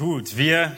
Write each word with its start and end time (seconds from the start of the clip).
Gut, 0.00 0.38
wir 0.38 0.74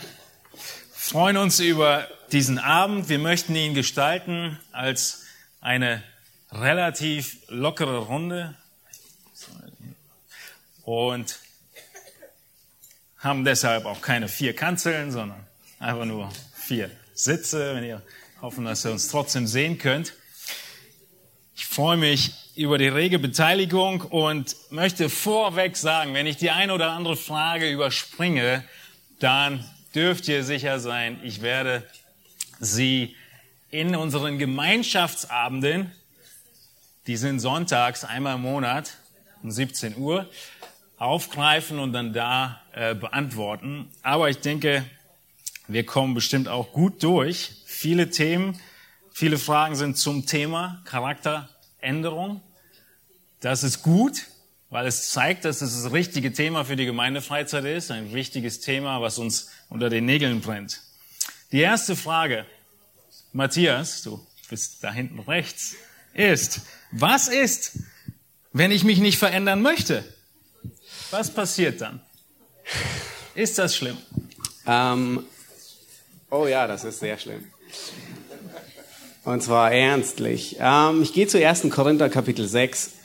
freuen 0.93 1.37
uns 1.37 1.61
über 1.61 2.09
diesen 2.33 2.59
Abend. 2.59 3.09
Wir 3.09 3.21
möchten 3.21 3.55
ihn 3.55 3.73
gestalten 3.73 4.59
als 4.73 5.23
eine 5.61 6.03
relativ 6.51 7.37
lockere 7.47 7.99
Runde 7.99 8.57
und 10.83 11.39
haben 13.17 13.45
deshalb 13.45 13.85
auch 13.85 14.01
keine 14.01 14.27
vier 14.27 14.57
Kanzeln, 14.57 15.13
sondern 15.13 15.47
einfach 15.79 16.05
nur 16.05 16.29
vier 16.53 16.91
Sitze, 17.15 17.77
wenn 17.77 17.85
ihr 17.85 18.03
hoffen, 18.41 18.65
dass 18.65 18.85
ihr 18.85 18.91
uns 18.91 19.07
trotzdem 19.07 19.47
sehen 19.47 19.79
könnt. 19.79 20.15
Ich 21.55 21.67
freue 21.67 21.97
mich 21.97 22.33
über 22.57 22.77
die 22.77 22.89
rege 22.89 23.21
Beteiligung 23.21 24.01
und 24.01 24.57
möchte 24.71 25.09
vorweg 25.09 25.77
sagen, 25.77 26.13
wenn 26.13 26.27
ich 26.27 26.39
die 26.39 26.51
eine 26.51 26.75
oder 26.75 26.91
andere 26.91 27.17
Frage 27.17 27.71
überspringe, 27.71 28.65
dann 29.23 29.65
dürft 29.95 30.27
ihr 30.29 30.43
sicher 30.43 30.81
sein, 30.81 31.21
ich 31.23 31.43
werde 31.43 31.87
sie 32.61 33.15
in 33.71 33.95
unseren 33.95 34.39
Gemeinschaftsabenden, 34.39 35.93
die 37.07 37.17
sind 37.17 37.41
sonntags 37.41 38.05
einmal 38.05 38.37
im 38.37 38.43
Monat 38.43 38.97
um 39.43 39.51
17 39.51 39.97
Uhr, 39.97 40.29
aufgreifen 40.99 41.79
und 41.79 41.93
dann 41.93 42.13
da 42.13 42.61
äh, 42.73 42.95
beantworten. 42.95 43.91
Aber 44.03 44.31
ich 44.31 44.39
denke, 44.39 44.85
wir 45.67 45.85
kommen 45.85 46.15
bestimmt 46.15 46.49
auch 46.49 46.73
gut 46.73 47.03
durch. 47.03 47.53
Viele 47.65 48.11
Themen, 48.11 48.61
viele 49.13 49.39
Fragen 49.39 49.75
sind 49.75 49.97
zum 49.97 50.27
Thema 50.27 50.81
Charakteränderung. 50.85 52.41
Das 53.41 53.63
ist 53.63 53.83
gut 53.83 54.27
weil 54.73 54.87
es 54.87 55.11
zeigt, 55.11 55.45
dass 55.45 55.61
es 55.61 55.83
das 55.83 55.93
richtige 55.93 56.33
Thema 56.33 56.65
für 56.65 56.77
die 56.77 56.87
Gemeindefreizeit 56.87 57.67
ist, 57.67 57.91
ein 57.91 58.15
wichtiges 58.15 58.61
Thema, 58.61 59.03
was 59.03 59.19
uns 59.19 59.51
unter 59.69 59.91
den 59.91 60.07
Nägeln 60.07 60.41
brennt. 60.41 60.81
Die 61.53 61.61
erste 61.61 61.95
Frage, 61.95 62.47
Matthias, 63.35 64.01
du 64.03 64.27
bist 64.49 64.83
da 64.83 64.91
hinten 64.91 65.21
rechts, 65.21 65.75
ist, 66.15 66.63
was 66.91 67.29
ist, 67.29 67.81
wenn 68.55 68.71
ich 68.71 68.83
mich 68.83 68.99
nicht 68.99 69.19
verändern 69.19 69.61
möchte? 69.61 70.05
Was 71.11 71.31
passiert 71.31 71.83
dann? 71.83 72.01
Ist 73.35 73.59
das 73.59 73.77
schlimm? 73.77 73.99
Ähm, 74.67 75.27
oh 76.31 76.47
ja, 76.47 76.67
das 76.67 76.85
ist 76.85 77.01
sehr 77.01 77.19
schlimm. 77.19 77.45
Und 79.25 79.43
zwar 79.43 79.71
ernstlich. 79.71 80.57
Ähm, 80.59 81.03
ich 81.03 81.13
gehe 81.13 81.27
zu 81.27 81.47
1. 81.47 81.69
Korinther 81.69 82.09
Kapitel 82.09 82.49
6. 82.49 83.02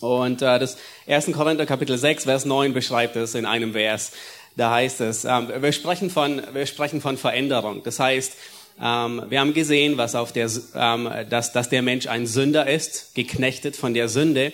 Und 0.00 0.42
äh, 0.42 0.58
das 0.58 0.78
1. 1.06 1.32
Korinther 1.32 1.66
Kapitel 1.66 1.98
6, 1.98 2.24
Vers 2.24 2.44
9 2.44 2.72
beschreibt 2.72 3.16
es 3.16 3.34
in 3.34 3.46
einem 3.46 3.72
Vers. 3.72 4.12
Da 4.56 4.72
heißt 4.72 5.00
es, 5.02 5.24
ähm, 5.24 5.48
wir, 5.60 5.72
sprechen 5.72 6.10
von, 6.10 6.42
wir 6.52 6.66
sprechen 6.66 7.00
von 7.00 7.16
Veränderung. 7.16 7.82
Das 7.84 8.00
heißt, 8.00 8.32
ähm, 8.82 9.22
wir 9.28 9.40
haben 9.40 9.54
gesehen, 9.54 9.98
was 9.98 10.14
auf 10.14 10.32
der, 10.32 10.50
ähm, 10.74 11.10
dass, 11.28 11.52
dass 11.52 11.68
der 11.68 11.82
Mensch 11.82 12.06
ein 12.06 12.26
Sünder 12.26 12.68
ist, 12.68 13.14
geknechtet 13.14 13.76
von 13.76 13.94
der 13.94 14.08
Sünde. 14.08 14.52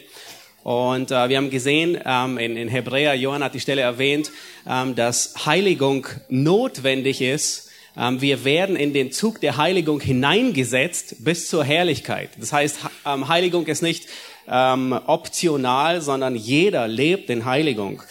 Und 0.65 1.13
äh, 1.13 1.29
wir 1.29 1.37
haben 1.37 1.51
gesehen, 1.51 1.97
ähm, 2.05 2.39
in, 2.39 2.57
in 2.57 2.69
Hebräer, 2.69 3.15
Johann 3.15 3.45
hat 3.45 3.55
die 3.55 3.61
Stelle 3.61 3.83
erwähnt, 3.83 4.33
ähm, 4.69 4.97
dass 4.97 5.47
Heiligung 5.47 6.09
notwendig 6.29 7.21
ist. 7.21 7.71
Ähm, 7.97 8.21
wir 8.21 8.45
werden 8.45 8.75
in 8.75 8.93
den 8.93 9.13
Zug 9.13 9.41
der 9.41 9.59
Heiligung 9.59 10.01
hineingesetzt 10.01 11.25
bis 11.25 11.49
zur 11.49 11.63
Herrlichkeit. 11.65 12.31
Das 12.39 12.53
heißt, 12.53 12.79
ähm, 13.07 13.29
Heiligung 13.29 13.67
ist 13.67 13.81
nicht 13.81 14.09
ähm, 14.49 14.99
optional, 15.07 16.01
sondern 16.01 16.37
jeder 16.37 16.89
lebt 16.89 17.31
in 17.31 17.45
Heiligung. 17.45 18.03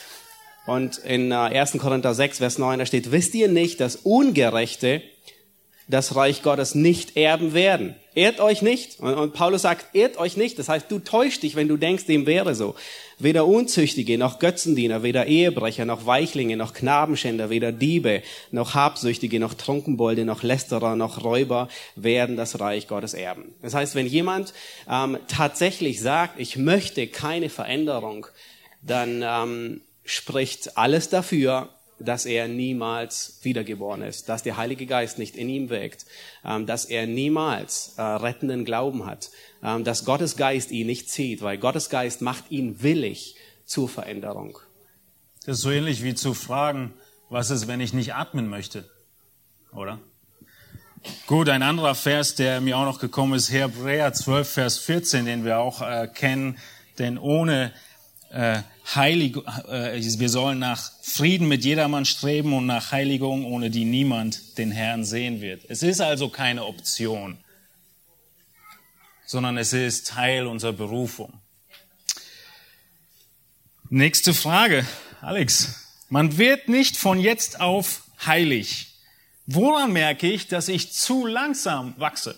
Und 0.66 0.98
in 0.98 1.32
äh, 1.32 1.36
1. 1.36 1.78
Korinther 1.78 2.14
6, 2.14 2.40
Vers 2.40 2.58
9, 2.58 2.80
da 2.80 2.86
steht, 2.86 3.12
wisst 3.12 3.36
ihr 3.36 3.48
nicht, 3.48 3.80
dass 3.80 3.98
Ungerechte 3.98 5.02
das 5.88 6.16
Reich 6.16 6.42
Gottes 6.42 6.74
nicht 6.76 7.16
erben 7.16 7.54
werden. 7.54 7.96
Ehrt 8.16 8.40
euch 8.40 8.62
nicht. 8.62 9.02
Und 9.02 9.34
Paulus 9.34 9.64
sagt, 9.64 9.94
ehrt 9.94 10.18
euch 10.18 10.38
nicht. 10.38 10.58
Das 10.58 10.70
heißt, 10.70 10.90
du 10.90 11.00
täuschst 11.00 11.44
dich, 11.44 11.56
wenn 11.56 11.68
du 11.68 11.76
denkst, 11.76 12.06
dem 12.06 12.26
wäre 12.26 12.56
so. 12.56 12.76
Weder 13.20 13.46
Unzüchtige, 13.46 14.18
noch 14.18 14.40
Götzendiener, 14.40 15.04
weder 15.04 15.26
Ehebrecher, 15.26 15.84
noch 15.84 16.06
Weichlinge, 16.06 16.56
noch 16.56 16.74
Knabenschänder, 16.74 17.50
weder 17.50 17.74
Diebe, 17.74 18.24
noch 18.52 18.74
Habsüchtige, 18.74 19.40
noch 19.40 19.54
Trunkenbolde, 19.54 20.24
noch 20.24 20.44
Lästerer, 20.44 20.96
noch 20.96 21.24
Räuber 21.24 21.68
werden 21.96 22.38
das 22.38 22.60
Reich 22.62 22.88
Gottes 22.88 23.14
erben. 23.14 23.54
Das 23.62 23.74
heißt, 23.74 23.96
wenn 23.96 24.08
jemand 24.08 24.54
ähm, 24.90 25.18
tatsächlich 25.28 26.02
sagt, 26.02 26.40
ich 26.40 26.56
möchte 26.56 27.08
keine 27.08 27.50
Veränderung, 27.50 28.28
dann 28.82 29.24
ähm, 29.26 29.82
spricht 30.06 30.78
alles 30.78 31.10
dafür, 31.10 31.70
dass 32.00 32.26
er 32.26 32.48
niemals 32.48 33.40
wiedergeboren 33.44 34.02
ist, 34.02 34.28
dass 34.28 34.44
der 34.44 34.58
Heilige 34.58 34.86
Geist 34.86 35.18
nicht 35.18 35.36
in 35.36 35.50
ihm 35.50 35.70
wirkt, 35.70 36.06
ähm, 36.44 36.66
dass 36.66 36.86
er 36.86 37.08
niemals 37.08 37.94
äh, 37.98 38.02
rettenden 38.02 38.66
Glauben 38.66 39.06
hat, 39.06 39.32
ähm, 39.64 39.84
dass 39.84 40.06
Gottes 40.06 40.36
Geist 40.36 40.72
ihn 40.72 40.88
nicht 40.88 41.10
zieht, 41.10 41.42
weil 41.42 41.58
Gottes 41.58 41.90
Geist 41.90 42.22
macht 42.22 42.52
ihn 42.52 42.82
willig 42.82 43.36
zur 43.66 43.88
Veränderung. 43.88 44.60
Das 45.46 45.58
ist 45.58 45.64
so 45.64 45.72
ähnlich 45.72 46.04
wie 46.04 46.16
zu 46.16 46.34
fragen, 46.34 46.94
was 47.30 47.50
ist, 47.50 47.68
wenn 47.68 47.80
ich 47.80 47.94
nicht 47.94 48.14
atmen 48.14 48.48
möchte, 48.48 48.90
oder? 49.72 50.00
Gut, 51.28 51.50
ein 51.50 51.62
anderer 51.62 51.96
Vers, 51.96 52.36
der 52.36 52.62
mir 52.62 52.78
auch 52.78 52.86
noch 52.86 53.00
gekommen 53.00 53.34
ist, 53.34 53.52
Hebräer 53.52 54.12
12, 54.14 54.50
Vers 54.50 54.78
14, 54.80 55.26
den 55.26 55.46
wir 55.46 55.60
auch 55.60 55.82
äh, 55.82 56.08
kennen, 56.08 56.58
denn 56.98 57.18
ohne 57.18 57.74
äh, 58.32 58.62
Heilig, 58.94 59.36
äh, 59.68 60.20
wir 60.20 60.30
sollen 60.30 60.60
nach 60.60 60.92
Frieden 61.02 61.48
mit 61.48 61.66
jedermann 61.66 62.06
streben 62.06 62.54
und 62.54 62.68
nach 62.68 62.92
Heiligung, 62.92 63.46
ohne 63.46 63.72
die 63.72 63.86
niemand 63.86 64.58
den 64.60 64.72
Herrn 64.72 65.04
sehen 65.04 65.42
wird. 65.42 65.64
Es 65.70 65.82
ist 65.82 66.02
also 66.02 66.30
keine 66.30 66.66
Option, 66.66 67.38
sondern 69.26 69.58
es 69.58 69.74
ist 69.74 70.08
Teil 70.08 70.46
unserer 70.46 70.74
Berufung. 70.74 71.34
Nächste 73.90 74.34
Frage, 74.34 74.86
Alex. 75.22 75.82
Man 76.10 76.38
wird 76.38 76.70
nicht 76.70 76.98
von 76.98 77.20
jetzt 77.20 77.60
auf 77.60 78.04
heilig. 78.26 78.96
Woran 79.48 79.94
merke 79.94 80.32
ich, 80.32 80.48
dass 80.48 80.68
ich 80.68 80.94
zu 80.94 81.26
langsam 81.26 81.96
wachse? 81.98 82.38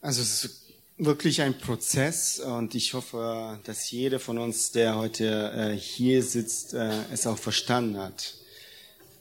Also 0.00 0.22
es 0.22 0.67
wirklich 0.98 1.40
ein 1.42 1.56
Prozess 1.56 2.40
und 2.40 2.74
ich 2.74 2.92
hoffe, 2.92 3.60
dass 3.64 3.90
jeder 3.90 4.18
von 4.18 4.38
uns, 4.38 4.72
der 4.72 4.96
heute 4.96 5.52
äh, 5.52 5.76
hier 5.76 6.22
sitzt, 6.22 6.74
äh, 6.74 6.90
es 7.12 7.26
auch 7.26 7.38
verstanden 7.38 7.98
hat. 7.98 8.34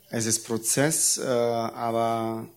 Es 0.09 0.25
ist 0.25 0.45
Prozess, 0.45 1.19
äh, 1.19 1.23
aber 1.23 2.47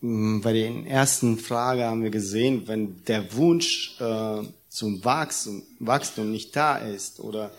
mh, 0.00 0.42
bei 0.42 0.52
der 0.52 0.86
ersten 0.86 1.38
Frage 1.38 1.84
haben 1.84 2.04
wir 2.04 2.10
gesehen, 2.10 2.68
wenn 2.68 3.02
der 3.04 3.34
Wunsch 3.34 3.96
äh, 4.00 4.42
zum 4.68 5.04
Wachstum, 5.04 5.62
Wachstum 5.80 6.30
nicht 6.30 6.54
da 6.54 6.78
ist 6.78 7.18
oder 7.18 7.50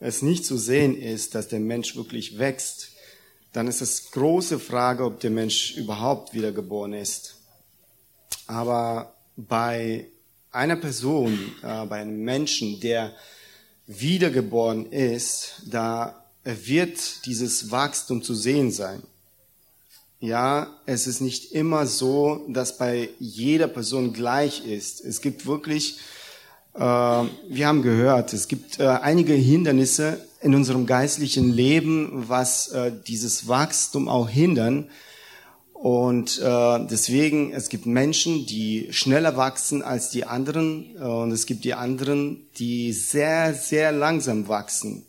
es 0.00 0.22
nicht 0.22 0.46
zu 0.46 0.56
sehen 0.56 1.00
ist, 1.00 1.34
dass 1.34 1.48
der 1.48 1.60
Mensch 1.60 1.94
wirklich 1.94 2.38
wächst, 2.38 2.92
dann 3.52 3.68
ist 3.68 3.82
es 3.82 4.10
große 4.10 4.58
Frage, 4.58 5.04
ob 5.04 5.20
der 5.20 5.30
Mensch 5.30 5.76
überhaupt 5.76 6.32
wiedergeboren 6.34 6.94
ist. 6.94 7.36
Aber 8.46 9.14
bei 9.36 10.08
einer 10.54 10.76
Person, 10.76 11.38
äh, 11.62 11.86
bei 11.86 12.00
einem 12.00 12.22
Menschen, 12.22 12.80
der 12.80 13.12
wiedergeboren 13.86 14.90
ist, 14.92 15.62
da 15.66 16.24
wird 16.44 17.26
dieses 17.26 17.70
Wachstum 17.70 18.22
zu 18.22 18.34
sehen 18.34 18.70
sein. 18.70 19.02
Ja, 20.20 20.68
es 20.86 21.06
ist 21.06 21.20
nicht 21.20 21.52
immer 21.52 21.86
so, 21.86 22.46
dass 22.48 22.78
bei 22.78 23.10
jeder 23.18 23.68
Person 23.68 24.12
gleich 24.14 24.66
ist. 24.66 25.04
Es 25.04 25.20
gibt 25.20 25.44
wirklich, 25.44 25.98
äh, 26.74 26.80
wir 26.80 27.66
haben 27.66 27.82
gehört, 27.82 28.32
es 28.32 28.48
gibt 28.48 28.80
äh, 28.80 28.86
einige 28.86 29.34
Hindernisse 29.34 30.26
in 30.40 30.54
unserem 30.54 30.86
geistlichen 30.86 31.52
Leben, 31.52 32.28
was 32.28 32.68
äh, 32.68 32.92
dieses 33.06 33.48
Wachstum 33.48 34.08
auch 34.08 34.28
hindern. 34.28 34.88
Und 35.84 36.40
äh, 36.40 36.86
deswegen, 36.86 37.52
es 37.52 37.68
gibt 37.68 37.84
Menschen, 37.84 38.46
die 38.46 38.88
schneller 38.90 39.36
wachsen 39.36 39.82
als 39.82 40.08
die 40.08 40.24
anderen 40.24 40.96
und 40.96 41.30
es 41.30 41.44
gibt 41.44 41.62
die 41.64 41.74
anderen, 41.74 42.46
die 42.56 42.94
sehr, 42.94 43.52
sehr 43.52 43.92
langsam 43.92 44.48
wachsen. 44.48 45.04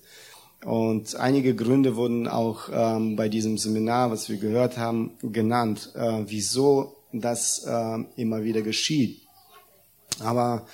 Und 0.66 1.16
einige 1.16 1.56
Gründe 1.56 1.96
wurden 1.96 2.28
auch 2.28 2.68
ähm, 2.74 3.16
bei 3.16 3.30
diesem 3.30 3.58
Seminar, 3.58 4.12
was 4.12 4.28
wir 4.28 4.36
gehört 4.36 4.78
haben, 4.78 5.12
genannt, 5.22 5.94
äh, 5.96 6.24
wieso 6.26 6.98
das 7.14 7.64
äh, 7.66 8.04
immer 8.18 8.44
wieder 8.44 8.62
geschieht. 8.62 9.22
Aber 10.20 10.68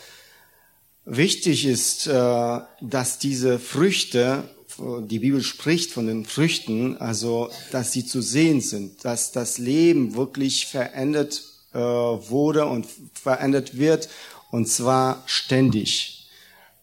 wichtig 1.06 1.68
ist, 1.68 2.08
äh, 2.08 2.60
dass 2.82 3.20
diese 3.20 3.60
Früchte 3.60 4.46
die 4.78 5.20
Bibel 5.20 5.42
spricht 5.42 5.92
von 5.92 6.08
den 6.08 6.26
Früchten, 6.26 6.98
also 6.98 7.50
dass 7.72 7.92
sie 7.92 8.06
zu 8.06 8.22
sehen 8.22 8.62
sind, 8.62 9.04
dass 9.06 9.32
das 9.32 9.58
Leben 9.58 10.16
wirklich 10.16 10.68
verändert 10.68 11.44
äh, 11.74 11.80
wurde 11.80 12.66
und 12.66 12.88
verändert 13.14 13.78
wird 13.78 14.10
und 14.52 14.68
zwar 14.68 15.24
ständig. 15.26 16.28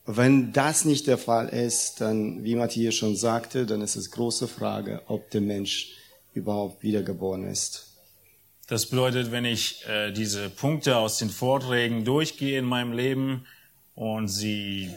wenn 0.06 0.54
das 0.54 0.86
nicht 0.86 1.06
der 1.06 1.18
Fall 1.18 1.48
ist, 1.50 2.00
dann, 2.00 2.42
wie 2.42 2.54
Matthias 2.54 2.94
schon 2.94 3.14
sagte, 3.14 3.66
dann 3.66 3.82
ist 3.82 3.96
es 3.96 4.10
große 4.10 4.48
Frage, 4.48 5.02
ob 5.06 5.30
der 5.30 5.42
Mensch 5.42 5.92
überhaupt 6.32 6.82
wiedergeboren 6.82 7.44
ist. 7.44 7.88
Das 8.68 8.86
bedeutet, 8.86 9.30
wenn 9.32 9.44
ich 9.44 9.86
äh, 9.86 10.12
diese 10.12 10.48
Punkte 10.50 10.96
aus 10.96 11.18
den 11.18 11.30
Vorträgen 11.30 12.04
durchgehe 12.04 12.58
in 12.58 12.64
meinem 12.64 12.92
Leben 12.92 13.46
und 13.94 14.28
sie 14.28 14.90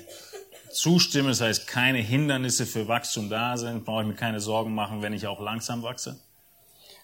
zustimme, 0.73 1.29
das 1.29 1.41
heißt 1.41 1.67
keine 1.67 1.99
Hindernisse 1.99 2.65
für 2.65 2.87
Wachstum 2.87 3.29
da 3.29 3.57
sind, 3.57 3.85
brauche 3.85 4.01
ich 4.01 4.07
mir 4.07 4.15
keine 4.15 4.39
Sorgen 4.39 4.73
machen, 4.73 5.01
wenn 5.01 5.13
ich 5.13 5.27
auch 5.27 5.41
langsam 5.41 5.83
wachse? 5.83 6.19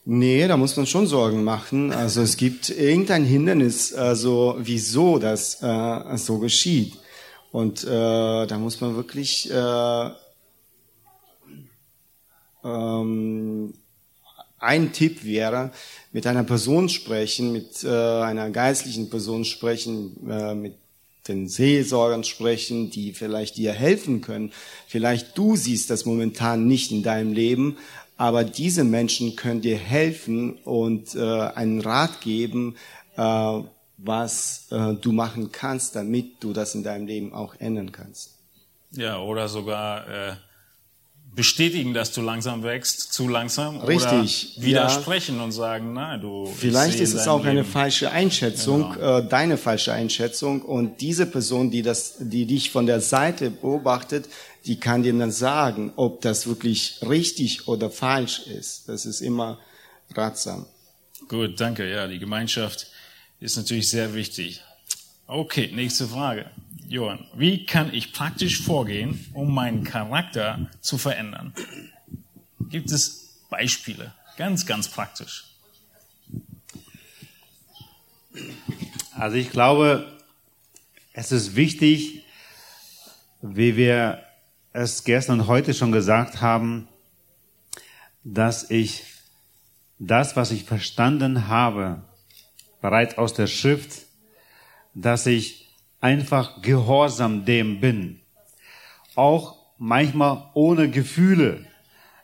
Nee, 0.10 0.48
da 0.48 0.56
muss 0.56 0.78
man 0.78 0.86
schon 0.86 1.06
Sorgen 1.06 1.44
machen. 1.44 1.92
Also 1.92 2.22
es 2.22 2.38
gibt 2.38 2.70
irgendein 2.70 3.26
Hindernis, 3.26 3.94
also 3.94 4.56
wieso 4.58 5.20
das 5.20 5.62
äh, 5.62 6.18
so 6.18 6.40
geschieht. 6.40 6.94
Und 7.52 7.84
äh, 7.84 8.48
da 8.48 8.58
muss 8.58 8.80
man 8.80 8.96
wirklich 8.96 9.52
äh, 9.52 10.10
ähm, 12.64 13.74
ein 14.60 14.94
Tipp 14.94 15.24
wäre, 15.24 15.72
mit 16.12 16.26
einer 16.26 16.44
Person 16.44 16.90
sprechen, 16.90 17.52
mit 17.52 17.84
äh, 17.84 17.90
einer 17.90 18.50
geistlichen 18.50 19.10
Person 19.10 19.46
sprechen, 19.46 20.30
äh, 20.30 20.56
mit 20.56 20.76
den 21.28 21.48
Seelsorgern 21.48 22.24
sprechen, 22.24 22.90
die 22.90 23.14
vielleicht 23.14 23.58
dir 23.58 23.74
helfen 23.74 24.22
können. 24.22 24.52
Vielleicht 24.88 25.38
du 25.38 25.56
siehst 25.56 25.90
das 25.90 26.06
momentan 26.06 26.68
nicht 26.68 26.92
in 26.92 27.04
deinem 27.04 27.34
Leben, 27.34 27.78
aber 28.18 28.44
diese 28.44 28.84
Menschen 28.84 29.36
können 29.36 29.62
dir 29.62 29.78
helfen 29.78 30.54
und 30.64 31.16
äh, 31.16 31.22
einen 31.22 31.82
Rat 31.82 32.22
geben, 32.22 32.76
äh, 33.16 33.62
was 33.98 34.68
äh, 34.72 34.94
du 34.94 35.12
machen 35.12 35.52
kannst, 35.52 35.96
damit 35.96 36.44
du 36.44 36.54
das 36.54 36.76
in 36.76 36.84
deinem 36.84 37.08
Leben 37.08 37.34
auch 37.34 37.56
ändern 37.60 37.92
kannst. 37.92 38.36
Ja, 38.92 39.20
oder 39.20 39.48
sogar 39.48 40.08
äh, 40.08 40.36
bestätigen, 41.38 41.94
dass 41.94 42.12
du 42.12 42.22
langsam 42.22 42.64
wächst, 42.64 43.14
zu 43.14 43.30
langsam. 43.30 43.78
Richtig. 43.82 44.56
Oder 44.58 44.66
widersprechen 44.66 45.38
ja. 45.38 45.44
und 45.44 45.52
sagen, 45.52 45.94
nein, 45.94 46.20
du. 46.20 46.52
Vielleicht 46.58 47.00
ist 47.00 47.14
es 47.14 47.28
auch 47.28 47.38
Leben. 47.38 47.50
eine 47.52 47.64
falsche 47.64 48.10
Einschätzung, 48.10 48.94
genau. 48.94 49.20
äh, 49.20 49.28
deine 49.30 49.58
falsche 49.58 49.94
Einschätzung. 49.94 50.64
Und 50.64 51.00
diese 51.00 51.28
Person, 51.28 51.70
die 51.70 51.84
das, 51.84 52.16
die 52.20 52.48
dich 52.48 52.72
von 52.72 52.88
der 52.88 53.02
Seite 53.02 53.52
beobachtet, 53.52 54.28
die 54.66 54.80
kann 54.80 55.04
dir 55.04 55.14
dann 55.14 55.32
sagen, 55.32 55.94
ob 55.96 56.22
das 56.22 56.48
wirklich 56.48 57.00
richtig 57.08 57.68
oder 57.68 57.92
falsch 57.92 58.48
ist. 58.48 58.90
Das 58.90 59.06
ist 59.06 59.22
immer 59.22 59.60
ratsam. 60.16 60.66
Gut, 61.28 61.62
danke. 61.62 61.88
Ja, 61.88 62.08
die 62.08 62.18
Gemeinschaft 62.18 62.88
ist 63.40 63.58
natürlich 63.58 63.90
sehr 63.90 64.16
wichtig. 64.16 64.64
Okay, 65.28 65.70
nächste 65.72 66.08
Frage. 66.08 66.50
Johann, 66.90 67.26
wie 67.36 67.66
kann 67.66 67.94
ich 67.94 68.14
praktisch 68.14 68.62
vorgehen, 68.62 69.26
um 69.34 69.54
meinen 69.54 69.84
Charakter 69.84 70.70
zu 70.80 70.98
verändern? 70.98 71.54
Gibt 72.70 72.92
es 72.92 73.44
Beispiele? 73.50 74.14
Ganz, 74.38 74.66
ganz 74.66 74.88
praktisch. 74.88 75.46
Also 79.14 79.36
ich 79.36 79.50
glaube, 79.50 80.18
es 81.12 81.34
ist 81.34 81.58
wichtig, 81.58 82.24
wie 83.42 83.76
wir 83.76 84.24
es 84.72 85.04
gestern 85.04 85.42
und 85.42 85.48
heute 85.48 85.74
schon 85.74 85.92
gesagt 85.92 86.40
haben, 86.40 86.88
dass 88.24 88.70
ich 88.70 89.04
das, 90.00 90.38
was 90.38 90.52
ich 90.52 90.64
verstanden 90.64 91.50
habe, 91.50 92.04
bereits 92.82 93.18
aus 93.18 93.34
der 93.34 93.48
Schrift, 93.48 94.06
dass 94.94 95.26
ich 95.26 95.67
einfach 96.00 96.62
gehorsam 96.62 97.46
dem 97.46 97.80
bin. 97.80 98.20
Auch 99.16 99.58
manchmal 99.78 100.50
ohne 100.54 100.90
Gefühle. 100.90 101.66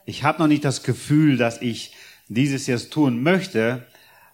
Ich 0.05 0.23
habe 0.23 0.39
noch 0.39 0.47
nicht 0.47 0.65
das 0.65 0.83
Gefühl, 0.83 1.37
dass 1.37 1.61
ich 1.61 1.95
dieses 2.27 2.67
jetzt 2.67 2.91
tun 2.91 3.23
möchte, 3.23 3.85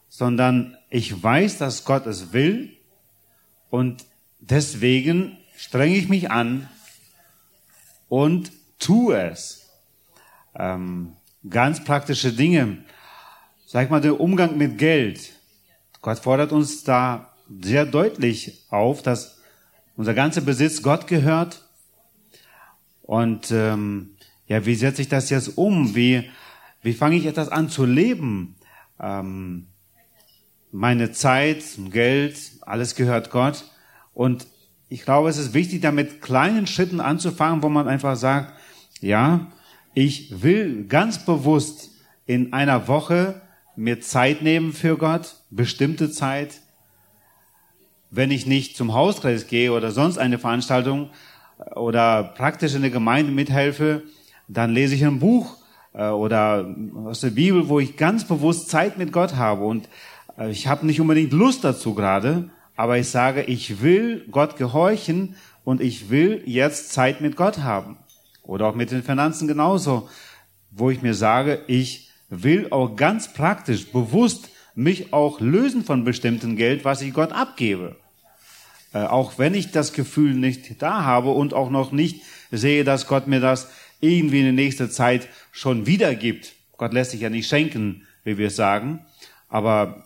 sondern 0.08 0.78
ich 0.90 1.22
weiß, 1.22 1.58
dass 1.58 1.86
Gott 1.86 2.06
es 2.08 2.34
will 2.34 2.76
und 3.70 4.06
deswegen 4.40 5.38
strenge 5.56 5.96
ich 5.96 6.10
mich 6.10 6.32
an 6.32 6.68
und 8.08 8.52
tue 8.80 9.22
es. 9.22 9.70
Ähm, 10.56 11.16
ganz 11.48 11.84
praktische 11.84 12.34
Dinge. 12.34 12.80
Sag 13.68 13.92
mal, 13.92 14.02
der 14.02 14.20
Umgang 14.20 14.58
mit 14.58 14.78
Geld. 14.80 15.34
Gott 16.02 16.20
fordert 16.20 16.52
uns 16.52 16.84
da 16.84 17.29
sehr 17.62 17.86
deutlich 17.86 18.66
auf, 18.70 19.02
dass 19.02 19.40
unser 19.96 20.14
ganzer 20.14 20.42
Besitz 20.42 20.82
Gott 20.82 21.08
gehört. 21.08 21.66
Und 23.02 23.52
ähm, 23.52 24.12
ja, 24.48 24.66
wie 24.66 24.76
setze 24.76 25.02
ich 25.02 25.10
das 25.10 25.30
jetzt 25.30 25.58
um? 25.58 25.96
Wie, 25.96 26.30
wie 26.82 26.94
fange 26.94 27.16
ich 27.16 27.26
etwas 27.26 27.50
an 27.50 27.70
zu 27.70 27.86
leben? 27.86 28.56
Ähm, 29.00 29.68
meine 30.72 31.12
Zeit, 31.12 31.64
Geld, 31.92 32.38
alles 32.62 32.96
gehört 32.96 33.32
Gott. 33.32 33.66
Und 34.14 34.48
ich 34.90 35.04
glaube, 35.04 35.30
es 35.30 35.38
ist 35.38 35.54
wichtig, 35.54 35.82
da 35.82 35.92
mit 35.92 36.22
kleinen 36.22 36.68
Schritten 36.68 37.00
anzufangen, 37.00 37.64
wo 37.64 37.70
man 37.70 37.88
einfach 37.88 38.16
sagt, 38.16 38.54
ja, 39.02 39.48
ich 39.94 40.42
will 40.44 40.86
ganz 40.86 41.26
bewusst 41.26 41.92
in 42.26 42.54
einer 42.54 42.88
Woche 42.88 43.42
mir 43.76 44.02
Zeit 44.02 44.42
nehmen 44.42 44.74
für 44.74 44.98
Gott, 44.98 45.38
bestimmte 45.50 46.12
Zeit. 46.12 46.62
Wenn 48.12 48.32
ich 48.32 48.46
nicht 48.46 48.76
zum 48.76 48.94
Hauskreis 48.94 49.48
gehe 49.48 49.72
oder 49.72 49.92
sonst 49.92 50.18
eine 50.18 50.40
Veranstaltung 50.40 51.10
oder 51.76 52.24
praktisch 52.24 52.76
in 52.76 52.82
der 52.82 52.92
Gemeinde 52.92 53.32
mithelfe, 53.32 54.04
dann 54.48 54.74
lese 54.74 54.96
ich 54.96 55.06
ein 55.06 55.20
Buch 55.20 55.58
äh, 55.94 56.10
oder 56.10 56.76
aus 57.06 57.22
der 57.22 57.30
Bibel, 57.30 57.70
wo 57.70 57.80
ich 57.80 57.98
ganz 57.98 58.28
bewusst 58.28 58.70
Zeit 58.70 58.98
mit 58.98 59.12
Gott 59.12 59.36
habe. 59.36 59.66
Und 59.66 59.88
äh, 60.38 60.50
ich 60.50 60.68
habe 60.68 60.86
nicht 60.86 61.00
unbedingt 61.00 61.34
Lust 61.34 61.64
dazu 61.64 61.94
gerade, 61.94 62.50
aber 62.76 62.98
ich 62.98 63.10
sage, 63.10 63.44
ich 63.44 63.82
will 63.82 64.26
Gott 64.32 64.58
gehorchen 64.58 65.36
und 65.64 65.82
ich 65.82 66.10
will 66.10 66.42
jetzt 66.46 66.94
Zeit 66.94 67.22
mit 67.22 67.36
Gott 67.36 67.60
haben. 67.60 67.98
Oder 68.44 68.68
auch 68.68 68.76
mit 68.76 68.90
den 68.90 69.04
Finanzen 69.04 69.48
genauso, 69.48 70.10
wo 70.72 70.90
ich 70.90 71.02
mir 71.02 71.14
sage, 71.14 71.62
ich 71.68 72.10
will 72.30 72.68
auch 72.72 72.96
ganz 72.96 73.34
praktisch, 73.34 73.92
bewusst 73.92 74.50
mich 74.80 75.14
auch 75.14 75.42
lösen 75.42 75.84
von 75.84 76.04
bestimmten 76.04 76.56
Geld, 76.56 76.86
was 76.86 77.02
ich 77.02 77.14
Gott 77.14 77.32
abgebe. 77.34 77.98
Äh, 78.94 79.00
auch 79.00 79.38
wenn 79.38 79.54
ich 79.54 79.72
das 79.72 79.94
Gefühl 79.94 80.34
nicht 80.34 80.82
da 80.82 81.04
habe 81.04 81.32
und 81.32 81.54
auch 81.54 81.70
noch 81.70 81.92
nicht 81.92 82.22
sehe, 82.50 82.84
dass 82.84 83.06
Gott 83.06 83.28
mir 83.28 83.40
das 83.40 83.70
irgendwie 84.00 84.40
in 84.40 84.46
der 84.46 84.54
nächsten 84.54 84.90
Zeit 84.90 85.28
schon 85.52 85.86
wiedergibt. 85.86 86.54
Gott 86.78 86.94
lässt 86.94 87.12
sich 87.12 87.22
ja 87.22 87.30
nicht 87.30 87.48
schenken, 87.48 88.08
wie 88.24 88.38
wir 88.38 88.50
sagen. 88.50 89.06
Aber 89.50 90.06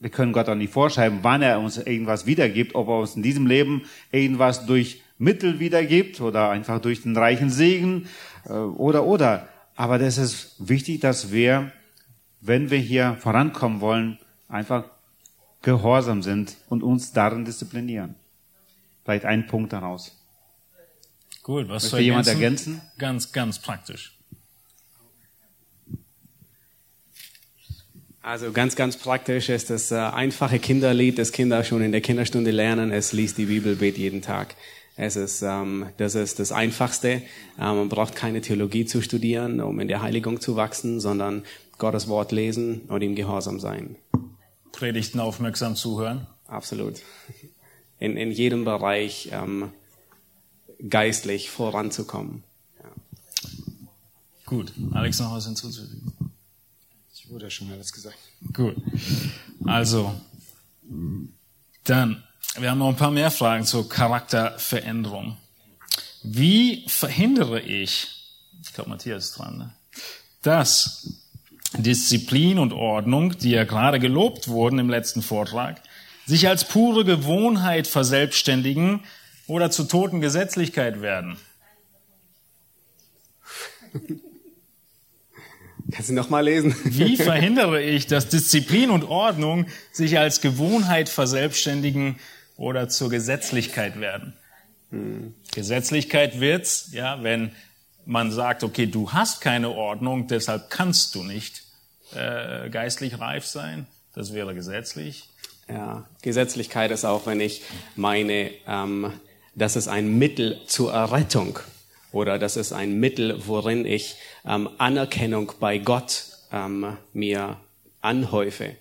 wir 0.00 0.10
können 0.10 0.32
Gott 0.32 0.48
auch 0.48 0.54
nicht 0.54 0.72
vorschreiben, 0.72 1.18
wann 1.22 1.42
er 1.42 1.60
uns 1.60 1.76
irgendwas 1.76 2.26
wiedergibt, 2.26 2.74
ob 2.74 2.88
er 2.88 3.00
uns 3.00 3.14
in 3.14 3.22
diesem 3.22 3.46
Leben 3.46 3.82
irgendwas 4.10 4.66
durch 4.66 5.02
Mittel 5.18 5.60
wiedergibt 5.60 6.20
oder 6.20 6.50
einfach 6.50 6.80
durch 6.80 7.02
den 7.02 7.16
reichen 7.16 7.50
Segen 7.50 8.08
äh, 8.46 8.52
oder 8.52 9.04
oder. 9.04 9.48
Aber 9.74 9.98
das 9.98 10.16
ist 10.16 10.54
wichtig, 10.58 11.00
dass 11.00 11.30
wir, 11.30 11.72
wenn 12.40 12.70
wir 12.70 12.78
hier 12.78 13.16
vorankommen 13.20 13.80
wollen, 13.80 14.18
einfach 14.48 14.84
gehorsam 15.62 16.22
sind 16.22 16.56
und 16.68 16.82
uns 16.82 17.12
darin 17.12 17.44
disziplinieren. 17.44 18.14
Vielleicht 19.04 19.24
ein 19.24 19.46
Punkt 19.46 19.72
daraus. 19.72 20.16
Gut, 21.42 21.68
was 21.68 21.84
Möchte 21.84 22.00
jemand 22.00 22.26
ergänzen? 22.26 22.80
Ganz, 22.98 23.32
ganz 23.32 23.60
praktisch. 23.60 24.16
Also 28.20 28.50
ganz, 28.50 28.74
ganz 28.74 28.96
praktisch 28.96 29.48
ist 29.48 29.70
das 29.70 29.92
äh, 29.92 29.94
einfache 29.94 30.58
Kinderlied, 30.58 31.16
das 31.16 31.30
Kinder 31.30 31.62
schon 31.62 31.82
in 31.82 31.92
der 31.92 32.00
Kinderstunde 32.00 32.50
lernen. 32.50 32.90
Es 32.90 33.12
liest 33.12 33.38
die 33.38 33.44
Bibel, 33.44 33.76
bet 33.76 33.96
jeden 33.96 34.22
Tag. 34.22 34.56
Es 34.96 35.14
ist, 35.14 35.42
ähm, 35.42 35.86
das 35.98 36.16
ist 36.16 36.40
das 36.40 36.50
Einfachste. 36.50 37.22
Ähm, 37.60 37.76
man 37.76 37.88
braucht 37.88 38.16
keine 38.16 38.40
Theologie 38.40 38.84
zu 38.84 39.00
studieren, 39.00 39.60
um 39.60 39.78
in 39.78 39.86
der 39.86 40.02
Heiligung 40.02 40.40
zu 40.40 40.56
wachsen, 40.56 40.98
sondern 40.98 41.44
Gottes 41.78 42.08
Wort 42.08 42.32
lesen 42.32 42.82
und 42.82 43.02
ihm 43.02 43.14
gehorsam 43.14 43.60
sein. 43.60 43.96
Predigten 44.72 45.20
aufmerksam 45.20 45.76
zuhören. 45.76 46.26
Absolut. 46.46 47.00
In, 47.98 48.16
in 48.16 48.30
jedem 48.30 48.64
Bereich 48.64 49.30
ähm, 49.32 49.72
geistlich 50.88 51.50
voranzukommen. 51.50 52.44
Ja. 52.82 52.90
Gut. 54.44 54.72
Alex, 54.92 55.18
noch 55.18 55.32
was 55.32 55.46
hinzuzufügen? 55.46 56.12
Ich 57.14 57.30
wurde 57.30 57.46
ja 57.46 57.50
schon 57.50 57.70
alles 57.72 57.92
gesagt. 57.92 58.18
Gut. 58.52 58.76
Also, 59.64 60.14
dann 61.84 62.22
wir 62.58 62.70
haben 62.70 62.78
noch 62.78 62.88
ein 62.88 62.96
paar 62.96 63.10
mehr 63.10 63.30
Fragen 63.30 63.64
zur 63.64 63.88
Charakterveränderung. 63.88 65.36
Wie 66.22 66.84
verhindere 66.88 67.60
ich, 67.60 68.08
ich 68.62 68.72
glaube 68.72 68.90
Matthias 68.90 69.26
ist 69.26 69.38
dran, 69.38 69.58
ne? 69.58 69.74
dass 70.42 71.25
Disziplin 71.72 72.58
und 72.58 72.72
Ordnung, 72.72 73.36
die 73.38 73.50
ja 73.50 73.64
gerade 73.64 73.98
gelobt 73.98 74.48
wurden 74.48 74.78
im 74.78 74.90
letzten 74.90 75.22
Vortrag, 75.22 75.82
sich 76.26 76.48
als 76.48 76.64
pure 76.64 77.04
Gewohnheit 77.04 77.86
verselbstständigen, 77.86 79.00
oder 79.46 79.70
zur 79.70 79.88
toten 79.88 80.20
Gesetzlichkeit 80.20 81.00
werden? 81.00 81.36
Kannst 85.92 86.10
du 86.10 86.14
noch 86.14 86.30
mal 86.30 86.40
lesen? 86.40 86.74
Wie 86.84 87.16
verhindere 87.16 87.80
ich, 87.80 88.06
dass 88.08 88.28
Disziplin 88.28 88.90
und 88.90 89.04
Ordnung 89.04 89.66
sich 89.92 90.18
als 90.18 90.40
Gewohnheit 90.40 91.08
verselbstständigen 91.08 92.18
oder 92.56 92.88
zur 92.88 93.08
Gesetzlichkeit 93.08 94.00
werden? 94.00 94.32
Hm. 94.90 95.34
Gesetzlichkeit 95.54 96.40
wird's, 96.40 96.90
ja, 96.92 97.22
wenn 97.22 97.52
man 98.06 98.30
sagt, 98.30 98.64
okay, 98.64 98.86
du 98.86 99.12
hast 99.12 99.40
keine 99.40 99.70
Ordnung, 99.70 100.28
deshalb 100.28 100.70
kannst 100.70 101.14
du 101.14 101.22
nicht 101.22 101.62
äh, 102.14 102.70
geistlich 102.70 103.18
reif 103.18 103.44
sein. 103.44 103.86
Das 104.14 104.32
wäre 104.32 104.54
gesetzlich. 104.54 105.28
Ja, 105.68 106.04
Gesetzlichkeit 106.22 106.92
ist 106.92 107.04
auch, 107.04 107.26
wenn 107.26 107.40
ich 107.40 107.62
meine, 107.96 108.52
ähm, 108.66 109.12
das 109.54 109.74
ist 109.74 109.88
ein 109.88 110.16
Mittel 110.16 110.60
zur 110.66 110.92
Errettung 110.92 111.58
oder 112.12 112.38
das 112.38 112.56
ist 112.56 112.72
ein 112.72 112.98
Mittel, 113.00 113.42
worin 113.46 113.84
ich 113.84 114.16
ähm, 114.46 114.70
Anerkennung 114.78 115.52
bei 115.58 115.78
Gott 115.78 116.24
ähm, 116.52 116.96
mir 117.12 117.56
anhäufe. 118.00 118.76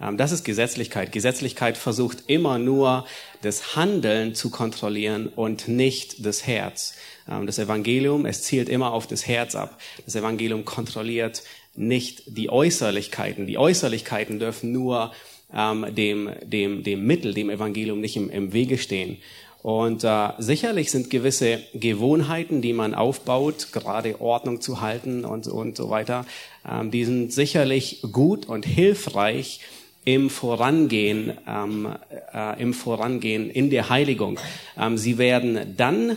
Ähm, 0.00 0.16
das 0.16 0.32
ist 0.32 0.44
Gesetzlichkeit. 0.44 1.12
Gesetzlichkeit 1.12 1.76
versucht 1.76 2.24
immer 2.26 2.58
nur 2.58 3.06
das 3.42 3.76
Handeln 3.76 4.34
zu 4.34 4.50
kontrollieren 4.50 5.28
und 5.28 5.68
nicht 5.68 6.24
das 6.24 6.46
Herz. 6.46 6.94
Ähm, 7.28 7.46
das 7.46 7.58
Evangelium, 7.58 8.26
es 8.26 8.42
zielt 8.42 8.68
immer 8.68 8.92
auf 8.92 9.06
das 9.06 9.26
Herz 9.26 9.54
ab. 9.54 9.80
Das 10.04 10.14
Evangelium 10.14 10.64
kontrolliert 10.64 11.42
nicht 11.74 12.22
die 12.26 12.50
Äußerlichkeiten. 12.50 13.46
Die 13.46 13.58
Äußerlichkeiten 13.58 14.38
dürfen 14.38 14.72
nur 14.72 15.12
ähm, 15.54 15.86
dem, 15.94 16.30
dem, 16.42 16.82
dem 16.82 17.06
Mittel, 17.06 17.34
dem 17.34 17.50
Evangelium 17.50 18.00
nicht 18.00 18.16
im, 18.16 18.30
im 18.30 18.52
Wege 18.52 18.78
stehen. 18.78 19.18
Und 19.62 20.04
äh, 20.04 20.28
sicherlich 20.38 20.92
sind 20.92 21.10
gewisse 21.10 21.58
Gewohnheiten, 21.74 22.62
die 22.62 22.72
man 22.72 22.94
aufbaut, 22.94 23.72
gerade 23.72 24.20
Ordnung 24.20 24.60
zu 24.60 24.80
halten 24.80 25.24
und, 25.24 25.48
und 25.48 25.76
so 25.76 25.90
weiter, 25.90 26.24
ähm, 26.70 26.92
die 26.92 27.04
sind 27.04 27.32
sicherlich 27.32 28.00
gut 28.12 28.46
und 28.46 28.64
hilfreich 28.64 29.60
im 30.06 30.30
Vorangehen, 30.30 31.32
ähm, 31.46 31.94
äh, 32.32 32.62
im 32.62 32.72
Vorangehen 32.72 33.50
in 33.50 33.70
der 33.70 33.90
Heiligung. 33.90 34.38
Ähm, 34.78 34.96
sie 34.96 35.18
werden 35.18 35.74
dann 35.76 36.16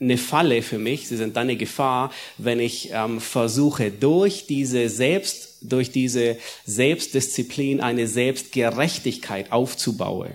eine 0.00 0.16
Falle 0.16 0.62
für 0.62 0.78
mich, 0.78 1.06
sie 1.06 1.16
sind 1.16 1.36
dann 1.36 1.44
eine 1.44 1.56
Gefahr, 1.56 2.10
wenn 2.38 2.58
ich 2.58 2.90
ähm, 2.92 3.20
versuche, 3.20 3.90
durch 3.90 4.46
diese 4.46 4.88
Selbst, 4.88 5.58
durch 5.60 5.90
diese 5.90 6.38
Selbstdisziplin 6.64 7.80
eine 7.80 8.08
Selbstgerechtigkeit 8.08 9.52
aufzubauen. 9.52 10.30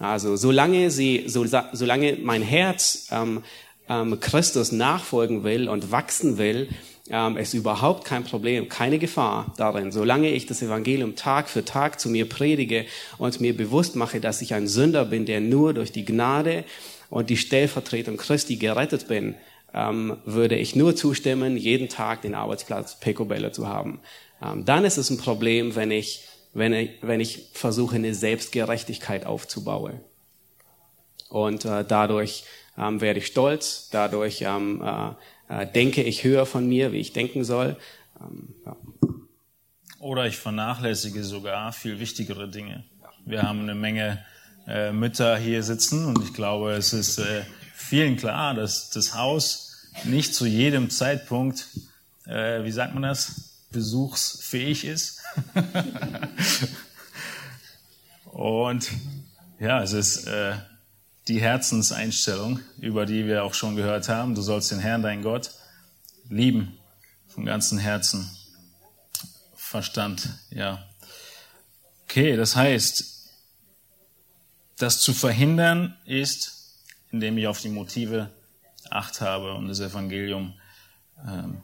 Also 0.00 0.34
solange 0.34 0.90
sie, 0.90 1.24
so, 1.26 1.46
solange 1.72 2.18
mein 2.20 2.42
Herz 2.42 3.06
ähm, 3.12 3.44
ähm, 3.88 4.18
Christus 4.18 4.72
nachfolgen 4.72 5.44
will 5.44 5.68
und 5.68 5.92
wachsen 5.92 6.38
will, 6.38 6.68
ähm, 7.10 7.36
ist 7.36 7.54
überhaupt 7.54 8.04
kein 8.04 8.24
Problem, 8.24 8.68
keine 8.68 8.98
Gefahr 8.98 9.52
darin. 9.56 9.92
Solange 9.92 10.30
ich 10.30 10.46
das 10.46 10.62
Evangelium 10.62 11.16
Tag 11.16 11.48
für 11.48 11.64
Tag 11.64 12.00
zu 12.00 12.08
mir 12.08 12.28
predige 12.28 12.86
und 13.18 13.40
mir 13.40 13.56
bewusst 13.56 13.96
mache, 13.96 14.20
dass 14.20 14.40
ich 14.40 14.54
ein 14.54 14.68
Sünder 14.68 15.04
bin, 15.04 15.26
der 15.26 15.40
nur 15.40 15.74
durch 15.74 15.92
die 15.92 16.04
Gnade 16.04 16.64
und 17.10 17.28
die 17.28 17.36
Stellvertretung 17.36 18.16
Christi 18.16 18.56
gerettet 18.56 19.08
bin, 19.08 19.34
ähm, 19.74 20.16
würde 20.24 20.56
ich 20.56 20.76
nur 20.76 20.94
zustimmen, 20.96 21.56
jeden 21.56 21.88
Tag 21.88 22.22
den 22.22 22.34
Arbeitsplatz 22.34 22.98
Pecobello 23.00 23.50
zu 23.50 23.68
haben. 23.68 24.00
Ähm, 24.42 24.64
dann 24.64 24.84
ist 24.84 24.96
es 24.96 25.10
ein 25.10 25.18
Problem, 25.18 25.74
wenn 25.74 25.90
ich, 25.90 26.24
wenn 26.54 26.72
ich, 26.72 26.90
wenn 27.02 27.20
ich 27.20 27.50
versuche, 27.52 27.96
eine 27.96 28.14
Selbstgerechtigkeit 28.14 29.26
aufzubauen. 29.26 30.00
Und 31.28 31.64
äh, 31.64 31.84
dadurch 31.86 32.44
ähm, 32.78 33.00
werde 33.00 33.18
ich 33.18 33.26
stolz, 33.26 33.88
dadurch 33.90 34.42
ähm, 34.42 34.82
äh, 34.84 35.10
denke 35.74 36.02
ich 36.02 36.24
höher 36.24 36.46
von 36.46 36.68
mir, 36.68 36.92
wie 36.92 37.00
ich 37.00 37.12
denken 37.12 37.44
soll. 37.44 37.76
Ähm, 38.20 38.54
ja. 38.64 38.76
Oder 39.98 40.26
ich 40.26 40.36
vernachlässige 40.36 41.24
sogar 41.24 41.72
viel 41.72 42.00
wichtigere 42.00 42.48
Dinge. 42.48 42.84
Wir 43.26 43.42
haben 43.42 43.60
eine 43.60 43.74
Menge 43.74 44.24
äh, 44.66 44.92
Mütter 44.92 45.36
hier 45.36 45.62
sitzen 45.62 46.06
und 46.06 46.22
ich 46.22 46.32
glaube, 46.32 46.72
es 46.72 46.92
ist 46.92 47.18
äh, 47.18 47.42
vielen 47.74 48.16
klar, 48.16 48.54
dass 48.54 48.90
das 48.90 49.14
Haus 49.14 49.90
nicht 50.04 50.34
zu 50.34 50.46
jedem 50.46 50.88
Zeitpunkt, 50.88 51.66
äh, 52.26 52.64
wie 52.64 52.70
sagt 52.70 52.94
man 52.94 53.02
das, 53.02 53.66
besuchsfähig 53.70 54.84
ist. 54.84 55.20
und 58.24 58.90
ja, 59.58 59.82
es 59.82 59.92
ist 59.92 60.26
äh, 60.26 60.54
die 61.30 61.40
Herzenseinstellung, 61.40 62.58
über 62.80 63.06
die 63.06 63.24
wir 63.24 63.44
auch 63.44 63.54
schon 63.54 63.76
gehört 63.76 64.08
haben. 64.08 64.34
Du 64.34 64.42
sollst 64.42 64.72
den 64.72 64.80
Herrn, 64.80 65.02
dein 65.02 65.22
Gott, 65.22 65.52
lieben 66.28 66.76
von 67.28 67.46
ganzem 67.46 67.78
Herzen. 67.78 68.28
Verstand, 69.54 70.28
ja. 70.50 70.84
Okay, 72.04 72.34
das 72.34 72.56
heißt, 72.56 73.30
das 74.78 75.00
zu 75.00 75.12
verhindern 75.12 75.96
ist, 76.04 76.74
indem 77.12 77.38
ich 77.38 77.46
auf 77.46 77.60
die 77.60 77.68
Motive 77.68 78.30
Acht 78.90 79.20
habe 79.20 79.54
und 79.54 79.68
das 79.68 79.78
Evangelium 79.78 80.54
ähm, 81.24 81.62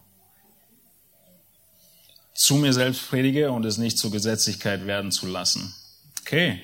zu 2.35 2.55
mir 2.55 2.73
selbst 2.73 3.09
predige 3.09 3.51
und 3.51 3.65
es 3.65 3.79
nicht 3.79 3.99
zur 3.99 4.13
Gesetzlichkeit 4.13 4.87
werden 4.87 5.11
zu 5.11 5.27
lassen. 5.27 5.75
Okay. 6.21 6.63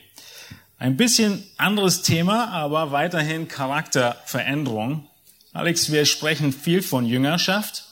Ein 0.83 0.97
bisschen 0.97 1.45
anderes 1.59 2.03
Thema, 2.03 2.49
aber 2.49 2.91
weiterhin 2.91 3.47
Charakterveränderung. 3.47 5.07
Alex, 5.53 5.93
wir 5.93 6.05
sprechen 6.07 6.53
viel 6.53 6.83
von 6.83 7.07
Jüngerschaft 7.07 7.85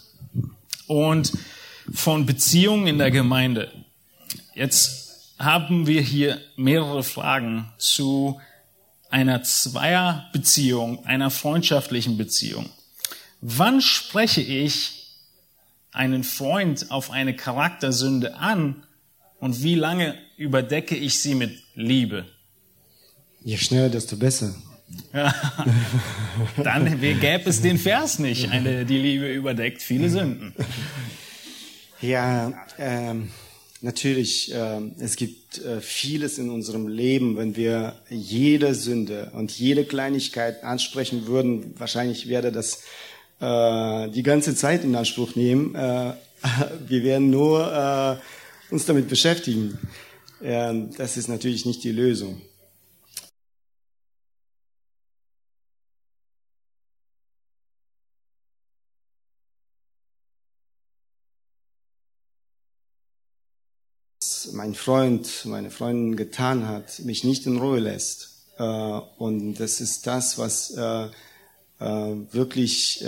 und 0.88 1.30
von 1.94 2.26
Beziehungen 2.26 2.88
in 2.88 2.98
der 2.98 3.12
Gemeinde. 3.12 3.70
Jetzt 4.56 5.36
haben 5.38 5.86
wir 5.86 6.00
hier 6.00 6.40
mehrere 6.56 7.04
Fragen 7.04 7.72
zu 7.78 8.40
einer 9.08 9.44
Zweierbeziehung, 9.44 11.06
einer 11.06 11.30
freundschaftlichen 11.30 12.18
Beziehung. 12.18 12.70
Wann 13.40 13.80
spreche 13.80 14.40
ich 14.40 15.14
einen 15.92 16.24
Freund 16.24 16.90
auf 16.90 17.12
eine 17.12 17.36
Charaktersünde 17.36 18.34
an 18.34 18.82
und 19.38 19.62
wie 19.62 19.76
lange 19.76 20.18
überdecke 20.36 20.96
ich 20.96 21.20
sie 21.20 21.36
mit 21.36 21.56
Liebe? 21.76 22.26
Je 23.42 23.56
schneller, 23.56 23.88
desto 23.88 24.16
besser. 24.16 24.54
Dann 26.62 27.00
gäbe 27.00 27.48
es 27.48 27.62
den 27.62 27.78
Vers 27.78 28.18
nicht. 28.18 28.50
Eine, 28.50 28.84
die 28.84 28.98
Liebe 28.98 29.32
überdeckt 29.32 29.82
viele 29.82 30.10
Sünden. 30.10 30.52
Ja, 32.00 32.52
ähm, 32.78 33.30
Natürlich, 33.82 34.52
äh, 34.52 34.80
es 34.98 35.16
gibt 35.16 35.58
äh, 35.64 35.80
vieles 35.80 36.36
in 36.36 36.50
unserem 36.50 36.86
Leben, 36.86 37.38
wenn 37.38 37.56
wir 37.56 37.94
jede 38.10 38.74
Sünde 38.74 39.30
und 39.32 39.50
jede 39.52 39.84
Kleinigkeit 39.84 40.64
ansprechen 40.64 41.26
würden, 41.26 41.74
wahrscheinlich 41.78 42.28
werde 42.28 42.52
das 42.52 42.82
äh, 43.40 44.10
die 44.10 44.22
ganze 44.22 44.54
Zeit 44.54 44.84
in 44.84 44.94
Anspruch 44.94 45.34
nehmen. 45.34 45.74
Äh, 45.74 46.12
wir 46.88 47.04
werden 47.04 47.30
nur 47.30 48.20
äh, 48.70 48.72
uns 48.72 48.84
damit 48.84 49.08
beschäftigen. 49.08 49.78
Äh, 50.42 50.74
das 50.98 51.16
ist 51.16 51.28
natürlich 51.28 51.64
nicht 51.64 51.82
die 51.82 51.92
Lösung. 51.92 52.42
Mein 64.70 64.76
Freund, 64.76 65.46
meine 65.46 65.70
Freundin 65.72 66.14
getan 66.14 66.68
hat, 66.68 67.00
mich 67.00 67.24
nicht 67.24 67.44
in 67.44 67.56
Ruhe 67.56 67.80
lässt. 67.80 68.44
Äh, 68.56 68.62
und 68.62 69.54
das 69.54 69.80
ist 69.80 70.06
das, 70.06 70.38
was 70.38 70.70
äh, 70.70 71.06
äh, 71.80 72.16
wirklich 72.30 73.04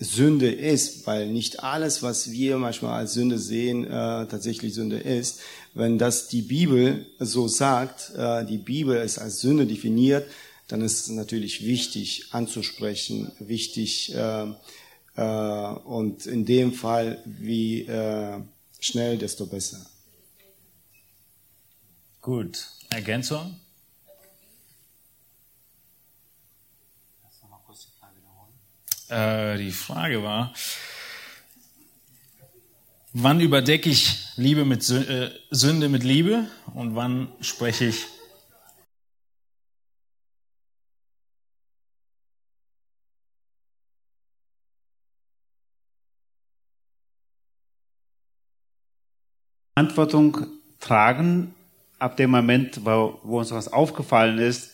Sünde 0.00 0.50
ist, 0.50 1.06
weil 1.06 1.28
nicht 1.28 1.62
alles, 1.62 2.02
was 2.02 2.32
wir 2.32 2.58
manchmal 2.58 2.98
als 2.98 3.12
Sünde 3.14 3.38
sehen, 3.38 3.86
tatsächlich 3.88 4.74
Sünde 4.74 4.98
ist. 4.98 5.40
Wenn 5.74 5.98
das 5.98 6.28
die 6.28 6.42
Bibel 6.42 7.06
so 7.18 7.48
sagt, 7.48 8.12
die 8.48 8.58
Bibel 8.58 8.96
ist 8.96 9.18
als 9.18 9.40
Sünde 9.40 9.66
definiert, 9.66 10.28
dann 10.68 10.82
ist 10.82 11.00
es 11.00 11.08
natürlich 11.08 11.64
wichtig 11.64 12.26
anzusprechen, 12.30 13.32
wichtig 13.40 14.14
und 15.16 16.26
in 16.26 16.44
dem 16.44 16.72
Fall, 16.74 17.20
wie 17.24 17.88
schnell, 18.78 19.18
desto 19.18 19.46
besser. 19.46 19.84
Gut. 22.20 22.66
Ergänzung? 22.90 23.58
Äh, 29.08 29.56
die 29.56 29.72
Frage 29.72 30.22
war, 30.22 30.52
wann 33.14 33.40
überdecke 33.40 33.88
ich 33.88 34.36
Liebe 34.36 34.66
mit 34.66 34.82
Sünde, 34.82 35.32
äh, 35.32 35.40
Sünde 35.50 35.88
mit 35.88 36.04
Liebe 36.04 36.46
und 36.74 36.94
wann 36.94 37.32
spreche 37.40 37.86
ich 37.86 38.06
Verantwortung 49.74 50.46
tragen 50.80 51.54
ab 51.98 52.16
dem 52.16 52.30
Moment, 52.30 52.84
wo, 52.84 53.20
wo 53.22 53.38
uns 53.38 53.50
was 53.50 53.72
aufgefallen 53.72 54.38
ist, 54.38 54.72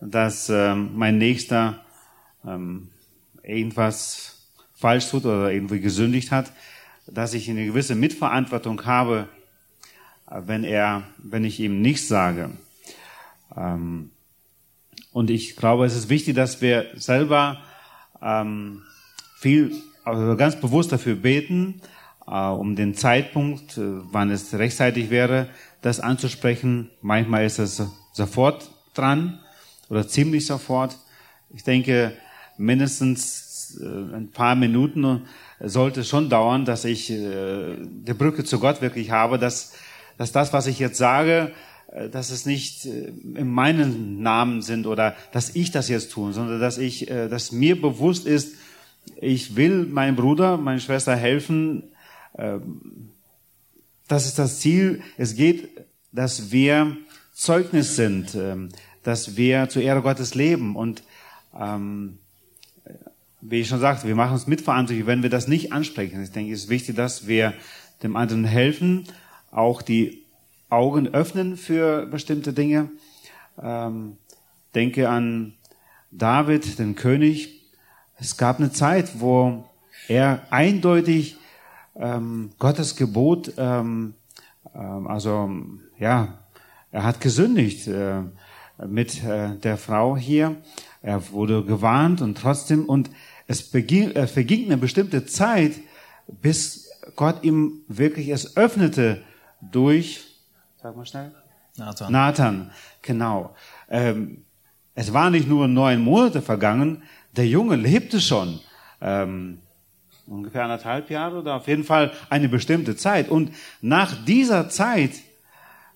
dass 0.00 0.48
ähm, 0.48 0.90
mein 0.94 1.18
Nächster 1.18 1.84
ähm, 2.46 2.88
irgendwas 3.42 4.46
falsch 4.74 5.10
tut 5.10 5.24
oder 5.24 5.50
irgendwie 5.50 5.80
gesündigt 5.80 6.30
hat, 6.30 6.52
dass 7.06 7.34
ich 7.34 7.50
eine 7.50 7.66
gewisse 7.66 7.94
Mitverantwortung 7.94 8.84
habe, 8.84 9.28
äh, 10.30 10.40
wenn 10.46 10.64
er, 10.64 11.02
wenn 11.18 11.44
ich 11.44 11.58
ihm 11.58 11.80
nichts 11.82 12.08
sage. 12.08 12.50
Ähm, 13.56 14.10
und 15.12 15.30
ich 15.30 15.56
glaube, 15.56 15.86
es 15.86 15.96
ist 15.96 16.10
wichtig, 16.10 16.36
dass 16.36 16.60
wir 16.60 16.86
selber 16.94 17.58
ähm, 18.22 18.82
viel, 19.38 19.74
also 20.04 20.36
ganz 20.36 20.60
bewusst 20.60 20.92
dafür 20.92 21.16
beten, 21.16 21.80
äh, 22.26 22.46
um 22.46 22.76
den 22.76 22.94
Zeitpunkt, 22.94 23.78
äh, 23.78 23.80
wann 24.12 24.30
es 24.30 24.54
rechtzeitig 24.54 25.10
wäre, 25.10 25.48
das 25.82 26.00
anzusprechen. 26.00 26.90
Manchmal 27.00 27.46
ist 27.46 27.58
es 27.58 27.82
sofort 28.12 28.70
dran 28.94 29.40
oder 29.88 30.06
ziemlich 30.06 30.46
sofort. 30.46 30.98
Ich 31.50 31.64
denke, 31.64 32.12
mindestens 32.56 33.78
äh, 33.80 33.84
ein 33.84 34.30
paar 34.32 34.54
Minuten 34.54 35.22
sollte 35.60 36.04
schon 36.04 36.28
dauern, 36.28 36.64
dass 36.64 36.84
ich 36.84 37.10
äh, 37.10 37.76
die 37.80 38.14
Brücke 38.14 38.44
zu 38.44 38.60
Gott 38.60 38.82
wirklich 38.82 39.10
habe, 39.10 39.38
dass, 39.38 39.74
dass 40.18 40.32
das, 40.32 40.52
was 40.52 40.66
ich 40.66 40.78
jetzt 40.78 40.98
sage, 40.98 41.52
äh, 41.92 42.08
dass 42.08 42.30
es 42.30 42.46
nicht 42.46 42.84
in 42.84 43.48
meinen 43.48 44.22
Namen 44.22 44.62
sind 44.62 44.86
oder 44.86 45.14
dass 45.32 45.54
ich 45.54 45.70
das 45.70 45.88
jetzt 45.88 46.12
tue, 46.12 46.32
sondern 46.32 46.60
dass 46.60 46.78
ich, 46.78 47.06
dass 47.06 47.52
mir 47.52 47.80
bewusst 47.80 48.26
ist, 48.26 48.54
ich 49.20 49.56
will 49.56 49.86
meinem 49.86 50.16
Bruder, 50.16 50.58
meiner 50.58 50.80
Schwester 50.80 51.16
helfen. 51.16 51.84
Das 54.08 54.24
ist 54.24 54.38
das 54.38 54.60
Ziel. 54.60 55.02
Es 55.18 55.36
geht, 55.36 55.68
dass 56.12 56.50
wir 56.50 56.96
Zeugnis 57.34 57.94
sind, 57.94 58.34
ähm, 58.34 58.70
dass 59.02 59.36
wir 59.36 59.68
zur 59.68 59.82
Ehre 59.82 60.02
Gottes 60.02 60.34
leben 60.34 60.76
und 60.76 61.02
ähm, 61.56 62.18
wie 63.40 63.60
ich 63.60 63.68
schon 63.68 63.80
sagte, 63.80 64.08
wir 64.08 64.16
machen 64.16 64.32
uns 64.32 64.46
mitverantwortlich, 64.46 65.06
wenn 65.06 65.22
wir 65.22 65.30
das 65.30 65.46
nicht 65.46 65.72
ansprechen. 65.72 66.22
Ich 66.22 66.32
denke, 66.32 66.52
es 66.52 66.64
ist 66.64 66.68
wichtig, 66.68 66.96
dass 66.96 67.26
wir 67.28 67.54
dem 68.02 68.16
anderen 68.16 68.44
helfen, 68.44 69.04
auch 69.50 69.82
die 69.82 70.24
Augen 70.70 71.08
öffnen 71.08 71.56
für 71.56 72.06
bestimmte 72.06 72.52
Dinge. 72.52 72.90
Ähm, 73.62 74.16
denke 74.74 75.08
an 75.08 75.54
David, 76.10 76.78
den 76.78 76.94
König. 76.94 77.62
Es 78.18 78.36
gab 78.36 78.58
eine 78.58 78.72
Zeit, 78.72 79.20
wo 79.20 79.64
er 80.08 80.46
eindeutig 80.50 81.36
ähm, 81.98 82.50
Gottes 82.58 82.96
Gebot, 82.96 83.52
ähm, 83.58 84.14
ähm, 84.74 85.06
also 85.06 85.50
ja, 85.98 86.38
er 86.90 87.02
hat 87.02 87.20
gesündigt 87.20 87.86
äh, 87.88 88.22
mit 88.86 89.22
äh, 89.24 89.56
der 89.56 89.76
Frau 89.76 90.16
hier. 90.16 90.56
Er 91.02 91.30
wurde 91.30 91.64
gewarnt 91.64 92.22
und 92.22 92.38
trotzdem, 92.38 92.84
und 92.84 93.10
es 93.46 93.62
beging, 93.62 94.12
äh, 94.12 94.26
verging 94.26 94.66
eine 94.66 94.76
bestimmte 94.76 95.26
Zeit, 95.26 95.72
bis 96.26 96.90
Gott 97.16 97.42
ihm 97.42 97.82
wirklich 97.88 98.28
es 98.28 98.56
öffnete 98.56 99.22
durch, 99.60 100.24
sag 100.80 100.96
mal 100.96 101.06
schnell, 101.06 101.32
Nathan. 101.76 102.12
Nathan, 102.12 102.70
genau. 103.02 103.54
Ähm, 103.88 104.44
es 104.94 105.12
waren 105.12 105.32
nicht 105.32 105.48
nur 105.48 105.68
neun 105.68 106.00
Monate 106.00 106.42
vergangen, 106.42 107.02
der 107.36 107.46
Junge 107.46 107.76
lebte 107.76 108.20
schon. 108.20 108.60
Ähm, 109.00 109.60
ungefähr 110.28 110.64
anderthalb 110.64 111.10
Jahre 111.10 111.38
oder 111.38 111.56
auf 111.56 111.66
jeden 111.66 111.84
Fall 111.84 112.12
eine 112.30 112.48
bestimmte 112.48 112.96
Zeit. 112.96 113.28
Und 113.28 113.52
nach 113.80 114.24
dieser 114.24 114.68
Zeit, 114.68 115.12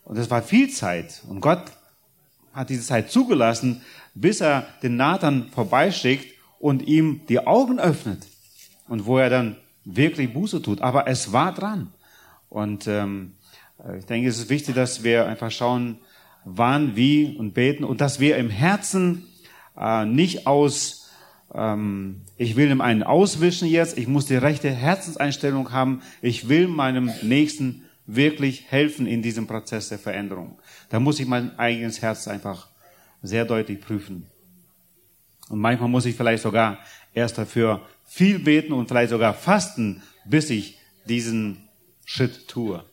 und 0.04 0.18
das 0.18 0.30
war 0.30 0.42
viel 0.42 0.70
Zeit, 0.70 1.22
und 1.28 1.40
Gott 1.40 1.62
hat 2.52 2.70
diese 2.70 2.82
Zeit 2.82 3.10
zugelassen, 3.10 3.82
bis 4.14 4.40
er 4.40 4.66
den 4.82 4.96
Nathan 4.96 5.48
vorbeischickt 5.48 6.34
und 6.58 6.82
ihm 6.82 7.22
die 7.28 7.46
Augen 7.46 7.80
öffnet. 7.80 8.26
Und 8.88 9.06
wo 9.06 9.18
er 9.18 9.30
dann 9.30 9.56
wirklich 9.84 10.32
Buße 10.32 10.62
tut. 10.62 10.80
Aber 10.80 11.08
es 11.08 11.32
war 11.32 11.52
dran. 11.52 11.92
Und 12.48 12.86
ähm, 12.86 13.34
ich 13.98 14.04
denke, 14.04 14.28
es 14.28 14.38
ist 14.38 14.50
wichtig, 14.50 14.74
dass 14.74 15.02
wir 15.02 15.26
einfach 15.26 15.50
schauen, 15.50 15.98
wann, 16.44 16.94
wie 16.96 17.36
und 17.36 17.54
beten 17.54 17.84
und 17.84 18.00
dass 18.00 18.20
wir 18.20 18.36
im 18.36 18.50
Herzen 18.50 19.26
äh, 19.76 20.04
nicht 20.04 20.46
aus, 20.46 21.01
ähm, 21.54 22.22
ich 22.36 22.56
will 22.56 22.70
ihm 22.70 22.80
einen 22.80 23.02
auswischen 23.02 23.68
jetzt, 23.68 23.98
ich 23.98 24.08
muss 24.08 24.26
die 24.26 24.36
rechte 24.36 24.70
Herzenseinstellung 24.70 25.72
haben, 25.72 26.02
ich 26.20 26.48
will 26.48 26.68
meinem 26.68 27.10
Nächsten 27.22 27.84
wirklich 28.06 28.70
helfen 28.70 29.06
in 29.06 29.22
diesem 29.22 29.46
Prozess 29.46 29.88
der 29.88 29.98
Veränderung. 29.98 30.58
Da 30.90 31.00
muss 31.00 31.20
ich 31.20 31.26
mein 31.26 31.58
eigenes 31.58 32.02
Herz 32.02 32.28
einfach 32.28 32.68
sehr 33.22 33.44
deutlich 33.44 33.80
prüfen. 33.80 34.26
Und 35.48 35.60
manchmal 35.60 35.88
muss 35.88 36.06
ich 36.06 36.16
vielleicht 36.16 36.42
sogar 36.42 36.78
erst 37.14 37.38
dafür 37.38 37.86
viel 38.04 38.38
beten 38.38 38.72
und 38.72 38.88
vielleicht 38.88 39.10
sogar 39.10 39.34
fasten, 39.34 40.02
bis 40.24 40.50
ich 40.50 40.78
diesen 41.06 41.68
Schritt 42.04 42.48
tue. 42.48 42.84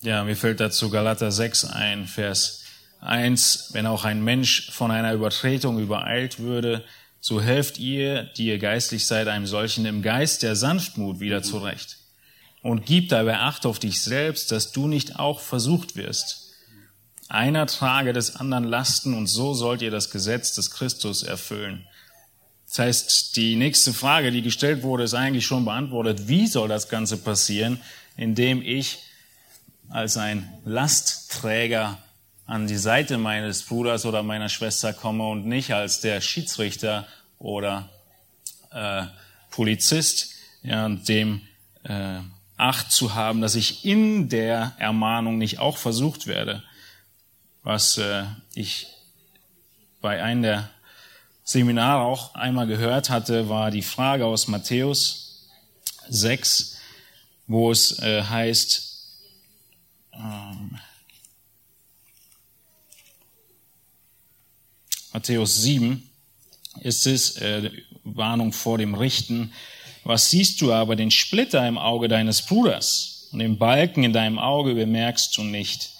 Ja, 0.00 0.22
mir 0.22 0.36
fällt 0.36 0.60
dazu 0.60 0.90
Galater 0.90 1.32
6 1.32 1.64
ein, 1.64 2.06
Vers 2.06 2.64
1. 3.00 3.70
Wenn 3.72 3.86
auch 3.86 4.04
ein 4.04 4.22
Mensch 4.22 4.70
von 4.70 4.90
einer 4.90 5.12
Übertretung 5.12 5.78
übereilt 5.78 6.38
würde, 6.38 6.84
so 7.20 7.40
helft 7.40 7.78
ihr, 7.78 8.24
die 8.36 8.46
ihr 8.46 8.58
geistlich 8.58 9.06
seid, 9.06 9.28
einem 9.28 9.46
solchen 9.46 9.86
im 9.86 10.02
Geist 10.02 10.42
der 10.42 10.56
Sanftmut 10.56 11.20
wieder 11.20 11.42
zurecht. 11.42 11.98
Und 12.62 12.86
gib 12.86 13.08
dabei 13.08 13.38
Acht 13.38 13.66
auf 13.66 13.78
dich 13.78 14.02
selbst, 14.02 14.52
dass 14.52 14.72
du 14.72 14.88
nicht 14.88 15.18
auch 15.18 15.40
versucht 15.40 15.96
wirst. 15.96 16.54
Einer 17.28 17.66
trage 17.66 18.12
des 18.12 18.36
anderen 18.36 18.64
Lasten 18.64 19.14
und 19.14 19.26
so 19.26 19.54
sollt 19.54 19.82
ihr 19.82 19.90
das 19.90 20.10
Gesetz 20.10 20.54
des 20.54 20.70
Christus 20.70 21.22
erfüllen. 21.22 21.86
Das 22.68 22.78
heißt, 22.78 23.36
die 23.36 23.56
nächste 23.56 23.92
Frage, 23.92 24.30
die 24.30 24.42
gestellt 24.42 24.82
wurde, 24.82 25.04
ist 25.04 25.14
eigentlich 25.14 25.46
schon 25.46 25.64
beantwortet. 25.64 26.28
Wie 26.28 26.46
soll 26.46 26.68
das 26.68 26.88
Ganze 26.88 27.16
passieren, 27.16 27.80
indem 28.16 28.62
ich 28.62 28.98
als 29.88 30.16
ein 30.16 30.50
Lastträger 30.64 31.98
an 32.48 32.66
die 32.66 32.78
Seite 32.78 33.18
meines 33.18 33.62
Bruders 33.62 34.06
oder 34.06 34.22
meiner 34.22 34.48
Schwester 34.48 34.94
komme 34.94 35.28
und 35.28 35.44
nicht 35.46 35.74
als 35.74 36.00
der 36.00 36.22
Schiedsrichter 36.22 37.06
oder 37.38 37.90
äh, 38.72 39.04
Polizist, 39.50 40.32
ja, 40.62 40.86
und 40.86 41.06
dem 41.08 41.42
äh, 41.84 42.20
Acht 42.56 42.90
zu 42.90 43.14
haben, 43.14 43.42
dass 43.42 43.54
ich 43.54 43.84
in 43.84 44.30
der 44.30 44.72
Ermahnung 44.78 45.36
nicht 45.36 45.58
auch 45.58 45.76
versucht 45.76 46.26
werde. 46.26 46.64
Was 47.62 47.98
äh, 47.98 48.24
ich 48.54 48.88
bei 50.00 50.22
einem 50.22 50.42
der 50.42 50.70
Seminare 51.44 52.02
auch 52.02 52.34
einmal 52.34 52.66
gehört 52.66 53.10
hatte, 53.10 53.50
war 53.50 53.70
die 53.70 53.82
Frage 53.82 54.24
aus 54.24 54.48
Matthäus 54.48 55.48
6, 56.08 56.78
wo 57.46 57.70
es 57.70 57.98
äh, 57.98 58.22
heißt, 58.22 59.06
ähm, 60.14 60.78
Matthäus 65.12 65.62
7 65.62 66.08
ist 66.80 67.06
es, 67.06 67.36
äh, 67.36 67.70
Warnung 68.04 68.52
vor 68.52 68.78
dem 68.78 68.94
Richten. 68.94 69.52
Was 70.04 70.30
siehst 70.30 70.60
du 70.60 70.72
aber, 70.72 70.96
den 70.96 71.10
Splitter 71.10 71.66
im 71.66 71.78
Auge 71.78 72.08
deines 72.08 72.42
Bruders 72.42 73.28
und 73.32 73.40
den 73.40 73.58
Balken 73.58 74.04
in 74.04 74.12
deinem 74.12 74.38
Auge 74.38 74.74
bemerkst 74.74 75.36
du 75.36 75.44
nicht? 75.44 75.92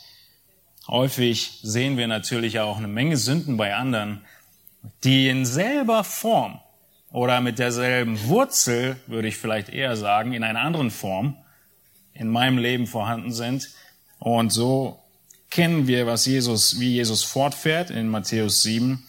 Häufig 0.87 1.51
sehen 1.63 1.99
wir 1.99 2.07
natürlich 2.07 2.61
auch 2.61 2.79
eine 2.79 2.89
Menge 2.89 3.17
Sünden 3.17 3.57
bei 3.57 3.75
anderen, 3.75 4.25
die 5.05 5.29
in 5.29 5.45
selber 5.45 6.05
Form 6.05 6.61
oder 7.11 7.41
mit 7.41 7.59
derselben 7.59 8.19
Wurzel, 8.27 8.97
würde 9.07 9.29
ich 9.29 9.37
vielleicht 9.37 9.69
eher 9.69 9.97
sagen, 9.97 10.33
in 10.33 10.45
einer 10.45 10.61
anderen 10.61 10.91
Form 10.91 11.37
in 12.15 12.29
meinem 12.29 12.59
Leben 12.59 12.87
vorhanden 12.87 13.33
sind. 13.33 13.69
Und 14.19 14.51
so 14.51 14.99
kennen 15.51 15.87
wir, 15.87 16.07
was 16.07 16.27
Jesus, 16.27 16.79
wie 16.79 16.95
Jesus 16.95 17.23
fortfährt 17.23 17.91
in 17.91 18.09
Matthäus 18.09 18.63
7. 18.63 19.05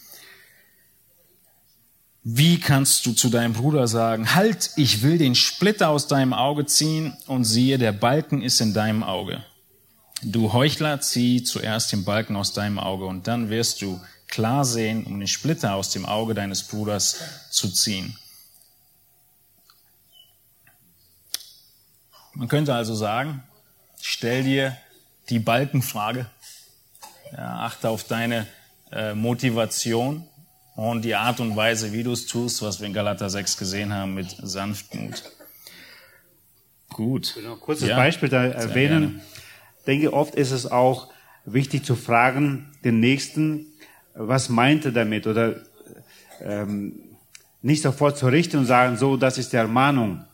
Wie 2.23 2.60
kannst 2.60 3.06
du 3.06 3.13
zu 3.13 3.30
deinem 3.30 3.54
Bruder 3.54 3.88
sagen, 3.88 4.36
halt, 4.36 4.71
ich 4.75 5.02
will 5.02 5.17
den 5.17 5.36
Splitter 5.36 5.89
aus 5.89 6.08
deinem 6.08 6.34
Auge 6.34 6.65
ziehen 6.65 7.17
und 7.28 7.43
siehe, 7.45 7.78
der 7.78 7.91
Balken 7.91 8.41
ist 8.41 8.62
in 8.62 8.73
deinem 8.73 9.04
Auge. 9.04 9.43
Du 10.21 10.52
Heuchler, 10.52 10.99
zieh 10.99 11.43
zuerst 11.43 11.91
den 11.91 12.04
Balken 12.04 12.36
aus 12.36 12.54
deinem 12.54 12.78
Auge 12.78 13.06
und 13.06 13.28
dann 13.28 13.49
wirst 13.49 13.82
du 13.82 14.02
klar 14.28 14.65
sehen, 14.65 15.06
um 15.06 15.17
den 15.17 15.28
Splitter 15.28 15.75
aus 15.75 15.91
dem 15.91 16.06
Auge 16.06 16.34
deines 16.34 16.63
Bruders 16.63 17.17
zu 17.49 17.69
ziehen. 17.69 18.17
Man 22.34 22.47
könnte 22.47 22.73
also 22.75 22.95
sagen, 22.95 23.43
stell 24.02 24.43
dir 24.43 24.78
die 25.29 25.39
Balkenfrage, 25.39 26.25
ja, 27.31 27.59
achte 27.59 27.89
auf 27.89 28.03
deine 28.03 28.47
äh, 28.91 29.13
Motivation 29.13 30.27
und 30.75 31.03
die 31.03 31.15
Art 31.15 31.39
und 31.39 31.55
Weise, 31.55 31.91
wie 31.93 32.03
du 32.03 32.13
es 32.13 32.25
tust, 32.25 32.61
was 32.61 32.79
wir 32.79 32.87
in 32.87 32.93
Galater 32.93 33.29
6 33.29 33.57
gesehen 33.57 33.93
haben 33.93 34.13
mit 34.13 34.35
Sanftmut. 34.41 35.23
Gut. 36.89 37.27
Ich 37.27 37.35
will 37.35 37.43
noch 37.43 37.55
ein 37.55 37.59
kurzes 37.59 37.89
Ja, 37.89 37.97
Beispiel 37.97 38.29
da 38.29 38.45
erwähnen. 38.45 39.21
Ich 39.79 39.85
denke, 39.85 40.13
oft 40.13 40.35
ist 40.35 40.51
es 40.51 40.69
auch 40.69 41.11
wichtig 41.45 41.85
zu 41.85 41.95
fragen, 41.95 42.71
den 42.83 42.99
Nächsten, 42.99 43.67
was 44.13 44.49
meint 44.49 44.85
er 44.85 44.91
damit? 44.91 45.27
Oder 45.27 45.55
ähm, 46.41 46.99
nicht 47.61 47.81
sofort 47.81 48.17
zu 48.17 48.27
richten 48.27 48.57
und 48.57 48.65
sagen, 48.65 48.97
so, 48.97 49.17
das 49.17 49.37
ist 49.37 49.53
die 49.53 49.57
Ermahnung. 49.57 50.25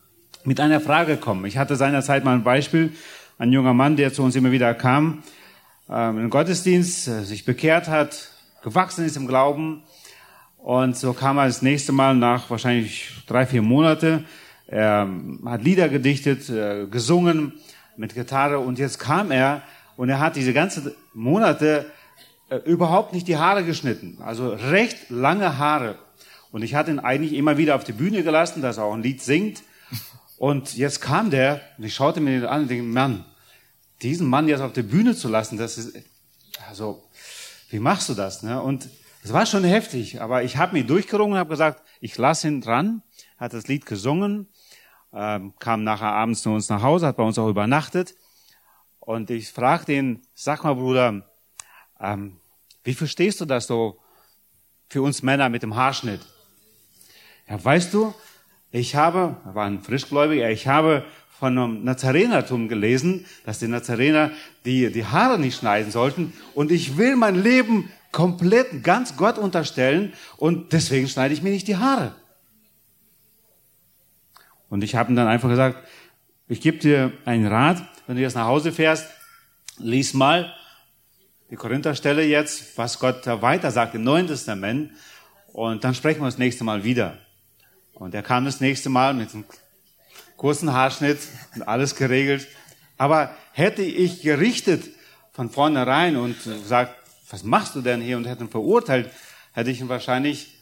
Mit 0.44 0.60
einer 0.60 0.80
Frage 0.80 1.18
kommen. 1.18 1.46
Ich 1.46 1.58
hatte 1.58 1.76
seinerzeit 1.76 2.24
mal 2.24 2.36
ein 2.36 2.44
Beispiel, 2.44 2.94
ein 3.38 3.52
junger 3.52 3.74
Mann, 3.74 3.96
der 3.96 4.14
zu 4.14 4.24
uns 4.24 4.36
immer 4.36 4.52
wieder 4.52 4.74
kam, 4.74 5.24
ähm, 5.90 6.20
im 6.20 6.30
Gottesdienst, 6.30 7.08
äh, 7.08 7.24
sich 7.24 7.46
bekehrt 7.46 7.88
hat, 7.88 8.30
gewachsen 8.64 9.06
ist 9.06 9.18
im 9.18 9.28
Glauben. 9.28 9.84
Und 10.58 10.98
so 10.98 11.14
kam 11.14 11.38
er 11.38 11.46
das 11.46 11.62
nächste 11.62 11.92
Mal 11.92 12.16
nach 12.16 12.50
wahrscheinlich 12.50 13.12
drei, 13.28 13.46
vier 13.46 13.62
Monate. 13.62 14.24
Er 14.68 15.08
hat 15.46 15.64
Lieder 15.64 15.90
gedichtet, 15.90 16.50
äh, 16.50 16.88
gesungen 16.88 17.54
mit 17.98 18.16
Gitarre 18.16 18.60
und 18.60 18.80
jetzt 18.80 19.00
kam 19.00 19.32
er 19.32 19.62
und 19.96 20.10
er 20.10 20.20
hat 20.20 20.36
diese 20.36 20.54
ganzen 20.54 20.92
Monate 21.14 21.86
äh, 22.50 22.58
überhaupt 22.58 23.14
nicht 23.14 23.28
die 23.28 23.38
Haare 23.38 23.64
geschnitten. 23.64 24.18
Also 24.24 24.50
recht 24.50 25.10
lange 25.10 25.58
Haare. 25.58 25.98
Und 26.52 26.64
ich 26.64 26.74
hatte 26.74 26.90
ihn 26.90 27.00
eigentlich 27.00 27.34
immer 27.34 27.58
wieder 27.58 27.76
auf 27.76 27.84
die 27.84 27.92
Bühne 27.92 28.24
gelassen, 28.24 28.62
dass 28.62 28.78
er 28.78 28.86
auch 28.86 28.94
ein 28.94 29.04
Lied 29.04 29.22
singt. 29.22 29.62
Und 30.38 30.76
jetzt 30.76 31.02
kam 31.02 31.30
der 31.30 31.62
und 31.78 31.86
ich 31.86 31.96
schaute 31.96 32.20
mir 32.20 32.40
den 32.40 32.50
an 32.50 32.64
und 32.64 32.70
denke, 32.70 32.84
Mann, 32.84 33.26
diesen 34.02 34.28
Mann 34.28 34.48
jetzt 34.48 34.62
auf 34.62 34.74
die 34.74 34.84
Bühne 34.84 35.16
zu 35.16 35.30
lassen, 35.30 35.58
das 35.58 35.78
ist, 35.78 35.98
also, 36.68 37.04
wie 37.70 37.80
machst 37.80 38.10
du 38.10 38.14
das? 38.14 38.44
Ne? 38.44 38.62
Und 38.62 38.90
es 39.24 39.34
war 39.34 39.46
schon 39.46 39.64
heftig, 39.64 40.22
aber 40.22 40.44
ich 40.44 40.58
habe 40.58 40.74
mich 40.74 40.86
durchgerungen 40.86 41.34
und 41.34 41.40
habe 41.40 41.50
gesagt, 41.50 41.82
ich 42.00 42.18
lasse 42.18 42.48
ihn 42.48 42.62
dran, 42.62 43.02
hat 43.38 43.54
das 43.54 43.68
Lied 43.68 43.86
gesungen, 43.86 44.48
ähm, 45.14 45.54
kam 45.60 45.84
nachher 45.84 46.12
abends 46.12 46.42
zu 46.42 46.50
uns 46.50 46.70
nach 46.70 46.82
Hause, 46.82 47.08
hat 47.08 47.18
bei 47.18 47.24
uns 47.24 47.40
auch 47.40 47.48
übernachtet. 47.48 48.16
Und 49.00 49.30
ich 49.30 49.52
fragte 49.52 49.94
ihn, 49.94 50.22
sag 50.34 50.64
mal 50.64 50.76
Bruder, 50.76 51.28
ähm, 52.00 52.40
wie 52.84 52.94
verstehst 52.94 53.42
du 53.42 53.46
das 53.46 53.68
so 53.68 54.00
für 54.90 55.02
uns 55.02 55.24
Männer 55.24 55.50
mit 55.50 55.64
dem 55.64 55.76
Haarschnitt? 55.76 56.22
Ja, 57.48 57.64
weißt 57.64 57.94
du, 57.94 58.14
ich 58.72 58.96
habe, 58.96 59.38
war 59.46 59.66
ein 59.66 59.82
Frischgläubiger, 59.82 60.50
ich 60.50 60.68
habe 60.68 61.06
von 61.40 61.58
einem 61.58 61.84
Nazarenertum 61.84 62.70
gelesen, 62.70 63.26
dass 63.46 63.60
die 63.60 63.68
Nazarener 63.68 64.32
die, 64.64 64.92
die 64.92 65.06
Haare 65.06 65.38
nicht 65.38 65.58
schneiden 65.58 65.92
sollten. 65.92 66.34
Und 66.54 66.72
ich 66.72 66.98
will 66.98 67.16
mein 67.16 67.36
Leben 67.36 67.92
komplett 68.12 68.84
ganz 68.84 69.18
Gott 69.18 69.38
unterstellen 69.38 70.14
und 70.38 70.72
deswegen 70.72 71.08
schneide 71.10 71.34
ich 71.34 71.42
mir 71.42 71.50
nicht 71.50 71.68
die 71.68 71.76
Haare. 71.76 72.16
Und 74.70 74.84
ich 74.84 74.96
habe 74.96 75.12
ihm 75.12 75.16
dann 75.16 75.28
einfach 75.28 75.50
gesagt, 75.50 75.86
ich 76.48 76.62
gebe 76.62 76.78
dir 76.78 77.12
einen 77.26 77.48
Rat, 77.48 77.84
wenn 78.08 78.16
du 78.16 78.22
jetzt 78.22 78.36
nach 78.36 78.46
Hause 78.46 78.72
fährst, 78.72 79.10
lies 79.78 80.14
mal 80.14 80.54
die 81.50 81.56
Korintherstelle 81.56 82.24
jetzt, 82.24 82.78
was 82.78 83.00
Gott 83.00 83.28
weiter 83.28 83.72
sagt 83.72 83.96
im 83.96 84.04
Neuen 84.04 84.28
Testament 84.28 84.92
und 85.52 85.84
dann 85.84 85.94
sprechen 85.94 86.22
wir 86.22 86.26
das 86.26 86.38
nächste 86.38 86.64
Mal 86.64 86.84
wieder. 86.84 87.18
Und 87.96 88.14
er 88.14 88.24
kam 88.24 88.46
das 88.46 88.62
nächste 88.62 88.90
Mal 88.90 89.14
mit 89.14 89.34
einem 89.34 89.46
kurzen 90.38 90.74
Haarschnitt 90.74 91.20
und 91.56 91.64
alles 91.64 91.96
geregelt. 91.96 92.48
Aber 92.98 93.36
hätte 93.52 93.82
ich 93.82 94.22
gerichtet 94.22 94.84
von 95.32 95.50
vornherein 95.50 96.16
und 96.16 96.42
gesagt, 96.44 96.96
was 97.30 97.44
machst 97.44 97.76
du 97.76 97.82
denn 97.82 98.02
hier 98.02 98.18
und 98.18 98.26
hätte 98.26 98.44
ihn 98.44 98.50
verurteilt, 98.50 99.12
hätte 99.54 99.72
ich 99.72 99.82
ihn 99.82 99.90
wahrscheinlich 99.90 100.60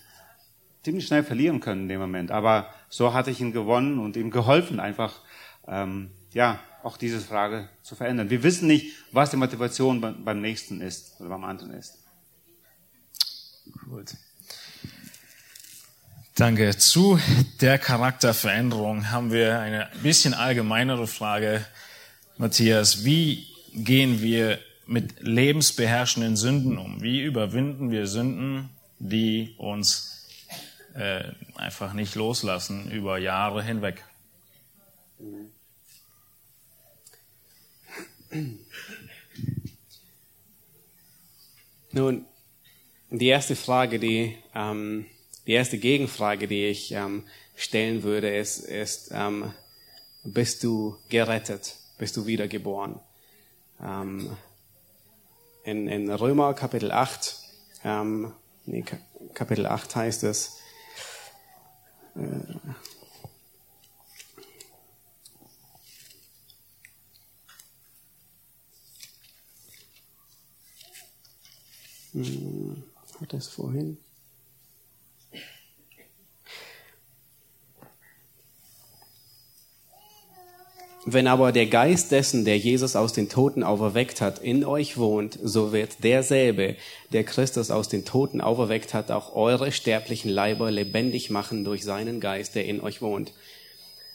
ziemlich 0.84 1.08
schnell 1.08 1.24
verlieren 1.24 1.60
können 1.60 1.84
in 1.84 1.90
dem 1.90 2.00
Moment. 2.00 2.32
Aber 2.32 2.74
so 2.90 3.14
hatte 3.14 3.32
ich 3.32 3.42
ihn 3.42 3.52
gewonnen 3.52 4.00
und 4.00 4.16
ihm 4.16 4.32
geholfen, 4.32 4.80
einfach 4.80 5.14
ähm, 5.68 6.12
ja 6.34 6.60
auch 6.84 6.98
diese 6.98 7.20
Frage 7.20 7.70
zu 7.82 7.96
verändern. 7.96 8.30
Wir 8.30 8.44
wissen 8.44 8.68
nicht, 8.68 8.94
was 9.12 9.32
die 9.32 9.38
Motivation 9.38 10.02
beim, 10.02 10.42
nächsten 10.42 10.82
ist 10.82 11.20
oder 11.20 11.30
beim 11.30 11.44
anderen 11.44 11.74
ist. 11.74 12.00
Gut. 13.90 14.16
Danke. 16.36 16.76
Zu 16.76 17.20
der 17.62 17.78
Charakterveränderung 17.78 19.12
haben 19.12 19.32
wir 19.32 19.60
eine 19.60 19.88
bisschen 20.02 20.34
allgemeinere 20.34 21.06
Frage, 21.06 21.64
Matthias. 22.38 23.06
Wie 23.06 23.46
gehen 23.76 24.20
wir 24.20 24.58
mit 24.88 25.22
lebensbeherrschenden 25.22 26.36
Sünden 26.36 26.80
um? 26.80 27.04
Wie 27.04 27.22
überwinden 27.22 27.92
wir 27.92 28.08
Sünden, 28.08 28.72
die 28.98 29.54
uns 29.60 30.28
äh, 30.96 31.24
einfach 31.54 31.94
nicht 31.94 32.16
loslassen 32.16 32.90
über 32.90 33.20
Jahre 33.20 33.62
hinweg? 33.62 34.04
Nun, 41.92 42.26
die 43.12 43.28
erste 43.28 43.56
Frage, 43.56 44.00
die, 44.00 44.36
ähm, 44.56 45.06
die 45.48 45.54
erste 45.54 45.78
Gegenfrage, 45.78 46.48
die 46.48 46.66
ich 46.68 46.92
ähm, 46.92 47.24
stellen 47.56 48.04
würde, 48.04 48.36
ist, 48.36 48.60
ist 48.60 49.12
ähm, 49.14 49.54
bist 50.24 50.64
du 50.64 50.98
gerettet? 51.10 51.76
Bist 51.98 52.18
du 52.18 52.26
wiedergeboren? 52.26 53.00
Ähm, 53.82 54.36
in, 55.64 55.88
in 55.88 56.10
Römer 56.10 56.54
Kapitel 56.54 56.92
8, 56.92 57.36
ähm, 57.84 58.34
nee, 58.66 58.84
Kapitel 59.34 59.66
8 59.66 59.96
heißt 59.96 60.24
es, 60.24 60.58
äh, 62.16 62.20
Hm, 72.14 72.84
hat 73.20 73.34
das 73.34 73.48
vorhin? 73.48 73.98
Wenn 81.06 81.28
aber 81.28 81.52
der 81.52 81.66
Geist 81.66 82.12
dessen, 82.14 82.46
der 82.46 82.58
Jesus 82.58 82.96
aus 82.96 83.12
den 83.12 83.28
Toten 83.28 83.64
auferweckt 83.64 84.22
hat, 84.22 84.40
in 84.40 84.64
euch 84.64 84.98
wohnt, 84.98 85.38
so 85.44 85.74
wird 85.74 86.02
derselbe, 86.04 86.78
der 87.12 87.26
Christus 87.26 87.72
aus 87.72 87.90
den 87.90 88.06
Toten 88.06 88.40
auferweckt 88.40 88.94
hat, 88.94 89.12
auch 89.12 89.36
eure 89.36 89.74
sterblichen 89.74 90.32
Leiber 90.32 90.72
lebendig 90.72 91.30
machen 91.30 91.66
durch 91.66 91.84
seinen 91.84 92.22
Geist, 92.22 92.56
der 92.56 92.66
in 92.66 92.80
euch 92.80 93.02
wohnt. 93.02 93.34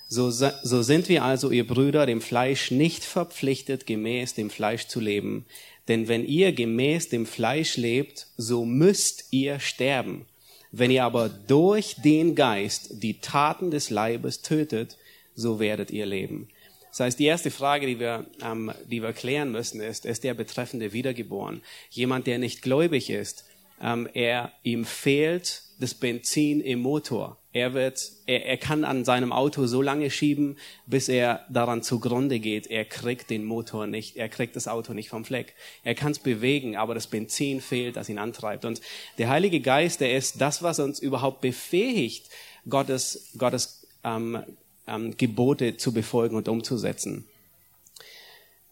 So, 0.09 0.31
so 0.31 0.83
sind 0.83 1.11
wir 1.11 1.25
also, 1.25 1.51
ihr 1.51 1.67
Brüder, 1.67 2.07
dem 2.07 2.23
Fleisch 2.23 2.71
nicht 2.71 3.05
verpflichtet, 3.05 3.87
gemäß 3.87 4.33
dem 4.33 4.49
Fleisch 4.49 4.87
zu 4.87 5.01
leben. 5.01 5.45
Denn 5.89 6.09
wenn 6.09 6.25
ihr 6.25 6.53
gemäß 6.53 7.11
dem 7.11 7.27
Fleisch 7.27 7.77
lebt, 7.77 8.29
so 8.39 8.65
müsst 8.65 9.27
ihr 9.31 9.61
sterben. 9.61 10.25
Wenn 10.73 10.91
ihr 10.91 11.05
aber 11.05 11.29
durch 11.29 11.97
den 12.03 12.35
Geist 12.35 13.03
die 13.03 13.21
Taten 13.21 13.71
des 13.71 13.91
Leibes 13.91 14.41
tötet, 14.41 14.97
so 15.35 15.61
werdet 15.61 15.91
ihr 15.91 16.07
leben. 16.07 16.49
Das 16.91 17.01
heißt, 17.01 17.19
die 17.19 17.27
erste 17.27 17.51
Frage, 17.51 17.87
die 17.87 18.01
wir, 18.01 18.27
ähm, 18.43 18.73
die 18.87 19.03
wir 19.03 19.13
klären 19.13 19.53
müssen, 19.53 19.81
ist, 19.81 20.07
ist 20.07 20.25
der 20.25 20.35
Betreffende 20.35 20.93
wiedergeboren? 20.93 21.63
Jemand, 21.91 22.27
der 22.27 22.39
nicht 22.39 22.63
gläubig 22.63 23.11
ist, 23.11 23.45
ähm, 23.81 24.09
er, 24.13 24.53
ihm 24.63 24.85
fehlt 24.85 25.63
das 25.79 25.95
Benzin 25.95 26.61
im 26.61 26.81
Motor. 26.81 27.39
Er 27.53 27.73
wird, 27.75 28.11
er, 28.27 28.47
er 28.47 28.57
kann 28.57 28.85
an 28.85 29.05
seinem 29.05 29.33
Auto 29.33 29.67
so 29.67 29.81
lange 29.81 30.11
schieben, 30.11 30.59
bis 30.87 31.09
er 31.09 31.47
daran 31.49 31.83
zugrunde 31.83 32.41
geht. 32.41 32.67
Er 32.67 32.85
kriegt 32.85 33.31
den 33.31 33.45
Motor 33.45 33.87
nicht, 33.87 34.17
er 34.17 34.29
kriegt 34.29 34.57
das 34.57 34.69
Auto 34.69 34.93
nicht 34.93 35.09
vom 35.09 35.25
Fleck. 35.25 35.55
Er 35.85 35.95
kann 35.95 36.13
es 36.13 36.19
bewegen, 36.19 36.77
aber 36.77 36.95
das 36.95 37.07
Benzin 37.07 37.61
fehlt, 37.61 37.97
das 37.97 38.09
ihn 38.09 38.19
antreibt. 38.19 38.65
Und 38.65 38.81
der 39.19 39.29
Heilige 39.29 39.61
Geist, 39.61 40.01
der 40.01 40.17
ist 40.17 40.41
das, 40.41 40.63
was 40.63 40.81
uns 40.81 40.99
überhaupt 40.99 41.41
befähigt, 41.41 42.29
Gottes, 42.69 43.31
Gottes 43.39 43.87
ähm, 44.05 44.43
ähm, 44.89 45.17
Gebote 45.17 45.77
zu 45.77 45.93
befolgen 45.93 46.37
und 46.37 46.49
umzusetzen. 46.49 47.27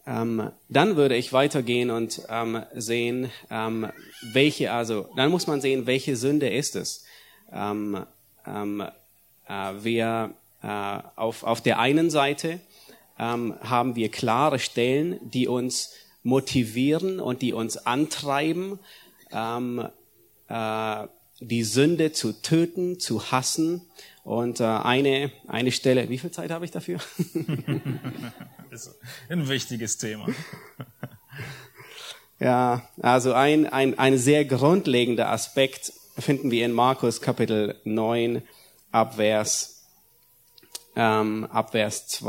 Ähm, 0.07 0.51
dann 0.69 0.97
würde 0.97 1.17
ich 1.17 1.33
weitergehen 1.33 1.91
und 1.91 2.23
ähm, 2.29 2.63
sehen, 2.75 3.31
ähm, 3.51 3.89
welche, 4.33 4.73
also, 4.73 5.09
dann 5.17 5.31
muss 5.31 5.49
man 5.49 5.61
sehen, 5.61 5.87
welche 5.87 6.17
Sünde 6.17 6.49
ist 6.49 6.77
es. 6.77 7.05
Ähm, 7.53 8.05
ähm, 8.47 8.85
äh, 9.49 9.73
wir 9.83 10.35
äh, 10.63 10.99
auf, 11.17 11.43
auf 11.43 11.61
der 11.61 11.79
einen 11.79 12.11
Seite 12.11 12.61
haben 13.19 13.97
wir 13.97 14.11
klare 14.11 14.59
Stellen, 14.59 15.19
die 15.23 15.49
uns 15.49 15.95
motivieren 16.23 17.19
und 17.19 17.41
die 17.41 17.55
uns 17.55 17.79
antreiben, 17.79 18.79
äh, 19.31 21.07
die 21.41 21.65
Sünde 21.65 22.13
zu 22.13 22.33
töten, 22.43 22.99
zu 23.01 23.31
hassen. 23.31 23.83
Und 24.27 24.59
äh, 24.59 24.65
eine, 24.65 25.31
eine 25.47 25.71
Stelle, 25.71 26.09
wie 26.09 26.19
viel 26.19 26.33
Zeit 26.33 26.51
habe 26.51 26.65
ich 26.65 26.73
dafür? 26.73 26.99
Ist 28.73 28.93
ein 29.29 29.49
wichtiges 29.49 29.97
Thema. 29.99 30.27
Ja, 32.39 32.87
also 33.01 33.33
ein, 33.33 33.67
ein, 33.67 33.99
ein 33.99 34.19
sehr 34.19 34.45
grundlegender 34.45 35.31
Aspekt 35.31 35.91
finden 36.19 36.51
wir 36.51 36.67
in 36.67 36.73
Markus 36.73 37.23
Kapitel 37.23 37.81
9 37.85 38.43
ab 38.93 39.15
Vers, 39.15 39.87
ähm, 40.97 41.47
ab 41.51 41.71
Vers 41.71 42.23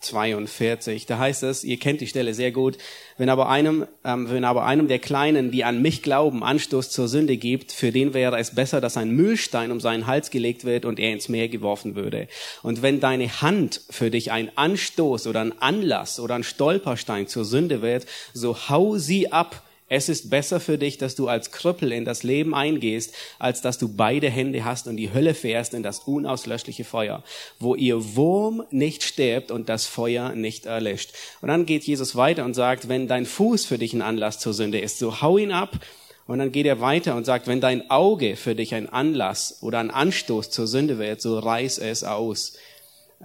42. 0.00 1.06
Da 1.06 1.18
heißt 1.18 1.42
es, 1.42 1.62
ihr 1.62 1.78
kennt 1.78 2.00
die 2.00 2.06
Stelle 2.06 2.34
sehr 2.34 2.52
gut, 2.52 2.78
wenn 3.18 3.28
aber 3.28 3.48
einem, 3.48 3.86
ähm, 4.04 4.30
wenn 4.30 4.44
aber 4.44 4.64
einem 4.64 4.88
der 4.88 4.98
Kleinen, 4.98 5.50
die 5.50 5.64
an 5.64 5.82
mich 5.82 6.02
glauben, 6.02 6.42
Anstoß 6.42 6.90
zur 6.90 7.06
Sünde 7.06 7.36
gibt, 7.36 7.70
für 7.70 7.92
den 7.92 8.14
wäre 8.14 8.38
es 8.38 8.54
besser, 8.54 8.80
dass 8.80 8.96
ein 8.96 9.10
Mühlstein 9.10 9.70
um 9.70 9.80
seinen 9.80 10.06
Hals 10.06 10.30
gelegt 10.30 10.64
wird 10.64 10.84
und 10.84 10.98
er 10.98 11.12
ins 11.12 11.28
Meer 11.28 11.48
geworfen 11.48 11.96
würde. 11.96 12.28
Und 12.62 12.82
wenn 12.82 13.00
deine 13.00 13.42
Hand 13.42 13.82
für 13.90 14.10
dich 14.10 14.32
ein 14.32 14.50
Anstoß 14.56 15.26
oder 15.26 15.40
ein 15.40 15.60
Anlass 15.60 16.18
oder 16.18 16.34
ein 16.34 16.44
Stolperstein 16.44 17.26
zur 17.26 17.44
Sünde 17.44 17.82
wird, 17.82 18.06
so 18.32 18.68
hau 18.68 18.96
sie 18.96 19.30
ab 19.32 19.62
es 19.90 20.08
ist 20.08 20.30
besser 20.30 20.60
für 20.60 20.78
dich, 20.78 20.98
dass 20.98 21.16
du 21.16 21.26
als 21.26 21.50
Krüppel 21.50 21.90
in 21.90 22.04
das 22.04 22.22
Leben 22.22 22.54
eingehst, 22.54 23.12
als 23.40 23.60
dass 23.60 23.76
du 23.76 23.88
beide 23.88 24.30
Hände 24.30 24.64
hast 24.64 24.86
und 24.86 24.96
die 24.96 25.12
Hölle 25.12 25.34
fährst 25.34 25.74
in 25.74 25.82
das 25.82 25.98
unauslöschliche 25.98 26.84
Feuer, 26.84 27.24
wo 27.58 27.74
ihr 27.74 28.14
Wurm 28.14 28.62
nicht 28.70 29.02
stirbt 29.02 29.50
und 29.50 29.68
das 29.68 29.86
Feuer 29.86 30.32
nicht 30.36 30.64
erlischt. 30.64 31.12
Und 31.40 31.48
dann 31.48 31.66
geht 31.66 31.82
Jesus 31.82 32.14
weiter 32.14 32.44
und 32.44 32.54
sagt, 32.54 32.88
wenn 32.88 33.08
dein 33.08 33.26
Fuß 33.26 33.66
für 33.66 33.78
dich 33.78 33.92
ein 33.92 34.00
Anlass 34.00 34.38
zur 34.38 34.54
Sünde 34.54 34.78
ist, 34.78 35.00
so 35.00 35.22
hau 35.22 35.38
ihn 35.38 35.50
ab. 35.50 35.80
Und 36.28 36.38
dann 36.38 36.52
geht 36.52 36.66
er 36.66 36.80
weiter 36.80 37.16
und 37.16 37.24
sagt, 37.24 37.48
wenn 37.48 37.60
dein 37.60 37.90
Auge 37.90 38.36
für 38.36 38.54
dich 38.54 38.76
ein 38.76 38.88
Anlass 38.88 39.58
oder 39.60 39.80
ein 39.80 39.90
Anstoß 39.90 40.50
zur 40.50 40.68
Sünde 40.68 40.98
wird, 40.98 41.20
so 41.20 41.36
reiß 41.36 41.78
es 41.78 42.04
aus. 42.04 42.56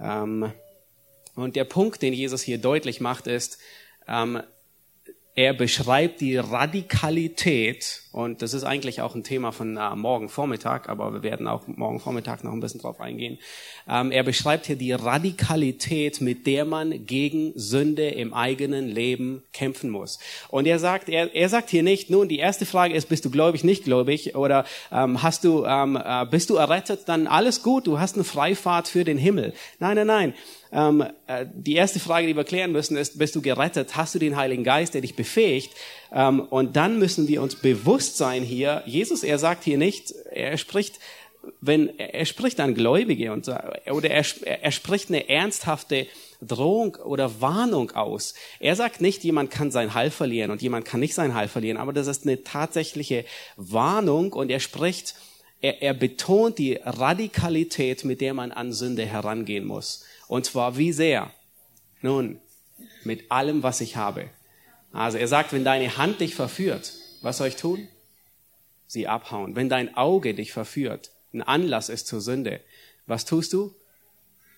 Ähm, 0.02 0.52
und 1.36 1.54
der 1.54 1.64
Punkt, 1.64 2.02
den 2.02 2.12
Jesus 2.12 2.42
hier 2.42 2.58
deutlich 2.58 3.00
macht, 3.00 3.28
ist, 3.28 3.58
ähm, 4.08 4.42
er 5.36 5.52
beschreibt 5.52 6.22
die 6.22 6.38
Radikalität, 6.38 8.02
und 8.16 8.40
das 8.40 8.54
ist 8.54 8.64
eigentlich 8.64 9.02
auch 9.02 9.14
ein 9.14 9.24
Thema 9.24 9.52
von 9.52 9.76
äh, 9.76 9.94
morgen 9.94 10.30
Vormittag, 10.30 10.88
aber 10.88 11.12
wir 11.12 11.22
werden 11.22 11.46
auch 11.46 11.66
morgen 11.66 12.00
Vormittag 12.00 12.44
noch 12.44 12.52
ein 12.54 12.60
bisschen 12.60 12.80
drauf 12.80 12.98
eingehen. 12.98 13.38
Ähm, 13.86 14.10
er 14.10 14.22
beschreibt 14.22 14.64
hier 14.64 14.76
die 14.76 14.92
Radikalität, 14.92 16.22
mit 16.22 16.46
der 16.46 16.64
man 16.64 17.04
gegen 17.04 17.52
Sünde 17.56 18.08
im 18.08 18.32
eigenen 18.32 18.88
Leben 18.88 19.42
kämpfen 19.52 19.90
muss. 19.90 20.18
Und 20.48 20.66
er 20.66 20.78
sagt, 20.78 21.10
er, 21.10 21.34
er 21.34 21.50
sagt 21.50 21.68
hier 21.68 21.82
nicht, 21.82 22.08
nun, 22.08 22.26
die 22.26 22.38
erste 22.38 22.64
Frage 22.64 22.94
ist, 22.94 23.10
bist 23.10 23.26
du 23.26 23.30
gläubig, 23.30 23.64
nicht 23.64 23.84
gläubig, 23.84 24.34
oder 24.34 24.64
ähm, 24.90 25.22
hast 25.22 25.44
du, 25.44 25.66
ähm, 25.66 26.00
äh, 26.02 26.24
bist 26.24 26.48
du 26.48 26.56
errettet, 26.56 27.00
dann 27.08 27.26
alles 27.26 27.62
gut, 27.62 27.86
du 27.86 28.00
hast 28.00 28.14
eine 28.14 28.24
Freifahrt 28.24 28.88
für 28.88 29.04
den 29.04 29.18
Himmel. 29.18 29.52
Nein, 29.78 29.96
nein, 29.96 30.06
nein. 30.06 30.34
Ähm, 30.72 31.04
äh, 31.26 31.46
die 31.54 31.74
erste 31.74 32.00
Frage, 32.00 32.26
die 32.26 32.36
wir 32.36 32.44
klären 32.44 32.72
müssen, 32.72 32.96
ist, 32.96 33.18
bist 33.18 33.36
du 33.36 33.42
gerettet? 33.42 33.96
Hast 33.96 34.14
du 34.14 34.18
den 34.18 34.36
Heiligen 34.36 34.64
Geist, 34.64 34.94
der 34.94 35.00
dich 35.00 35.16
befähigt? 35.16 35.72
Ähm, 36.12 36.40
und 36.40 36.76
dann 36.76 36.98
müssen 36.98 37.28
wir 37.28 37.42
uns 37.42 37.56
bewusst 37.56 38.16
sein 38.16 38.42
hier, 38.42 38.82
Jesus, 38.86 39.22
er 39.22 39.38
sagt 39.38 39.64
hier 39.64 39.78
nicht, 39.78 40.12
er 40.30 40.58
spricht, 40.58 40.98
wenn, 41.60 41.98
er 41.98 42.26
spricht 42.26 42.60
an 42.60 42.74
Gläubige 42.74 43.32
und, 43.32 43.48
oder 43.48 44.10
er, 44.10 44.24
er 44.44 44.72
spricht 44.72 45.08
eine 45.08 45.28
ernsthafte 45.28 46.06
Drohung 46.42 46.96
oder 46.96 47.40
Warnung 47.40 47.92
aus. 47.92 48.34
Er 48.60 48.76
sagt 48.76 49.00
nicht, 49.00 49.24
jemand 49.24 49.50
kann 49.50 49.70
sein 49.70 49.94
Heil 49.94 50.10
verlieren 50.10 50.50
und 50.50 50.62
jemand 50.62 50.84
kann 50.84 51.00
nicht 51.00 51.14
sein 51.14 51.34
Heil 51.34 51.48
verlieren, 51.48 51.78
aber 51.78 51.92
das 51.92 52.06
ist 52.06 52.24
eine 52.24 52.42
tatsächliche 52.42 53.24
Warnung 53.56 54.32
und 54.32 54.50
er 54.50 54.60
spricht, 54.60 55.14
er, 55.60 55.82
er 55.82 55.94
betont 55.94 56.58
die 56.58 56.74
Radikalität, 56.82 58.04
mit 58.04 58.20
der 58.20 58.34
man 58.34 58.52
an 58.52 58.72
Sünde 58.72 59.06
herangehen 59.06 59.64
muss. 59.64 60.04
Und 60.28 60.44
zwar 60.44 60.76
wie 60.76 60.92
sehr? 60.92 61.30
Nun, 62.02 62.40
mit 63.04 63.30
allem, 63.30 63.62
was 63.62 63.80
ich 63.80 63.96
habe. 63.96 64.28
Also 64.96 65.18
er 65.18 65.28
sagt, 65.28 65.52
wenn 65.52 65.64
deine 65.64 65.96
Hand 65.96 66.20
dich 66.20 66.34
verführt, 66.34 66.92
was 67.22 67.38
soll 67.38 67.48
ich 67.48 67.56
tun? 67.56 67.88
Sie 68.86 69.06
abhauen. 69.06 69.56
Wenn 69.56 69.68
dein 69.68 69.96
Auge 69.96 70.34
dich 70.34 70.52
verführt, 70.52 71.10
ein 71.32 71.42
Anlass 71.42 71.88
ist 71.88 72.06
zur 72.06 72.20
Sünde, 72.20 72.60
was 73.06 73.24
tust 73.24 73.52
du? 73.52 73.74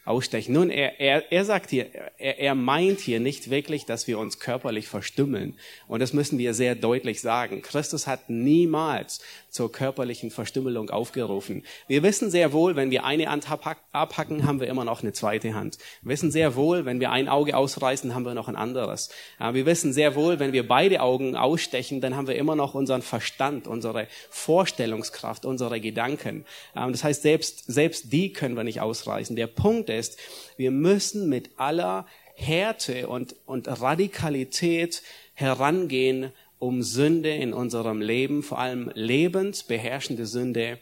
ausstechen. 0.09 0.55
Nun, 0.55 0.71
er, 0.71 0.99
er, 1.01 1.31
er 1.31 1.45
sagt 1.45 1.71
hier, 1.71 1.87
er, 2.17 2.39
er 2.39 2.55
meint 2.55 2.99
hier 2.99 3.21
nicht 3.21 3.51
wirklich, 3.51 3.85
dass 3.85 4.07
wir 4.07 4.19
uns 4.19 4.41
körperlich 4.41 4.89
verstümmeln. 4.89 5.55
Und 5.87 6.01
das 6.01 6.15
müssen 6.15 6.39
wir 6.39 6.55
sehr 6.55 6.75
deutlich 6.75 7.21
sagen. 7.21 7.61
Christus 7.61 8.07
hat 8.07 8.31
niemals 8.31 9.21
zur 9.51 9.71
körperlichen 9.71 10.31
Verstümmelung 10.31 10.91
aufgerufen. 10.91 11.63
Wir 11.87 12.03
wissen 12.03 12.31
sehr 12.31 12.53
wohl, 12.53 12.75
wenn 12.75 12.91
wir 12.91 13.05
eine 13.05 13.31
Hand 13.31 13.47
abhacken, 13.93 14.47
haben 14.47 14.61
wir 14.61 14.67
immer 14.67 14.85
noch 14.85 15.03
eine 15.03 15.13
zweite 15.13 15.55
Hand. 15.55 15.79
Wir 16.03 16.13
wissen 16.13 16.31
sehr 16.31 16.57
wohl, 16.57 16.85
wenn 16.85 17.01
wir 17.01 17.11
ein 17.13 17.29
Auge 17.29 17.57
ausreißen, 17.57 18.15
haben 18.15 18.25
wir 18.25 18.35
noch 18.35 18.49
ein 18.49 18.57
anderes. 18.57 19.11
Wir 19.39 19.67
wissen 19.67 19.93
sehr 19.93 20.15
wohl, 20.15 20.39
wenn 20.39 20.53
wir 20.53 20.67
beide 20.67 21.01
Augen 21.01 21.37
ausstechen, 21.37 22.01
dann 22.01 22.17
haben 22.17 22.27
wir 22.27 22.37
immer 22.37 22.57
noch 22.57 22.75
unseren 22.75 23.03
Verstand, 23.03 23.67
unsere 23.67 24.09
Vorstellungskraft, 24.31 25.45
unsere 25.45 25.81
Gedanken. 25.81 26.45
Das 26.75 27.05
heißt, 27.05 27.23
selbst, 27.23 27.65
selbst 27.67 28.13
die 28.13 28.33
können 28.33 28.57
wir 28.57 28.65
nicht 28.65 28.81
ausreißen. 28.81 29.37
Der 29.37 29.47
Punkt 29.47 29.91
ist, 29.91 30.09
ist, 30.09 30.19
wir 30.57 30.71
müssen 30.71 31.29
mit 31.29 31.51
aller 31.57 32.07
Härte 32.35 33.09
und, 33.09 33.35
und 33.47 33.69
Radikalität 33.69 35.03
herangehen, 35.35 36.33
um 36.59 36.83
Sünde 36.83 37.31
in 37.31 37.53
unserem 37.53 38.01
Leben, 38.01 38.43
vor 38.43 38.59
allem 38.59 38.91
lebensbeherrschende 38.95 40.27
Sünde, 40.27 40.79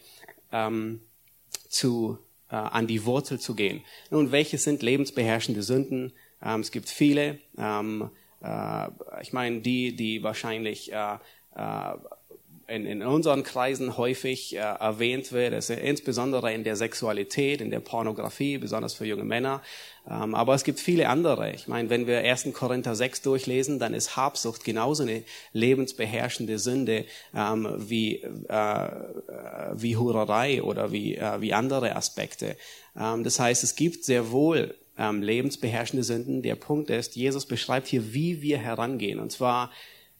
ähm, 0.53 1.01
zu, 1.69 2.19
äh, 2.51 2.57
an 2.57 2.87
die 2.87 3.05
Wurzel 3.05 3.39
zu 3.39 3.55
gehen. 3.55 3.83
Nun, 4.11 4.33
welche 4.33 4.59
sind 4.59 4.83
lebensbeherrschende 4.83 5.63
Sünden? 5.63 6.13
Ähm, 6.43 6.61
es 6.61 6.71
gibt 6.71 6.89
viele. 6.89 7.39
Ähm, 7.59 8.11
äh, 8.43 8.89
ich 9.21 9.33
meine, 9.33 9.61
die, 9.61 9.97
die 9.97 10.23
wahrscheinlich 10.23 10.93
äh, 10.93 11.17
äh, 11.55 11.95
in, 12.69 12.87
in 12.87 13.03
unseren 13.03 13.43
Kreisen 13.43 13.97
häufig 13.97 14.57
äh, 14.57 14.59
erwähnt 14.59 15.31
wird, 15.33 15.53
ist 15.53 15.71
insbesondere 15.71 16.53
in 16.53 16.65
der 16.65 16.77
Sexualität, 16.77 17.61
in 17.61 17.71
der 17.71 17.81
Pornografie, 17.81 18.59
besonders 18.59 18.95
für 18.95 19.05
junge 19.05 19.25
Männer. 19.25 19.63
Ähm, 20.09 20.35
aber 20.35 20.55
es 20.55 20.65
gibt 20.65 20.81
viele 20.81 21.09
andere. 21.09 21.53
Ich 21.53 21.69
meine, 21.69 21.91
wenn 21.91 22.07
wir 22.07 22.19
1. 22.19 22.49
Korinther 22.53 22.97
6 22.97 23.23
durchlesen, 23.23 23.79
dann 23.79 23.95
ist 23.95 24.17
Habsucht 24.17 24.65
genauso 24.65 25.05
eine 25.05 25.23
lebensbeherrschende 25.53 26.59
Sünde 26.59 27.05
ähm, 27.35 27.69
wie, 27.79 28.23
äh, 28.23 28.89
wie 29.75 29.97
Hurerei 29.97 30.63
oder 30.63 30.91
wie, 30.91 31.17
äh, 31.17 31.41
wie 31.41 31.55
andere 31.55 31.95
Aspekte. 31.95 32.57
Ähm, 32.99 33.23
das 33.23 33.39
heißt, 33.39 33.63
es 33.63 33.77
gibt 33.77 34.05
sehr 34.05 34.33
wohl 34.33 34.75
ähm, 34.99 35.23
lebensbeherrschende 35.23 36.03
Sünden. 36.03 36.43
Der 36.43 36.57
Punkt 36.57 36.91
ist, 36.91 37.17
Jesus 37.17 37.47
beschreibt 37.47 37.87
hier, 37.87 38.13
wie 38.13 38.43
wir 38.43 38.59
herangehen. 38.59 39.21
Und 39.21 39.31
zwar 39.31 39.71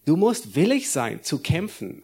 Du 0.07 0.15
musst 0.15 0.55
willig 0.55 0.89
sein 0.89 1.21
zu 1.21 1.39
kämpfen. 1.39 2.01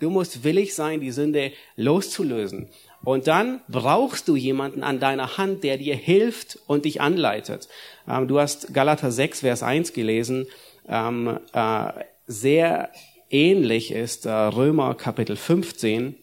Du 0.00 0.08
musst 0.08 0.44
willig 0.44 0.74
sein, 0.74 1.02
die 1.02 1.10
Sünde 1.10 1.52
loszulösen. 1.76 2.70
Und 3.04 3.26
dann 3.26 3.60
brauchst 3.68 4.28
du 4.28 4.34
jemanden 4.34 4.82
an 4.82 4.98
deiner 4.98 5.36
Hand, 5.36 5.62
der 5.62 5.76
dir 5.76 5.94
hilft 5.94 6.58
und 6.66 6.86
dich 6.86 7.02
anleitet. 7.02 7.68
Ähm, 8.08 8.28
du 8.28 8.40
hast 8.40 8.72
Galater 8.72 9.12
6, 9.12 9.40
Vers 9.40 9.62
1 9.62 9.92
gelesen. 9.92 10.46
Ähm, 10.88 11.38
äh, 11.52 11.92
sehr 12.26 12.90
ähnlich 13.28 13.92
ist 13.92 14.24
äh, 14.24 14.30
Römer 14.30 14.94
Kapitel 14.94 15.36
15 15.36 16.14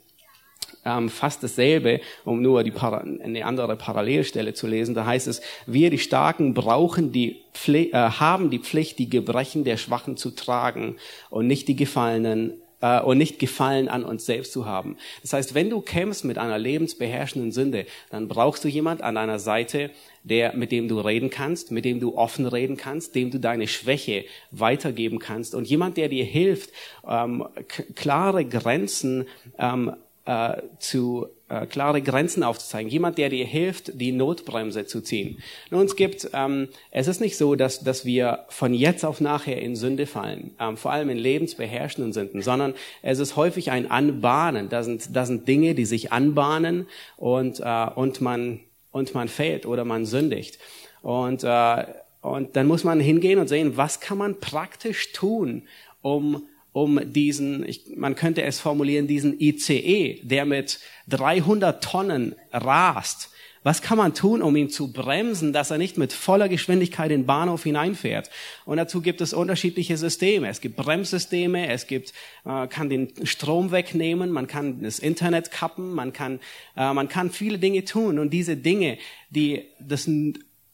ähm, 0.86 1.10
fast 1.10 1.44
dasselbe, 1.44 2.02
um 2.26 2.42
nur 2.42 2.64
die 2.64 2.74
eine 2.74 3.46
andere 3.46 3.76
Parallelstelle 3.76 4.54
zu 4.54 4.68
lesen. 4.68 4.96
Da 4.96 5.06
heißt 5.06 5.28
es, 5.28 5.42
wir 5.66 5.90
die 5.90 5.98
Starken 5.98 6.54
brauchen 6.54 7.12
die 7.12 7.42
Pflicht, 7.54 7.94
äh, 7.94 7.98
haben 7.98 8.50
die 8.50 8.60
Pflicht, 8.60 9.00
die 9.00 9.10
Gebrechen 9.10 9.64
der 9.64 9.78
Schwachen 9.78 10.18
zu 10.18 10.32
tragen 10.32 10.96
und 11.30 11.48
nicht 11.48 11.68
die 11.68 11.76
Gefallenen 11.76 12.54
äh, 12.82 13.00
und 13.02 13.18
nicht 13.18 13.40
Gefallen 13.40 13.88
an 13.88 14.04
uns 14.04 14.26
selbst 14.26 14.52
zu 14.52 14.66
haben. 14.66 14.98
Das 15.22 15.34
heißt, 15.34 15.54
wenn 15.56 15.70
du 15.70 15.82
kämpfst 15.82 16.26
mit 16.26 16.38
einer 16.38 16.58
lebensbeherrschenden 16.58 17.52
Sünde, 17.52 17.86
dann 18.10 18.28
brauchst 18.28 18.64
du 18.64 18.68
jemand 18.68 19.02
an 19.02 19.16
deiner 19.16 19.40
Seite, 19.40 19.92
der, 20.24 20.56
mit 20.56 20.72
dem 20.72 20.88
du 20.88 21.00
reden 21.00 21.30
kannst, 21.30 21.72
mit 21.72 21.86
dem 21.86 22.00
du 22.00 22.16
offen 22.16 22.46
reden 22.46 22.78
kannst, 22.78 23.16
dem 23.16 23.32
du 23.32 23.40
deine 23.40 23.68
Schwäche 23.68 24.26
weitergeben 24.52 25.20
kannst 25.20 25.56
und 25.56 25.68
jemand, 25.68 25.98
der 25.98 26.10
dir 26.10 26.26
hilft, 26.26 26.72
ähm, 27.08 27.48
klare 27.96 28.46
Grenzen 28.46 29.26
ähm, 29.58 29.94
äh, 30.26 30.62
zu 30.80 31.28
äh, 31.50 31.66
klare 31.66 32.02
Grenzen 32.02 32.44
aufzuzeigen. 32.44 32.92
Jemand, 32.92 33.18
der 33.18 33.30
dir 33.30 33.46
hilft, 33.46 34.00
die 34.00 34.12
Notbremse 34.12 34.86
zu 34.86 35.02
ziehen. 35.02 35.40
Nun, 35.70 35.86
es 35.86 35.96
gibt, 35.96 36.30
ähm, 36.34 36.70
es 36.92 37.08
ist 37.08 37.22
nicht 37.22 37.38
so, 37.38 37.56
dass, 37.56 37.84
dass 37.84 38.06
wir 38.06 38.46
von 38.50 38.74
jetzt 38.74 39.04
auf 39.04 39.20
nachher 39.20 39.62
in 39.62 39.76
Sünde 39.76 40.06
fallen, 40.06 40.56
ähm, 40.60 40.78
vor 40.78 40.92
allem 40.92 41.10
in 41.10 41.18
lebensbeherrschenden 41.18 42.14
Sünden, 42.14 42.42
sondern 42.42 42.74
es 43.02 43.20
ist 43.20 43.36
häufig 43.36 43.72
ein 43.72 43.90
Anbahnen. 43.90 44.70
Da 44.70 44.84
sind, 44.84 45.16
da 45.16 45.26
sind 45.26 45.48
Dinge, 45.48 45.76
die 45.76 45.86
sich 45.86 46.12
anbahnen 46.12 46.88
und, 47.18 47.60
äh, 47.60 47.88
und, 47.96 48.22
man, 48.22 48.60
und 48.92 49.14
man 49.14 49.28
fällt 49.28 49.66
oder 49.66 49.86
man 49.86 50.06
sündigt. 50.06 50.60
Und, 51.02 51.44
äh, 51.44 51.86
und 52.22 52.56
dann 52.56 52.68
muss 52.68 52.84
man 52.84 53.00
hingehen 53.00 53.40
und 53.40 53.48
sehen, 53.48 53.76
was 53.76 54.00
kann 54.00 54.20
man 54.20 54.40
praktisch 54.40 55.12
tun, 55.14 55.64
um 56.02 56.44
um 56.74 57.00
diesen, 57.12 57.68
ich, 57.68 57.96
man 57.96 58.16
könnte 58.16 58.44
es 58.44 58.60
formulieren, 58.60 59.08
diesen 59.08 59.40
ICE, 59.40 60.22
der 60.24 60.46
mit 60.46 60.80
300 61.10 61.84
Tonnen 61.84 62.36
rast. 62.52 63.30
Was 63.64 63.84
kann 63.84 64.00
man 64.00 64.16
tun, 64.16 64.42
um 64.42 64.56
ihn 64.56 64.70
zu 64.70 64.92
bremsen, 64.92 65.54
dass 65.54 65.70
er 65.70 65.78
nicht 65.78 65.96
mit 65.96 66.14
voller 66.14 66.50
Geschwindigkeit 66.50 67.12
in 67.12 67.22
den 67.22 67.26
Bahnhof 67.28 67.64
hineinfährt? 67.64 68.32
Und 68.66 68.78
dazu 68.78 69.02
gibt 69.02 69.22
es 69.22 69.34
unterschiedliche 69.34 69.98
Systeme. 69.98 70.48
Es 70.50 70.62
gibt 70.62 70.78
Bremssysteme, 70.78 71.70
es 71.70 71.86
gibt, 71.86 72.12
äh, 72.44 72.66
kann 72.68 72.90
den 72.90 73.14
Strom 73.24 73.72
wegnehmen, 73.72 74.32
man 74.32 74.48
kann 74.48 74.82
das 74.82 74.98
Internet 74.98 75.52
kappen, 75.52 75.94
man 75.94 76.12
kann, 76.12 76.40
äh, 76.76 76.92
man 76.92 77.08
kann 77.08 77.30
viele 77.30 77.60
Dinge 77.60 77.86
tun. 77.86 78.18
Und 78.18 78.32
diese 78.32 78.58
Dinge, 78.58 78.98
die, 79.30 79.66
das 79.80 80.10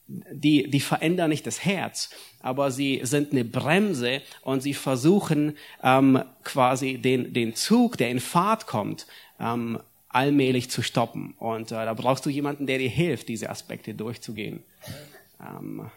die, 0.07 0.69
die 0.69 0.79
verändern 0.79 1.29
nicht 1.29 1.45
das 1.45 1.63
Herz, 1.65 2.09
aber 2.39 2.71
sie 2.71 3.01
sind 3.03 3.31
eine 3.31 3.43
Bremse 3.43 4.21
und 4.41 4.61
sie 4.61 4.73
versuchen 4.73 5.57
ähm, 5.83 6.23
quasi 6.43 6.97
den, 6.97 7.33
den 7.33 7.55
Zug, 7.55 7.97
der 7.97 8.09
in 8.09 8.19
Fahrt 8.19 8.67
kommt, 8.67 9.05
ähm, 9.39 9.79
allmählich 10.09 10.69
zu 10.69 10.81
stoppen. 10.81 11.33
Und 11.37 11.71
äh, 11.71 11.85
da 11.85 11.93
brauchst 11.93 12.25
du 12.25 12.29
jemanden, 12.29 12.67
der 12.67 12.77
dir 12.77 12.89
hilft, 12.89 13.27
diese 13.27 13.49
Aspekte 13.49 13.93
durchzugehen. 13.93 14.63
Ähm, 15.41 15.89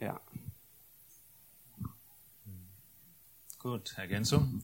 ja. 0.00 0.18
Gut, 3.58 3.94
Ergänzung? 3.96 4.62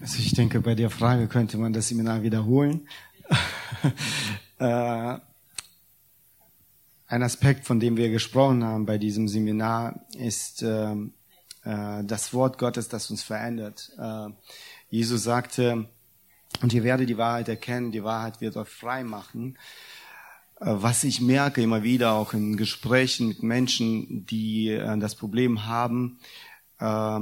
Also 0.00 0.18
ich 0.18 0.32
denke, 0.32 0.60
bei 0.60 0.74
der 0.74 0.90
Frage 0.90 1.28
könnte 1.28 1.56
man 1.58 1.72
das 1.72 1.88
Seminar 1.88 2.22
wiederholen. 2.22 2.88
äh, 4.58 5.18
ein 7.06 7.22
Aspekt, 7.22 7.66
von 7.66 7.80
dem 7.80 7.96
wir 7.96 8.10
gesprochen 8.10 8.64
haben 8.64 8.86
bei 8.86 8.98
diesem 8.98 9.28
Seminar, 9.28 10.04
ist 10.16 10.62
äh, 10.62 10.92
äh, 10.92 12.04
das 12.04 12.32
Wort 12.32 12.58
Gottes, 12.58 12.88
das 12.88 13.10
uns 13.10 13.22
verändert. 13.22 13.92
Äh, 13.98 14.28
Jesus 14.88 15.24
sagte, 15.24 15.88
und 16.62 16.72
ihr 16.72 16.84
werdet 16.84 17.08
die 17.08 17.18
Wahrheit 17.18 17.48
erkennen, 17.48 17.92
die 17.92 18.04
Wahrheit 18.04 18.40
wird 18.40 18.56
euch 18.56 18.68
frei 18.68 19.04
machen. 19.04 19.58
Äh, 20.60 20.66
was 20.66 21.04
ich 21.04 21.20
merke 21.20 21.62
immer 21.62 21.82
wieder, 21.82 22.12
auch 22.14 22.32
in 22.32 22.56
Gesprächen 22.56 23.28
mit 23.28 23.42
Menschen, 23.42 24.26
die 24.26 24.70
äh, 24.70 24.98
das 24.98 25.14
Problem 25.14 25.66
haben, 25.66 26.18
äh, 26.78 27.20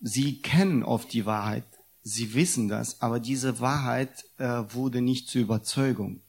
sie 0.00 0.40
kennen 0.42 0.82
oft 0.82 1.12
die 1.12 1.26
Wahrheit, 1.26 1.64
sie 2.02 2.34
wissen 2.34 2.68
das, 2.68 3.00
aber 3.00 3.18
diese 3.18 3.60
Wahrheit 3.60 4.26
äh, 4.38 4.62
wurde 4.68 5.00
nicht 5.00 5.28
zur 5.28 5.42
Überzeugung. 5.42 6.20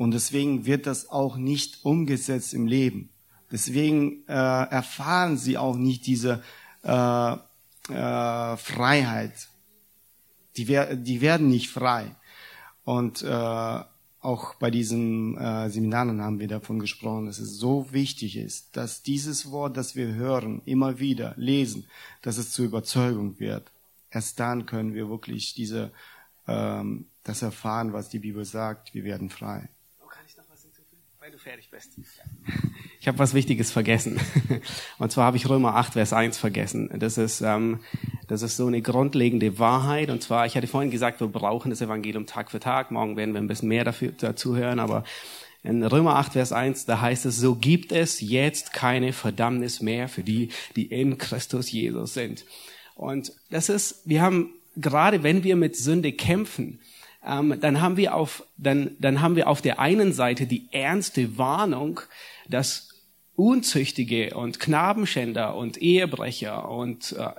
Und 0.00 0.12
deswegen 0.12 0.64
wird 0.64 0.86
das 0.86 1.10
auch 1.10 1.36
nicht 1.36 1.84
umgesetzt 1.84 2.54
im 2.54 2.66
Leben. 2.66 3.10
Deswegen 3.52 4.26
äh, 4.28 4.32
erfahren 4.32 5.36
sie 5.36 5.58
auch 5.58 5.76
nicht 5.76 6.06
diese 6.06 6.42
äh, 6.82 7.32
äh, 7.32 8.56
Freiheit. 8.56 9.50
Die, 10.56 10.68
wer 10.68 10.96
die 10.96 11.20
werden 11.20 11.48
nicht 11.48 11.68
frei. 11.68 12.16
Und 12.82 13.20
äh, 13.20 13.80
auch 14.20 14.54
bei 14.54 14.70
diesen 14.70 15.36
äh, 15.36 15.68
Seminaren 15.68 16.22
haben 16.22 16.38
wir 16.38 16.48
davon 16.48 16.78
gesprochen, 16.78 17.26
dass 17.26 17.38
es 17.38 17.58
so 17.58 17.92
wichtig 17.92 18.38
ist, 18.38 18.74
dass 18.78 19.02
dieses 19.02 19.50
Wort, 19.50 19.76
das 19.76 19.96
wir 19.96 20.14
hören, 20.14 20.62
immer 20.64 20.98
wieder 20.98 21.34
lesen, 21.36 21.84
dass 22.22 22.38
es 22.38 22.52
zur 22.52 22.64
Überzeugung 22.64 23.38
wird. 23.38 23.70
Erst 24.10 24.40
dann 24.40 24.64
können 24.64 24.94
wir 24.94 25.10
wirklich 25.10 25.52
diese, 25.52 25.92
ähm, 26.48 27.04
das 27.22 27.42
erfahren, 27.42 27.92
was 27.92 28.08
die 28.08 28.20
Bibel 28.20 28.46
sagt. 28.46 28.94
Wir 28.94 29.04
werden 29.04 29.28
frei 29.28 29.68
weil 31.30 31.36
du 31.36 31.38
fertig 31.38 31.70
bist. 31.70 31.92
Ich 32.98 33.06
habe 33.06 33.18
was 33.18 33.34
Wichtiges 33.34 33.70
vergessen. 33.70 34.18
Und 34.98 35.12
zwar 35.12 35.26
habe 35.26 35.36
ich 35.36 35.48
Römer 35.48 35.76
8, 35.76 35.92
Vers 35.92 36.12
1 36.12 36.38
vergessen. 36.38 36.90
Das 36.98 37.18
ist, 37.18 37.40
ähm, 37.40 37.80
das 38.26 38.42
ist 38.42 38.56
so 38.56 38.66
eine 38.66 38.82
grundlegende 38.82 39.60
Wahrheit. 39.60 40.10
Und 40.10 40.24
zwar, 40.24 40.46
ich 40.46 40.56
hatte 40.56 40.66
vorhin 40.66 40.90
gesagt, 40.90 41.20
wir 41.20 41.28
brauchen 41.28 41.70
das 41.70 41.80
Evangelium 41.80 42.26
Tag 42.26 42.50
für 42.50 42.58
Tag. 42.58 42.90
Morgen 42.90 43.16
werden 43.16 43.32
wir 43.32 43.40
ein 43.40 43.46
bisschen 43.46 43.68
mehr 43.68 43.84
dafür, 43.84 44.10
dazu 44.10 44.56
hören. 44.56 44.80
Aber 44.80 45.04
in 45.62 45.84
Römer 45.84 46.16
8, 46.16 46.32
Vers 46.32 46.52
1, 46.52 46.86
da 46.86 47.00
heißt 47.00 47.26
es, 47.26 47.36
so 47.36 47.54
gibt 47.54 47.92
es 47.92 48.20
jetzt 48.20 48.72
keine 48.72 49.12
Verdammnis 49.12 49.80
mehr 49.80 50.08
für 50.08 50.24
die, 50.24 50.48
die 50.74 50.86
in 50.86 51.16
Christus 51.16 51.70
Jesus 51.70 52.14
sind. 52.14 52.44
Und 52.96 53.32
das 53.50 53.68
ist, 53.68 54.02
wir 54.04 54.20
haben, 54.20 54.54
gerade 54.76 55.22
wenn 55.22 55.44
wir 55.44 55.54
mit 55.54 55.76
Sünde 55.76 56.12
kämpfen, 56.12 56.80
ähm, 57.26 57.58
dann 57.60 57.80
haben 57.80 57.96
wir 57.96 58.14
auf, 58.14 58.44
dann, 58.56 58.96
dann 58.98 59.20
haben 59.20 59.36
wir 59.36 59.48
auf 59.48 59.60
der 59.60 59.78
einen 59.78 60.12
Seite 60.12 60.46
die 60.46 60.68
ernste 60.72 61.36
Warnung, 61.38 62.00
dass 62.48 62.88
Unzüchtige 63.36 64.34
und 64.34 64.60
Knabenschänder 64.60 65.56
und 65.56 65.78
Ehebrecher 65.78 66.70
und 66.70 67.16
äh, 67.18 67.30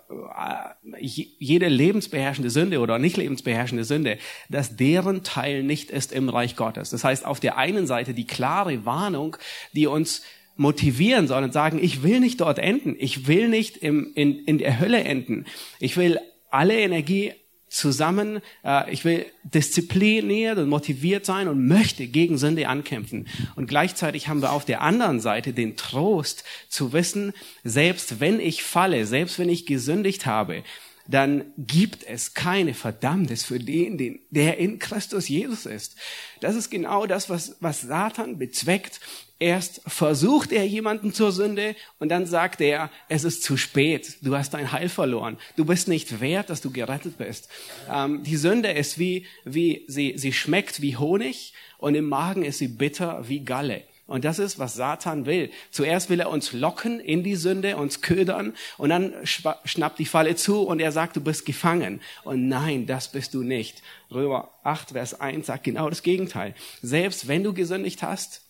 jede 0.99 1.67
lebensbeherrschende 1.67 2.49
Sünde 2.49 2.79
oder 2.79 2.97
nicht 2.97 3.17
lebensbeherrschende 3.17 3.83
Sünde, 3.83 4.17
dass 4.49 4.75
deren 4.75 5.23
Teil 5.23 5.61
nicht 5.61 5.91
ist 5.91 6.11
im 6.11 6.29
Reich 6.29 6.55
Gottes. 6.55 6.89
Das 6.89 7.03
heißt, 7.03 7.23
auf 7.23 7.39
der 7.39 7.57
einen 7.57 7.85
Seite 7.85 8.15
die 8.15 8.25
klare 8.25 8.83
Warnung, 8.83 9.37
die 9.73 9.85
uns 9.85 10.23
motivieren 10.55 11.27
soll 11.27 11.43
und 11.43 11.53
sagen, 11.53 11.79
ich 11.81 12.01
will 12.01 12.19
nicht 12.19 12.41
dort 12.41 12.57
enden, 12.57 12.95
ich 12.97 13.27
will 13.27 13.47
nicht 13.47 13.77
im, 13.77 14.11
in, 14.15 14.39
in 14.45 14.57
der 14.57 14.79
Hölle 14.79 15.03
enden, 15.03 15.45
ich 15.79 15.97
will 15.97 16.19
alle 16.49 16.79
Energie 16.79 17.33
zusammen, 17.71 18.41
äh, 18.63 18.91
ich 18.91 19.05
will 19.05 19.25
diszipliniert 19.43 20.57
und 20.57 20.69
motiviert 20.69 21.25
sein 21.25 21.47
und 21.47 21.67
möchte 21.67 22.05
gegen 22.05 22.37
Sünde 22.37 22.67
ankämpfen. 22.67 23.27
Und 23.55 23.67
gleichzeitig 23.67 24.27
haben 24.27 24.41
wir 24.41 24.51
auf 24.51 24.65
der 24.65 24.81
anderen 24.81 25.21
Seite 25.21 25.53
den 25.53 25.77
Trost 25.77 26.43
zu 26.69 26.93
wissen, 26.93 27.33
selbst 27.63 28.19
wenn 28.19 28.39
ich 28.39 28.61
falle, 28.61 29.07
selbst 29.07 29.39
wenn 29.39 29.49
ich 29.49 29.65
gesündigt 29.65 30.25
habe, 30.25 30.63
dann 31.07 31.45
gibt 31.57 32.03
es 32.03 32.33
keine 32.33 32.73
Verdammnis 32.73 33.43
für 33.43 33.59
den, 33.59 33.97
den, 33.97 34.19
der 34.29 34.57
in 34.57 34.77
Christus 34.77 35.29
Jesus 35.29 35.65
ist. 35.65 35.95
Das 36.41 36.55
ist 36.55 36.69
genau 36.69 37.05
das, 37.05 37.29
was, 37.29 37.55
was 37.59 37.81
Satan 37.81 38.37
bezweckt. 38.37 38.99
Erst 39.41 39.81
versucht 39.87 40.51
er 40.51 40.67
jemanden 40.67 41.15
zur 41.15 41.31
Sünde 41.31 41.75
und 41.97 42.09
dann 42.09 42.27
sagt 42.27 42.61
er, 42.61 42.91
es 43.09 43.23
ist 43.23 43.41
zu 43.41 43.57
spät, 43.57 44.17
du 44.21 44.37
hast 44.37 44.53
dein 44.53 44.71
Heil 44.71 44.87
verloren, 44.87 45.35
du 45.55 45.65
bist 45.65 45.87
nicht 45.87 46.21
wert, 46.21 46.51
dass 46.51 46.61
du 46.61 46.69
gerettet 46.69 47.17
bist. 47.17 47.49
Ähm, 47.91 48.21
die 48.21 48.35
Sünde 48.35 48.71
ist 48.71 48.99
wie, 48.99 49.25
wie 49.43 49.83
sie, 49.87 50.13
sie 50.15 50.31
schmeckt 50.31 50.83
wie 50.83 50.95
Honig 50.95 51.53
und 51.79 51.95
im 51.95 52.07
Magen 52.07 52.43
ist 52.45 52.59
sie 52.59 52.67
bitter 52.67 53.27
wie 53.27 53.39
Galle. 53.39 53.81
Und 54.05 54.25
das 54.25 54.37
ist, 54.37 54.59
was 54.59 54.75
Satan 54.75 55.25
will. 55.25 55.49
Zuerst 55.71 56.11
will 56.11 56.19
er 56.19 56.29
uns 56.29 56.53
locken 56.53 56.99
in 56.99 57.23
die 57.23 57.35
Sünde, 57.35 57.77
uns 57.77 58.01
ködern 58.01 58.53
und 58.77 58.89
dann 58.89 59.15
schnappt 59.23 59.97
die 59.97 60.05
Falle 60.05 60.35
zu 60.35 60.61
und 60.61 60.79
er 60.79 60.91
sagt, 60.91 61.15
du 61.15 61.21
bist 61.21 61.47
gefangen. 61.47 61.99
Und 62.23 62.47
nein, 62.47 62.85
das 62.85 63.11
bist 63.11 63.33
du 63.33 63.41
nicht. 63.41 63.81
Römer 64.11 64.51
8, 64.61 64.91
Vers 64.91 65.19
1 65.19 65.47
sagt 65.47 65.63
genau 65.63 65.89
das 65.89 66.03
Gegenteil. 66.03 66.53
Selbst 66.83 67.27
wenn 67.27 67.43
du 67.43 67.55
gesündigt 67.55 68.03
hast, 68.03 68.43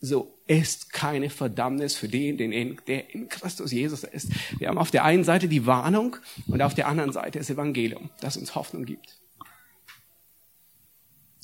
so 0.00 0.38
ist 0.46 0.92
keine 0.92 1.28
Verdammnis 1.28 1.96
für 1.96 2.08
den, 2.08 2.38
den 2.38 2.78
der 2.86 3.14
in 3.14 3.28
Christus 3.28 3.72
Jesus 3.72 4.04
ist. 4.04 4.30
Wir 4.58 4.68
haben 4.68 4.78
auf 4.78 4.90
der 4.90 5.04
einen 5.04 5.24
Seite 5.24 5.48
die 5.48 5.66
Warnung 5.66 6.16
und 6.46 6.62
auf 6.62 6.74
der 6.74 6.88
anderen 6.88 7.12
Seite 7.12 7.38
das 7.38 7.50
Evangelium, 7.50 8.10
das 8.20 8.36
uns 8.36 8.54
Hoffnung 8.54 8.84
gibt 8.84 9.18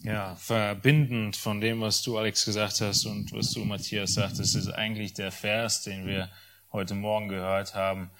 ja, 0.04 0.36
verbindend 0.36 1.34
von 1.34 1.62
dem, 1.62 1.80
was 1.80 2.02
du, 2.02 2.18
Alex, 2.18 2.44
gesagt 2.44 2.80
hast 2.82 3.06
und 3.06 3.32
was 3.32 3.52
du, 3.52 3.64
Matthias, 3.64 4.12
sagtest, 4.12 4.54
ist 4.54 4.68
eigentlich 4.68 5.14
der 5.14 5.32
Vers, 5.32 5.82
den 5.82 6.06
wir 6.06 6.30
heute 6.72 6.94
Morgen 6.94 7.28
gehört 7.28 7.74
haben. 7.74 8.10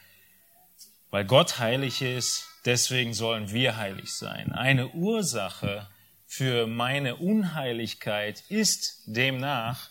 Weil 1.11 1.27
Gott 1.27 1.59
heilig 1.59 2.01
ist, 2.01 2.47
deswegen 2.65 3.13
sollen 3.13 3.53
wir 3.53 3.77
heilig 3.77 4.15
sein. 4.15 4.53
Eine 4.53 4.89
Ursache 4.89 5.87
für 6.27 6.67
meine 6.67 7.17
Unheiligkeit 7.17 8.43
ist 8.49 9.03
demnach 9.05 9.91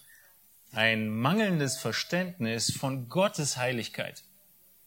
ein 0.73 1.09
mangelndes 1.09 1.77
Verständnis 1.77 2.75
von 2.75 3.07
Gottes 3.07 3.55
Heiligkeit 3.57 4.23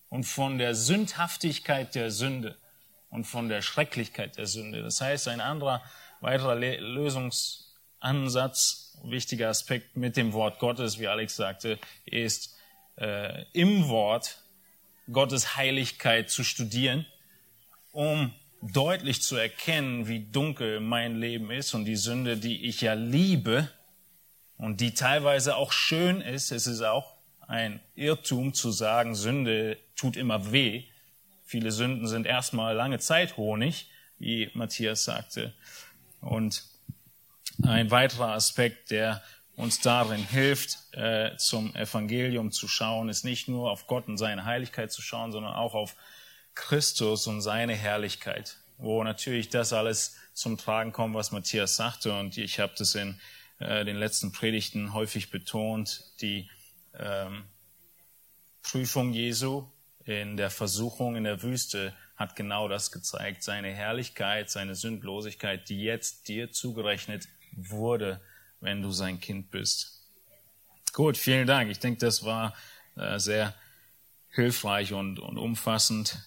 und 0.09 0.25
von 0.25 0.59
der 0.59 0.75
Sündhaftigkeit 0.75 1.95
der 1.95 2.11
Sünde 2.11 2.59
und 3.09 3.25
von 3.25 3.49
der 3.49 3.63
Schrecklichkeit 3.63 4.37
der 4.37 4.47
Sünde. 4.47 4.83
Das 4.83 5.01
heißt, 5.01 5.29
ein 5.29 5.41
anderer 5.41 5.81
weiterer 6.21 6.57
Lösungsansatz, 6.57 8.99
wichtiger 9.05 9.49
Aspekt 9.49 9.97
mit 9.97 10.17
dem 10.17 10.33
Wort 10.33 10.59
Gottes, 10.59 10.99
wie 10.99 11.07
Alex 11.07 11.37
sagte, 11.37 11.79
ist 12.05 12.57
äh, 12.97 13.45
im 13.53 13.89
Wort 13.89 14.43
Gottes 15.13 15.57
Heiligkeit 15.57 16.31
zu 16.31 16.43
studieren, 16.43 17.07
um 17.93 18.35
deutlich 18.61 19.23
zu 19.23 19.37
erkennen, 19.37 20.09
wie 20.09 20.19
dunkel 20.19 20.81
mein 20.81 21.15
Leben 21.17 21.53
ist 21.53 21.75
und 21.75 21.85
die 21.85 21.95
Sünde, 21.95 22.37
die 22.37 22.67
ich 22.67 22.81
ja 22.81 22.95
liebe 22.95 23.71
und 24.59 24.81
die 24.81 24.95
teilweise 24.95 25.57
auch 25.57 25.73
schön 25.73 26.21
ist. 26.21 26.53
Es 26.53 26.67
ist 26.67 26.83
auch 26.83 27.15
ein 27.47 27.81
Irrtum 27.95 28.55
zu 28.55 28.71
sagen, 28.71 29.15
Sünde 29.15 29.79
tut 29.95 30.17
immer 30.17 30.53
weh. 30.53 30.85
Viele 31.45 31.71
Sünden 31.71 32.09
sind 32.09 32.27
erstmal 32.27 32.75
lange 32.75 32.99
Zeit 32.99 33.37
Honig, 33.37 33.91
wie 34.19 34.51
Matthias 34.55 35.05
sagte. 35.05 35.55
Und 36.21 36.65
ein 37.63 37.91
weiterer 37.91 38.33
Aspekt, 38.33 38.91
der 38.91 39.23
uns 39.57 39.81
darin 39.81 40.27
hilft, 40.27 40.79
äh, 40.93 41.37
zum 41.37 41.75
Evangelium 41.75 42.53
zu 42.53 42.69
schauen, 42.69 43.09
ist 43.09 43.25
nicht 43.25 43.49
nur 43.49 43.71
auf 43.71 43.87
Gott 43.87 44.09
und 44.09 44.19
seine 44.19 44.45
Heiligkeit 44.45 44.93
zu 44.93 45.01
schauen, 45.01 45.33
sondern 45.33 45.55
auch 45.55 45.75
auf 45.75 45.97
Christus 46.55 47.27
und 47.27 47.41
seine 47.41 47.75
Herrlichkeit, 47.75 48.57
wo 48.77 49.03
natürlich 49.03 49.49
das 49.49 49.73
alles 49.73 50.17
zum 50.35 50.59
Tragen 50.59 50.93
kommt, 50.93 51.15
was 51.15 51.33
Matthias 51.33 51.77
sagte. 51.77 52.19
Und 52.19 52.37
ich 52.37 52.61
habe 52.61 52.75
das 52.77 52.95
in 52.95 53.19
äh, 53.59 53.85
den 53.85 53.97
letzten 53.97 54.33
Predigten 54.33 54.93
häufig 54.93 55.31
betont, 55.31 56.05
die 56.21 56.51
ähm, 56.95 57.45
Prüfung 58.63 59.13
Jesu 59.13 59.69
in 60.05 60.37
der 60.37 60.51
Versuchung 60.51 61.17
in 61.17 61.25
der 61.25 61.43
Wüste 61.43 61.95
hat 62.17 62.37
genau 62.37 62.69
das 62.69 62.93
gezeigt. 62.93 63.43
Seine 63.43 63.73
Herrlichkeit, 63.73 64.51
seine 64.51 64.75
Sündlosigkeit, 64.75 65.69
die 65.69 65.81
jetzt 65.81 66.29
dir 66.29 66.53
zugerechnet 66.53 67.29
wurde, 67.53 68.21
wenn 68.61 68.83
du 68.83 68.91
sein 68.91 69.21
Kind 69.21 69.51
bist. 69.51 70.03
Gut, 70.93 71.17
vielen 71.17 71.47
Dank. 71.47 71.71
Ich 71.71 71.79
denke, 71.79 72.01
das 72.01 72.25
war 72.25 72.55
äh, 72.97 73.19
sehr 73.19 73.55
hilfreich 74.31 74.93
und, 74.93 75.19
und 75.19 75.39
umfassend. 75.39 76.19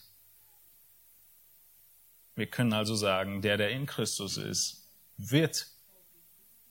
Wir 2.35 2.47
können 2.47 2.73
also 2.73 2.95
sagen, 2.95 3.41
der, 3.41 3.57
der 3.57 3.71
in 3.71 3.85
Christus 3.85 4.37
ist, 4.37 4.89
wird 5.17 5.67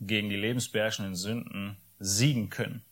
gegen 0.00 0.28
die 0.28 0.36
lebensbeherrschenden 0.36 1.14
Sünden 1.14 1.76
siegen 1.98 2.50
können. 2.50 2.84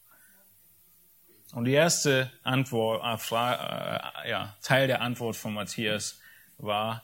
Und 1.52 1.64
die 1.64 1.72
erste 1.72 2.30
Antwort, 2.42 3.02
äh, 3.02 3.34
äh, 3.34 4.30
ja, 4.30 4.56
Teil 4.62 4.88
der 4.88 5.00
Antwort 5.00 5.36
von 5.36 5.54
Matthias 5.54 6.20
war, 6.58 7.02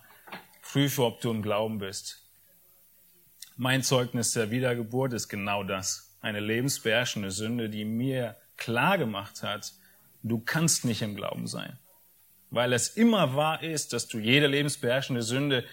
prüfe, 0.63 1.05
ob 1.05 1.21
du 1.21 1.31
im 1.31 1.43
Glauben 1.43 1.79
bist. 1.79 2.23
Mein 3.57 3.83
Zeugnis 3.83 4.33
der 4.33 4.51
Wiedergeburt 4.51 5.13
ist 5.13 5.29
genau 5.29 5.63
das. 5.63 6.17
Eine 6.21 6.41
lebensbeherrschende 6.41 7.31
Sünde, 7.31 7.69
die 7.69 7.85
mir 7.85 8.37
klar 8.57 8.99
gemacht 8.99 9.43
hat, 9.43 9.73
du 10.23 10.39
kannst 10.39 10.85
nicht 10.85 11.03
im 11.03 11.15
Glauben 11.15 11.47
sein. 11.47 11.79
Weil 12.51 12.73
es 12.73 12.89
immer 12.89 13.35
wahr 13.35 13.63
ist, 13.63 13.93
dass 13.93 14.09
du 14.09 14.19
jede 14.19 14.47
lebensbeherrschende 14.47 15.23
Sünde 15.23 15.65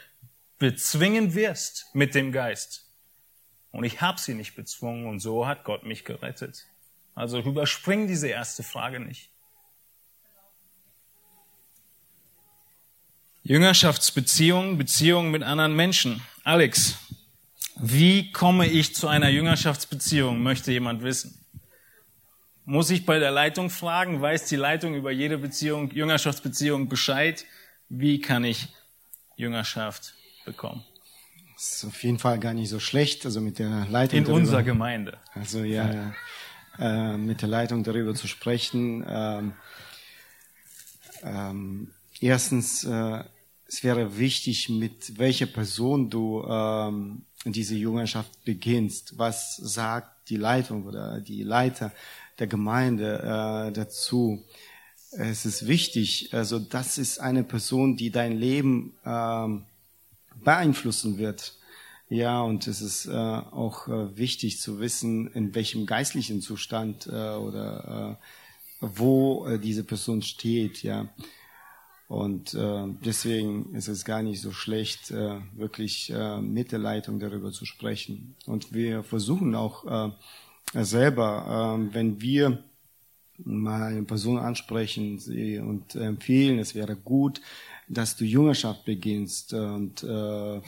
bezwingen 0.58 1.34
wirst 1.34 1.88
mit 1.94 2.16
dem 2.16 2.32
Geist. 2.32 2.89
Und 3.72 3.84
ich 3.84 4.02
habe 4.02 4.20
sie 4.20 4.34
nicht 4.34 4.56
bezwungen 4.56 5.06
und 5.06 5.20
so 5.20 5.48
hat 5.48 5.64
Gott 5.64 5.84
mich 5.84 6.06
gerettet. 6.06 6.66
Also 7.16 7.40
überspring 7.40 8.08
diese 8.08 8.28
erste 8.28 8.64
Frage 8.64 9.00
nicht. 9.00 9.30
Jüngerschaftsbeziehungen, 13.44 14.78
Beziehungen 14.78 15.32
mit 15.32 15.44
anderen 15.44 15.76
Menschen. 15.76 16.22
Alex, 16.44 16.98
wie 17.78 18.32
komme 18.32 18.68
ich 18.68 18.94
zu 18.94 19.08
einer 19.08 19.30
Jüngerschaftsbeziehung, 19.30 20.44
möchte 20.44 20.72
jemand 20.72 21.02
wissen. 21.02 21.46
Muss 22.66 22.92
ich 22.92 23.06
bei 23.06 23.18
der 23.18 23.32
Leitung 23.32 23.70
fragen, 23.70 24.22
weiß 24.22 24.46
die 24.46 24.56
Leitung 24.56 24.94
über 24.94 25.12
jede 25.12 25.38
Beziehung, 25.40 25.90
Jüngerschaftsbeziehung 25.90 26.90
Bescheid? 26.90 27.46
Wie 27.88 28.22
kann 28.22 28.44
ich 28.44 28.68
Jüngerschaft 29.38 30.14
bekommen? 30.46 30.86
Das 31.60 31.74
ist 31.74 31.86
auf 31.86 32.04
jeden 32.06 32.20
Fall 32.20 32.40
gar 32.40 32.54
nicht 32.54 32.70
so 32.70 32.80
schlecht, 32.80 33.26
also 33.26 33.42
mit 33.42 33.60
der 33.60 33.86
Leitung. 33.90 34.20
In 34.20 34.24
darüber, 34.24 34.40
unserer 34.40 34.64
Gemeinde. 34.64 35.18
Also 35.34 35.66
ja, 35.66 36.14
äh, 36.80 37.18
mit 37.18 37.42
der 37.42 37.50
Leitung 37.50 37.84
darüber 37.84 38.16
zu 38.16 38.30
sprechen. 38.30 39.06
Ähm, 39.06 39.54
ähm, 41.22 41.92
erstens, 42.22 42.86
äh, 42.86 43.26
es 43.68 43.84
wäre 43.84 44.18
wichtig, 44.18 44.70
mit 44.70 45.20
welcher 45.20 45.48
Person 45.48 46.10
du 46.10 46.46
ähm, 46.48 47.24
diese 47.44 47.76
Jüngerschaft 47.76 48.46
beginnst. 48.46 49.18
Was 49.18 49.58
sagt 49.58 50.30
die 50.30 50.38
Leitung 50.38 50.86
oder 50.86 51.20
die 51.20 51.44
Leiter 51.44 51.92
der 52.40 52.48
Gemeinde 52.48 53.20
äh, 53.20 53.74
dazu? 53.74 54.46
Es 55.12 55.46
ist 55.46 55.68
wichtig, 55.68 56.30
also 56.32 56.58
das 56.58 56.98
ist 56.98 57.20
eine 57.20 57.44
Person, 57.44 57.98
die 57.98 58.12
dein 58.12 58.38
Leben 58.38 58.94
ähm, 59.06 59.66
beeinflussen 60.44 61.18
wird. 61.18 61.56
Ja, 62.10 62.42
und 62.42 62.66
es 62.66 62.82
ist 62.82 63.06
äh, 63.06 63.12
auch 63.12 63.88
äh, 63.88 64.18
wichtig 64.18 64.60
zu 64.60 64.80
wissen, 64.80 65.28
in 65.34 65.54
welchem 65.54 65.86
geistlichen 65.86 66.42
Zustand 66.42 67.06
äh, 67.06 67.36
oder 67.36 68.18
äh, 68.82 68.86
wo 68.86 69.46
äh, 69.46 69.60
diese 69.60 69.84
Person 69.84 70.24
steht. 70.24 70.82
Ja, 70.82 71.10
und 72.08 72.56
äh, 72.56 72.88
deswegen 73.06 73.76
ist 73.76 73.88
es 73.88 74.06
gar 74.06 74.24
nicht 74.24 74.42
so 74.42 74.52
schlecht, 74.52 75.12
wirklich 75.12 76.12
mit 76.42 76.72
der 76.72 76.80
Leitung 76.80 77.20
darüber 77.20 77.52
zu 77.52 77.66
sprechen. 77.66 78.36
Und 78.48 78.74
wir 78.74 79.04
versuchen 79.04 79.54
auch 79.54 79.86
selber, 80.74 81.78
äh, 81.78 81.94
wenn 81.94 82.22
wir 82.22 82.64
mal 83.38 83.84
eine 83.84 84.04
Person 84.04 84.38
ansprechen 84.38 85.20
und 85.62 85.96
empfehlen, 85.96 86.60
es 86.60 86.76
wäre 86.76 86.96
gut, 86.96 87.42
dass 87.90 88.16
du 88.16 88.24
Jüngerschaft 88.24 88.86
beginnst. 88.86 89.54
Und 89.54 90.04
äh, 90.04 90.62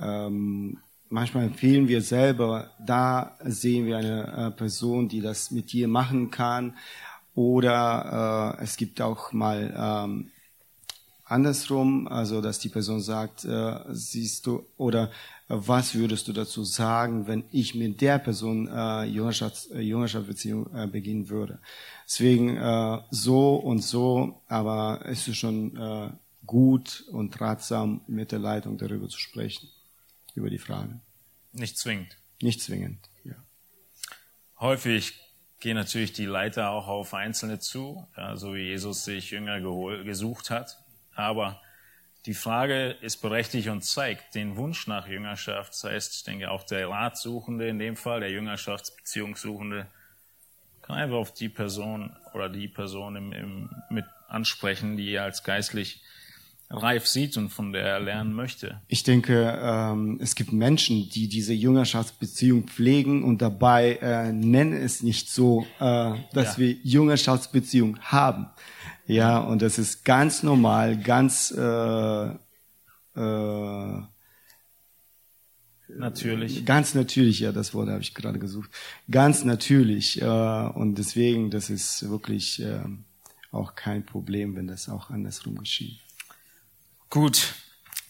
ähm, 0.00 0.78
manchmal 1.08 1.44
empfehlen 1.44 1.88
wir 1.88 2.02
selber, 2.02 2.70
da 2.84 3.38
sehen 3.44 3.86
wir 3.86 3.98
eine 3.98 4.48
äh, 4.48 4.50
Person, 4.50 5.08
die 5.08 5.20
das 5.20 5.50
mit 5.50 5.72
dir 5.72 5.88
machen 5.88 6.30
kann. 6.30 6.76
Oder 7.34 8.56
äh, 8.58 8.64
es 8.64 8.76
gibt 8.76 9.00
auch 9.00 9.32
mal 9.32 9.72
ähm, 9.74 10.30
andersrum, 11.24 12.06
also 12.08 12.42
dass 12.42 12.58
die 12.58 12.68
Person 12.68 13.00
sagt, 13.00 13.44
äh, 13.44 13.78
siehst 13.88 14.46
du, 14.46 14.66
oder 14.76 15.04
äh, 15.04 15.08
was 15.48 15.94
würdest 15.94 16.28
du 16.28 16.32
dazu 16.32 16.62
sagen, 16.64 17.26
wenn 17.26 17.44
ich 17.52 17.74
mit 17.74 18.00
der 18.02 18.18
Person 18.18 18.68
äh, 18.68 19.04
Jüngerschaft, 19.04 19.70
äh, 19.70 19.80
Jüngerschaftsbeziehung 19.80 20.68
äh, 20.74 20.86
beginnen 20.86 21.30
würde. 21.30 21.58
Deswegen 22.04 22.56
äh, 22.56 22.98
so 23.10 23.54
und 23.56 23.82
so, 23.82 24.42
aber 24.48 25.00
es 25.06 25.26
ist 25.26 25.38
schon 25.38 25.74
äh, 25.76 26.10
gut 26.46 27.04
und 27.10 27.40
ratsam, 27.40 28.02
mit 28.06 28.32
der 28.32 28.38
Leitung 28.38 28.78
darüber 28.78 29.08
zu 29.08 29.18
sprechen, 29.18 29.68
über 30.34 30.50
die 30.50 30.58
Frage. 30.58 31.00
Nicht 31.52 31.78
zwingend. 31.78 32.16
Nicht 32.40 32.60
zwingend, 32.60 33.08
ja. 33.24 33.34
Häufig 34.58 35.14
gehen 35.60 35.76
natürlich 35.76 36.12
die 36.12 36.26
Leiter 36.26 36.70
auch 36.70 36.88
auf 36.88 37.14
Einzelne 37.14 37.60
zu, 37.60 38.08
ja, 38.16 38.36
so 38.36 38.54
wie 38.54 38.62
Jesus 38.62 39.04
sich 39.04 39.30
Jünger 39.30 39.60
gesucht 40.02 40.50
hat. 40.50 40.82
Aber 41.14 41.60
die 42.26 42.34
Frage 42.34 42.90
ist 43.00 43.18
berechtigt 43.18 43.68
und 43.68 43.82
zeigt 43.82 44.34
den 44.34 44.56
Wunsch 44.56 44.86
nach 44.86 45.06
Jüngerschaft. 45.06 45.72
Das 45.72 45.84
heißt, 45.84 46.14
ich 46.14 46.24
denke 46.24 46.50
auch 46.50 46.64
der 46.64 46.88
Ratsuchende 46.88 47.68
in 47.68 47.78
dem 47.78 47.96
Fall, 47.96 48.20
der 48.20 48.30
Jüngerschaftsbeziehungssuchende, 48.30 49.86
kann 50.82 50.96
einfach 50.96 51.16
auf 51.16 51.32
die 51.32 51.48
Person 51.48 52.16
oder 52.34 52.48
die 52.48 52.68
Person 52.68 53.16
im, 53.16 53.32
im, 53.32 53.70
mit 53.88 54.04
ansprechen, 54.28 54.96
die 54.96 55.12
er 55.12 55.24
als 55.24 55.44
geistlich 55.44 56.02
reif 56.72 57.06
sieht 57.06 57.36
und 57.36 57.50
von 57.50 57.72
der 57.72 57.84
er 57.84 58.00
lernen 58.00 58.32
möchte. 58.32 58.80
Ich 58.88 59.02
denke, 59.02 59.58
ähm, 59.62 60.18
es 60.20 60.34
gibt 60.34 60.52
Menschen, 60.52 61.08
die 61.10 61.28
diese 61.28 61.52
Jüngerschaftsbeziehung 61.52 62.64
pflegen 62.64 63.22
und 63.22 63.42
dabei 63.42 63.98
äh, 64.00 64.32
nennen 64.32 64.72
es 64.72 65.02
nicht 65.02 65.30
so, 65.30 65.66
äh, 65.78 66.14
dass 66.32 66.56
ja. 66.56 66.58
wir 66.58 66.72
Jüngerschaftsbeziehung 66.82 67.98
haben. 68.00 68.46
Ja, 69.06 69.38
und 69.38 69.62
das 69.62 69.78
ist 69.78 70.04
ganz 70.04 70.42
normal, 70.42 70.96
ganz 70.96 71.50
äh, 71.50 72.26
äh, 73.16 74.02
natürlich. 75.88 76.64
Ganz 76.64 76.94
natürlich, 76.94 77.40
ja, 77.40 77.52
das 77.52 77.74
Wort 77.74 77.88
habe 77.88 78.00
ich 78.00 78.14
gerade 78.14 78.38
gesucht. 78.38 78.70
Ganz 79.10 79.44
natürlich. 79.44 80.22
Äh, 80.22 80.24
und 80.24 80.96
deswegen, 80.96 81.50
das 81.50 81.68
ist 81.68 82.08
wirklich 82.08 82.62
äh, 82.62 82.80
auch 83.50 83.74
kein 83.74 84.06
Problem, 84.06 84.56
wenn 84.56 84.66
das 84.66 84.88
auch 84.88 85.10
andersrum 85.10 85.58
geschieht. 85.58 86.01
Gut, 87.12 87.54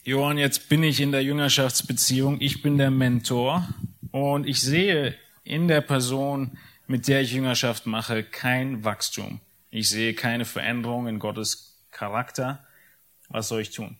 Johann, 0.04 0.38
jetzt 0.38 0.68
bin 0.68 0.84
ich 0.84 1.00
in 1.00 1.10
der 1.10 1.24
Jüngerschaftsbeziehung. 1.24 2.40
Ich 2.40 2.62
bin 2.62 2.78
der 2.78 2.92
Mentor 2.92 3.68
und 4.12 4.46
ich 4.46 4.60
sehe 4.60 5.18
in 5.42 5.66
der 5.66 5.80
Person, 5.80 6.56
mit 6.86 7.08
der 7.08 7.22
ich 7.22 7.32
Jüngerschaft 7.32 7.84
mache, 7.84 8.22
kein 8.22 8.84
Wachstum. 8.84 9.40
Ich 9.72 9.88
sehe 9.88 10.14
keine 10.14 10.44
Veränderung 10.44 11.08
in 11.08 11.18
Gottes 11.18 11.84
Charakter. 11.90 12.64
Was 13.28 13.48
soll 13.48 13.62
ich 13.62 13.70
tun? 13.70 13.98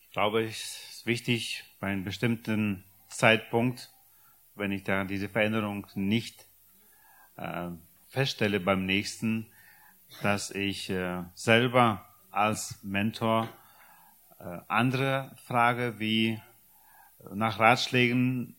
Ich 0.00 0.10
glaube, 0.10 0.42
es 0.42 0.80
ist 0.90 1.06
wichtig, 1.06 1.62
bei 1.78 1.86
einem 1.86 2.02
bestimmten 2.02 2.82
Zeitpunkt, 3.08 3.90
wenn 4.54 4.72
ich 4.72 4.84
da 4.84 5.04
diese 5.04 5.28
Veränderung 5.28 5.86
nicht 5.94 6.46
äh, 7.36 7.68
feststelle 8.08 8.60
beim 8.60 8.86
nächsten, 8.86 9.46
dass 10.22 10.50
ich 10.50 10.90
äh, 10.90 11.22
selber 11.34 12.04
als 12.30 12.82
Mentor 12.82 13.48
äh, 14.38 14.58
andere 14.68 15.34
frage, 15.44 15.98
wie 15.98 16.30
äh, 16.30 16.40
nach 17.34 17.58
Ratschlägen, 17.58 18.56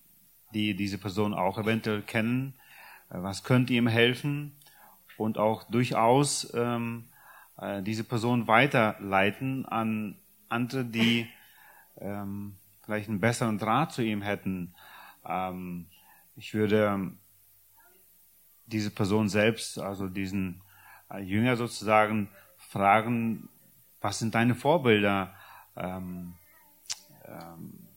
die 0.53 0.75
diese 0.75 0.97
Person 0.97 1.33
auch 1.33 1.57
eventuell 1.57 2.01
kennen, 2.01 2.53
äh, 3.09 3.15
was 3.21 3.43
könnte 3.43 3.73
ihm 3.73 3.87
helfen 3.87 4.55
und 5.17 5.37
auch 5.37 5.63
durchaus 5.69 6.53
ähm, 6.53 7.05
äh, 7.57 7.81
diese 7.81 8.03
Person 8.03 8.47
weiterleiten 8.47 9.65
an 9.65 10.17
andere, 10.47 10.85
die 10.85 11.27
ähm, 11.97 12.55
vielleicht 12.89 13.07
einen 13.07 13.19
besseren 13.19 13.59
Draht 13.59 13.93
zu 13.93 14.01
ihm 14.01 14.23
hätten. 14.23 14.73
Ähm, 15.23 15.85
ich 16.35 16.55
würde 16.55 17.11
diese 18.65 18.89
Person 18.89 19.29
selbst, 19.29 19.77
also 19.77 20.07
diesen 20.07 20.63
äh, 21.11 21.19
Jünger 21.19 21.55
sozusagen, 21.55 22.29
fragen, 22.57 23.47
was 24.01 24.17
sind 24.17 24.33
deine 24.33 24.55
Vorbilder? 24.55 25.35
Ähm, 25.75 26.33
ähm, 27.25 27.87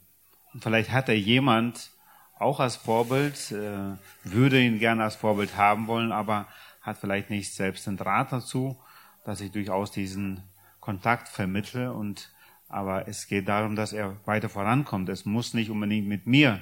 vielleicht 0.61 0.91
hat 0.91 1.09
er 1.09 1.19
jemand 1.19 1.91
auch 2.39 2.61
als 2.61 2.77
Vorbild, 2.77 3.51
äh, 3.51 3.97
würde 4.25 4.61
ihn 4.61 4.79
gerne 4.79 5.05
als 5.05 5.17
Vorbild 5.17 5.57
haben 5.57 5.87
wollen, 5.87 6.13
aber 6.13 6.49
hat 6.83 6.99
vielleicht 6.99 7.31
nicht 7.31 7.55
selbst 7.55 7.87
den 7.87 7.97
Draht 7.97 8.31
dazu. 8.31 8.79
dass 9.25 9.41
ich 9.41 9.53
durchaus 9.53 9.93
diesen 9.93 10.43
Kontakt 10.81 11.29
vermittle 11.29 11.93
und 11.93 12.33
aber 12.73 13.07
es 13.07 13.27
geht 13.27 13.49
darum, 13.49 13.77
dass 13.77 13.93
er 13.93 14.17
weiter 14.27 14.49
vorankommt. 14.49 15.09
Es 15.11 15.25
muss 15.27 15.53
nicht 15.53 15.71
unbedingt 15.71 16.09
mit 16.09 16.27
mir 16.27 16.61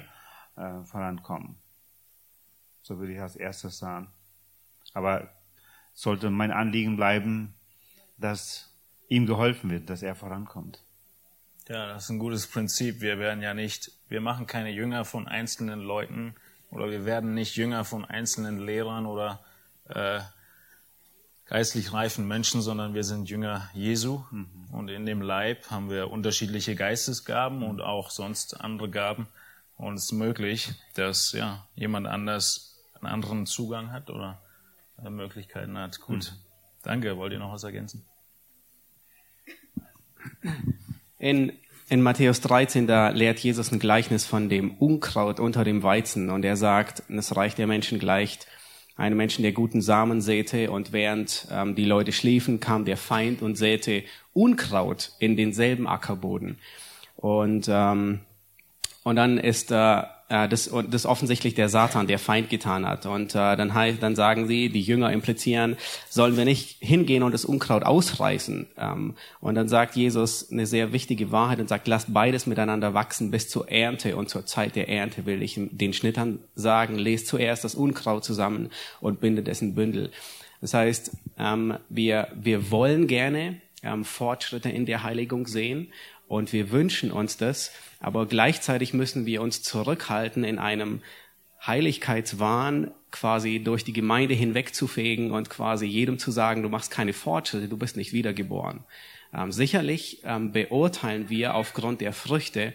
äh, 0.57 0.83
vorankommen. 0.83 1.55
So 2.81 2.99
würde 2.99 3.13
ich 3.13 3.21
als 3.21 3.35
erstes 3.35 3.77
sagen. 3.77 4.09
Aber 4.93 5.29
sollte 5.93 6.29
mein 6.29 6.51
Anliegen 6.51 6.97
bleiben, 6.97 7.53
dass 8.17 8.75
ihm 9.07 9.25
geholfen 9.25 9.69
wird, 9.69 9.89
dass 9.89 10.03
er 10.03 10.15
vorankommt. 10.15 10.83
Ja, 11.69 11.87
das 11.87 12.05
ist 12.05 12.09
ein 12.09 12.19
gutes 12.19 12.47
Prinzip. 12.47 12.99
Wir 12.99 13.17
werden 13.17 13.41
ja 13.41 13.53
nicht, 13.53 13.91
wir 14.09 14.19
machen 14.19 14.47
keine 14.47 14.71
Jünger 14.71 15.05
von 15.05 15.27
einzelnen 15.27 15.79
Leuten 15.79 16.35
oder 16.69 16.89
wir 16.89 17.05
werden 17.05 17.33
nicht 17.33 17.55
Jünger 17.55 17.85
von 17.85 18.03
einzelnen 18.03 18.59
Lehrern 18.59 19.05
oder 19.05 19.43
äh, 19.87 20.19
geistlich 21.51 21.91
reifen 21.91 22.29
Menschen, 22.29 22.61
sondern 22.61 22.93
wir 22.93 23.03
sind 23.03 23.29
Jünger 23.29 23.69
Jesu. 23.73 24.23
Mhm. 24.31 24.47
Und 24.71 24.89
in 24.89 25.05
dem 25.05 25.21
Leib 25.21 25.69
haben 25.69 25.89
wir 25.89 26.09
unterschiedliche 26.09 26.75
Geistesgaben 26.75 27.61
und 27.63 27.81
auch 27.81 28.09
sonst 28.09 28.61
andere 28.61 28.89
Gaben. 28.89 29.27
Und 29.75 29.95
es 29.95 30.05
ist 30.05 30.11
möglich, 30.13 30.71
dass 30.93 31.33
ja, 31.33 31.67
jemand 31.75 32.07
anders 32.07 32.79
einen 32.95 33.11
anderen 33.11 33.45
Zugang 33.45 33.91
hat 33.91 34.09
oder 34.09 34.41
Möglichkeiten 35.03 35.77
hat. 35.77 35.99
Gut. 35.99 36.31
Mhm. 36.31 36.37
Danke. 36.83 37.17
Wollt 37.17 37.33
ihr 37.33 37.39
noch 37.39 37.51
was 37.51 37.65
ergänzen? 37.65 38.05
In, 41.19 41.51
in 41.89 42.01
Matthäus 42.01 42.39
13, 42.39 42.87
da 42.87 43.09
lehrt 43.09 43.39
Jesus 43.39 43.73
ein 43.73 43.79
Gleichnis 43.79 44.25
von 44.25 44.47
dem 44.47 44.71
Unkraut 44.75 45.41
unter 45.41 45.65
dem 45.65 45.83
Weizen. 45.83 46.29
Und 46.29 46.45
er 46.45 46.55
sagt, 46.55 47.03
das 47.09 47.35
Reich 47.35 47.55
der 47.55 47.67
Menschen 47.67 47.99
gleicht 47.99 48.47
einem 49.01 49.17
Menschen, 49.17 49.41
der 49.41 49.51
guten 49.51 49.81
Samen 49.81 50.21
säte. 50.21 50.71
Und 50.71 50.93
während 50.93 51.47
ähm, 51.51 51.75
die 51.75 51.85
Leute 51.85 52.11
schliefen, 52.11 52.59
kam 52.59 52.85
der 52.85 52.97
Feind 52.97 53.41
und 53.41 53.57
säte 53.57 54.03
Unkraut 54.33 55.11
in 55.19 55.35
denselben 55.35 55.87
Ackerboden. 55.87 56.59
Und, 57.17 57.67
ähm, 57.69 58.21
und 59.03 59.15
dann 59.15 59.37
ist 59.37 59.71
äh, 59.71 60.03
äh, 60.31 60.47
das, 60.47 60.71
das 60.89 61.05
offensichtlich 61.05 61.55
der 61.55 61.67
Satan, 61.67 62.07
der 62.07 62.17
Feind 62.17 62.49
getan 62.49 62.87
hat. 62.87 63.05
Und 63.05 63.35
äh, 63.35 63.55
dann, 63.57 63.73
dann 63.99 64.15
sagen 64.15 64.47
sie, 64.47 64.69
die 64.69 64.81
Jünger 64.81 65.11
implizieren, 65.11 65.75
sollen 66.09 66.37
wir 66.37 66.45
nicht 66.45 66.77
hingehen 66.79 67.23
und 67.23 67.33
das 67.33 67.43
Unkraut 67.43 67.83
ausreißen. 67.83 68.67
Ähm, 68.77 69.15
und 69.41 69.55
dann 69.55 69.67
sagt 69.67 69.95
Jesus 69.95 70.49
eine 70.51 70.65
sehr 70.65 70.93
wichtige 70.93 71.31
Wahrheit 71.31 71.59
und 71.59 71.67
sagt, 71.67 71.87
lasst 71.87 72.13
beides 72.13 72.45
miteinander 72.45 72.93
wachsen 72.93 73.29
bis 73.29 73.49
zur 73.49 73.69
Ernte. 73.69 74.15
Und 74.15 74.29
zur 74.29 74.45
Zeit 74.45 74.75
der 74.75 74.87
Ernte 74.87 75.25
will 75.25 75.43
ich 75.43 75.59
den 75.59 75.93
Schnittern 75.93 76.39
sagen, 76.55 76.97
lest 76.97 77.27
zuerst 77.27 77.63
das 77.65 77.75
Unkraut 77.75 78.23
zusammen 78.23 78.69
und 79.01 79.19
bindet 79.19 79.49
es 79.49 79.61
in 79.61 79.75
Bündel. 79.75 80.11
Das 80.61 80.73
heißt, 80.73 81.11
ähm, 81.37 81.77
wir, 81.89 82.29
wir 82.35 82.71
wollen 82.71 83.07
gerne 83.07 83.59
ähm, 83.83 84.05
Fortschritte 84.05 84.69
in 84.69 84.85
der 84.85 85.03
Heiligung 85.03 85.47
sehen 85.47 85.91
und 86.27 86.53
wir 86.53 86.71
wünschen 86.71 87.11
uns 87.11 87.35
das, 87.35 87.71
aber 88.01 88.25
gleichzeitig 88.25 88.93
müssen 88.93 89.25
wir 89.25 89.41
uns 89.41 89.61
zurückhalten 89.63 90.43
in 90.43 90.59
einem 90.59 91.01
Heiligkeitswahn 91.65 92.91
quasi 93.11 93.61
durch 93.63 93.83
die 93.83 93.93
Gemeinde 93.93 94.33
hinwegzufegen 94.33 95.31
und 95.31 95.49
quasi 95.49 95.85
jedem 95.85 96.17
zu 96.17 96.31
sagen, 96.31 96.63
du 96.63 96.69
machst 96.69 96.91
keine 96.91 97.13
Fortschritte, 97.13 97.67
du 97.67 97.77
bist 97.77 97.97
nicht 97.97 98.13
wiedergeboren. 98.13 98.83
Ähm, 99.33 99.51
sicherlich 99.51 100.21
ähm, 100.23 100.51
beurteilen 100.51 101.29
wir 101.29 101.55
aufgrund 101.55 102.01
der 102.01 102.13
Früchte 102.13 102.73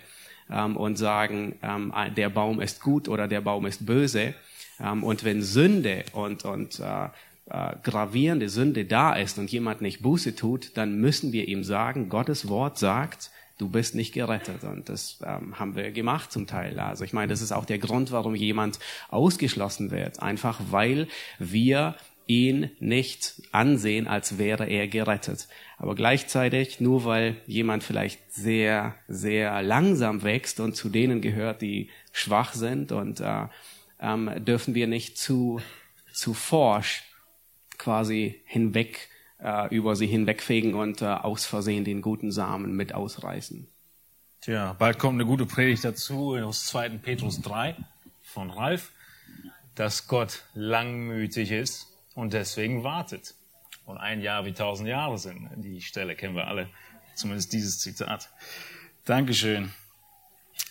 ähm, 0.50 0.76
und 0.76 0.96
sagen, 0.96 1.56
ähm, 1.62 1.92
der 2.16 2.30
Baum 2.30 2.60
ist 2.60 2.80
gut 2.80 3.08
oder 3.08 3.28
der 3.28 3.40
Baum 3.40 3.66
ist 3.66 3.84
böse. 3.84 4.34
Ähm, 4.80 5.02
und 5.02 5.24
wenn 5.24 5.42
Sünde 5.42 6.04
und, 6.12 6.44
und 6.44 6.80
äh, 6.80 7.06
äh, 7.50 7.76
gravierende 7.82 8.48
Sünde 8.48 8.84
da 8.84 9.14
ist 9.14 9.38
und 9.38 9.50
jemand 9.50 9.80
nicht 9.80 10.02
Buße 10.02 10.34
tut, 10.36 10.76
dann 10.76 11.00
müssen 11.00 11.32
wir 11.32 11.48
ihm 11.48 11.64
sagen, 11.64 12.08
Gottes 12.08 12.48
Wort 12.48 12.78
sagt, 12.78 13.30
du 13.58 13.68
bist 13.68 13.94
nicht 13.94 14.12
gerettet. 14.12 14.64
Und 14.64 14.88
das 14.88 15.18
ähm, 15.24 15.58
haben 15.58 15.76
wir 15.76 15.90
gemacht 15.90 16.32
zum 16.32 16.46
Teil. 16.46 16.78
Also 16.78 17.04
ich 17.04 17.12
meine, 17.12 17.28
das 17.28 17.42
ist 17.42 17.52
auch 17.52 17.64
der 17.64 17.78
Grund, 17.78 18.12
warum 18.12 18.34
jemand 18.34 18.78
ausgeschlossen 19.08 19.90
wird. 19.90 20.22
Einfach 20.22 20.60
weil 20.70 21.08
wir 21.38 21.96
ihn 22.26 22.70
nicht 22.80 23.40
ansehen, 23.52 24.08
als 24.08 24.38
wäre 24.38 24.66
er 24.66 24.88
gerettet. 24.88 25.48
Aber 25.78 25.94
gleichzeitig, 25.94 26.80
nur 26.80 27.04
weil 27.04 27.36
jemand 27.46 27.84
vielleicht 27.84 28.32
sehr, 28.32 28.96
sehr 29.06 29.62
langsam 29.62 30.22
wächst 30.22 30.58
und 30.58 30.74
zu 30.74 30.88
denen 30.88 31.20
gehört, 31.20 31.62
die 31.62 31.88
schwach 32.12 32.54
sind, 32.54 32.90
und 32.92 33.20
äh, 33.20 33.46
ähm, 34.00 34.30
dürfen 34.44 34.74
wir 34.74 34.86
nicht 34.88 35.18
zu, 35.18 35.60
zu 36.12 36.34
forsch 36.34 37.04
quasi 37.78 38.40
hinweg 38.44 39.08
äh, 39.38 39.74
über 39.74 39.96
sie 39.96 40.06
hinwegfegen 40.06 40.74
und 40.74 41.02
äh, 41.02 41.06
aus 41.06 41.46
Versehen 41.46 41.84
den 41.84 42.02
guten 42.02 42.32
Samen 42.32 42.74
mit 42.74 42.94
ausreißen. 42.94 43.68
Tja, 44.40 44.74
bald 44.74 44.98
kommt 44.98 45.14
eine 45.14 45.26
gute 45.26 45.46
Predigt 45.46 45.84
dazu 45.84 46.36
aus 46.36 46.66
2. 46.66 46.90
Petrus 46.98 47.40
3 47.40 47.76
von 48.22 48.50
Ralf, 48.50 48.92
dass 49.74 50.08
Gott 50.08 50.44
langmütig 50.54 51.50
ist 51.50 51.88
und 52.14 52.32
deswegen 52.32 52.84
wartet. 52.84 53.34
Und 53.86 53.96
ein 53.98 54.20
Jahr 54.20 54.44
wie 54.44 54.52
tausend 54.52 54.88
Jahre 54.88 55.18
sind. 55.18 55.48
Die 55.56 55.80
Stelle 55.80 56.14
kennen 56.16 56.34
wir 56.34 56.48
alle. 56.48 56.68
Zumindest 57.14 57.52
dieses 57.52 57.78
Zitat. 57.78 58.28
Dankeschön. 59.04 59.70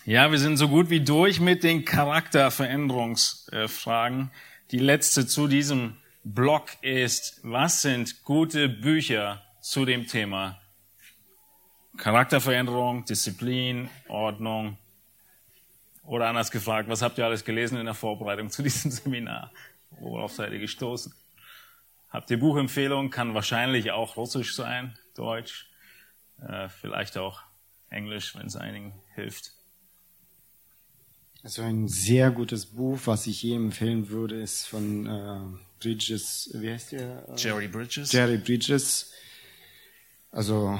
Ja, 0.03 0.29
wir 0.31 0.39
sind 0.39 0.57
so 0.57 0.67
gut 0.67 0.89
wie 0.89 0.99
durch 1.01 1.39
mit 1.39 1.63
den 1.63 1.85
Charakterveränderungsfragen. 1.85 4.31
Die 4.71 4.79
letzte 4.79 5.25
zu 5.25 5.47
diesem 5.47 5.95
Blog 6.27 6.71
ist, 6.81 7.39
was 7.43 7.83
sind 7.83 8.23
gute 8.23 8.67
Bücher 8.67 9.43
zu 9.61 9.85
dem 9.85 10.07
Thema 10.07 10.59
Charakterveränderung, 11.97 13.05
Disziplin, 13.05 13.89
Ordnung? 14.07 14.79
Oder 16.03 16.27
anders 16.27 16.49
gefragt, 16.49 16.89
was 16.89 17.03
habt 17.03 17.19
ihr 17.19 17.25
alles 17.25 17.45
gelesen 17.45 17.77
in 17.77 17.85
der 17.85 17.93
Vorbereitung 17.93 18.49
zu 18.49 18.63
diesem 18.63 18.89
Seminar? 18.91 19.51
Worauf 19.91 20.31
seid 20.31 20.51
ihr 20.51 20.57
gestoßen? 20.57 21.13
Habt 22.09 22.31
ihr 22.31 22.39
Buchempfehlungen? 22.39 23.11
Kann 23.11 23.35
wahrscheinlich 23.35 23.91
auch 23.91 24.17
Russisch 24.17 24.55
sein, 24.55 24.97
Deutsch, 25.13 25.69
äh, 26.41 26.69
vielleicht 26.69 27.19
auch 27.19 27.43
Englisch, 27.91 28.35
wenn 28.35 28.47
es 28.47 28.55
einigen 28.55 28.93
hilft. 29.13 29.51
Also 31.43 31.61
ein 31.61 31.87
sehr 31.87 32.31
gutes 32.31 32.65
Buch, 32.65 32.97
was 33.05 33.27
ich 33.27 33.43
jedem 33.43 33.65
empfehlen 33.65 34.09
würde, 34.09 34.41
ist 34.41 34.65
von 34.65 35.05
äh, 35.05 35.59
Bridges, 35.85 36.49
wie 36.53 36.71
heißt 36.71 36.93
der? 36.93 37.27
Jerry 37.37 37.67
Bridges. 37.67 38.11
Jerry 38.11 38.37
Bridges. 38.37 39.11
Also 40.31 40.79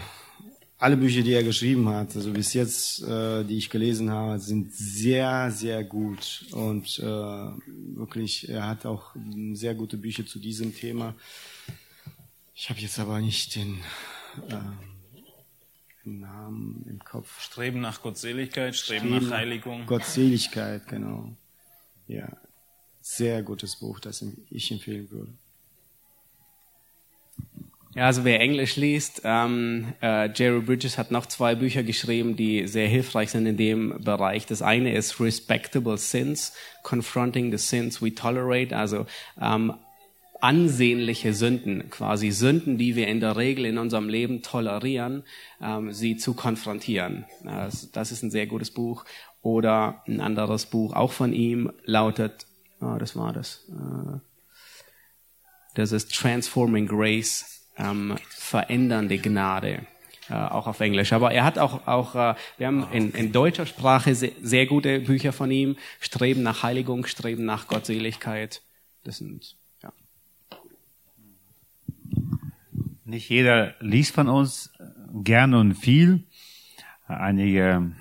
alle 0.80 0.98
Bücher, 0.98 1.22
die 1.22 1.34
er 1.34 1.44
geschrieben 1.44 1.88
hat, 1.90 2.16
also 2.16 2.32
bis 2.34 2.54
jetzt, 2.54 3.04
äh, 3.04 3.44
die 3.44 3.58
ich 3.58 3.70
gelesen 3.70 4.10
habe, 4.10 4.40
sind 4.40 4.74
sehr, 4.74 5.52
sehr 5.52 5.84
gut. 5.84 6.46
Und 6.52 7.00
äh, 7.00 7.04
wirklich, 7.04 8.50
er 8.50 8.68
hat 8.68 8.86
auch 8.88 9.16
sehr 9.54 9.76
gute 9.76 9.98
Bücher 9.98 10.26
zu 10.26 10.40
diesem 10.40 10.76
Thema. 10.76 11.14
Ich 12.56 12.70
habe 12.70 12.80
jetzt 12.80 12.98
aber 12.98 13.20
nicht 13.20 13.56
den, 13.56 13.80
äh, 14.50 14.58
den 16.04 16.22
Namen 16.22 16.84
im 16.90 17.00
Kopf. 17.00 17.42
Streben 17.42 17.80
nach 17.80 18.02
Gottseligkeit, 18.02 18.76
Streben, 18.76 19.08
Streben 19.08 19.30
nach 19.30 19.38
Heiligung. 19.38 19.86
Gottseligkeit, 19.86 20.88
genau. 20.88 21.30
Ja, 22.08 22.28
sehr 23.06 23.44
gutes 23.44 23.76
Buch, 23.76 24.00
das 24.00 24.26
ich 24.50 24.72
empfehlen 24.72 25.12
würde. 25.12 25.32
Ja, 27.94 28.08
also 28.08 28.26
wer 28.26 28.42
Englisch 28.42 28.76
liest, 28.78 29.22
ähm, 29.24 29.94
äh, 30.02 30.30
Jerry 30.34 30.60
Bridges 30.60 30.98
hat 30.98 31.12
noch 31.12 31.28
zwei 31.28 31.54
Bücher 31.54 31.84
geschrieben, 31.84 32.36
die 32.36 32.68
sehr 32.68 32.88
hilfreich 32.88 33.30
sind 33.30 33.46
in 33.46 33.58
dem 33.58 34.02
Bereich. 34.04 34.48
Das 34.48 34.64
eine 34.64 34.94
ist 34.94 35.20
Respectable 35.20 35.98
Sins, 36.00 36.54
Confronting 36.82 37.52
the 37.52 37.60
Sins 37.60 38.02
We 38.02 38.14
Tolerate, 38.14 38.76
also 38.76 39.06
ähm, 39.40 39.76
ansehnliche 40.42 41.34
Sünden, 41.36 41.92
quasi 41.92 42.32
Sünden, 42.32 42.80
die 42.80 42.96
wir 42.96 43.08
in 43.08 43.20
der 43.20 43.38
Regel 43.38 43.66
in 43.66 43.78
unserem 43.78 44.10
Leben 44.10 44.42
tolerieren, 44.42 45.24
ähm, 45.62 45.94
sie 45.94 46.18
zu 46.18 46.34
konfrontieren. 46.34 47.26
Das, 47.44 47.92
das 47.92 48.12
ist 48.12 48.24
ein 48.24 48.32
sehr 48.32 48.48
gutes 48.48 48.72
Buch. 48.72 49.06
Oder 49.44 50.02
ein 50.08 50.22
anderes 50.22 50.66
Buch, 50.66 50.94
auch 50.94 51.12
von 51.12 51.34
ihm, 51.34 51.72
lautet 51.86 52.48
Oh, 52.82 52.96
das 52.98 53.16
war 53.16 53.34
das. 53.34 53.68
Äh, 53.70 54.20
das 55.76 55.92
ist 55.92 56.14
Transforming 56.16 56.88
Grace, 56.88 57.68
ähm, 57.78 58.16
verändernde 58.30 59.18
Gnade. 59.18 59.86
Äh, 60.30 60.34
auch 60.34 60.66
auf 60.66 60.80
Englisch. 60.80 61.14
Aber 61.14 61.32
er 61.32 61.44
hat 61.44 61.60
auch, 61.60 61.86
auch 61.88 62.16
äh, 62.16 62.36
wir 62.58 62.68
haben 62.68 62.88
in, 62.92 63.12
in 63.12 63.32
deutscher 63.32 63.68
Sprache 63.68 64.16
sehr, 64.16 64.32
sehr 64.42 64.66
gute 64.66 65.00
Bücher 65.00 65.34
von 65.34 65.52
ihm. 65.52 65.78
Streben 66.00 66.42
nach 66.42 66.64
Heiligung, 66.64 67.06
Streben 67.06 67.46
nach 67.46 67.68
Gottseligkeit. 67.68 68.64
Das 69.04 69.18
sind, 69.18 69.56
ja. 69.84 69.94
Nicht 73.04 73.30
jeder 73.30 73.76
liest 73.82 74.16
von 74.16 74.28
uns 74.28 74.72
gerne 75.14 75.60
und 75.60 75.76
viel. 75.76 76.24
Einige 77.08 77.92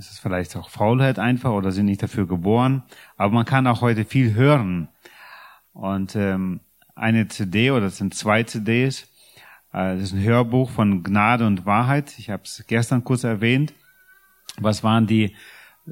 es 0.00 0.10
ist 0.10 0.20
vielleicht 0.20 0.56
auch 0.56 0.70
Faulheit 0.70 1.18
einfach 1.18 1.50
oder 1.50 1.72
sind 1.72 1.84
nicht 1.84 2.02
dafür 2.02 2.26
geboren. 2.26 2.82
Aber 3.18 3.34
man 3.34 3.44
kann 3.44 3.66
auch 3.66 3.82
heute 3.82 4.06
viel 4.06 4.34
hören. 4.34 4.88
Und 5.74 6.16
ähm, 6.16 6.60
eine 6.94 7.28
CD 7.28 7.70
oder 7.70 7.86
es 7.86 7.98
sind 7.98 8.14
zwei 8.14 8.42
CDs. 8.42 9.02
Äh, 9.72 9.94
das 9.96 10.04
ist 10.04 10.12
ein 10.14 10.22
Hörbuch 10.22 10.70
von 10.70 11.02
Gnade 11.02 11.46
und 11.46 11.66
Wahrheit. 11.66 12.18
Ich 12.18 12.30
habe 12.30 12.44
es 12.44 12.64
gestern 12.66 13.04
kurz 13.04 13.24
erwähnt. 13.24 13.74
Was 14.58 14.82
waren 14.82 15.06
die 15.06 15.36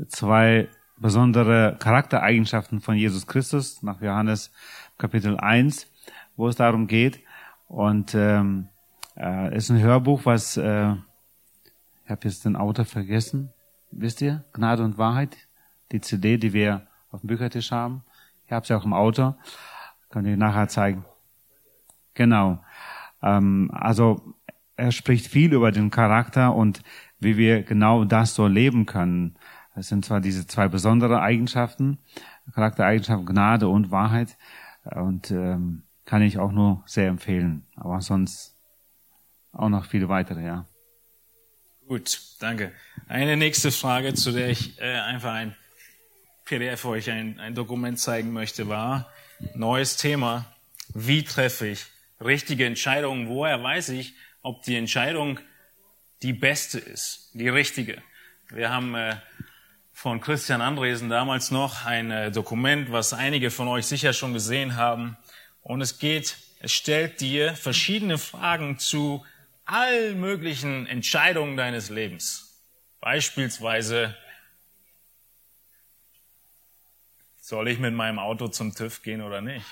zwei 0.08 0.68
besondere 0.96 1.76
Charaktereigenschaften 1.78 2.80
von 2.80 2.96
Jesus 2.96 3.26
Christus 3.26 3.82
nach 3.82 4.00
Johannes 4.00 4.50
Kapitel 4.96 5.36
1, 5.36 5.86
wo 6.36 6.48
es 6.48 6.56
darum 6.56 6.86
geht. 6.86 7.20
Und 7.68 8.14
ähm, 8.14 8.68
äh, 9.18 9.54
ist 9.54 9.70
ein 9.70 9.80
Hörbuch, 9.80 10.22
was 10.24 10.56
äh, 10.56 10.94
ich 12.04 12.10
habe 12.10 12.24
jetzt 12.24 12.46
den 12.46 12.56
Autor 12.56 12.86
vergessen. 12.86 13.52
Wisst 13.90 14.20
ihr? 14.22 14.44
Gnade 14.52 14.84
und 14.84 14.98
Wahrheit, 14.98 15.36
die 15.92 16.00
CD, 16.00 16.36
die 16.36 16.52
wir 16.52 16.86
auf 17.10 17.20
dem 17.20 17.28
Büchertisch 17.28 17.72
haben. 17.72 18.04
Ich 18.46 18.52
habe 18.52 18.66
sie 18.66 18.74
auch 18.74 18.84
im 18.84 18.92
Auto. 18.92 19.34
Kann 20.10 20.24
ich 20.24 20.36
nachher 20.36 20.68
zeigen. 20.68 21.04
Genau. 22.14 22.62
Ähm, 23.22 23.70
also 23.72 24.34
er 24.76 24.92
spricht 24.92 25.26
viel 25.26 25.52
über 25.52 25.72
den 25.72 25.90
Charakter 25.90 26.54
und 26.54 26.82
wie 27.18 27.36
wir 27.36 27.62
genau 27.62 28.04
das 28.04 28.34
so 28.34 28.46
leben 28.46 28.86
können. 28.86 29.36
Es 29.74 29.88
sind 29.88 30.04
zwar 30.04 30.20
diese 30.20 30.46
zwei 30.46 30.68
besondere 30.68 31.20
Eigenschaften, 31.20 31.98
Charaktereigenschaften 32.52 33.26
Gnade 33.26 33.68
und 33.68 33.90
Wahrheit, 33.90 34.36
und 34.84 35.30
ähm, 35.30 35.82
kann 36.04 36.22
ich 36.22 36.38
auch 36.38 36.52
nur 36.52 36.82
sehr 36.86 37.08
empfehlen. 37.08 37.66
Aber 37.76 38.00
sonst 38.00 38.56
auch 39.52 39.68
noch 39.68 39.84
viele 39.84 40.08
weitere, 40.08 40.44
ja. 40.44 40.66
Gut, 41.88 42.20
danke. 42.38 42.72
Eine 43.06 43.38
nächste 43.38 43.72
Frage, 43.72 44.12
zu 44.12 44.30
der 44.30 44.50
ich 44.50 44.78
äh, 44.78 44.98
einfach 44.98 45.32
ein 45.32 45.56
PDF 46.44 46.84
euch 46.84 47.10
ein, 47.10 47.40
ein 47.40 47.54
Dokument 47.54 47.98
zeigen 47.98 48.30
möchte, 48.34 48.68
war 48.68 49.10
neues 49.54 49.96
Thema. 49.96 50.44
Wie 50.92 51.22
treffe 51.22 51.66
ich 51.66 51.86
richtige 52.20 52.66
Entscheidungen? 52.66 53.30
Woher 53.30 53.62
weiß 53.62 53.88
ich, 53.88 54.12
ob 54.42 54.64
die 54.64 54.76
Entscheidung 54.76 55.40
die 56.20 56.34
beste 56.34 56.78
ist, 56.78 57.30
die 57.32 57.48
richtige? 57.48 58.02
Wir 58.50 58.68
haben 58.68 58.94
äh, 58.94 59.16
von 59.94 60.20
Christian 60.20 60.60
Andresen 60.60 61.08
damals 61.08 61.50
noch 61.50 61.86
ein 61.86 62.10
äh, 62.10 62.30
Dokument, 62.30 62.92
was 62.92 63.14
einige 63.14 63.50
von 63.50 63.66
euch 63.66 63.86
sicher 63.86 64.12
schon 64.12 64.34
gesehen 64.34 64.76
haben. 64.76 65.16
Und 65.62 65.80
es 65.80 65.98
geht, 65.98 66.36
es 66.60 66.70
stellt 66.70 67.22
dir 67.22 67.54
verschiedene 67.54 68.18
Fragen 68.18 68.78
zu 68.78 69.24
allen 69.68 70.18
möglichen 70.18 70.86
Entscheidungen 70.86 71.56
deines 71.56 71.90
Lebens. 71.90 72.64
Beispielsweise, 73.00 74.16
soll 77.40 77.68
ich 77.68 77.78
mit 77.78 77.94
meinem 77.94 78.18
Auto 78.18 78.48
zum 78.48 78.74
TÜV 78.74 79.02
gehen 79.02 79.22
oder 79.22 79.40
nicht? 79.40 79.64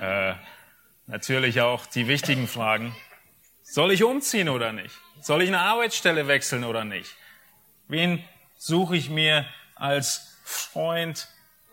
Äh, 0.00 0.34
natürlich 1.06 1.60
auch 1.60 1.86
die 1.86 2.08
wichtigen 2.08 2.48
Fragen. 2.48 2.96
Soll 3.62 3.92
ich 3.92 4.02
umziehen 4.02 4.48
oder 4.48 4.72
nicht? 4.72 4.94
Soll 5.20 5.42
ich 5.42 5.48
eine 5.48 5.60
Arbeitsstelle 5.60 6.26
wechseln 6.26 6.64
oder 6.64 6.84
nicht? 6.84 7.14
Wen 7.86 8.24
suche 8.56 8.96
ich 8.96 9.10
mir 9.10 9.46
als 9.74 10.38
Freund, 10.44 11.28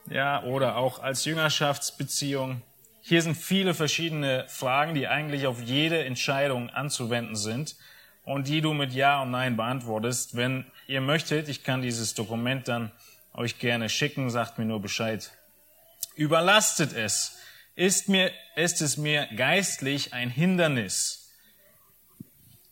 ja, 0.09 0.43
oder 0.43 0.75
auch 0.75 0.99
als 0.99 1.25
Jüngerschaftsbeziehung. 1.25 2.61
Hier 3.07 3.21
sind 3.21 3.35
viele 3.35 3.75
verschiedene 3.75 4.47
Fragen, 4.47 4.95
die 4.95 5.07
eigentlich 5.07 5.45
auf 5.45 5.61
jede 5.61 6.03
Entscheidung 6.03 6.71
anzuwenden 6.71 7.35
sind 7.35 7.75
und 8.23 8.47
die 8.47 8.61
du 8.61 8.73
mit 8.73 8.93
Ja 8.93 9.21
und 9.21 9.29
Nein 9.29 9.57
beantwortest. 9.57 10.35
Wenn 10.35 10.65
ihr 10.87 11.01
möchtet, 11.01 11.47
ich 11.47 11.63
kann 11.63 11.83
dieses 11.83 12.15
Dokument 12.15 12.67
dann 12.67 12.91
euch 13.35 13.59
gerne 13.59 13.89
schicken, 13.89 14.31
sagt 14.31 14.57
mir 14.57 14.65
nur 14.65 14.81
Bescheid. 14.81 15.31
Überlastet 16.15 16.93
es. 16.93 17.37
Ist 17.75 18.09
mir, 18.09 18.31
ist 18.55 18.81
es 18.81 18.97
mir 18.97 19.27
geistlich 19.35 20.15
ein 20.15 20.31
Hindernis? 20.31 21.31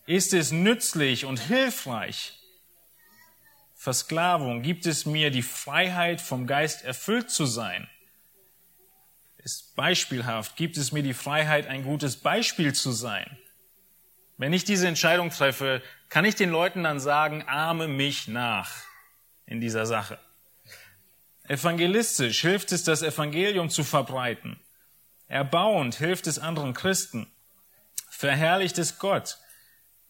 Ist 0.08 0.34
es 0.34 0.52
nützlich 0.52 1.26
und 1.26 1.42
hilfreich? 1.42 2.40
Versklavung? 3.76 4.64
Gibt 4.64 4.88
es 4.88 5.06
mir 5.06 5.30
die 5.30 5.44
Freiheit, 5.44 6.22
vom 6.22 6.48
Geist 6.48 6.84
erfüllt 6.84 7.30
zu 7.30 7.46
sein? 7.46 7.88
Ist 9.44 9.76
beispielhaft? 9.76 10.56
Gibt 10.56 10.78
es 10.78 10.92
mir 10.92 11.04
die 11.04 11.14
Freiheit, 11.14 11.68
ein 11.68 11.84
gutes 11.84 12.18
Beispiel 12.18 12.74
zu 12.74 12.92
sein? 12.92 13.38
Wenn 14.38 14.54
ich 14.54 14.64
diese 14.64 14.88
Entscheidung 14.88 15.30
treffe, 15.30 15.82
kann 16.10 16.26
ich 16.26 16.36
den 16.36 16.50
Leuten 16.50 16.84
dann 16.84 17.00
sagen, 17.00 17.44
ahme 17.48 17.88
mich 17.88 18.28
nach 18.28 18.72
in 19.46 19.60
dieser 19.60 19.86
Sache. 19.86 20.18
Evangelistisch 21.44 22.42
hilft 22.42 22.72
es, 22.72 22.84
das 22.84 23.02
Evangelium 23.02 23.70
zu 23.70 23.84
verbreiten. 23.84 24.60
Erbauend 25.28 25.96
hilft 25.96 26.28
es 26.28 26.40
anderen 26.40 26.74
Christen. 26.74 27.32
Verherrlicht 28.10 28.78
es 28.78 28.98
Gott. 28.98 29.38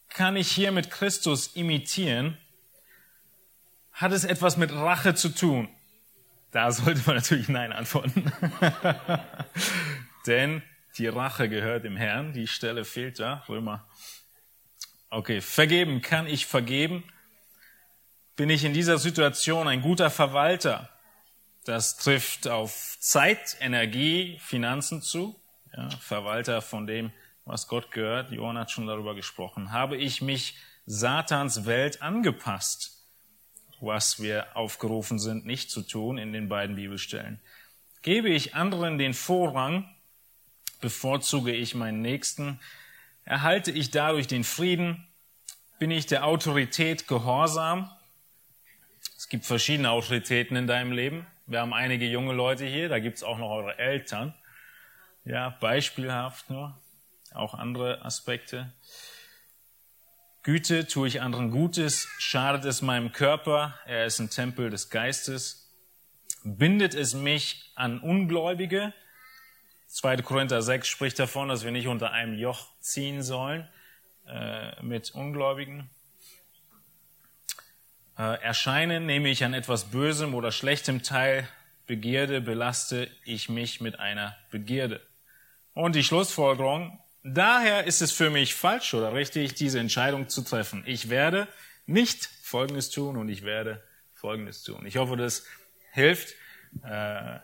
Kann 0.09 0.35
ich 0.35 0.51
hier 0.51 0.71
mit 0.71 0.91
Christus 0.91 1.47
imitieren 1.47 2.37
hat 3.93 4.11
es 4.11 4.25
etwas 4.25 4.57
mit 4.57 4.71
Rache 4.71 5.13
zu 5.15 5.29
tun? 5.29 5.69
Da 6.53 6.71
sollte 6.71 7.01
man 7.07 7.15
natürlich 7.15 7.49
Nein 7.49 7.73
antworten. 7.73 8.31
Denn 10.27 10.61
die 10.97 11.07
Rache 11.07 11.49
gehört 11.49 11.83
dem 11.83 11.97
Herrn. 11.97 12.31
Die 12.31 12.47
Stelle 12.47 12.85
fehlt 12.85 13.19
da, 13.19 13.43
Römer. 13.49 13.85
Okay, 15.09 15.41
vergeben. 15.41 16.01
Kann 16.01 16.27
ich 16.27 16.45
vergeben? 16.45 17.03
Bin 18.35 18.51
ich 18.51 18.63
in 18.63 18.73
dieser 18.73 18.99
Situation 18.99 19.67
ein 19.67 19.81
guter 19.81 20.11
Verwalter? 20.11 20.89
Das 21.65 21.97
trifft 21.97 22.47
auf 22.47 22.97
Zeit, 22.99 23.57
Energie, 23.59 24.37
Finanzen 24.39 25.01
zu. 25.01 25.39
Ja, 25.75 25.89
Verwalter 25.99 26.61
von 26.61 26.85
dem, 26.85 27.11
was 27.45 27.67
Gott 27.67 27.89
gehört. 27.89 28.31
Johann 28.31 28.59
hat 28.59 28.69
schon 28.69 28.85
darüber 28.85 29.15
gesprochen. 29.15 29.71
Habe 29.71 29.97
ich 29.97 30.21
mich 30.21 30.55
Satans 30.85 31.65
Welt 31.65 32.03
angepasst? 32.03 32.92
Was 33.85 34.21
wir 34.21 34.55
aufgerufen 34.55 35.19
sind, 35.19 35.45
nicht 35.45 35.69
zu 35.69 35.81
tun 35.81 36.17
in 36.17 36.33
den 36.33 36.47
beiden 36.49 36.75
Bibelstellen. 36.75 37.39
Gebe 38.01 38.29
ich 38.29 38.55
anderen 38.55 38.97
den 38.97 39.13
Vorrang, 39.13 39.89
bevorzuge 40.81 41.51
ich 41.51 41.75
meinen 41.75 42.01
Nächsten, 42.01 42.59
erhalte 43.25 43.71
ich 43.71 43.91
dadurch 43.91 44.27
den 44.27 44.43
Frieden, 44.43 45.07
bin 45.79 45.91
ich 45.91 46.05
der 46.05 46.25
Autorität 46.25 47.07
gehorsam. 47.07 47.89
Es 49.17 49.29
gibt 49.29 49.45
verschiedene 49.45 49.91
Autoritäten 49.91 50.55
in 50.55 50.67
deinem 50.67 50.91
Leben. 50.91 51.25
Wir 51.45 51.59
haben 51.59 51.73
einige 51.73 52.05
junge 52.05 52.33
Leute 52.33 52.65
hier, 52.65 52.89
da 52.89 52.99
gibt 52.99 53.17
es 53.17 53.23
auch 53.23 53.37
noch 53.37 53.49
eure 53.49 53.77
Eltern. 53.77 54.33
Ja, 55.25 55.49
beispielhaft 55.61 56.49
nur, 56.49 56.77
auch 57.33 57.53
andere 57.53 58.03
Aspekte. 58.03 58.73
Güte, 60.43 60.87
tue 60.87 61.07
ich 61.07 61.21
anderen 61.21 61.51
Gutes, 61.51 62.09
schadet 62.19 62.65
es 62.65 62.81
meinem 62.81 63.13
Körper, 63.13 63.79
er 63.85 64.05
ist 64.05 64.19
ein 64.19 64.29
Tempel 64.29 64.69
des 64.69 64.89
Geistes, 64.89 65.73
bindet 66.43 66.93
es 66.93 67.13
mich 67.13 67.71
an 67.75 68.01
Ungläubige. 68.01 68.91
2. 69.87 70.17
Korinther 70.17 70.61
6 70.61 70.85
spricht 70.85 71.17
davon, 71.17 71.47
dass 71.47 71.63
wir 71.63 71.71
nicht 71.71 71.87
unter 71.87 72.11
einem 72.11 72.37
Joch 72.37 72.67
ziehen 72.81 73.23
sollen 73.23 73.69
äh, 74.27 74.83
mit 74.83 75.11
Ungläubigen. 75.11 75.89
Äh, 78.17 78.41
erscheinen 78.41 79.05
nehme 79.05 79.29
ich 79.29 79.45
an 79.45 79.53
etwas 79.53 79.91
Bösem 79.91 80.35
oder 80.35 80.51
Schlechtem 80.51 81.03
teil, 81.03 81.47
Begierde 81.87 82.41
belaste 82.41 83.09
ich 83.23 83.47
mich 83.47 83.79
mit 83.79 83.97
einer 83.97 84.35
Begierde. 84.51 84.99
Und 85.73 85.95
die 85.95 86.03
Schlussfolgerung, 86.03 86.99
Daher 87.23 87.85
ist 87.85 88.01
es 88.01 88.11
für 88.11 88.29
mich 88.29 88.53
falsch 88.53 88.93
oder 88.93 89.13
richtig, 89.13 89.53
diese 89.53 89.79
Entscheidung 89.79 90.27
zu 90.27 90.41
treffen. 90.41 90.83
Ich 90.85 91.09
werde 91.09 91.47
nicht 91.85 92.29
Folgendes 92.41 92.89
tun 92.89 93.15
und 93.15 93.29
ich 93.29 93.43
werde 93.43 93.81
Folgendes 94.13 94.63
tun. 94.63 94.85
Ich 94.85 94.97
hoffe, 94.97 95.15
das 95.15 95.45
hilft, 95.91 96.35
äh, 96.83 97.39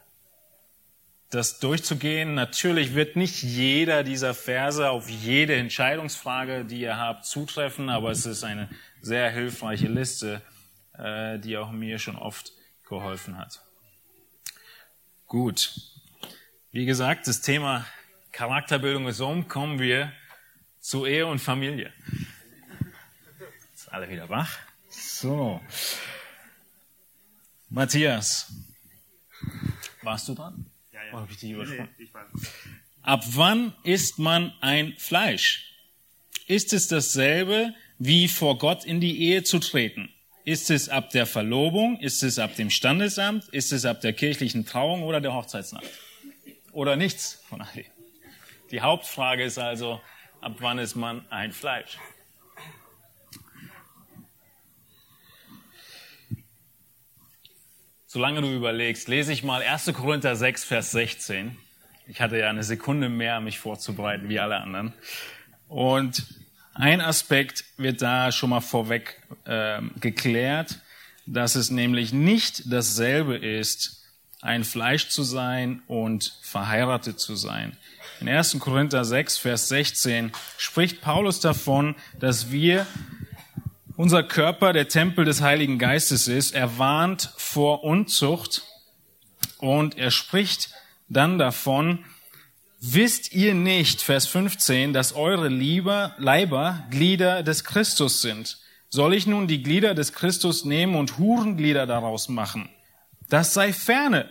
das 1.30 1.60
durchzugehen. 1.60 2.34
Natürlich 2.34 2.94
wird 2.94 3.16
nicht 3.16 3.42
jeder 3.42 4.04
dieser 4.04 4.34
Verse 4.34 4.90
auf 4.90 5.10
jede 5.10 5.56
Entscheidungsfrage, 5.56 6.66
die 6.66 6.82
ihr 6.82 6.98
habt, 6.98 7.26
zutreffen, 7.26 7.90
aber 7.90 8.12
es 8.12 8.26
ist 8.26 8.44
eine 8.44 8.70
sehr 9.02 9.30
hilfreiche 9.30 9.88
Liste, 9.88 10.42
äh, 10.98 11.40
die 11.40 11.58
auch 11.58 11.72
mir 11.72 12.00
schon 12.00 12.18
oft 12.18 12.52
geholfen 12.88 13.38
hat. 13.38 13.62
Gut. 15.28 15.74
Wie 16.72 16.86
gesagt, 16.86 17.28
das 17.28 17.42
Thema 17.42 17.86
Charakterbildung 18.40 19.06
ist 19.10 19.20
um, 19.20 19.50
kommen 19.50 19.80
wir 19.80 20.14
zu 20.80 21.06
Ehe 21.06 21.28
und 21.28 21.40
Familie. 21.40 21.92
Jetzt 23.72 23.92
alle 23.92 24.08
wieder 24.08 24.30
wach. 24.30 24.58
So. 24.88 25.60
Matthias, 27.68 28.50
warst 30.04 30.30
du 30.30 30.36
dran? 30.36 30.66
Ja, 30.94 31.00
ja. 31.12 31.28
ich 31.30 31.36
dich 31.36 31.52
übersprungen? 31.52 31.90
Nee, 31.98 32.08
Ab 33.02 33.26
wann 33.32 33.74
isst 33.84 34.20
man 34.20 34.54
ein 34.62 34.94
Fleisch? 34.98 35.74
Ist 36.48 36.72
es 36.72 36.88
dasselbe, 36.88 37.74
wie 37.98 38.30
vor 38.30 38.58
Gott 38.58 38.86
in 38.86 39.02
die 39.02 39.22
Ehe 39.22 39.44
zu 39.44 39.60
treten? 39.60 40.14
Ist 40.46 40.72
es 40.72 40.88
ab 40.88 41.10
der 41.10 41.26
Verlobung? 41.26 42.00
Ist 42.00 42.24
es 42.24 42.40
ab 42.40 42.56
dem 42.56 42.70
Standesamt? 42.70 43.50
Ist 43.50 43.74
es 43.74 43.84
ab 43.84 44.00
der 44.00 44.14
kirchlichen 44.14 44.66
Trauung 44.66 45.04
oder 45.04 45.20
der 45.20 45.34
Hochzeitsnacht? 45.34 45.84
Oder 46.72 46.96
nichts 46.96 47.44
von 47.50 47.60
all 47.60 47.74
dem? 47.74 47.99
Die 48.72 48.82
Hauptfrage 48.82 49.44
ist 49.44 49.58
also, 49.58 50.00
ab 50.42 50.58
wann 50.60 50.78
ist 50.78 50.96
man 50.96 51.26
ein 51.32 51.52
Fleisch? 51.52 51.98
Solange 58.06 58.42
du 58.42 58.54
überlegst, 58.54 59.08
lese 59.08 59.34
ich 59.34 59.44
mal 59.44 59.64
1. 59.64 59.92
Korinther 59.94 60.36
6, 60.36 60.64
Vers 60.64 60.92
16. 60.92 61.58
Ich 62.08 62.22
hatte 62.22 62.38
ja 62.38 62.50
eine 62.50 62.64
Sekunde 62.64 63.10
mehr, 63.10 63.40
mich 63.40 63.60
vorzubereiten 63.60 64.30
wie 64.30 64.40
alle 64.40 64.58
anderen. 64.58 64.94
Und 65.68 66.26
ein 66.74 67.02
Aspekt 67.02 67.66
wird 67.78 68.02
da 68.02 68.32
schon 68.32 68.52
mal 68.52 68.62
vorweg 68.62 69.22
äh, 69.46 69.82
geklärt, 70.00 70.80
dass 71.26 71.56
es 71.56 71.72
nämlich 71.72 72.14
nicht 72.14 72.72
dasselbe 72.72 73.36
ist, 73.36 74.06
ein 74.42 74.64
Fleisch 74.64 75.10
zu 75.10 75.24
sein 75.24 75.82
und 75.88 76.40
verheiratet 76.42 77.20
zu 77.20 77.36
sein. 77.36 77.78
In 78.22 78.28
1. 78.28 78.60
Korinther 78.60 79.06
6, 79.06 79.38
Vers 79.38 79.70
16 79.70 80.34
spricht 80.58 81.00
Paulus 81.00 81.40
davon, 81.40 81.96
dass 82.20 82.52
wir 82.52 82.86
unser 83.96 84.24
Körper 84.24 84.74
der 84.74 84.90
Tempel 84.90 85.24
des 85.24 85.42
Heiligen 85.42 85.80
Geistes 85.80 86.28
ist. 86.28 86.54
Er 86.54 86.78
warnt 86.78 87.34
vor 87.38 87.86
Unzucht 87.86 88.64
und 89.60 89.98
er 89.98 90.12
spricht 90.12 90.74
dann 91.08 91.38
davon, 91.38 92.04
wisst 92.82 93.32
ihr 93.32 93.54
nicht, 93.54 94.02
Vers 94.02 94.28
15, 94.28 94.92
dass 94.92 95.16
eure 95.16 95.48
Lieber, 95.48 96.14
Leiber 96.18 96.86
Glieder 96.90 97.42
des 97.42 97.64
Christus 97.64 98.22
sind? 98.22 98.58
Soll 98.90 99.14
ich 99.14 99.28
nun 99.28 99.48
die 99.48 99.64
Glieder 99.64 99.96
des 99.96 100.12
Christus 100.12 100.66
nehmen 100.66 100.96
und 100.96 101.18
Hurenglieder 101.18 101.88
daraus 101.88 102.28
machen? 102.28 102.70
Das 103.30 103.54
sei 103.54 103.72
ferne. 103.72 104.30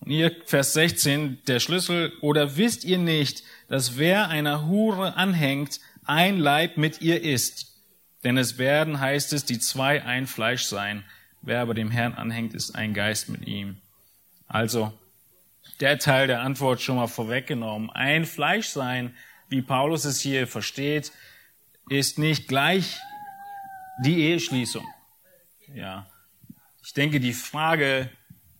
Und 0.00 0.10
hier, 0.10 0.34
Vers 0.44 0.72
16, 0.74 1.42
der 1.46 1.60
Schlüssel, 1.60 2.12
oder 2.20 2.56
wisst 2.56 2.84
ihr 2.84 2.98
nicht, 2.98 3.42
dass 3.68 3.98
wer 3.98 4.28
einer 4.28 4.66
Hure 4.66 5.16
anhängt, 5.16 5.80
ein 6.04 6.38
Leib 6.38 6.76
mit 6.76 7.00
ihr 7.00 7.22
ist? 7.22 7.74
Denn 8.24 8.36
es 8.36 8.58
werden, 8.58 9.00
heißt 9.00 9.32
es, 9.32 9.44
die 9.44 9.58
zwei 9.58 10.02
ein 10.04 10.26
Fleisch 10.26 10.64
sein. 10.64 11.04
Wer 11.42 11.60
aber 11.60 11.74
dem 11.74 11.90
Herrn 11.90 12.14
anhängt, 12.14 12.54
ist 12.54 12.74
ein 12.74 12.94
Geist 12.94 13.28
mit 13.28 13.46
ihm. 13.46 13.78
Also, 14.46 14.92
der 15.80 15.98
Teil 15.98 16.26
der 16.26 16.40
Antwort 16.40 16.80
schon 16.80 16.96
mal 16.96 17.06
vorweggenommen. 17.06 17.90
Ein 17.90 18.24
Fleisch 18.24 18.68
sein, 18.68 19.14
wie 19.48 19.62
Paulus 19.62 20.04
es 20.04 20.20
hier 20.20 20.46
versteht, 20.46 21.12
ist 21.88 22.18
nicht 22.18 22.48
gleich 22.48 22.98
die 24.04 24.20
Eheschließung. 24.20 24.86
Ja. 25.74 26.06
Ich 26.82 26.92
denke, 26.94 27.20
die 27.20 27.32
Frage, 27.32 28.10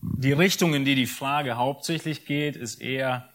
die 0.01 0.33
Richtung, 0.33 0.75
in 0.75 0.85
die 0.85 0.95
die 0.95 1.07
Frage 1.07 1.57
hauptsächlich 1.57 2.27
geht, 2.27 2.57
ist 2.57 2.81
eher, 2.81 3.29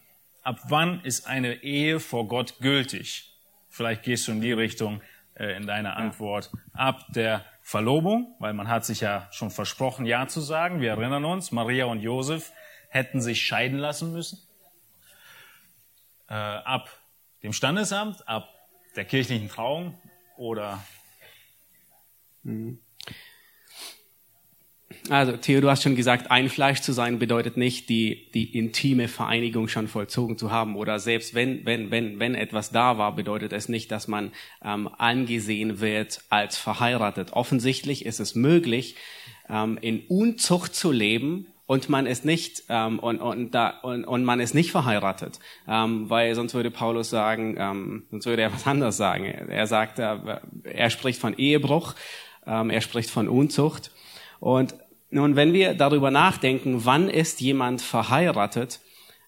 ab 0.44 0.60
wann 0.70 1.04
ist 1.04 1.28
eine 1.28 1.64
Ehe 1.64 2.00
vor 2.00 2.28
Gott 2.28 2.60
gültig? 2.60 3.34
Vielleicht 3.70 4.04
gehst 4.04 4.28
du 4.28 4.32
in 4.32 4.42
die 4.42 4.52
Richtung, 4.52 5.02
äh, 5.36 5.56
in 5.58 5.68
deiner 5.68 5.98
Antwort 5.98 6.52
ab 6.74 7.06
der 7.10 7.44
Verlobung, 7.62 8.36
weil 8.40 8.54
man 8.54 8.68
hat 8.68 8.86
sich 8.86 9.02
ja 9.02 9.28
schon 9.32 9.50
versprochen, 9.50 10.06
Ja 10.06 10.28
zu 10.28 10.42
sagen. 10.42 10.82
Wir 10.82 10.92
erinnern 10.92 11.26
uns, 11.26 11.52
Maria 11.52 11.86
und 11.86 12.02
Josef 12.02 12.52
hätten 12.90 13.22
sich 13.22 13.42
scheiden 13.42 13.80
lassen 13.80 14.14
müssen. 14.14 14.40
Äh, 16.30 16.34
ab 16.34 16.90
dem 17.42 17.54
Standesamt, 17.54 18.28
ab 18.28 18.50
der 18.96 19.06
kirchlichen 19.06 19.50
Trauung 19.50 19.98
oder 20.38 20.84
mhm. 22.44 22.80
Also, 25.10 25.34
Theo, 25.34 25.60
du 25.60 25.70
hast 25.70 25.84
schon 25.84 25.98
gesagt, 25.98 26.32
ein 26.32 26.48
Fleisch 26.48 26.80
zu 26.80 26.94
sein 26.94 27.20
bedeutet 27.20 27.58
nicht, 27.58 27.90
die, 27.90 28.32
die 28.34 28.58
intime 28.58 29.10
Vereinigung 29.10 29.68
schon 29.68 29.90
vollzogen 29.90 30.38
zu 30.38 30.50
haben. 30.50 30.78
Oder 30.78 31.00
selbst 31.00 31.34
wenn, 31.34 31.66
wenn, 31.66 31.92
wenn, 31.92 32.20
wenn 32.20 32.36
etwas 32.36 32.72
da 32.72 32.98
war, 32.98 33.14
bedeutet 33.14 33.52
es 33.52 33.68
nicht, 33.68 33.92
dass 33.92 34.08
man 34.08 34.32
ähm, 34.64 34.90
angesehen 34.98 35.82
wird 35.82 36.22
als 36.30 36.58
verheiratet. 36.58 37.34
Offensichtlich 37.34 38.06
ist 38.06 38.22
es 38.22 38.34
möglich, 38.36 38.96
ähm, 39.50 39.78
in 39.82 40.04
Unzucht 40.08 40.74
zu 40.74 40.92
leben, 40.92 41.48
und 41.66 41.88
man 41.90 42.06
ist 42.06 42.26
nicht 42.26 42.64
ähm, 42.70 43.00
und, 43.00 43.22
und, 43.22 43.56
da, 43.56 43.70
und, 43.82 44.04
und 44.04 44.26
man 44.26 44.40
ist 44.40 44.54
nicht 44.54 44.72
verheiratet, 44.72 45.40
ähm, 45.68 46.10
weil 46.10 46.36
sonst 46.36 46.54
würde 46.54 46.72
Paulus 46.72 47.10
sagen, 47.10 47.56
ähm, 47.58 48.04
sonst 48.12 48.26
würde 48.26 48.42
er 48.42 48.54
was 48.54 48.68
anderes 48.68 48.98
sagen. 48.98 49.26
Er 49.26 49.66
sagt, 49.66 49.98
äh, 49.98 50.18
er 50.64 50.90
spricht 50.90 51.20
von 51.20 51.38
Ehebruch, 51.38 51.96
ähm, 52.46 52.70
er 52.70 52.82
spricht 52.82 53.10
von 53.10 53.30
Unzucht 53.30 53.92
und 54.40 54.76
nun, 55.14 55.36
wenn 55.36 55.54
wir 55.54 55.76
darüber 55.76 56.12
nachdenken, 56.12 56.86
wann 56.86 57.08
ist 57.08 57.40
jemand 57.40 57.82
verheiratet, 57.82 58.80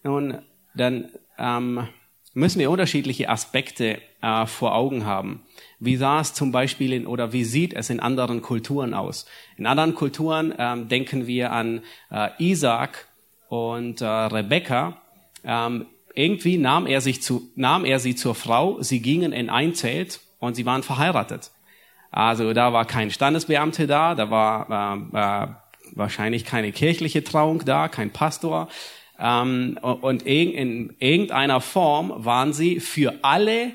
nun, 0.03 0.39
dann 0.73 1.09
ähm, 1.37 1.87
müssen 2.33 2.59
wir 2.59 2.71
unterschiedliche 2.71 3.29
Aspekte 3.29 4.01
äh, 4.21 4.45
vor 4.47 4.73
Augen 4.73 5.05
haben. 5.05 5.43
Wie 5.79 5.95
sah 5.95 6.19
es 6.19 6.33
zum 6.33 6.51
Beispiel 6.51 6.91
in, 6.91 7.05
oder 7.05 7.33
wie 7.33 7.43
sieht 7.43 7.73
es 7.73 7.89
in 7.89 7.99
anderen 7.99 8.41
Kulturen 8.41 8.93
aus? 8.93 9.25
In 9.57 9.67
anderen 9.67 9.93
Kulturen 9.93 10.53
ähm, 10.57 10.87
denken 10.87 11.27
wir 11.27 11.51
an 11.51 11.81
äh, 12.11 12.29
Isaac 12.39 13.07
und 13.47 14.01
äh, 14.01 14.05
Rebekka. 14.05 15.01
Ähm, 15.43 15.85
irgendwie 16.15 16.57
nahm 16.57 16.87
er, 16.87 17.01
sich 17.01 17.21
zu, 17.21 17.51
nahm 17.55 17.85
er 17.85 17.99
sie 17.99 18.15
zur 18.15 18.33
Frau, 18.33 18.81
sie 18.81 19.01
gingen 19.01 19.33
in 19.33 19.49
ein 19.49 19.75
Zelt 19.75 20.21
und 20.39 20.55
sie 20.55 20.65
waren 20.65 20.81
verheiratet. 20.81 21.51
Also 22.11 22.53
da 22.53 22.71
war 22.71 22.85
kein 22.85 23.11
Standesbeamte 23.11 23.87
da, 23.87 24.15
da 24.15 24.31
war 24.31 25.11
äh, 25.13 25.43
äh, 25.43 25.47
wahrscheinlich 25.95 26.45
keine 26.45 26.71
kirchliche 26.71 27.23
Trauung 27.23 27.65
da, 27.65 27.87
kein 27.87 28.11
Pastor. 28.11 28.67
Ähm, 29.19 29.79
und 29.81 30.23
in 30.23 30.95
irgendeiner 30.99 31.61
Form 31.61 32.13
waren 32.17 32.53
sie 32.53 32.79
für 32.79 33.15
alle 33.23 33.71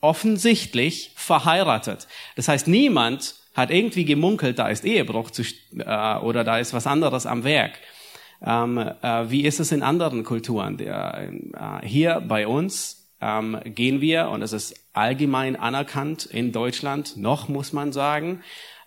offensichtlich 0.00 1.12
verheiratet. 1.16 2.06
Das 2.36 2.48
heißt, 2.48 2.68
niemand 2.68 3.34
hat 3.54 3.70
irgendwie 3.70 4.04
gemunkelt, 4.04 4.58
da 4.58 4.68
ist 4.68 4.84
Ehebruch 4.84 5.30
zu, 5.30 5.42
äh, 5.76 6.16
oder 6.18 6.44
da 6.44 6.58
ist 6.58 6.72
was 6.72 6.86
anderes 6.86 7.26
am 7.26 7.42
Werk. 7.42 7.72
Ähm, 8.44 8.78
äh, 8.78 9.30
wie 9.30 9.44
ist 9.44 9.58
es 9.58 9.72
in 9.72 9.82
anderen 9.82 10.22
Kulturen? 10.22 10.76
Der, 10.76 11.28
äh, 11.82 11.86
hier 11.86 12.22
bei 12.26 12.46
uns 12.46 13.08
ähm, 13.20 13.58
gehen 13.64 14.00
wir, 14.00 14.28
und 14.28 14.42
es 14.42 14.52
ist 14.52 14.76
allgemein 14.92 15.56
anerkannt 15.56 16.24
in 16.26 16.52
Deutschland, 16.52 17.16
noch 17.16 17.48
muss 17.48 17.72
man 17.72 17.92
sagen, 17.92 18.42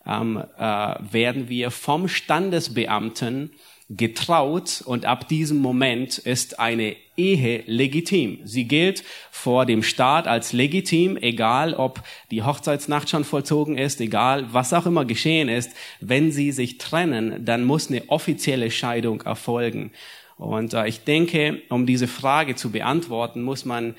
ähm, 0.06 0.44
äh, 0.58 0.62
werden 0.62 1.50
wir 1.50 1.72
vom 1.72 2.08
Standesbeamten 2.08 3.52
getraut 3.90 4.82
und 4.86 5.06
ab 5.06 5.28
diesem 5.28 5.58
Moment 5.58 6.18
ist 6.18 6.60
eine 6.60 6.96
Ehe 7.18 7.64
legitim. 7.66 8.40
Sie 8.46 8.64
gilt 8.66 9.04
vor 9.32 9.66
dem 9.66 9.84
Staat 9.84 10.28
als 10.28 10.54
legitim, 10.54 11.18
egal 11.18 11.74
ob 11.74 12.02
die 12.32 12.44
Hochzeitsnacht 12.44 13.10
schon 13.10 13.26
vollzogen 13.26 13.78
ist, 13.78 14.00
egal 14.00 14.48
was 14.54 14.74
auch 14.74 14.86
immer 14.86 15.04
geschehen 15.04 15.50
ist. 15.50 15.72
Wenn 16.00 16.32
sie 16.32 16.54
sich 16.54 16.78
trennen, 16.78 17.44
dann 17.44 17.66
muss 17.66 17.90
eine 17.90 18.10
offizielle 18.10 18.72
Scheidung 18.72 19.22
erfolgen. 19.22 19.92
Und 20.38 20.74
äh, 20.74 20.88
ich 20.88 21.04
denke, 21.04 21.62
um 21.70 21.86
diese 21.86 22.08
Frage 22.08 22.56
zu 22.56 22.72
beantworten, 22.72 23.44
muss 23.44 23.66
man 23.66 23.96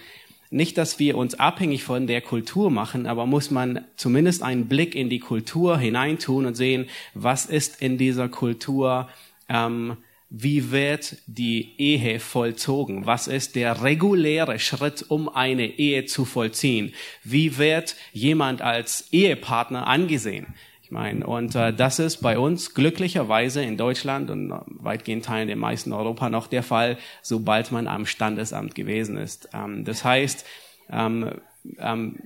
nicht, 0.52 0.78
dass 0.78 0.98
wir 0.98 1.16
uns 1.16 1.34
abhängig 1.34 1.84
von 1.84 2.06
der 2.06 2.20
Kultur 2.20 2.70
machen, 2.70 3.06
aber 3.06 3.26
muss 3.26 3.50
man 3.50 3.84
zumindest 3.96 4.42
einen 4.42 4.68
Blick 4.68 4.94
in 4.94 5.08
die 5.08 5.18
Kultur 5.18 5.78
hineintun 5.78 6.46
und 6.46 6.54
sehen, 6.54 6.88
was 7.14 7.46
ist 7.46 7.80
in 7.80 7.98
dieser 7.98 8.28
Kultur, 8.28 9.08
ähm, 9.48 9.96
wie 10.34 10.70
wird 10.70 11.16
die 11.26 11.78
Ehe 11.78 12.18
vollzogen? 12.18 13.04
Was 13.04 13.28
ist 13.28 13.54
der 13.54 13.82
reguläre 13.82 14.58
Schritt, 14.58 15.04
um 15.08 15.28
eine 15.28 15.66
Ehe 15.66 16.06
zu 16.06 16.24
vollziehen? 16.24 16.94
Wie 17.22 17.58
wird 17.58 17.96
jemand 18.12 18.62
als 18.62 19.12
Ehepartner 19.12 19.86
angesehen? 19.86 20.54
Meine, 20.92 21.26
und 21.26 21.54
äh, 21.54 21.72
das 21.72 21.98
ist 21.98 22.18
bei 22.18 22.38
uns 22.38 22.74
glücklicherweise 22.74 23.62
in 23.62 23.76
Deutschland 23.76 24.30
und 24.30 24.52
weitgehend 24.66 25.24
Teilen 25.24 25.48
der 25.48 25.56
meisten 25.56 25.92
Europa 25.92 26.28
noch 26.30 26.46
der 26.46 26.62
Fall, 26.62 26.98
sobald 27.22 27.72
man 27.72 27.88
am 27.88 28.06
Standesamt 28.06 28.74
gewesen 28.74 29.16
ist. 29.16 29.48
Ähm, 29.52 29.84
das 29.84 30.04
heißt, 30.04 30.46
ähm, 30.90 31.40
ähm, 31.78 32.20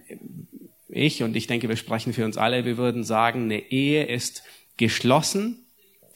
ich 0.89 1.23
und 1.23 1.37
ich 1.37 1.47
denke, 1.47 1.69
wir 1.69 1.77
sprechen 1.77 2.13
für 2.13 2.25
uns 2.25 2.37
alle, 2.37 2.65
wir 2.65 2.77
würden 2.77 3.05
sagen, 3.05 3.45
eine 3.45 3.71
Ehe 3.71 4.05
ist 4.05 4.43
geschlossen, 4.77 5.67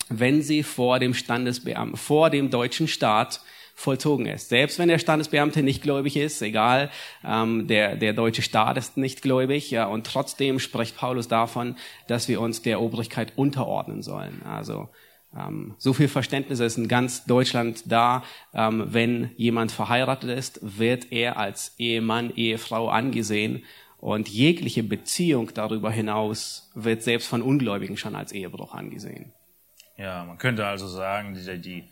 wenn 0.09 0.43
sie 0.43 0.63
vor 0.63 0.99
dem 0.99 1.15
Standesbeamten, 1.15 1.97
vor 1.97 2.31
dem 2.31 2.51
deutschen 2.51 2.89
Staat 2.89 3.41
vollzogen 3.81 4.27
ist. 4.27 4.49
Selbst 4.49 4.79
wenn 4.79 4.89
der 4.89 4.99
Standesbeamte 4.99 5.63
nicht 5.63 5.83
gläubig 5.83 6.17
ist, 6.17 6.43
egal, 6.43 6.91
ähm, 7.25 7.67
der, 7.67 7.97
der 7.97 8.13
deutsche 8.13 8.43
Staat 8.43 8.77
ist 8.77 8.97
nicht 8.97 9.23
gläubig, 9.23 9.71
ja, 9.71 9.87
und 9.87 10.07
trotzdem 10.07 10.59
spricht 10.59 10.97
Paulus 10.97 11.29
davon, 11.29 11.77
dass 12.07 12.29
wir 12.29 12.41
uns 12.41 12.63
der 12.63 12.81
Obrigkeit 12.81 13.33
unterordnen 13.37 14.03
sollen. 14.03 14.43
Also 14.45 14.89
ähm, 15.37 15.75
so 15.79 15.93
viel 15.93 16.09
Verständnis 16.09 16.61
ist 16.61 16.77
in 16.77 16.89
ganz 16.89 17.25
Deutschland 17.25 17.91
da. 17.91 18.23
Ähm, 18.53 18.85
wenn 18.89 19.31
jemand 19.37 19.73
verheiratet 19.73 20.31
ist, 20.31 20.61
wird 20.63 21.11
er 21.11 21.39
als 21.39 21.75
Ehemann, 21.79 22.31
Ehefrau 22.35 22.89
angesehen 22.89 23.65
und 23.99 24.29
jegliche 24.29 24.83
Beziehung 24.83 25.53
darüber 25.55 25.91
hinaus 25.91 26.71
wird 26.75 27.03
selbst 27.03 27.29
von 27.29 27.43
Ungläubigen 27.43 27.97
schon 27.97 28.15
als 28.15 28.33
Ehebruch 28.33 28.75
angesehen. 28.75 29.33
Ja, 29.97 30.25
man 30.25 30.39
könnte 30.39 30.67
also 30.67 30.89
sagen, 30.89 31.35
die, 31.35 31.61
die 31.61 31.85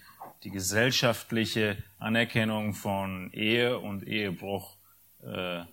die 0.45 0.51
gesellschaftliche 0.51 1.82
Anerkennung 1.99 2.74
von 2.74 3.30
Ehe 3.32 3.78
und 3.78 4.07
Ehebruch. 4.07 4.76
Äh, 5.22 5.64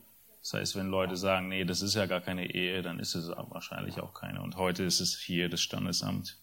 das 0.42 0.54
heißt, 0.54 0.76
wenn 0.76 0.88
Leute 0.88 1.16
sagen, 1.16 1.50
nee, 1.50 1.66
das 1.66 1.82
ist 1.82 1.96
ja 1.96 2.06
gar 2.06 2.22
keine 2.22 2.54
Ehe, 2.54 2.82
dann 2.84 3.00
ist 3.00 3.16
es 3.16 3.30
wahrscheinlich 3.50 4.00
auch 4.00 4.14
keine. 4.14 4.42
Und 4.42 4.58
heute 4.58 4.84
ist 4.84 5.00
es 5.00 5.18
hier 5.18 5.50
das 5.50 5.62
Standesamt. 5.62 6.38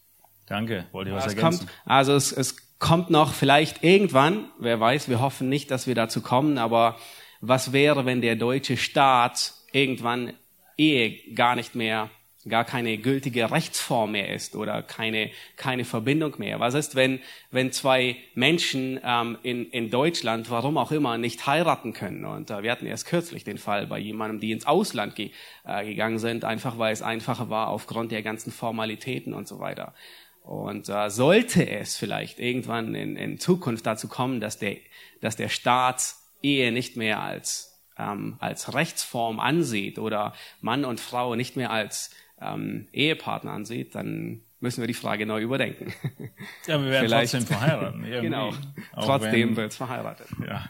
Danke. 0.47 0.87
Wollt 0.93 1.07
ihr 1.09 1.15
was 1.15 1.27
es 1.27 1.35
ergänzen? 1.35 1.67
Kommt, 1.67 1.81
also 1.85 2.15
es, 2.15 2.33
es 2.33 2.79
kommt 2.79 3.11
noch 3.11 3.33
vielleicht 3.33 3.85
irgendwann, 3.85 4.51
wer 4.59 4.81
weiß, 4.81 5.09
wir 5.09 5.21
hoffen 5.21 5.49
nicht, 5.49 5.71
dass 5.71 5.87
wir 5.87 5.95
dazu 5.95 6.21
kommen, 6.21 6.59
aber 6.59 6.97
was 7.41 7.73
wäre, 7.73 8.05
wenn 8.05 8.21
der 8.21 8.37
deutsche 8.37 8.77
Staat 8.77 9.55
irgendwann 9.73 10.33
Ehe 10.77 11.35
gar 11.35 11.55
nicht 11.55 11.75
mehr 11.75 12.11
gar 12.49 12.65
keine 12.65 12.99
gültige 12.99 13.51
Rechtsform 13.51 14.13
mehr 14.13 14.35
ist 14.35 14.57
oder 14.57 14.83
keine, 14.83 15.31
keine 15.57 15.85
Verbindung 15.85 16.35
mehr. 16.39 16.59
Was 16.59 16.75
ist, 16.75 16.95
wenn, 16.95 17.21
wenn 17.51 17.71
zwei 17.71 18.17
Menschen 18.35 18.99
ähm, 19.05 19.39
in, 19.43 19.71
in 19.71 19.91
Deutschland, 19.91 20.51
warum 20.51 20.77
auch 20.77 20.91
immer, 20.91 21.19
nicht 21.19 21.47
heiraten 21.47 21.93
können? 21.93 22.25
Und 22.25 22.51
äh, 22.51 22.63
wir 22.63 22.73
hatten 22.73 22.87
erst 22.87 23.07
kürzlich 23.07 23.45
den 23.45 23.59
Fall 23.59 23.87
bei 23.87 23.99
jemandem, 23.99 24.41
die 24.41 24.51
ins 24.51 24.67
Ausland 24.67 25.15
ge, 25.15 25.31
äh, 25.65 25.85
gegangen 25.85 26.19
sind, 26.19 26.45
einfach 26.45 26.79
weil 26.79 26.93
es 26.93 27.03
einfacher 27.03 27.49
war 27.49 27.69
aufgrund 27.69 28.11
der 28.11 28.23
ganzen 28.23 28.51
Formalitäten 28.51 29.35
und 29.35 29.47
so 29.47 29.61
weiter. 29.61 29.95
Und 30.43 30.89
äh, 30.89 31.11
sollte 31.11 31.69
es 31.69 31.97
vielleicht 31.97 32.41
irgendwann 32.41 32.97
in, 32.97 33.17
in 33.17 33.39
Zukunft 33.39 33.87
dazu 33.87 34.09
kommen, 34.09 34.41
dass 34.41 34.59
der, 34.59 34.77
dass 35.21 35.37
der 35.37 35.49
Staat 35.49 36.17
Ehe 36.43 36.73
nicht 36.73 36.97
mehr 36.97 37.23
als, 37.23 37.81
ähm, 37.97 38.37
als 38.41 38.75
Rechtsform 38.75 39.39
ansieht 39.39 40.01
oder 40.01 40.35
Mann 40.61 40.85
und 40.85 40.99
Frau 40.99 41.37
nicht 41.37 41.57
mehr 41.57 41.71
als 41.71 42.11
ähm, 42.45 42.89
Ehepartner 42.93 43.53
ansieht, 43.53 43.95
dann 43.95 44.43
müssen 44.61 44.81
wir 44.81 44.87
die 44.87 44.95
Frage 44.95 45.27
neu 45.27 45.41
überdenken. 45.43 45.93
Ja, 46.67 46.81
wir 46.81 46.91
werden 46.91 47.07
Vielleicht- 47.07 47.33
trotzdem 47.33 47.47
verheiraten. 47.57 48.01
irgendwie. 48.05 48.21
genau. 48.23 48.53
Auch 48.93 49.05
Trotzdem 49.07 49.51
wenn- 49.51 49.57
wird's 49.57 49.77
verheiratet. 49.77 50.29
Ja, 50.47 50.69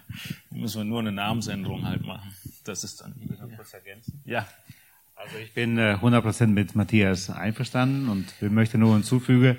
müssen 0.50 0.78
wir 0.80 0.84
nur 0.84 1.00
eine 1.00 1.12
Namensänderung 1.12 1.84
halt 1.86 2.02
machen. 2.04 2.34
Das 2.64 2.84
ist 2.84 3.00
dann. 3.00 3.14
Ja, 4.24 4.46
Also 5.14 5.36
ich 5.38 5.52
bin 5.54 5.76
äh, 5.78 5.98
100% 6.00 6.46
mit 6.48 6.74
Matthias 6.74 7.28
einverstanden 7.30 8.08
und 8.08 8.32
ich 8.40 8.50
möchte 8.50 8.78
nur 8.78 8.94
hinzufügen, 8.94 9.58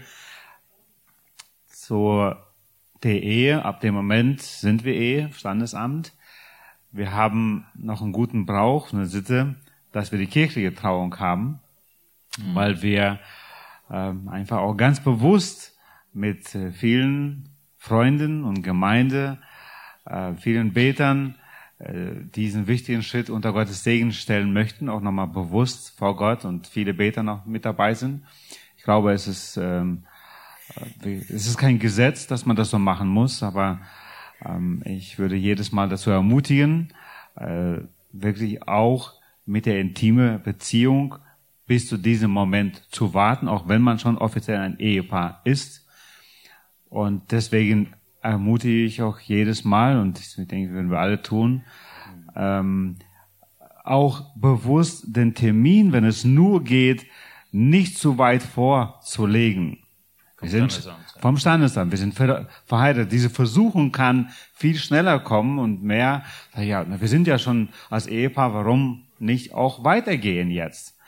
zur 1.68 2.47
der 3.03 3.22
Ehe, 3.22 3.66
ab 3.66 3.82
dem 3.82 3.93
Moment 3.93 4.41
sind 4.41 4.84
wir 4.86 4.93
Ehe, 4.95 5.32
Standesamt. 5.34 6.14
Wir 6.91 7.11
haben 7.11 7.66
noch 7.76 8.01
einen 8.01 8.14
guten 8.14 8.45
Brauch, 8.45 8.93
eine 8.93 9.07
Sitte, 9.07 9.55
dass 9.91 10.11
wir 10.11 10.20
die 10.20 10.28
kirchliche 10.28 10.74
Trauung 10.74 11.20
haben, 11.20 11.59
weil 12.54 12.82
wir 12.82 13.20
ähm, 13.92 14.28
einfach 14.30 14.58
auch 14.58 14.76
ganz 14.76 15.00
bewusst 15.00 15.78
mit 16.14 16.54
äh, 16.56 16.72
vielen 16.72 17.50
Freunden 17.78 18.44
und 18.44 18.64
Gemeinde, 18.64 19.40
äh, 20.06 20.34
vielen 20.36 20.74
Betern 20.74 21.36
äh, 21.80 22.12
diesen 22.36 22.68
wichtigen 22.68 23.04
Schritt 23.04 23.30
unter 23.30 23.52
Gottes 23.52 23.84
Segen 23.84 24.14
stellen 24.14 24.54
möchten, 24.54 24.90
auch 24.90 25.02
nochmal 25.02 25.28
bewusst 25.28 25.98
vor 25.98 26.16
Gott 26.16 26.46
und 26.46 26.68
viele 26.68 26.94
Beter 26.94 27.24
noch 27.24 27.46
mit 27.46 27.66
dabei 27.66 27.94
sind. 27.94 28.24
Ich 28.78 28.84
glaube, 28.84 29.12
es 29.12 29.28
ist, 29.28 29.58
ähm, 29.58 30.04
äh, 31.04 31.16
es 31.16 31.48
ist 31.48 31.58
kein 31.58 31.80
Gesetz, 31.80 32.28
dass 32.28 32.46
man 32.46 32.56
das 32.56 32.70
so 32.70 32.80
machen 32.80 33.08
muss, 33.08 33.44
aber 33.44 33.82
ähm, 34.46 34.82
ich 34.86 35.20
würde 35.20 35.36
jedes 35.36 35.72
Mal 35.72 35.90
dazu 35.90 36.10
ermutigen, 36.10 36.94
äh, 37.36 37.78
wirklich 38.12 38.68
auch 38.68 39.14
mit 39.46 39.66
der 39.66 39.82
intime 39.82 40.40
Beziehung 40.40 41.16
bis 41.74 41.88
zu 41.88 41.98
diesem 41.98 42.30
Moment 42.30 42.84
zu 42.92 43.16
warten, 43.16 43.48
auch 43.48 43.68
wenn 43.68 43.82
man 43.82 43.98
schon 43.98 44.20
offiziell 44.20 44.60
ein 44.60 44.78
Ehepaar 44.78 45.42
ist. 45.44 45.88
Und 46.88 47.32
deswegen 47.32 47.96
ermutige 48.22 48.84
ich 48.86 49.02
auch 49.02 49.18
jedes 49.20 49.64
Mal, 49.64 49.98
und 49.98 50.20
ich 50.20 50.36
denke, 50.36 50.72
würden 50.72 50.92
wir 50.92 51.00
alle 51.00 51.24
tun, 51.24 51.64
ähm, 52.36 52.98
auch 53.84 54.36
bewusst 54.36 55.06
den 55.18 55.34
Termin, 55.34 55.94
wenn 55.94 56.04
es 56.04 56.24
nur 56.24 56.64
geht, 56.64 57.08
nicht 57.52 57.98
zu 57.98 58.20
weit 58.20 58.44
vorzulegen. 58.44 59.80
Wir 60.40 60.52
sind 60.52 60.72
vom 61.22 61.38
Standesamt, 61.38 61.90
wir 61.90 61.98
sind 61.98 62.14
ver- 62.14 62.48
verheiratet. 62.66 63.12
Diese 63.12 63.32
Versuchung 63.32 63.92
kann 63.92 64.30
viel 64.54 64.76
schneller 64.76 65.18
kommen 65.18 65.58
und 65.58 65.82
mehr, 65.82 66.24
ja, 66.56 66.86
wir 67.02 67.08
sind 67.08 67.26
ja 67.26 67.40
schon 67.40 67.70
als 67.90 68.06
Ehepaar, 68.06 68.54
warum 68.54 69.06
nicht 69.18 69.56
auch 69.56 69.84
weitergehen 69.84 70.52
jetzt? 70.52 71.00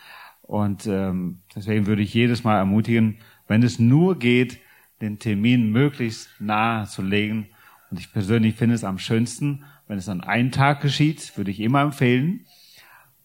Und 0.45 0.85
ähm, 0.85 1.39
deswegen 1.55 1.87
würde 1.87 2.03
ich 2.03 2.13
jedes 2.13 2.43
Mal 2.43 2.57
ermutigen, 2.57 3.17
wenn 3.47 3.63
es 3.63 3.79
nur 3.79 4.19
geht, 4.19 4.59
den 5.01 5.19
Termin 5.19 5.71
möglichst 5.71 6.29
nahe 6.39 6.85
zu 6.85 7.01
legen. 7.01 7.47
Und 7.89 7.99
ich 7.99 8.11
persönlich 8.13 8.55
finde 8.55 8.75
es 8.75 8.83
am 8.83 8.99
schönsten, 8.99 9.63
wenn 9.87 9.97
es 9.97 10.09
an 10.09 10.21
einem 10.21 10.51
Tag 10.51 10.81
geschieht, 10.81 11.35
würde 11.37 11.51
ich 11.51 11.59
immer 11.59 11.81
empfehlen. 11.81 12.45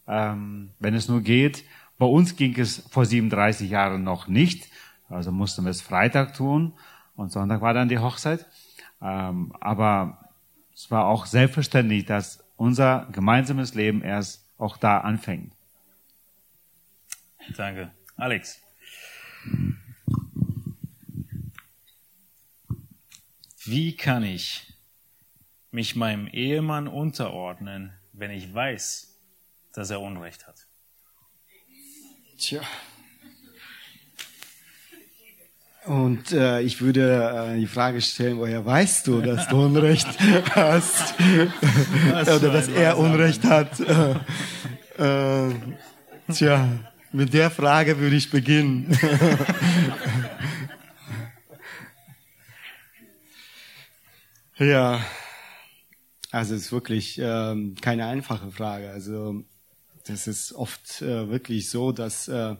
Ähm, 0.06 0.70
wenn 0.78 0.94
es 0.94 1.08
nur 1.08 1.20
geht. 1.20 1.64
Bei 1.98 2.06
uns 2.06 2.36
ging 2.36 2.58
es 2.58 2.86
vor 2.90 3.04
37 3.04 3.70
Jahren 3.70 4.02
noch 4.02 4.26
nicht. 4.26 4.68
Also 5.08 5.30
mussten 5.30 5.64
wir 5.64 5.70
es 5.70 5.82
Freitag 5.82 6.34
tun 6.34 6.72
und 7.16 7.32
Sonntag 7.32 7.60
war 7.60 7.74
dann 7.74 7.88
die 7.88 7.98
Hochzeit. 7.98 8.46
Ähm, 9.02 9.52
aber 9.60 10.30
es 10.74 10.90
war 10.90 11.06
auch 11.06 11.26
selbstverständlich, 11.26 12.06
dass 12.06 12.42
unser 12.56 13.08
gemeinsames 13.12 13.74
Leben 13.74 14.02
erst 14.02 14.46
auch 14.56 14.76
da 14.76 14.98
anfängt. 14.98 15.52
Danke. 17.56 17.90
Alex. 18.16 18.60
Wie 23.64 23.96
kann 23.96 24.24
ich 24.24 24.72
mich 25.70 25.94
meinem 25.94 26.26
Ehemann 26.26 26.88
unterordnen, 26.88 27.92
wenn 28.12 28.30
ich 28.30 28.52
weiß, 28.52 29.16
dass 29.72 29.90
er 29.90 30.00
Unrecht 30.00 30.46
hat? 30.46 30.66
Tja. 32.38 32.62
Und 35.86 36.32
äh, 36.32 36.60
ich 36.60 36.80
würde 36.80 37.54
äh, 37.54 37.58
die 37.58 37.66
Frage 37.66 38.00
stellen, 38.02 38.38
woher 38.38 38.64
weißt 38.64 39.06
du, 39.06 39.20
dass 39.22 39.48
du 39.48 39.64
Unrecht 39.64 40.08
hast? 40.54 41.14
Oder 42.10 42.52
dass 42.52 42.68
er 42.68 42.98
Unrecht 42.98 43.44
hat? 43.44 43.80
Äh, 43.80 45.48
äh, 45.48 45.54
tja, 46.32 46.68
mit 47.12 47.32
der 47.34 47.50
Frage 47.50 47.98
würde 47.98 48.16
ich 48.16 48.30
beginnen. 48.30 48.96
ja, 54.58 55.04
also 56.30 56.54
es 56.54 56.62
ist 56.62 56.72
wirklich 56.72 57.18
ähm, 57.22 57.74
keine 57.80 58.06
einfache 58.06 58.50
Frage. 58.50 58.90
Also 58.90 59.42
das 60.06 60.26
ist 60.26 60.52
oft 60.52 61.02
äh, 61.02 61.28
wirklich 61.28 61.68
so, 61.70 61.92
dass 61.92 62.28
äh, 62.28 62.56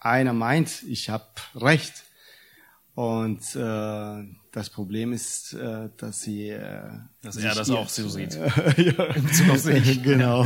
einer 0.00 0.32
meint, 0.32 0.82
ich 0.84 1.10
habe 1.10 1.26
recht. 1.54 2.04
Und 2.94 3.54
äh, 3.54 4.24
das 4.50 4.70
Problem 4.70 5.12
ist, 5.12 5.52
äh, 5.52 5.88
dass 5.96 6.22
sie 6.22 6.48
äh, 6.48 6.82
Dass 7.22 7.36
er 7.36 7.54
das 7.54 7.70
auch 7.70 7.88
so 7.88 8.08
sieht. 8.08 8.34
ja, 8.76 9.12
genau. 10.02 10.44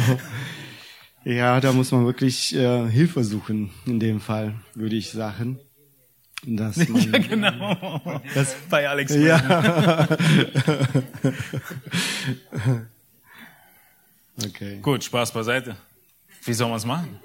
Ja, 1.24 1.60
da 1.60 1.72
muss 1.72 1.92
man 1.92 2.04
wirklich 2.04 2.54
äh, 2.54 2.88
Hilfe 2.90 3.22
suchen, 3.24 3.70
in 3.86 4.00
dem 4.00 4.20
Fall, 4.20 4.54
würde 4.74 4.96
ich 4.96 5.10
sagen. 5.12 5.58
Dass 6.44 6.76
man, 6.88 7.10
genau. 7.28 8.20
Das- 8.34 8.56
Bei 8.68 8.88
Alex. 8.88 9.14
ja. 9.14 10.08
okay. 14.44 14.78
Gut, 14.82 15.04
Spaß 15.04 15.32
beiseite. 15.32 15.76
Wie 16.44 16.52
soll 16.54 16.68
man 16.68 16.78
es 16.78 16.84
machen? 16.84 17.20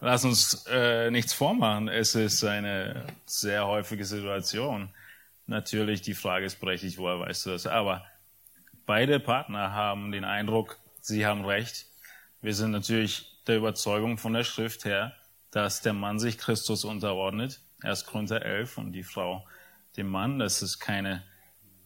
Lass 0.00 0.24
uns 0.24 0.66
äh, 0.70 1.10
nichts 1.10 1.32
vormachen. 1.32 1.88
Es 1.88 2.14
ist 2.14 2.44
eine 2.44 3.06
sehr 3.24 3.66
häufige 3.66 4.04
Situation. 4.04 4.90
Natürlich, 5.46 6.02
die 6.02 6.12
Frage 6.14 6.44
ist 6.44 6.60
berechtigt, 6.60 6.98
woher 6.98 7.20
weißt 7.20 7.46
du 7.46 7.50
das? 7.50 7.66
Aber 7.66 8.04
beide 8.84 9.18
Partner 9.20 9.72
haben 9.72 10.12
den 10.12 10.24
Eindruck, 10.24 10.76
sie 11.00 11.24
haben 11.24 11.44
recht. 11.46 11.86
Wir 12.44 12.54
sind 12.54 12.72
natürlich 12.72 13.42
der 13.46 13.56
Überzeugung 13.56 14.18
von 14.18 14.34
der 14.34 14.44
Schrift 14.44 14.84
her, 14.84 15.16
dass 15.50 15.80
der 15.80 15.94
Mann 15.94 16.18
sich 16.18 16.36
Christus 16.36 16.84
unterordnet. 16.84 17.62
1. 17.80 18.04
Korinther 18.04 18.42
11 18.42 18.76
und 18.76 18.92
die 18.92 19.02
Frau 19.02 19.48
dem 19.96 20.08
Mann, 20.08 20.38
dass 20.38 20.60
es 20.60 20.78
keine 20.78 21.24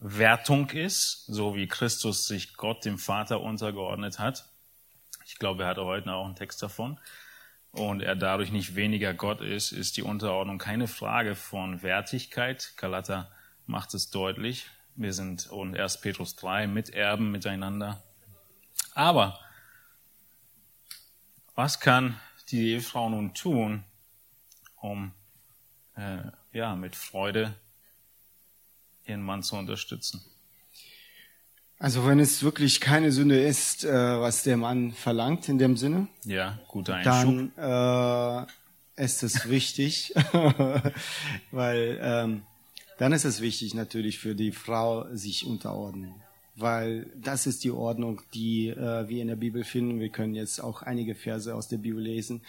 Wertung 0.01 0.69
ist, 0.71 1.23
so 1.27 1.55
wie 1.55 1.69
Christus 1.69 2.27
sich 2.27 2.55
Gott, 2.55 2.83
dem 2.83 2.97
Vater, 2.97 3.39
untergeordnet 3.39 4.19
hat. 4.19 4.49
Ich 5.25 5.39
glaube, 5.39 5.63
er 5.63 5.69
hatte 5.69 5.85
heute 5.85 6.11
auch 6.11 6.25
einen 6.25 6.35
Text 6.35 6.61
davon. 6.61 6.99
Und 7.71 8.01
er 8.01 8.17
dadurch 8.17 8.51
nicht 8.51 8.75
weniger 8.75 9.13
Gott 9.13 9.39
ist, 9.39 9.71
ist 9.71 9.95
die 9.95 10.03
Unterordnung 10.03 10.57
keine 10.57 10.89
Frage 10.89 11.35
von 11.35 11.83
Wertigkeit. 11.83 12.73
Galater 12.75 13.31
macht 13.65 13.93
es 13.93 14.09
deutlich. 14.09 14.65
Wir 14.97 15.13
sind 15.13 15.49
und 15.49 15.79
1. 15.79 16.01
Petrus 16.01 16.35
3 16.35 16.67
Miterben 16.67 17.31
miteinander. 17.31 18.03
Aber 18.93 19.39
was 21.59 21.81
kann 21.81 22.17
die 22.51 22.69
Ehefrau 22.69 23.09
nun 23.09 23.33
tun, 23.33 23.83
um 24.77 25.11
äh, 25.97 26.19
ja 26.53 26.73
mit 26.73 26.95
Freude 26.95 27.53
ihren 29.05 29.21
Mann 29.21 29.43
zu 29.43 29.57
unterstützen? 29.57 30.21
Also 31.77 32.07
wenn 32.07 32.19
es 32.21 32.43
wirklich 32.43 32.79
keine 32.79 33.11
Sünde 33.11 33.41
ist, 33.41 33.83
äh, 33.83 33.91
was 33.91 34.43
der 34.43 34.55
Mann 34.55 34.93
verlangt 34.93 35.49
in 35.49 35.57
dem 35.57 35.75
Sinne, 35.75 36.07
Ja, 36.23 36.57
guter 36.69 36.95
Einschub. 36.95 37.51
dann 37.57 38.47
äh, 38.97 39.03
ist 39.03 39.23
es 39.23 39.49
wichtig, 39.49 40.13
weil 41.51 41.99
ähm, 42.01 42.43
dann 42.99 43.11
ist 43.11 43.25
es 43.25 43.41
wichtig 43.41 43.73
natürlich 43.73 44.17
für 44.17 44.33
die 44.33 44.53
Frau 44.53 45.13
sich 45.13 45.45
unterordnen, 45.45 46.15
weil 46.59 47.07
das 47.15 47.47
ist 47.47 47.63
die 47.63 47.71
Ordnung, 47.71 48.21
die 48.33 48.69
äh, 48.69 49.07
wir 49.07 49.21
in 49.21 49.27
der 49.27 49.35
Bibel 49.35 49.63
finden. 49.63 49.99
Wir 49.99 50.09
können 50.09 50.35
jetzt 50.35 50.61
auch 50.61 50.81
einige 50.81 51.15
Verse 51.15 51.53
aus 51.53 51.67
der 51.67 51.77
Bibel 51.77 52.01
lesen, 52.01 52.41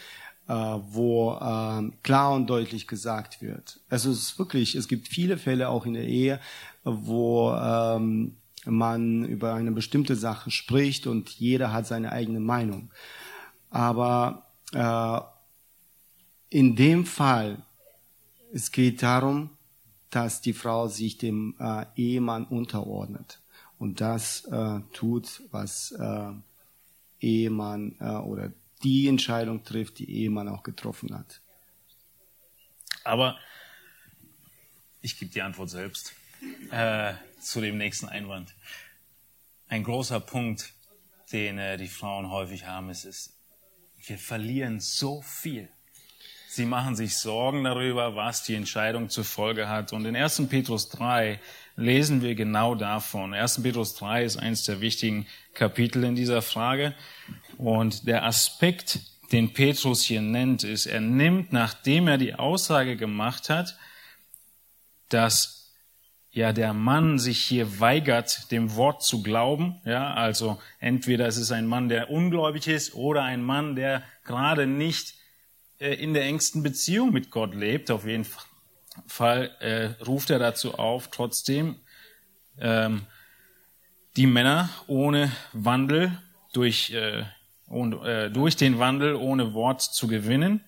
äh, 0.48 0.52
wo 0.52 1.32
äh, 1.34 1.90
klar 2.02 2.34
und 2.34 2.48
deutlich 2.48 2.86
gesagt 2.86 3.40
wird. 3.40 3.80
Also 3.88 4.10
es 4.10 4.18
ist 4.18 4.38
wirklich, 4.38 4.74
es 4.74 4.88
gibt 4.88 5.08
viele 5.08 5.38
Fälle 5.38 5.68
auch 5.68 5.86
in 5.86 5.94
der 5.94 6.06
Ehe, 6.06 6.40
wo 6.84 7.52
ähm, 7.52 8.36
man 8.64 9.24
über 9.24 9.54
eine 9.54 9.72
bestimmte 9.72 10.16
Sache 10.16 10.50
spricht 10.50 11.06
und 11.06 11.30
jeder 11.30 11.72
hat 11.72 11.86
seine 11.86 12.12
eigene 12.12 12.40
Meinung. 12.40 12.90
Aber 13.70 14.46
äh, 14.72 15.20
in 16.50 16.74
dem 16.74 17.06
Fall, 17.06 17.58
es 18.52 18.72
geht 18.72 19.02
darum, 19.02 19.50
dass 20.10 20.40
die 20.40 20.52
Frau 20.52 20.88
sich 20.88 21.18
dem 21.18 21.54
äh, 21.60 21.86
Ehemann 21.94 22.44
unterordnet 22.44 23.40
und 23.80 24.02
das 24.02 24.44
äh, 24.44 24.80
tut, 24.92 25.42
was 25.50 25.92
äh, 25.92 26.32
Ehemann 27.18 27.96
äh, 27.98 28.04
oder 28.04 28.52
die 28.82 29.08
Entscheidung 29.08 29.64
trifft, 29.64 29.98
die 29.98 30.10
Ehemann 30.10 30.48
auch 30.48 30.62
getroffen 30.62 31.16
hat. 31.16 31.40
Aber 33.04 33.38
ich 35.00 35.18
gebe 35.18 35.32
die 35.32 35.40
Antwort 35.40 35.70
selbst 35.70 36.12
äh, 36.70 37.14
zu 37.40 37.62
dem 37.62 37.78
nächsten 37.78 38.06
Einwand. 38.06 38.54
Ein 39.66 39.82
großer 39.82 40.20
Punkt, 40.20 40.74
den 41.32 41.56
äh, 41.56 41.78
die 41.78 41.88
Frauen 41.88 42.30
häufig 42.30 42.66
haben, 42.66 42.90
ist, 42.90 43.06
ist, 43.06 43.32
wir 43.96 44.18
verlieren 44.18 44.80
so 44.80 45.22
viel. 45.22 45.70
Sie 46.48 46.66
machen 46.66 46.96
sich 46.96 47.16
Sorgen 47.16 47.64
darüber, 47.64 48.14
was 48.14 48.42
die 48.42 48.56
Entscheidung 48.56 49.08
zur 49.08 49.24
Folge 49.24 49.68
hat. 49.68 49.94
Und 49.94 50.04
in 50.04 50.16
1. 50.16 50.48
Petrus 50.48 50.90
3 50.90 51.40
lesen 51.76 52.22
wir 52.22 52.34
genau 52.34 52.74
davon. 52.74 53.34
1. 53.34 53.62
Petrus 53.62 53.94
3 53.94 54.24
ist 54.24 54.36
eines 54.36 54.64
der 54.64 54.80
wichtigen 54.80 55.26
Kapitel 55.54 56.04
in 56.04 56.14
dieser 56.14 56.42
Frage. 56.42 56.94
Und 57.58 58.06
der 58.06 58.24
Aspekt, 58.24 59.00
den 59.32 59.52
Petrus 59.52 60.02
hier 60.02 60.22
nennt, 60.22 60.64
ist, 60.64 60.86
er 60.86 61.00
nimmt, 61.00 61.52
nachdem 61.52 62.08
er 62.08 62.18
die 62.18 62.34
Aussage 62.34 62.96
gemacht 62.96 63.50
hat, 63.50 63.76
dass 65.08 65.60
ja 66.30 66.52
der 66.52 66.72
Mann 66.72 67.18
sich 67.18 67.40
hier 67.40 67.80
weigert, 67.80 68.50
dem 68.52 68.76
Wort 68.76 69.02
zu 69.02 69.22
glauben. 69.22 69.80
Ja, 69.84 70.14
also 70.14 70.60
entweder 70.78 71.26
es 71.26 71.36
ist 71.36 71.50
ein 71.50 71.66
Mann, 71.66 71.88
der 71.88 72.10
ungläubig 72.10 72.68
ist 72.68 72.94
oder 72.94 73.22
ein 73.22 73.42
Mann, 73.42 73.74
der 73.74 74.02
gerade 74.24 74.66
nicht 74.66 75.14
äh, 75.78 75.94
in 75.94 76.14
der 76.14 76.24
engsten 76.24 76.62
Beziehung 76.62 77.12
mit 77.12 77.30
Gott 77.30 77.54
lebt. 77.54 77.90
Auf 77.90 78.06
jeden 78.06 78.24
Fall 78.24 78.44
äh, 79.18 79.94
ruft 80.06 80.30
er 80.30 80.38
dazu 80.38 80.74
auf, 80.74 81.08
trotzdem 81.08 81.76
ähm, 82.58 83.02
die 84.16 84.26
Männer 84.26 84.68
ohne 84.86 85.30
Wandel 85.52 86.12
durch, 86.52 86.92
äh, 86.92 87.24
und, 87.68 88.04
äh, 88.04 88.30
durch 88.30 88.56
den 88.56 88.78
Wandel 88.78 89.14
ohne 89.14 89.54
Wort 89.54 89.82
zu 89.82 90.08
gewinnen. 90.08 90.64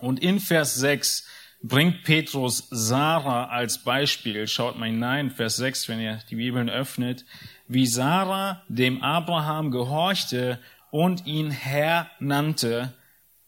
Und 0.00 0.20
in 0.20 0.40
Vers 0.40 0.74
6 0.76 1.26
bringt 1.62 2.02
Petrus 2.02 2.66
Sarah 2.70 3.46
als 3.46 3.84
Beispiel. 3.84 4.46
Schaut 4.48 4.78
mal 4.78 4.88
hinein, 4.88 5.30
Vers 5.30 5.56
6, 5.56 5.88
wenn 5.88 6.00
ihr 6.00 6.18
die 6.30 6.36
Bibeln 6.36 6.68
öffnet, 6.68 7.24
wie 7.68 7.86
Sarah 7.86 8.62
dem 8.68 9.02
Abraham 9.02 9.70
gehorchte 9.70 10.58
und 10.90 11.26
ihn 11.26 11.50
Herr 11.50 12.10
nannte. 12.18 12.94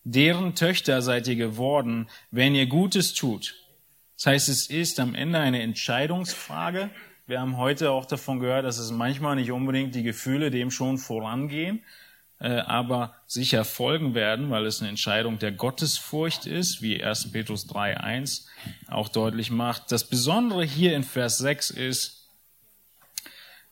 Deren 0.05 0.55
Töchter 0.55 1.03
seid 1.03 1.27
ihr 1.27 1.37
geworden, 1.37 2.09
wenn 2.31 2.55
ihr 2.55 2.67
Gutes 2.67 3.15
tut. 3.15 3.55
Das 4.25 4.33
heißt, 4.33 4.49
es 4.49 4.67
ist 4.69 5.01
am 5.01 5.15
Ende 5.15 5.39
eine 5.39 5.61
Entscheidungsfrage. 5.61 6.89
Wir 7.27 7.41
haben 7.41 7.59
heute 7.59 7.91
auch 7.91 8.07
davon 8.07 8.41
gehört, 8.41 8.65
dass 8.65 8.79
es 8.79 8.91
manchmal 8.91 9.37
nicht 9.37 9.53
unbedingt 9.53 9.95
die 9.95 10.03
Gefühle 10.03 10.51
dem 10.51 10.71
schon 10.71 10.97
vorangehen, 10.97 11.85
äh, 12.41 12.61
aber 12.61 13.17
sicher 13.27 13.67
folgen 13.67 14.15
werden, 14.15 14.49
weil 14.49 14.65
es 14.65 14.81
eine 14.81 14.89
Entscheidung 14.89 15.39
der 15.39 15.53
Gottesfurcht 15.53 16.47
ist, 16.47 16.81
wie 16.81 17.05
1. 17.05 17.33
Petrus 17.33 17.69
3.1 17.69 18.47
auch 18.89 19.11
deutlich 19.11 19.51
macht. 19.51 19.93
Das 19.93 20.05
Besondere 20.05 20.65
hier 20.65 20.97
in 20.97 21.05
Vers 21.05 21.37
6 21.37 21.69
ist, 21.69 22.31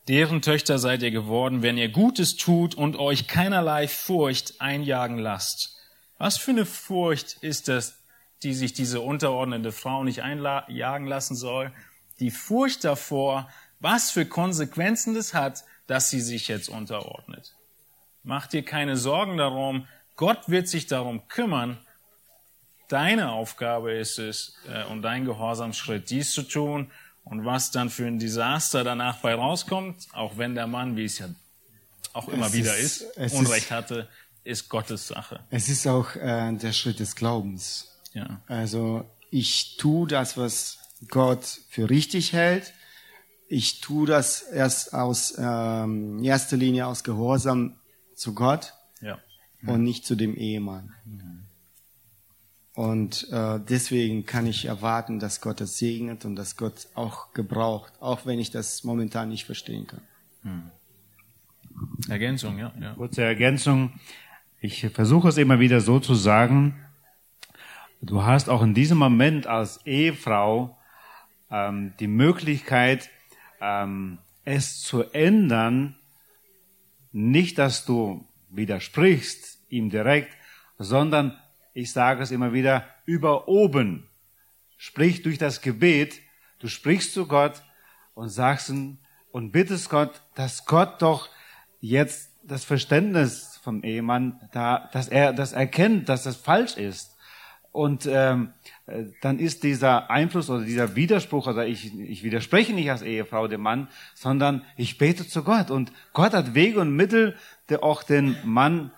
deren 0.07 0.43
Töchter 0.43 0.79
seid 0.79 1.03
ihr 1.03 1.13
geworden, 1.13 1.63
wenn 1.63 1.79
ihr 1.79 1.89
Gutes 1.89 2.37
tut 2.37 2.75
und 2.75 2.97
euch 2.97 3.27
keinerlei 3.27 3.89
Furcht 3.89 4.61
einjagen 4.61 5.17
lasst. 5.17 5.79
Was 6.19 6.37
für 6.37 6.51
eine 6.51 6.67
Furcht 6.67 7.39
ist 7.41 7.69
das, 7.69 8.02
die 8.45 8.55
sich 8.55 8.73
diese 8.73 9.01
unterordnende 9.01 9.73
Frau 9.73 10.05
nicht 10.05 10.23
einjagen 10.23 11.07
lassen 11.07 11.35
soll? 11.37 11.73
Die 12.21 12.31
Furcht 12.31 12.85
davor, 12.85 13.49
was 13.81 14.11
für 14.11 14.27
Konsequenzen 14.27 15.15
das 15.15 15.35
hat, 15.35 15.65
dass 15.87 16.11
sie 16.11 16.21
sich 16.21 16.49
jetzt 16.49 16.69
unterordnet. 16.69 17.55
Mach 18.23 18.47
dir 18.47 18.65
keine 18.65 18.97
Sorgen 18.97 19.37
darum. 19.37 19.87
Gott 20.17 20.49
wird 20.49 20.69
sich 20.69 20.87
darum 20.87 21.27
kümmern. 21.29 21.79
Deine 22.89 23.31
Aufgabe 23.33 23.93
ist 23.93 24.19
es 24.19 24.55
äh, 24.69 24.85
und 24.85 25.03
dein 25.03 25.25
Gehorsamschritt, 25.25 26.11
dies 26.11 26.33
zu 26.33 26.43
tun. 26.43 26.91
Und 27.25 27.45
was 27.45 27.71
dann 27.71 27.89
für 27.89 28.07
ein 28.07 28.19
Desaster 28.19 28.85
danach 28.85 29.19
bei 29.19 29.35
rauskommt, 29.35 30.09
auch 30.13 30.37
wenn 30.37 30.55
der 30.55 30.67
Mann, 30.67 30.97
wie 30.97 31.05
es 31.05 31.19
ja 31.19 31.29
auch 32.13 32.29
immer 32.29 32.47
Es 32.47 32.53
wieder 32.53 32.77
ist- 32.77 33.01
ist, 33.17 33.35
Unrecht 33.35 33.65
ist- 33.67 33.71
hatte, 33.71 34.09
ist 34.45 34.69
Gottes 34.69 35.07
Sache. 35.09 35.41
Es 35.51 35.69
ist 35.69 35.87
auch 35.87 36.15
äh, 36.17 36.53
der 36.53 36.73
Schritt 36.73 36.99
des 37.01 37.15
Glaubens. 37.17 37.92
Ja. 38.15 38.41
Also 38.47 39.05
ich 39.31 39.77
tue 39.77 40.07
das, 40.09 40.37
was 40.37 40.79
Gott 41.09 41.45
für 41.69 41.91
richtig 41.91 42.33
hält. 42.33 42.73
Ich 43.49 43.81
tue 43.81 44.07
das 44.07 44.43
erst 44.43 44.95
aus 44.95 45.35
ähm, 45.39 46.23
erster 46.23 46.57
Linie 46.57 46.87
aus 46.87 47.05
Gehorsam 47.05 47.77
zu 48.15 48.35
Gott 48.35 48.73
Ja. 49.01 49.19
und 49.67 49.83
nicht 49.83 50.07
zu 50.07 50.15
dem 50.15 50.37
Ehemann. 50.37 50.95
Und 52.75 53.29
äh, 53.31 53.61
deswegen 53.69 54.25
kann 54.25 54.47
ich 54.47 54.65
erwarten, 54.65 55.19
dass 55.21 55.43
Gott 55.43 55.61
das 55.61 55.77
segnet 55.77 56.25
und 56.25 56.37
dass 56.37 56.57
Gott 56.57 56.89
auch 56.95 57.35
gebraucht, 57.35 57.93
auch 58.01 58.25
wenn 58.25 58.39
ich 58.39 58.51
das 58.51 58.83
momentan 58.85 59.29
nicht 59.29 59.45
verstehen 59.45 59.87
kann. 59.87 60.01
Ergänzung, 62.09 62.59
ja. 62.59 62.73
ja. 62.81 62.95
Kurze 62.95 63.23
Ergänzung. 63.23 63.93
Ich 64.61 64.87
versuche 64.89 65.29
es 65.29 65.37
immer 65.37 65.61
wieder 65.61 65.81
so 65.81 66.01
zu 66.01 66.15
sagen. 66.15 66.77
Du 68.05 68.25
hast 68.25 68.49
auch 68.49 68.63
in 68.63 68.75
diesem 68.75 68.99
Moment 68.99 69.47
als 69.47 69.87
Ehefrau 69.87 70.77
ähm, 71.53 71.95
die 72.01 72.09
Möglichkeit, 72.09 73.09
ähm, 73.61 74.19
es 74.45 74.81
zu 74.81 75.05
ändern. 75.13 75.95
Nicht, 77.13 77.59
dass 77.59 77.85
du 77.85 78.27
widersprichst 78.51 79.61
ihm 79.69 79.89
direkt, 79.89 80.37
sondern 80.79 81.39
ich 81.75 81.93
sage 81.93 82.25
es 82.25 82.33
immer 82.33 82.53
wieder, 82.53 82.85
über 83.05 83.47
oben. 83.47 84.09
Sprich 84.77 85.23
durch 85.23 85.39
das 85.39 85.61
Gebet. 85.61 86.19
Du 86.59 86.67
sprichst 86.67 87.15
zu 87.15 87.29
Gott 87.29 87.63
und 88.15 88.31
sagst 88.31 88.69
ihm 88.69 88.99
und 89.31 89.53
bittest 89.53 89.91
Gott, 89.91 90.23
dass 90.35 90.67
Gott 90.67 91.01
doch 91.03 91.31
jetzt 91.81 92.33
das 92.43 92.65
Verständnis 92.65 93.61
vom 93.63 93.85
Ehemann 93.85 94.41
da, 94.53 94.91
dass 94.93 95.07
er 95.07 95.33
das 95.33 95.53
erkennt, 95.53 96.09
dass 96.09 96.25
das 96.25 96.35
falsch 96.35 96.77
ist. 96.77 97.12
Und 97.73 98.07
ähm, 98.07 98.53
äh, 98.87 99.05
dann 99.23 99.39
ist 99.39 99.63
dieser 99.63 100.11
Einfluss 100.11 100.51
oder 100.51 100.63
dieser 100.63 100.95
Widerspruch, 100.95 101.47
also 101.47 101.63
ich, 101.63 101.99
ich 101.99 102.23
widerspreche 102.23 102.75
nicht 102.75 102.91
als 102.91 103.01
Ehefrau 103.01 103.49
dem 103.49 103.63
Mann, 103.63 103.89
sondern 104.15 104.63
ich 104.77 104.99
bete 104.99 105.27
zu 105.27 105.43
Gott. 105.43 105.71
Und 105.71 105.91
Gott 106.13 106.35
hat 106.35 106.55
Wege 106.55 106.81
und 106.81 106.95
Mittel, 106.95 107.35
der 107.71 107.83
auch 107.83 108.03
den 108.03 108.37
Mann 108.45 108.93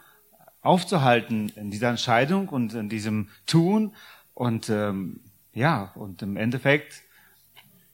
aufzuhalten 0.60 1.50
in 1.50 1.70
dieser 1.70 1.90
Entscheidung 1.90 2.48
und 2.48 2.74
in 2.74 2.88
diesem 2.88 3.28
Tun. 3.46 3.94
Und 4.34 4.68
ähm, 4.70 5.20
ja, 5.52 5.92
und 5.94 6.22
im 6.22 6.36
Endeffekt 6.36 7.02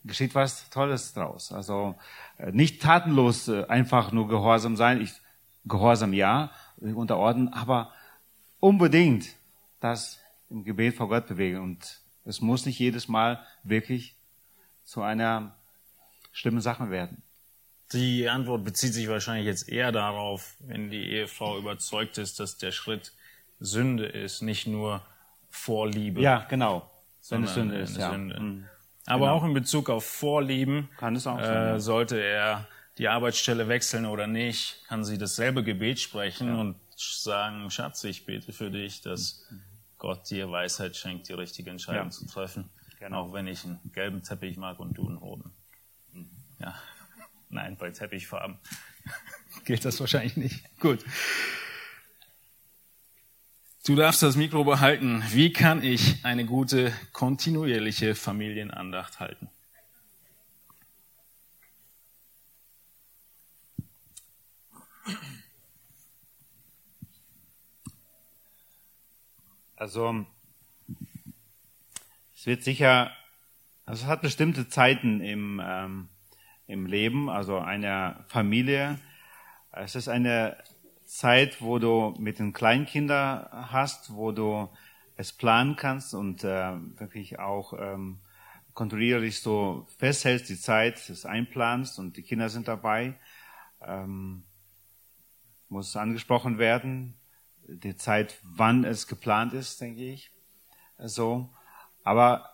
geschieht 0.05 0.35
was 0.35 0.70
Tolles 0.70 1.12
draus. 1.12 1.53
Also 1.53 1.95
äh, 2.39 2.53
nicht 2.53 2.81
tatenlos 2.81 3.49
äh, 3.49 3.66
einfach 3.66 4.12
nur 4.12 4.28
gehorsam 4.28 4.76
sein. 4.76 5.03
Ich, 5.03 5.12
gehorsam 5.66 6.14
ja, 6.14 6.53
unterordnen, 6.78 7.53
aber 7.53 7.93
unbedingt 8.61 9.26
das 9.81 10.20
im 10.51 10.65
Gebet 10.65 10.97
vor 10.97 11.09
Gott 11.09 11.27
bewegen. 11.27 11.61
Und 11.61 12.01
es 12.25 12.41
muss 12.41 12.67
nicht 12.67 12.79
jedes 12.79 13.09
Mal 13.09 13.45
wirklich 13.63 14.17
zu 14.85 15.03
einer 15.03 15.57
schlimmen 16.33 16.61
Sache 16.61 16.91
werden. 16.91 17.23
Die 17.93 18.29
Antwort 18.29 18.65
bezieht 18.65 18.95
sich 18.95 19.09
wahrscheinlich 19.09 19.47
jetzt 19.47 19.69
eher 19.69 19.91
darauf, 19.91 20.55
wenn 20.61 20.91
die 20.91 21.11
Ehefrau 21.11 21.59
überzeugt 21.59 22.19
ist, 22.19 22.39
dass 22.39 22.57
der 22.57 22.71
Schritt 22.71 23.13
Sünde 23.59 24.07
ist, 24.07 24.43
nicht 24.43 24.67
nur 24.67 25.03
Vorliebe. 25.51 26.21
Ja, 26.21 26.47
genau. 26.49 26.89
Wenn 27.29 27.45
es 27.45 27.55
Sünde 27.55 27.79
ist, 27.79 27.97
ja. 27.97 28.11
Sünde. 28.11 28.41
Mhm. 28.41 28.67
Aber 29.07 29.27
Genau. 29.27 29.37
auch 29.37 29.45
in 29.45 29.55
Bezug 29.55 29.91
auf 29.91 30.05
Vorlieben 30.05 30.89
Kann 30.99 31.17
es 31.17 31.27
auch 31.27 31.39
äh, 31.39 31.45
sein, 31.45 31.67
ja. 31.67 31.81
sollte 31.81 32.23
er 32.23 32.69
die 32.99 33.09
Arbeitsstelle 33.09 33.67
wechseln 33.67 34.07
oder 34.07 34.27
nicht, 34.27 34.85
kann 34.87 35.05
sie 35.05 35.19
dasselbe 35.19 35.65
Gebet 35.65 35.99
sprechen 36.01 36.55
und 36.55 36.77
sagen, 36.97 37.71
Schatz, 37.71 38.05
ich 38.05 38.27
bete 38.27 38.53
für 38.53 38.71
dich, 38.71 39.01
dass 39.01 39.47
Gott 40.01 40.29
dir 40.31 40.51
Weisheit 40.51 40.97
schenkt, 40.97 41.29
die 41.29 41.35
richtige 41.35 41.71
Entscheidung 41.71 42.07
Ja. 42.07 42.11
zu 42.11 42.27
treffen. 42.27 42.71
Genau. 42.99 43.21
Auch 43.27 43.33
wenn 43.35 43.47
ich 43.47 43.65
einen 43.65 43.79
gelben 43.93 44.23
Teppich 44.23 44.57
mag 44.57 44.81
und 44.81 44.95
du 44.95 45.07
einen 45.07 45.19
roten. 45.19 45.53
Ja, 46.59 46.75
nein, 47.51 47.77
bei 47.77 47.91
Teppichfarben 47.91 48.59
gilt 49.65 49.85
das 49.85 50.01
wahrscheinlich 50.01 50.37
nicht. 50.37 50.65
Gut. 50.81 51.05
Du 53.87 53.95
darfst 53.95 54.23
das 54.23 54.37
Mikro 54.37 54.65
behalten. 54.65 55.23
Wie 55.31 55.53
kann 55.53 55.83
ich 55.83 56.25
eine 56.25 56.45
gute, 56.45 56.93
kontinuierliche 57.13 58.15
Familienandacht 58.15 59.21
halten? 59.21 59.49
Also 69.81 70.26
es 72.35 72.45
wird 72.45 72.62
sicher, 72.62 73.12
also 73.87 74.05
es 74.05 74.11
hat 74.11 74.20
bestimmte 74.20 74.68
Zeiten 74.68 75.22
im, 75.22 75.59
ähm, 75.64 76.11
im 76.66 76.85
Leben, 76.85 77.31
also 77.31 77.57
einer 77.57 78.26
Familie. 78.28 78.99
Es 79.72 79.95
ist 79.95 80.09
eine 80.09 80.59
Zeit, 81.07 81.62
wo 81.62 81.78
du 81.78 82.14
mit 82.18 82.41
den 82.41 82.53
Kleinkindern 82.53 83.72
hast, 83.72 84.12
wo 84.12 84.33
du 84.33 84.68
es 85.16 85.33
planen 85.33 85.76
kannst 85.76 86.12
und 86.12 86.45
äh, 86.45 86.72
wirklich 86.99 87.39
auch 87.39 87.72
ähm, 87.72 88.20
kontrollierlich 88.74 89.41
so 89.41 89.87
festhältst, 89.97 90.51
die 90.51 90.61
Zeit, 90.61 91.09
es 91.09 91.24
einplanst 91.24 91.99
und 91.99 92.18
die 92.18 92.22
Kinder 92.22 92.51
sind 92.51 92.68
dabei. 92.68 93.14
Ähm, 93.81 94.43
muss 95.70 95.97
angesprochen 95.97 96.59
werden, 96.59 97.14
die 97.71 97.97
Zeit, 97.97 98.39
wann 98.43 98.85
es 98.85 99.07
geplant 99.07 99.53
ist, 99.53 99.81
denke 99.81 100.03
ich. 100.03 100.31
So. 100.99 101.49
Aber 102.03 102.51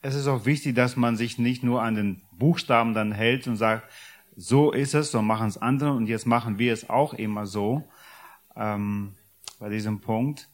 es 0.00 0.14
ist 0.14 0.26
auch 0.26 0.44
wichtig, 0.44 0.74
dass 0.74 0.96
man 0.96 1.16
sich 1.16 1.38
nicht 1.38 1.62
nur 1.62 1.82
an 1.82 1.94
den 1.94 2.22
Buchstaben 2.32 2.94
dann 2.94 3.12
hält 3.12 3.46
und 3.46 3.56
sagt, 3.56 3.90
so 4.36 4.72
ist 4.72 4.94
es, 4.94 5.10
so 5.10 5.22
machen 5.22 5.48
es 5.48 5.58
andere 5.58 5.92
und 5.92 6.06
jetzt 6.06 6.26
machen 6.26 6.58
wir 6.58 6.72
es 6.72 6.88
auch 6.88 7.14
immer 7.14 7.46
so. 7.46 7.88
Ähm, 8.56 9.14
bei 9.58 9.68
diesem 9.68 10.00
Punkt, 10.00 10.48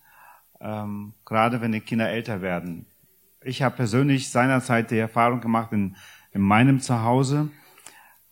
ähm, 0.60 1.14
gerade 1.24 1.60
wenn 1.60 1.72
die 1.72 1.80
Kinder 1.80 2.08
älter 2.08 2.42
werden. 2.42 2.86
Ich 3.42 3.62
habe 3.62 3.76
persönlich 3.76 4.30
seinerzeit 4.30 4.90
die 4.90 4.98
Erfahrung 4.98 5.40
gemacht 5.40 5.72
in, 5.72 5.96
in 6.32 6.42
meinem 6.42 6.80
Zuhause, 6.80 7.50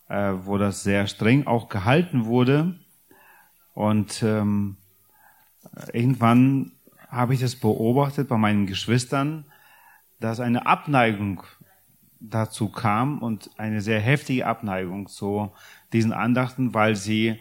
äh, 0.09 0.33
wo 0.43 0.57
das 0.57 0.83
sehr 0.83 1.07
streng 1.07 1.47
auch 1.47 1.69
gehalten 1.69 2.25
wurde. 2.25 2.79
Und 3.73 4.21
ähm, 4.23 4.77
irgendwann 5.93 6.73
habe 7.09 7.33
ich 7.33 7.39
das 7.39 7.55
beobachtet 7.55 8.27
bei 8.27 8.37
meinen 8.37 8.67
Geschwistern, 8.67 9.45
dass 10.19 10.39
eine 10.39 10.65
Abneigung 10.65 11.43
dazu 12.19 12.69
kam 12.69 13.19
und 13.19 13.51
eine 13.57 13.81
sehr 13.81 13.99
heftige 13.99 14.45
Abneigung 14.47 15.07
zu 15.07 15.51
diesen 15.93 16.11
Andachten, 16.13 16.73
weil 16.73 16.95
sie 16.95 17.39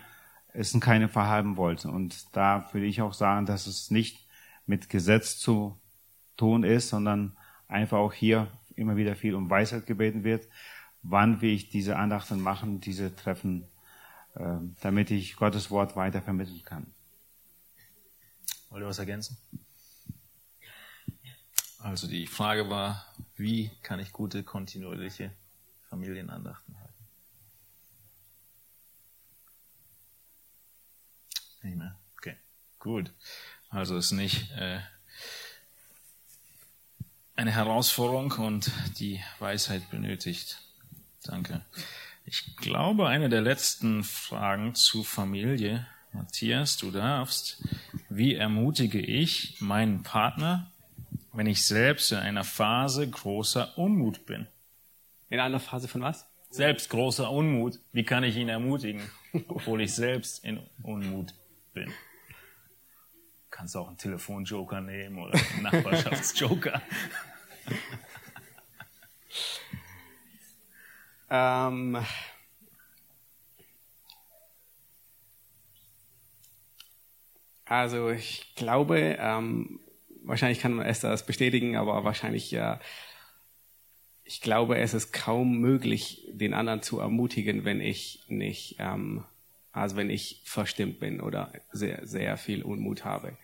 es 0.52 0.72
in 0.74 0.80
keine 0.80 1.08
verhalten 1.08 1.56
wollten. 1.56 1.88
Und 1.88 2.36
da 2.36 2.68
würde 2.72 2.86
ich 2.86 3.02
auch 3.02 3.12
sagen, 3.12 3.46
dass 3.46 3.66
es 3.66 3.90
nicht 3.90 4.26
mit 4.66 4.88
Gesetz 4.88 5.38
zu 5.38 5.78
tun 6.36 6.64
ist, 6.64 6.88
sondern 6.88 7.36
einfach 7.68 7.98
auch 7.98 8.12
hier 8.12 8.48
immer 8.74 8.96
wieder 8.96 9.16
viel 9.16 9.34
um 9.34 9.48
Weisheit 9.48 9.86
gebeten 9.86 10.24
wird, 10.24 10.48
wann 11.02 11.40
will 11.40 11.50
ich 11.50 11.68
diese 11.68 11.96
Andachten 11.96 12.40
machen, 12.40 12.80
diese 12.80 13.14
Treffen, 13.14 13.66
äh, 14.34 14.58
damit 14.80 15.10
ich 15.10 15.36
Gottes 15.36 15.70
Wort 15.70 15.96
weiter 15.96 16.20
vermitteln 16.20 16.62
kann. 16.64 16.86
Wollt 18.70 18.82
ihr 18.82 18.88
was 18.88 18.98
ergänzen? 18.98 19.36
Also 21.78 22.08
die 22.08 22.26
Frage 22.26 22.68
war, 22.68 23.06
wie 23.36 23.70
kann 23.82 24.00
ich 24.00 24.12
gute, 24.12 24.42
kontinuierliche 24.42 25.30
Familienandachten 25.88 26.76
halten? 26.78 27.06
Nicht 31.62 31.76
mehr? 31.76 31.96
Okay, 32.16 32.36
gut. 32.78 33.12
Also 33.68 33.96
ist 33.96 34.12
nicht 34.12 34.50
äh, 34.52 34.80
eine 37.36 37.52
Herausforderung 37.52 38.32
und 38.32 38.72
die 38.98 39.22
Weisheit 39.38 39.88
benötigt. 39.90 40.58
Danke. 41.22 41.64
Ich 42.24 42.56
glaube, 42.56 43.06
eine 43.06 43.28
der 43.28 43.42
letzten 43.42 44.02
Fragen 44.02 44.74
zu 44.74 45.04
Familie, 45.04 45.86
Matthias, 46.12 46.76
du 46.78 46.90
darfst. 46.90 47.62
Wie 48.16 48.34
ermutige 48.34 48.98
ich 48.98 49.60
meinen 49.60 50.02
Partner, 50.02 50.72
wenn 51.34 51.46
ich 51.46 51.66
selbst 51.66 52.12
in 52.12 52.18
einer 52.18 52.44
Phase 52.44 53.10
großer 53.10 53.76
Unmut 53.76 54.24
bin? 54.24 54.46
In 55.28 55.38
einer 55.38 55.60
Phase 55.60 55.86
von 55.86 56.00
was? 56.00 56.26
Selbst 56.48 56.88
großer 56.88 57.30
Unmut. 57.30 57.78
Wie 57.92 58.04
kann 58.04 58.24
ich 58.24 58.38
ihn 58.38 58.48
ermutigen, 58.48 59.02
obwohl 59.48 59.82
ich 59.82 59.94
selbst 59.94 60.42
in 60.46 60.60
Unmut 60.82 61.34
bin? 61.74 61.92
Kannst 63.50 63.76
auch 63.76 63.88
einen 63.88 63.98
Telefonjoker 63.98 64.80
nehmen 64.80 65.18
oder 65.18 65.38
einen 65.52 65.64
Nachbarschaftsjoker. 65.64 66.80
Ähm, 71.28 71.98
also 77.66 78.10
ich 78.10 78.54
glaube, 78.54 79.16
ähm, 79.18 79.80
wahrscheinlich 80.22 80.60
kann 80.60 80.80
Esther 80.80 81.10
das 81.10 81.26
bestätigen, 81.26 81.76
aber 81.76 82.04
wahrscheinlich 82.04 82.50
ja, 82.50 82.80
ich 84.24 84.40
glaube, 84.40 84.78
es 84.78 84.94
ist 84.94 85.12
kaum 85.12 85.58
möglich, 85.58 86.26
den 86.32 86.54
anderen 86.54 86.82
zu 86.82 86.98
ermutigen, 86.98 87.64
wenn 87.64 87.80
ich 87.80 88.24
nicht, 88.28 88.76
ähm, 88.78 89.24
also 89.72 89.96
wenn 89.96 90.10
ich 90.10 90.42
verstimmt 90.44 90.98
bin 90.98 91.20
oder 91.20 91.52
sehr, 91.70 92.06
sehr 92.06 92.36
viel 92.36 92.62
Unmut 92.62 93.04
habe. 93.04 93.36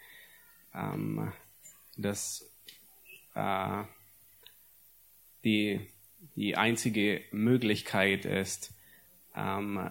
Ähm, 0.75 1.33
das 1.97 2.51
äh, 3.35 3.83
die, 5.45 5.81
die 6.37 6.57
einzige 6.57 7.23
Möglichkeit 7.33 8.25
ist, 8.25 8.75
ähm, 9.37 9.91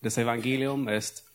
das 0.00 0.16
Evangelium 0.16 0.88
ist, 0.88 1.27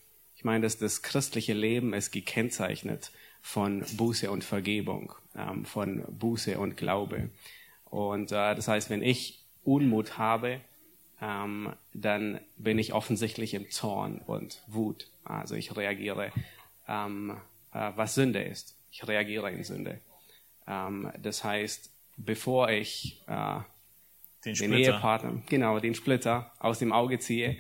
ich 0.44 0.45
meine, 0.45 0.64
dass 0.64 0.78
das 0.78 1.02
christliche 1.02 1.53
Leben 1.53 1.94
ist 1.94 2.11
gekennzeichnet 2.11 3.14
von 3.41 3.86
Buße 3.94 4.30
und 4.30 4.44
Vergebung, 4.44 5.14
ähm, 5.38 5.64
von 5.64 6.03
Buße 6.20 6.60
und 6.60 6.76
Glaube. 6.76 7.30
Und 7.86 8.34
äh, 8.34 8.53
das 8.53 8.68
heißt, 8.68 8.90
wenn 8.90 9.02
ich 9.02 9.41
Unmut 9.64 10.18
habe, 10.18 10.60
ähm, 11.22 11.72
dann 11.94 12.41
bin 12.57 12.78
ich 12.78 12.91
offensichtlich 12.91 13.53
im 13.53 13.72
Zorn 13.72 14.18
und 14.28 14.61
Wut. 14.68 15.07
Also 15.24 15.56
ich 15.56 15.78
reagiere, 15.78 16.34
ähm, 16.90 17.38
äh, 17.74 17.94
was 17.95 18.14
Sünde 18.14 18.44
ist. 18.44 18.76
Ich 18.91 19.07
reagiere 19.07 19.49
in 19.49 19.64
Sünde. 19.64 20.02
Ähm, 20.68 21.10
das 21.22 21.45
heißt, 21.45 21.90
bevor 22.18 22.70
ich 22.70 23.24
äh, 23.28 23.60
Den 24.44 24.56
den. 24.56 24.74
Ehepartner, 24.74 25.41
genau, 25.48 25.80
den 25.80 25.95
Splitter 25.95 26.52
aus 26.60 26.80
dem 26.80 26.91
Auge 26.91 27.18
ziehe 27.20 27.56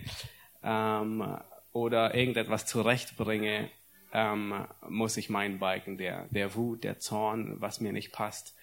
ähm, 0.61 1.37
oder 1.73 2.15
irgendetwas 2.15 2.65
zurechtbringe, 2.65 3.69
ähm, 4.13 4.65
muss 4.87 5.17
ich 5.17 5.29
meinen 5.29 5.59
Balken 5.59 5.97
der, 5.97 6.27
der 6.29 6.55
Wut, 6.55 6.83
der 6.83 6.99
Zorn, 6.99 7.59
was 7.59 7.81
mir 7.81 7.91
nicht 7.91 8.11
passt, 8.11 8.55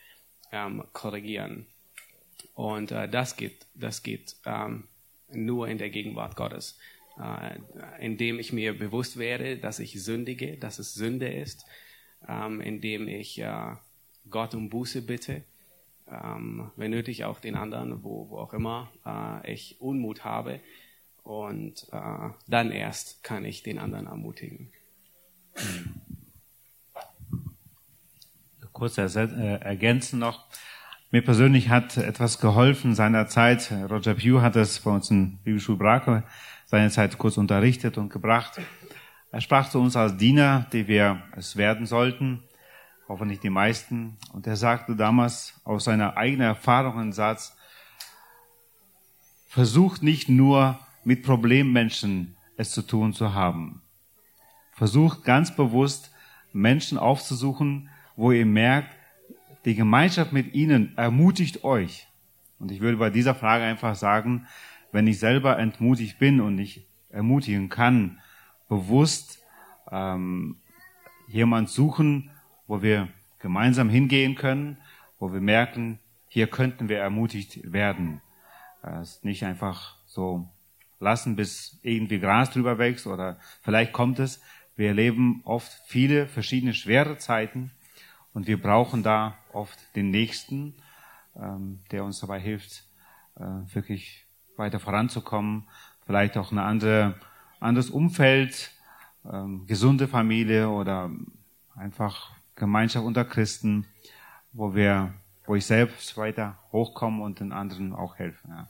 ähm, 0.52 0.84
korrigieren. 0.92 1.66
Und 2.54 2.92
äh, 2.92 3.08
das 3.08 3.36
geht, 3.36 3.66
das 3.74 4.02
geht 4.02 4.36
ähm, 4.46 4.84
nur 5.32 5.68
in 5.68 5.78
der 5.78 5.90
Gegenwart 5.90 6.36
Gottes, 6.36 6.78
äh, 7.20 7.58
indem 8.04 8.38
ich 8.38 8.52
mir 8.52 8.78
bewusst 8.78 9.18
werde, 9.18 9.58
dass 9.58 9.80
ich 9.80 10.02
sündige, 10.02 10.56
dass 10.56 10.78
es 10.78 10.94
Sünde 10.94 11.28
ist, 11.28 11.66
ähm, 12.28 12.60
indem 12.60 13.08
ich 13.08 13.40
äh, 13.40 13.74
Gott 14.28 14.54
um 14.54 14.70
Buße 14.70 15.02
bitte, 15.02 15.42
ähm, 16.08 16.70
wenn 16.76 16.90
nötig 16.90 17.24
auch 17.24 17.40
den 17.40 17.54
anderen, 17.54 18.02
wo, 18.04 18.28
wo 18.30 18.38
auch 18.38 18.52
immer 18.52 18.90
äh, 19.06 19.52
ich 19.52 19.80
Unmut 19.80 20.24
habe. 20.24 20.60
Und 21.22 21.86
äh, 21.92 22.30
dann 22.48 22.70
erst 22.70 23.22
kann 23.22 23.44
ich 23.44 23.62
den 23.62 23.78
anderen 23.78 24.06
ermutigen. 24.06 24.72
kurz 28.80 28.96
äh, 28.96 29.60
ergänzen 29.60 30.18
noch. 30.18 30.46
Mir 31.10 31.22
persönlich 31.22 31.68
hat 31.68 31.98
etwas 31.98 32.40
geholfen 32.40 32.94
seinerzeit. 32.94 33.70
Roger 33.90 34.14
Pugh 34.14 34.40
hat 34.40 34.56
es 34.56 34.80
bei 34.80 34.90
uns 34.90 35.10
in 35.10 35.38
Bibelschule 35.44 35.76
Brake 35.76 36.22
seinerzeit 36.66 37.18
kurz 37.18 37.36
unterrichtet 37.36 37.98
und 37.98 38.10
gebracht. 38.10 38.58
Er 39.32 39.40
sprach 39.40 39.68
zu 39.68 39.80
uns 39.80 39.96
als 39.96 40.16
Diener, 40.16 40.66
die 40.72 40.88
wir 40.88 41.22
es 41.36 41.56
werden 41.56 41.86
sollten. 41.86 42.42
hoffentlich 43.08 43.40
die 43.40 43.50
meisten. 43.50 44.16
Und 44.32 44.46
er 44.46 44.56
sagte 44.56 44.94
damals 44.96 45.60
aus 45.64 45.84
seiner 45.84 46.16
eigenen 46.16 46.46
Erfahrung 46.46 46.98
einen 46.98 47.12
Satz, 47.12 47.56
versucht 49.48 50.02
nicht 50.02 50.28
nur 50.28 50.78
mit 51.04 51.22
Problemmenschen 51.22 52.36
es 52.56 52.72
zu 52.72 52.82
tun 52.82 53.12
zu 53.12 53.34
haben. 53.34 53.82
Versucht 54.72 55.24
ganz 55.24 55.54
bewusst 55.54 56.12
Menschen 56.52 56.98
aufzusuchen, 56.98 57.88
wo 58.16 58.32
ihr 58.32 58.46
merkt, 58.46 58.96
die 59.64 59.74
Gemeinschaft 59.74 60.32
mit 60.32 60.54
ihnen 60.54 60.96
ermutigt 60.96 61.64
euch. 61.64 62.06
Und 62.58 62.70
ich 62.70 62.80
würde 62.80 62.96
bei 62.96 63.10
dieser 63.10 63.34
Frage 63.34 63.64
einfach 63.64 63.94
sagen, 63.94 64.46
wenn 64.92 65.06
ich 65.06 65.18
selber 65.18 65.58
entmutigt 65.58 66.18
bin 66.18 66.40
und 66.40 66.58
ich 66.58 66.86
ermutigen 67.10 67.68
kann, 67.68 68.20
bewusst 68.68 69.42
ähm, 69.90 70.56
jemand 71.28 71.68
suchen, 71.68 72.30
wo 72.66 72.82
wir 72.82 73.08
gemeinsam 73.38 73.88
hingehen 73.88 74.34
können, 74.34 74.78
wo 75.18 75.32
wir 75.32 75.40
merken, 75.40 75.98
hier 76.28 76.46
könnten 76.46 76.88
wir 76.88 76.98
ermutigt 76.98 77.72
werden. 77.72 78.20
Es 78.82 79.16
ist 79.16 79.24
nicht 79.24 79.44
einfach 79.44 79.96
so 80.06 80.48
lassen, 81.00 81.34
bis 81.34 81.78
irgendwie 81.82 82.20
Gras 82.20 82.50
drüber 82.50 82.78
wächst 82.78 83.06
oder 83.06 83.38
vielleicht 83.62 83.92
kommt 83.92 84.18
es. 84.18 84.40
Wir 84.76 84.88
erleben 84.88 85.40
oft 85.44 85.72
viele 85.86 86.26
verschiedene 86.26 86.74
schwere 86.74 87.18
Zeiten 87.18 87.72
und 88.32 88.46
wir 88.46 88.60
brauchen 88.60 89.02
da 89.02 89.36
oft 89.52 89.78
den 89.96 90.10
Nächsten, 90.10 90.74
ähm, 91.36 91.80
der 91.90 92.04
uns 92.04 92.20
dabei 92.20 92.38
hilft, 92.38 92.84
äh, 93.36 93.44
wirklich 93.74 94.26
weiter 94.56 94.78
voranzukommen. 94.78 95.66
Vielleicht 96.06 96.36
auch 96.36 96.52
ein 96.52 96.58
andere, 96.58 97.14
anderes 97.58 97.90
Umfeld, 97.90 98.72
ähm, 99.30 99.66
gesunde 99.66 100.06
Familie 100.06 100.68
oder 100.68 101.10
einfach 101.74 102.30
Gemeinschaft 102.54 103.06
unter 103.06 103.24
Christen, 103.24 103.86
wo 104.52 104.74
wir, 104.74 105.14
wo 105.46 105.56
ich 105.56 105.66
selbst 105.66 106.16
weiter 106.16 106.58
hochkomme 106.72 107.22
und 107.22 107.40
den 107.40 107.52
anderen 107.52 107.92
auch 107.92 108.16
helfe. 108.16 108.48
Ja. 108.48 108.68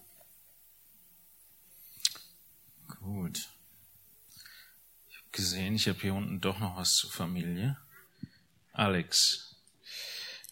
Gut. 3.01 3.49
Ich 5.09 5.17
habe 5.17 5.29
gesehen, 5.33 5.75
ich 5.75 5.89
habe 5.89 5.99
hier 6.01 6.15
unten 6.15 6.41
doch 6.41 6.59
noch 6.59 6.77
was 6.77 6.95
zur 6.97 7.11
Familie. 7.11 7.77
Alex, 8.73 9.57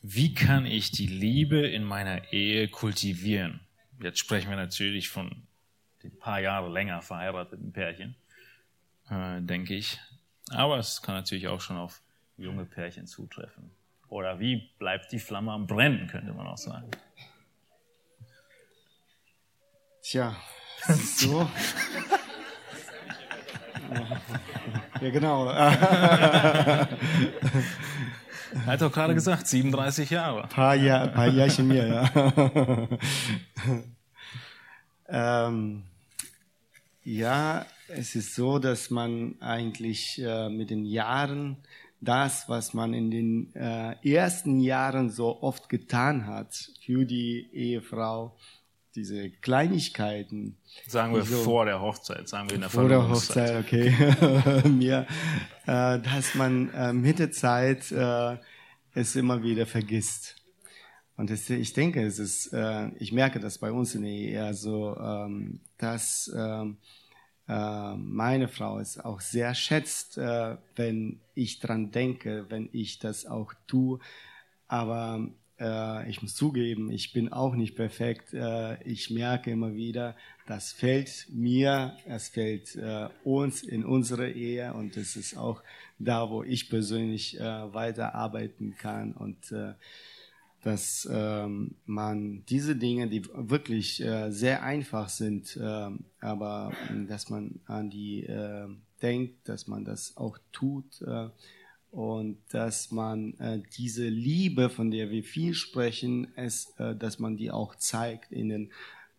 wie 0.02 0.34
kann 0.34 0.66
ich 0.66 0.90
die 0.90 1.06
Liebe 1.06 1.66
in 1.66 1.84
meiner 1.84 2.32
Ehe 2.32 2.68
kultivieren? 2.68 3.60
Jetzt 4.00 4.18
sprechen 4.18 4.50
wir 4.50 4.56
natürlich 4.56 5.08
von 5.08 5.46
den 6.02 6.16
paar 6.18 6.40
Jahre 6.40 6.70
länger 6.70 7.02
verheirateten 7.02 7.72
Pärchen, 7.72 8.16
äh, 9.10 9.40
denke 9.42 9.74
ich. 9.74 9.98
Aber 10.50 10.78
es 10.78 11.02
kann 11.02 11.14
natürlich 11.14 11.48
auch 11.48 11.60
schon 11.60 11.76
auf 11.76 12.00
junge 12.36 12.64
Pärchen 12.64 13.06
zutreffen. 13.06 13.70
Oder 14.08 14.40
wie 14.40 14.70
bleibt 14.78 15.12
die 15.12 15.18
Flamme 15.18 15.52
am 15.52 15.66
Brennen, 15.66 16.06
könnte 16.06 16.32
man 16.32 16.46
auch 16.46 16.56
sagen. 16.56 16.90
Tja, 20.02 20.36
so. 20.86 21.50
Ja, 25.00 25.10
genau. 25.10 25.48
er 25.48 26.88
hat 28.66 28.80
doch 28.80 28.92
gerade 28.92 29.14
gesagt, 29.14 29.46
37 29.46 30.10
Jahre. 30.10 30.44
Ein 30.44 30.48
paar, 30.48 30.74
Jahr, 30.74 31.08
paar 31.08 31.28
Jährchen 31.28 31.68
mehr, 31.68 32.10
ja. 35.08 35.38
ähm, 35.48 35.84
ja, 37.04 37.66
es 37.88 38.14
ist 38.14 38.34
so, 38.34 38.58
dass 38.58 38.90
man 38.90 39.36
eigentlich 39.40 40.20
äh, 40.22 40.48
mit 40.48 40.70
den 40.70 40.84
Jahren 40.84 41.56
das, 42.00 42.48
was 42.48 42.74
man 42.74 42.94
in 42.94 43.10
den 43.10 43.54
äh, 43.54 43.96
ersten 44.08 44.60
Jahren 44.60 45.10
so 45.10 45.42
oft 45.42 45.68
getan 45.68 46.26
hat 46.26 46.54
für 46.84 47.04
die 47.04 47.48
Ehefrau, 47.52 48.36
diese 48.94 49.30
Kleinigkeiten. 49.30 50.56
Sagen 50.86 51.14
wir 51.14 51.22
so, 51.22 51.42
vor 51.42 51.64
der 51.64 51.80
Hochzeit, 51.80 52.28
sagen 52.28 52.48
wir 52.48 52.54
in 52.54 52.62
der 52.62 52.70
Vor 52.70 52.88
der 52.88 53.08
Hochzeit, 53.08 53.64
okay. 53.64 53.90
Mir, 54.68 55.06
äh, 55.66 55.98
dass 55.98 56.34
man 56.34 56.70
äh, 56.70 56.92
mit 56.92 57.18
der 57.18 57.30
Zeit 57.30 57.90
äh, 57.92 58.36
es 58.94 59.16
immer 59.16 59.42
wieder 59.42 59.66
vergisst. 59.66 60.36
Und 61.16 61.30
es, 61.30 61.50
ich 61.50 61.72
denke, 61.72 62.04
es 62.04 62.18
ist, 62.18 62.52
äh, 62.52 62.88
ich 62.98 63.12
merke 63.12 63.40
das 63.40 63.58
bei 63.58 63.72
uns 63.72 63.94
in 63.94 64.02
der 64.02 64.10
Ehe 64.10 64.54
so, 64.54 64.96
ähm, 64.96 65.60
dass 65.76 66.32
ähm, 66.34 66.78
äh, 67.48 67.94
meine 67.96 68.46
Frau 68.46 68.78
es 68.78 69.00
auch 69.00 69.20
sehr 69.20 69.54
schätzt, 69.54 70.18
äh, 70.18 70.56
wenn 70.76 71.20
ich 71.34 71.60
dran 71.60 71.90
denke, 71.90 72.46
wenn 72.50 72.68
ich 72.72 72.98
das 72.98 73.26
auch 73.26 73.52
tue. 73.66 73.98
Aber 74.68 75.28
äh, 75.60 76.08
ich 76.08 76.22
muss 76.22 76.34
zugeben, 76.34 76.90
ich 76.90 77.12
bin 77.12 77.32
auch 77.32 77.54
nicht 77.54 77.74
perfekt. 77.74 78.32
Äh, 78.34 78.82
ich 78.84 79.10
merke 79.10 79.50
immer 79.50 79.74
wieder, 79.74 80.16
das 80.46 80.72
fällt 80.72 81.26
mir, 81.30 81.96
es 82.06 82.28
fällt 82.28 82.76
äh, 82.76 83.08
uns 83.24 83.62
in 83.62 83.84
unsere 83.84 84.30
Ehe 84.30 84.72
und 84.74 84.96
es 84.96 85.16
ist 85.16 85.36
auch 85.36 85.62
da, 85.98 86.30
wo 86.30 86.42
ich 86.42 86.70
persönlich 86.70 87.38
äh, 87.38 87.42
weiterarbeiten 87.42 88.76
kann 88.78 89.12
und 89.12 89.52
äh, 89.52 89.74
dass 90.62 91.08
ähm, 91.10 91.76
man 91.86 92.44
diese 92.46 92.74
Dinge, 92.74 93.08
die 93.08 93.24
wirklich 93.32 94.02
äh, 94.02 94.30
sehr 94.30 94.62
einfach 94.62 95.08
sind, 95.08 95.56
äh, 95.56 95.90
aber 96.20 96.72
dass 97.06 97.30
man 97.30 97.60
an 97.66 97.90
die 97.90 98.24
äh, 98.24 98.66
denkt, 99.00 99.48
dass 99.48 99.68
man 99.68 99.84
das 99.84 100.16
auch 100.16 100.36
tut 100.50 101.00
äh, 101.02 101.28
und 101.90 102.38
dass 102.50 102.90
man 102.90 103.38
äh, 103.38 103.62
diese 103.76 104.06
Liebe, 104.08 104.68
von 104.68 104.90
der 104.90 105.10
wir 105.10 105.24
viel 105.24 105.54
sprechen, 105.54 106.32
es, 106.36 106.74
äh, 106.78 106.94
dass 106.94 107.18
man 107.18 107.36
die 107.36 107.50
auch 107.50 107.74
zeigt 107.76 108.30
in 108.32 108.48
den 108.48 108.72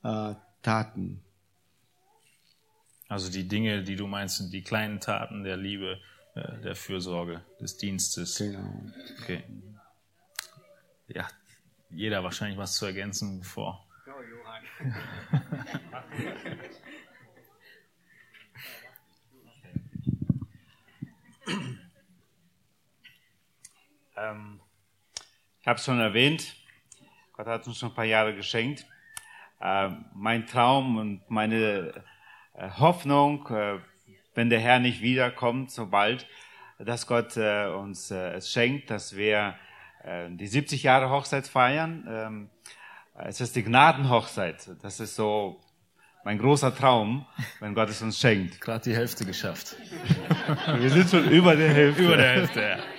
äh, 0.04 0.36
Taten. 0.62 1.22
Also 3.08 3.32
die 3.32 3.48
Dinge, 3.48 3.84
die 3.84 3.96
du 3.96 4.06
meinst, 4.06 4.38
sind 4.38 4.54
die 4.54 4.62
kleinen 4.62 5.00
Taten 5.00 5.44
der 5.44 5.58
Liebe, 5.58 6.00
äh, 6.36 6.62
der 6.62 6.76
Fürsorge, 6.76 7.42
des 7.60 7.78
Dienstes. 7.78 8.38
Genau. 8.38 8.84
Okay. 9.22 9.44
Ja, 11.08 11.28
jeder 11.90 12.24
wahrscheinlich 12.24 12.60
was 12.60 12.76
zu 12.76 12.86
ergänzen 12.86 13.44
vor. 13.44 13.88
Ja, 14.06 14.14
Johann. 14.22 14.96
Ähm, 24.20 24.60
ich 25.62 25.68
habe 25.68 25.78
es 25.78 25.86
schon 25.86 26.00
erwähnt, 26.00 26.56
Gott 27.34 27.48
hat 27.48 27.68
uns 27.68 27.78
schon 27.78 27.90
ein 27.90 27.96
paar 27.96 28.06
Jahre 28.06 28.36
geschenkt. 28.36 28.86
Äh, 29.62 29.90
mein 30.14 30.46
Traum 30.46 30.98
und 30.98 31.30
meine 31.30 31.94
äh, 32.54 32.70
Hoffnung, 32.80 33.48
äh, 33.48 33.80
wenn 34.36 34.50
der 34.50 34.60
Herr 34.60 34.80
nicht 34.80 35.02
wiederkommt, 35.02 35.72
so 35.72 35.88
bald, 35.88 36.28
dass 36.80 37.08
Gott 37.08 37.36
äh, 37.38 37.68
uns 37.68 38.12
äh, 38.12 38.32
es 38.34 38.52
schenkt, 38.52 38.90
dass 38.90 39.16
wir 39.16 39.56
äh, 40.04 40.30
die 40.30 40.48
70 40.48 40.84
Jahre 40.84 41.10
Hochzeit 41.10 41.48
feiern. 41.48 42.08
Ähm, 42.10 42.50
es 43.16 43.42
ist 43.42 43.56
die 43.56 43.64
Gnadenhochzeit. 43.64 44.70
Das 44.82 45.02
ist 45.02 45.16
so 45.16 45.60
mein 46.24 46.38
großer 46.38 46.74
Traum, 46.76 47.26
wenn 47.60 47.74
Gott 47.74 47.90
es 47.90 48.02
uns 48.02 48.20
schenkt. 48.20 48.62
Gerade 48.62 48.84
die 48.90 48.96
Hälfte 48.96 49.26
geschafft. 49.26 49.76
Wir 50.78 50.90
sind 50.90 51.10
schon 51.10 51.30
über 51.30 51.56
der 51.56 51.74
Hälfte. 51.74 52.04
Über 52.04 52.18
der 52.18 52.30
Hälfte, 52.30 52.62
ja. 52.62 52.99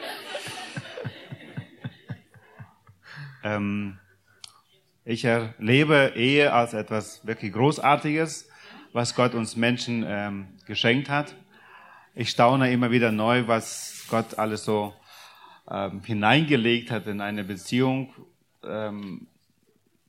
Ähm, 3.43 3.99
ich 5.05 5.25
erlebe 5.25 6.13
Ehe 6.15 6.53
als 6.53 6.75
etwas 6.75 7.27
wirklich 7.27 7.53
Großartiges, 7.53 8.49
was 8.93 9.15
Gott 9.15 9.35
uns 9.35 9.57
Menschen 9.57 10.05
ähm, 10.07 10.49
geschenkt 10.67 11.09
hat. 11.09 11.35
Ich 12.15 12.31
staune 12.31 12.73
immer 12.73 12.91
wieder 12.91 13.13
neu, 13.13 13.47
was 13.47 14.07
Gott 14.09 14.39
alles 14.39 14.65
so 14.65 14.95
ähm, 15.71 16.03
hineingelegt 16.05 16.91
hat 16.91 17.07
in 17.07 17.21
eine 17.21 17.45
Beziehung 17.45 18.13
ähm, 18.65 19.27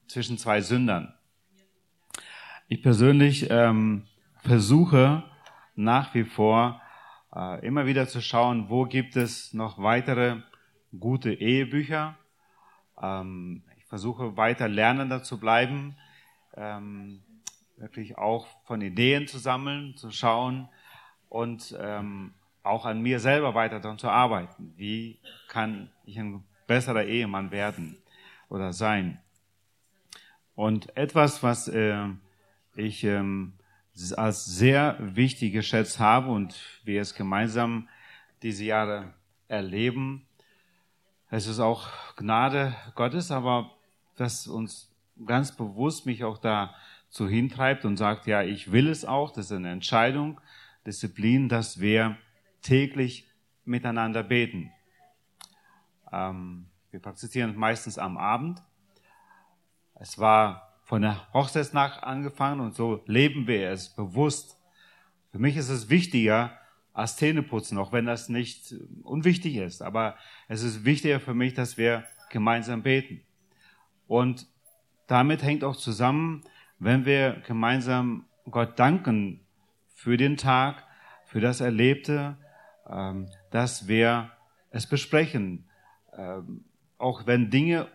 zwischen 0.07 0.37
zwei 0.37 0.61
Sündern. 0.61 1.13
Ich 2.67 2.81
persönlich 2.81 3.47
ähm, 3.49 4.03
versuche 4.43 5.23
nach 5.75 6.13
wie 6.13 6.23
vor 6.23 6.81
äh, 7.35 7.65
immer 7.65 7.85
wieder 7.85 8.07
zu 8.07 8.21
schauen, 8.21 8.69
wo 8.69 8.85
gibt 8.85 9.15
es 9.15 9.53
noch 9.53 9.77
weitere 9.77 10.37
gute 10.99 11.33
Ehebücher, 11.33 12.17
ähm, 13.01 13.63
ich 13.77 13.85
versuche 13.85 14.37
weiter 14.37 14.67
lernender 14.67 15.23
zu 15.23 15.39
bleiben, 15.39 15.95
ähm, 16.55 17.21
wirklich 17.77 18.17
auch 18.17 18.47
von 18.65 18.81
Ideen 18.81 19.27
zu 19.27 19.37
sammeln, 19.37 19.95
zu 19.97 20.11
schauen 20.11 20.69
und 21.29 21.75
ähm, 21.79 22.33
auch 22.63 22.85
an 22.85 23.01
mir 23.01 23.19
selber 23.19 23.55
weiter 23.55 23.79
daran 23.79 23.97
zu 23.97 24.09
arbeiten. 24.09 24.73
Wie 24.77 25.19
kann 25.47 25.89
ich 26.05 26.19
ein 26.19 26.43
besserer 26.67 27.05
Ehemann 27.05 27.51
werden 27.51 27.97
oder 28.49 28.73
sein? 28.73 29.19
Und 30.55 30.95
etwas, 30.95 31.41
was 31.41 31.67
äh, 31.67 32.07
ich 32.75 33.03
ähm, 33.03 33.53
als 34.15 34.45
sehr 34.45 34.97
wichtig 34.99 35.53
geschätzt 35.53 35.99
habe 35.99 36.29
und 36.31 36.55
wir 36.83 37.01
es 37.01 37.15
gemeinsam 37.15 37.89
diese 38.41 38.65
Jahre 38.65 39.13
erleben, 39.47 40.27
es 41.31 41.47
ist 41.47 41.61
auch 41.61 41.87
Gnade 42.17 42.75
Gottes, 42.93 43.31
aber 43.31 43.71
dass 44.17 44.47
uns 44.47 44.91
ganz 45.25 45.55
bewusst 45.55 46.05
mich 46.05 46.25
auch 46.25 46.37
dazu 46.37 47.27
hintreibt 47.27 47.85
und 47.85 47.95
sagt, 47.95 48.27
ja, 48.27 48.43
ich 48.43 48.73
will 48.73 48.89
es 48.89 49.05
auch, 49.05 49.31
das 49.31 49.45
ist 49.45 49.53
eine 49.53 49.71
Entscheidung, 49.71 50.41
Disziplin, 50.85 51.47
dass 51.47 51.79
wir 51.79 52.17
täglich 52.61 53.29
miteinander 53.63 54.23
beten. 54.23 54.71
Ähm, 56.11 56.65
wir 56.91 56.99
praktizieren 56.99 57.55
meistens 57.55 57.97
am 57.97 58.17
Abend. 58.17 58.61
Es 59.95 60.19
war 60.19 60.73
von 60.83 61.01
der 61.01 61.31
Hochzeitsnacht 61.33 62.03
angefangen 62.03 62.59
und 62.59 62.75
so 62.75 63.03
leben 63.05 63.47
wir 63.47 63.69
es 63.69 63.87
bewusst. 63.87 64.57
Für 65.31 65.39
mich 65.39 65.55
ist 65.55 65.69
es 65.69 65.89
wichtiger 65.89 66.57
als 66.93 67.15
Zähneputzen, 67.15 67.77
auch 67.77 67.91
wenn 67.91 68.05
das 68.05 68.30
nicht 68.30 68.76
unwichtig 69.03 69.55
ist. 69.55 69.81
Aber 69.81 70.15
es 70.47 70.63
ist 70.63 70.85
wichtiger 70.85 71.19
für 71.19 71.34
mich, 71.34 71.53
dass 71.53 71.77
wir 71.77 72.05
gemeinsam 72.30 72.84
beten. 72.84 73.22
Und 74.07 74.47
damit 75.07 75.43
hängt 75.43 75.63
auch 75.63 75.76
zusammen, 75.76 76.43
wenn 76.80 77.05
wir 77.05 77.41
gemeinsam 77.45 78.26
Gott 78.49 78.80
danken 78.80 79.41
für 79.93 80.18
den 80.18 80.38
Tag, 80.38 80.84
für 81.26 81.39
das 81.39 81.61
Erlebte, 81.61 82.38
ähm, 82.89 83.30
dass 83.51 83.88
wir 83.88 84.31
es 84.72 84.88
besprechen. 84.88 85.69
Ähm, 86.18 86.65
auch 86.97 87.26
wenn 87.26 87.49
Dinge 87.49 87.88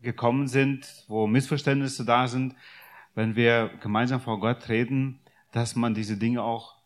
gekommen 0.00 0.48
sind, 0.48 1.04
wo 1.08 1.26
Missverständnisse 1.26 2.04
da 2.04 2.26
sind, 2.28 2.54
wenn 3.14 3.36
wir 3.36 3.70
gemeinsam 3.80 4.20
vor 4.20 4.40
Gott 4.40 4.62
treten, 4.62 5.20
dass 5.52 5.74
man 5.74 5.94
diese 5.94 6.16
Dinge 6.16 6.42
auch 6.42 6.77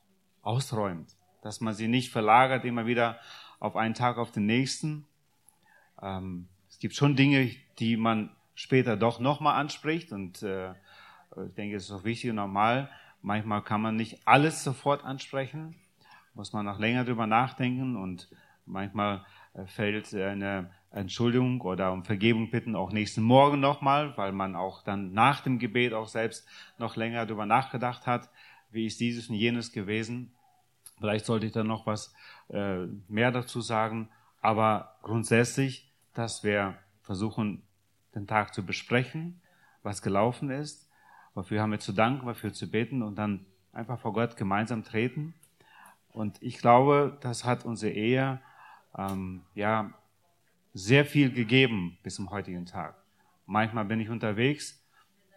ausräumt, 0.42 1.16
dass 1.42 1.60
man 1.60 1.74
sie 1.74 1.88
nicht 1.88 2.10
verlagert 2.10 2.64
immer 2.64 2.86
wieder 2.86 3.18
auf 3.60 3.76
einen 3.76 3.94
Tag 3.94 4.18
auf 4.18 4.32
den 4.32 4.46
nächsten. 4.46 5.06
Ähm, 6.00 6.48
es 6.68 6.78
gibt 6.78 6.94
schon 6.94 7.16
Dinge, 7.16 7.50
die 7.78 7.96
man 7.96 8.30
später 8.54 8.96
doch 8.96 9.20
nochmal 9.20 9.58
anspricht 9.60 10.12
und 10.12 10.42
äh, 10.42 10.72
ich 11.46 11.54
denke, 11.54 11.76
es 11.76 11.84
ist 11.84 11.92
auch 11.92 12.04
wichtig 12.04 12.30
und 12.30 12.36
normal. 12.36 12.90
Manchmal 13.22 13.62
kann 13.62 13.80
man 13.80 13.96
nicht 13.96 14.26
alles 14.26 14.64
sofort 14.64 15.04
ansprechen, 15.04 15.76
muss 16.34 16.52
man 16.52 16.66
noch 16.66 16.78
länger 16.78 17.04
drüber 17.04 17.26
nachdenken 17.26 17.96
und 17.96 18.28
manchmal 18.66 19.24
äh, 19.54 19.66
fällt 19.66 20.12
eine 20.14 20.70
Entschuldigung 20.90 21.60
oder 21.62 21.92
um 21.92 22.04
Vergebung 22.04 22.50
bitten 22.50 22.76
auch 22.76 22.92
nächsten 22.92 23.22
Morgen 23.22 23.60
nochmal, 23.60 24.16
weil 24.16 24.32
man 24.32 24.56
auch 24.56 24.82
dann 24.82 25.12
nach 25.12 25.40
dem 25.40 25.58
Gebet 25.58 25.94
auch 25.94 26.08
selbst 26.08 26.46
noch 26.78 26.96
länger 26.96 27.26
drüber 27.26 27.46
nachgedacht 27.46 28.06
hat, 28.06 28.28
wie 28.72 28.86
ist 28.86 29.00
dieses 29.00 29.28
und 29.28 29.36
jenes 29.36 29.72
gewesen. 29.72 30.32
Vielleicht 30.98 31.26
sollte 31.26 31.46
ich 31.46 31.52
dann 31.52 31.66
noch 31.66 31.86
was 31.86 32.14
äh, 32.48 32.86
mehr 33.08 33.30
dazu 33.30 33.60
sagen, 33.60 34.08
aber 34.40 34.96
grundsätzlich, 35.02 35.92
dass 36.14 36.44
wir 36.44 36.76
versuchen, 37.02 37.62
den 38.14 38.26
Tag 38.26 38.54
zu 38.54 38.64
besprechen, 38.64 39.40
was 39.82 40.02
gelaufen 40.02 40.50
ist, 40.50 40.88
wofür 41.34 41.62
haben 41.62 41.72
wir 41.72 41.80
zu 41.80 41.92
danken, 41.92 42.26
wofür 42.26 42.52
zu 42.52 42.70
beten 42.70 43.02
und 43.02 43.16
dann 43.16 43.46
einfach 43.72 43.98
vor 44.00 44.12
Gott 44.12 44.36
gemeinsam 44.36 44.84
treten. 44.84 45.34
Und 46.12 46.42
ich 46.42 46.58
glaube, 46.58 47.18
das 47.20 47.44
hat 47.44 47.64
unsere 47.64 47.92
Ehe 47.92 48.40
ähm, 48.96 49.42
ja 49.54 49.92
sehr 50.74 51.04
viel 51.04 51.32
gegeben 51.32 51.98
bis 52.02 52.16
zum 52.16 52.30
heutigen 52.30 52.66
Tag. 52.66 52.94
Manchmal 53.46 53.84
bin 53.86 54.00
ich 54.00 54.10
unterwegs, 54.10 54.82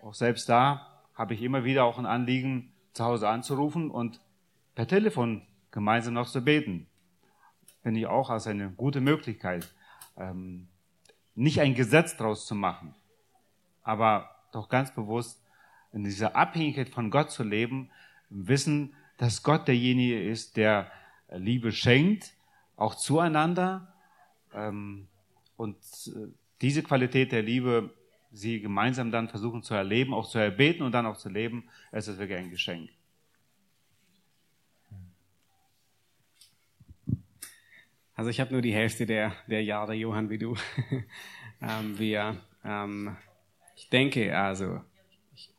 auch 0.01 0.13
selbst 0.13 0.47
da 0.49 1.03
habe 1.15 1.33
ich 1.33 1.41
immer 1.41 1.63
wieder 1.63 1.85
auch 1.85 1.97
ein 1.97 2.05
Anliegen, 2.05 2.71
zu 2.95 3.03
Hause 3.03 3.27
anzurufen 3.27 3.91
und 3.91 4.21
per 4.73 4.87
Telefon 4.87 5.41
gemeinsam 5.71 6.13
noch 6.13 6.29
zu 6.29 6.41
beten. 6.41 6.87
Finde 7.83 7.99
ich 7.99 8.07
auch 8.07 8.29
als 8.29 8.47
eine 8.47 8.71
gute 8.71 9.01
Möglichkeit, 9.01 9.67
ähm, 10.17 10.67
nicht 11.35 11.59
ein 11.59 11.75
Gesetz 11.75 12.15
draus 12.15 12.47
zu 12.47 12.55
machen, 12.55 12.95
aber 13.83 14.29
doch 14.53 14.69
ganz 14.69 14.95
bewusst 14.95 15.43
in 15.91 16.05
dieser 16.05 16.35
Abhängigkeit 16.37 16.89
von 16.89 17.11
Gott 17.11 17.31
zu 17.31 17.43
leben, 17.43 17.91
Wissen, 18.29 18.93
dass 19.17 19.43
Gott 19.43 19.67
derjenige 19.67 20.21
ist, 20.27 20.57
der 20.57 20.89
Liebe 21.29 21.71
schenkt, 21.71 22.33
auch 22.75 22.95
zueinander. 22.95 23.93
Ähm, 24.53 25.07
und 25.57 25.77
äh, 26.07 26.27
diese 26.61 26.81
Qualität 26.81 27.31
der 27.31 27.43
Liebe, 27.43 27.93
sie 28.35 28.59
gemeinsam 28.59 29.11
dann 29.11 29.29
versuchen 29.29 29.63
zu 29.63 29.73
erleben, 29.73 30.13
auch 30.13 30.29
zu 30.29 30.37
erbeten 30.37 30.83
und 30.83 30.91
dann 30.91 31.05
auch 31.05 31.17
zu 31.17 31.29
leben, 31.29 31.69
es 31.91 32.07
ist 32.07 32.19
wirklich 32.19 32.37
ein 32.37 32.51
Geschenk. 32.51 32.89
Also 38.13 38.29
ich 38.29 38.39
habe 38.39 38.53
nur 38.53 38.61
die 38.61 38.73
Hälfte 38.73 39.05
der, 39.05 39.33
der 39.47 39.63
Jahre, 39.63 39.93
Johann, 39.93 40.29
wie 40.29 40.37
du. 40.37 40.55
ähm, 41.61 41.99
wir, 41.99 42.37
ähm, 42.63 43.17
ich 43.75 43.89
denke, 43.89 44.37
also, 44.37 44.81
ich, 45.33 45.49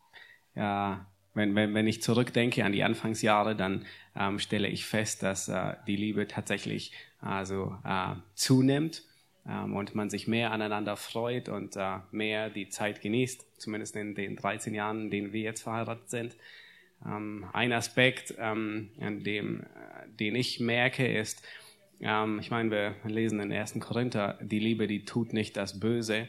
ja, 0.55 1.07
wenn, 1.35 1.55
wenn, 1.55 1.75
wenn 1.75 1.87
ich 1.87 2.03
zurückdenke 2.03 2.65
an 2.65 2.73
die 2.73 2.83
Anfangsjahre, 2.83 3.57
dann 3.57 3.85
ähm, 4.15 4.39
stelle 4.39 4.69
ich 4.69 4.87
fest, 4.87 5.23
dass 5.23 5.49
äh, 5.49 5.75
die 5.87 5.97
Liebe 5.97 6.27
tatsächlich 6.29 6.93
also 7.21 7.77
äh, 7.85 8.15
zunimmt 8.35 9.03
ähm, 9.49 9.75
und 9.75 9.95
man 9.95 10.11
sich 10.11 10.27
mehr 10.27 10.53
aneinander 10.53 10.97
freut 10.97 11.49
und 11.49 11.77
äh, 11.77 11.99
mehr 12.11 12.51
die 12.51 12.69
Zeit 12.69 13.01
genießt, 13.01 13.61
zumindest 13.61 13.97
in 13.97 14.15
den 14.15 14.37
13 14.37 14.75
Jahren, 14.75 15.03
in 15.03 15.11
denen 15.11 15.33
wir 15.33 15.43
jetzt 15.43 15.63
verheiratet 15.63 16.11
sind. 16.11 16.37
Ähm, 17.05 17.47
ein 17.53 17.73
Aspekt, 17.73 18.35
ähm, 18.39 18.91
an 19.01 19.23
dem, 19.23 19.63
äh, 19.63 20.09
den 20.09 20.35
ich 20.35 20.61
merke, 20.61 21.07
ist, 21.07 21.47
ähm, 22.01 22.39
ich 22.41 22.51
meine, 22.51 22.71
wir 22.71 22.95
lesen 23.05 23.41
in 23.41 23.53
1. 23.53 23.81
Korinther, 23.81 24.39
die 24.43 24.59
Liebe, 24.59 24.87
die 24.87 25.05
tut 25.05 25.33
nicht 25.33 25.57
das 25.57 25.79
Böse. 25.79 26.29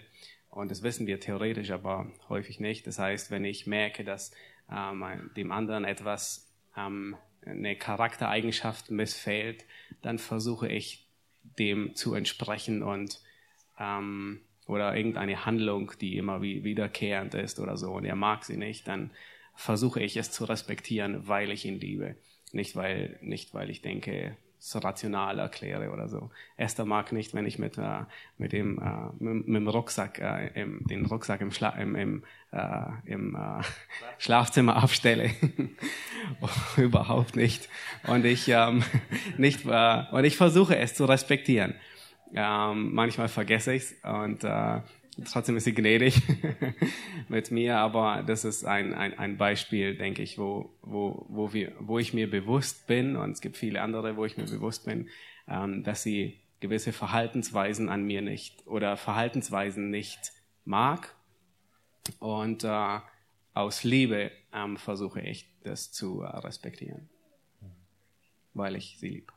Und 0.49 0.71
das 0.71 0.81
wissen 0.81 1.07
wir 1.07 1.19
theoretisch, 1.19 1.71
aber 1.71 2.11
häufig 2.29 2.59
nicht. 2.59 2.87
Das 2.87 2.99
heißt, 2.99 3.31
wenn 3.31 3.45
ich 3.45 3.67
merke, 3.67 4.03
dass 4.03 4.31
ähm, 4.71 5.31
dem 5.35 5.51
anderen 5.51 5.85
etwas, 5.85 6.51
ähm, 6.75 7.15
eine 7.45 7.75
Charaktereigenschaft 7.75 8.91
missfällt, 8.91 9.65
dann 10.01 10.17
versuche 10.17 10.67
ich 10.67 11.06
dem 11.59 11.95
zu 11.95 12.13
entsprechen 12.13 12.83
und 12.83 13.21
ähm, 13.79 14.41
oder 14.67 14.95
irgendeine 14.95 15.45
Handlung, 15.45 15.93
die 16.01 16.17
immer 16.17 16.41
wie, 16.41 16.63
wiederkehrend 16.63 17.33
ist 17.35 17.59
oder 17.59 17.77
so 17.77 17.93
und 17.93 18.05
er 18.05 18.15
mag 18.15 18.43
sie 18.43 18.57
nicht, 18.57 18.87
dann 18.87 19.11
versuche 19.55 20.01
ich 20.01 20.17
es 20.17 20.31
zu 20.31 20.45
respektieren, 20.45 21.27
weil 21.27 21.51
ich 21.51 21.65
ihn 21.65 21.79
liebe. 21.79 22.15
Nicht 22.51 22.75
weil, 22.75 23.17
nicht 23.21 23.53
weil 23.53 23.69
ich 23.69 23.81
denke, 23.81 24.37
so 24.59 24.79
rational 24.79 25.39
erkläre 25.39 25.91
oder 25.91 26.07
so. 26.07 26.29
Esther 26.55 26.85
mag 26.85 27.11
nicht, 27.11 27.33
wenn 27.33 27.45
ich 27.45 27.59
mit, 27.59 27.77
äh, 27.77 28.03
mit, 28.37 28.53
dem, 28.53 28.79
äh, 28.79 29.23
mit, 29.23 29.47
mit 29.47 29.55
dem 29.55 29.67
Rucksack, 29.67 30.19
äh, 30.19 30.47
im, 30.59 30.83
den 30.87 31.05
Rucksack 31.05 31.41
im, 31.41 31.51
Schla 31.51 31.69
im, 31.69 31.95
im, 31.95 32.23
äh, 32.51 32.85
im 33.05 33.35
äh, 33.35 33.63
Schlafzimmer 34.17 34.77
abstelle. 34.77 35.31
Überhaupt 36.77 37.35
nicht. 37.35 37.69
Und 38.07 38.25
ich, 38.25 38.47
ähm, 38.47 38.83
nicht, 39.37 39.65
äh, 39.65 40.03
und 40.11 40.25
ich 40.25 40.37
versuche 40.37 40.77
es 40.77 40.95
zu 40.95 41.05
respektieren. 41.05 41.75
Ähm, 42.33 42.93
manchmal 42.93 43.29
vergesse 43.29 43.73
ich's 43.73 43.95
und 44.03 44.43
äh, 44.43 44.81
trotzdem 45.25 45.57
ist 45.57 45.63
sie 45.63 45.73
gnädig 45.73 46.21
mit 47.29 47.51
mir, 47.51 47.77
aber 47.77 48.23
das 48.25 48.45
ist 48.45 48.65
ein, 48.65 48.93
ein, 48.93 49.17
ein 49.17 49.37
Beispiel, 49.37 49.95
denke 49.95 50.21
ich, 50.21 50.37
wo, 50.37 50.73
wo, 50.81 51.25
wo, 51.29 51.53
wir, 51.53 51.73
wo 51.79 51.99
ich 51.99 52.13
mir 52.13 52.29
bewusst 52.29 52.87
bin, 52.87 53.15
und 53.15 53.31
es 53.31 53.41
gibt 53.41 53.57
viele 53.57 53.81
andere, 53.81 54.15
wo 54.15 54.25
ich 54.25 54.37
mir 54.37 54.45
bewusst 54.45 54.85
bin, 54.85 55.09
ähm, 55.47 55.83
dass 55.83 56.03
sie 56.03 56.39
gewisse 56.59 56.93
Verhaltensweisen 56.93 57.89
an 57.89 58.03
mir 58.03 58.21
nicht 58.21 58.65
oder 58.67 58.97
Verhaltensweisen 58.97 59.89
nicht 59.89 60.31
mag. 60.65 61.15
Und 62.19 62.63
äh, 62.63 62.99
aus 63.53 63.83
Liebe 63.83 64.31
ähm, 64.53 64.77
versuche 64.77 65.21
ich 65.21 65.49
das 65.63 65.91
zu 65.91 66.21
äh, 66.21 66.27
respektieren, 66.27 67.09
weil 68.53 68.75
ich 68.75 68.97
sie 68.99 69.09
liebe. 69.09 69.36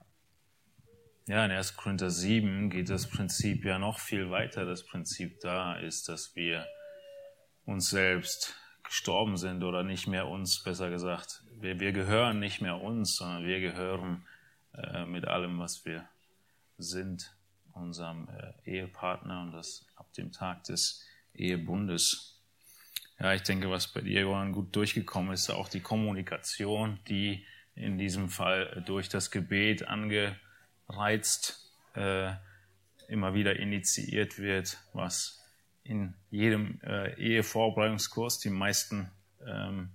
Ja, 1.31 1.45
in 1.45 1.53
1. 1.53 1.77
Korinther 1.77 2.11
7 2.11 2.71
geht 2.71 2.91
das 2.91 3.07
Prinzip 3.07 3.65
ja 3.65 3.79
noch 3.79 4.01
viel 4.01 4.33
weiter. 4.33 4.65
Das 4.65 4.85
Prinzip 4.85 5.39
da 5.39 5.77
ist, 5.77 6.09
dass 6.09 6.35
wir 6.35 6.67
uns 7.65 7.89
selbst 7.91 8.57
gestorben 8.83 9.37
sind 9.37 9.63
oder 9.63 9.85
nicht 9.85 10.09
mehr 10.09 10.27
uns, 10.27 10.61
besser 10.65 10.91
gesagt. 10.91 11.45
Wir, 11.61 11.79
wir 11.79 11.93
gehören 11.93 12.41
nicht 12.41 12.61
mehr 12.61 12.83
uns, 12.83 13.15
sondern 13.15 13.45
wir 13.45 13.61
gehören 13.61 14.27
äh, 14.75 15.07
mit 15.07 15.29
allem, 15.29 15.61
was 15.61 15.85
wir 15.85 16.05
sind, 16.79 17.33
unserem 17.75 18.29
äh, 18.29 18.69
Ehepartner 18.69 19.43
und 19.43 19.53
das 19.53 19.87
ab 19.95 20.13
dem 20.15 20.33
Tag 20.33 20.65
des 20.65 21.07
Ehebundes. 21.33 22.43
Ja, 23.21 23.35
ich 23.35 23.43
denke, 23.43 23.71
was 23.71 23.87
bei 23.87 24.01
dir, 24.01 24.23
Johann, 24.23 24.51
gut 24.51 24.75
durchgekommen 24.75 25.33
ist, 25.33 25.49
auch 25.49 25.69
die 25.69 25.79
Kommunikation, 25.81 26.99
die 27.07 27.47
in 27.77 27.99
diesem 27.99 28.31
Fall 28.31 28.83
durch 28.85 29.09
das 29.09 29.31
Gebet 29.31 29.87
ange 29.87 30.35
reizt, 30.91 31.73
äh, 31.95 32.33
immer 33.09 33.35
wieder 33.35 33.59
initiiert 33.59 34.39
wird, 34.39 34.79
was 34.93 35.43
in 35.83 36.15
jedem 36.31 36.81
äh, 36.83 37.15
Ehevorbereitungskurs 37.15 38.39
die 38.39 38.51
meisten 38.51 39.11
ähm, 39.45 39.91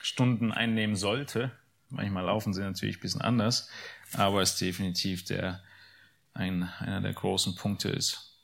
Stunden 0.00 0.52
einnehmen 0.52 0.96
sollte. 0.96 1.52
Manchmal 1.88 2.24
laufen 2.24 2.54
sie 2.54 2.62
natürlich 2.62 2.96
ein 2.96 3.02
bisschen 3.02 3.20
anders, 3.20 3.70
aber 4.14 4.42
ist 4.42 4.60
definitiv 4.60 5.24
der 5.24 5.62
ein, 6.34 6.64
einer 6.78 7.00
der 7.00 7.12
großen 7.12 7.54
Punkte 7.54 7.90
ist. 7.90 8.38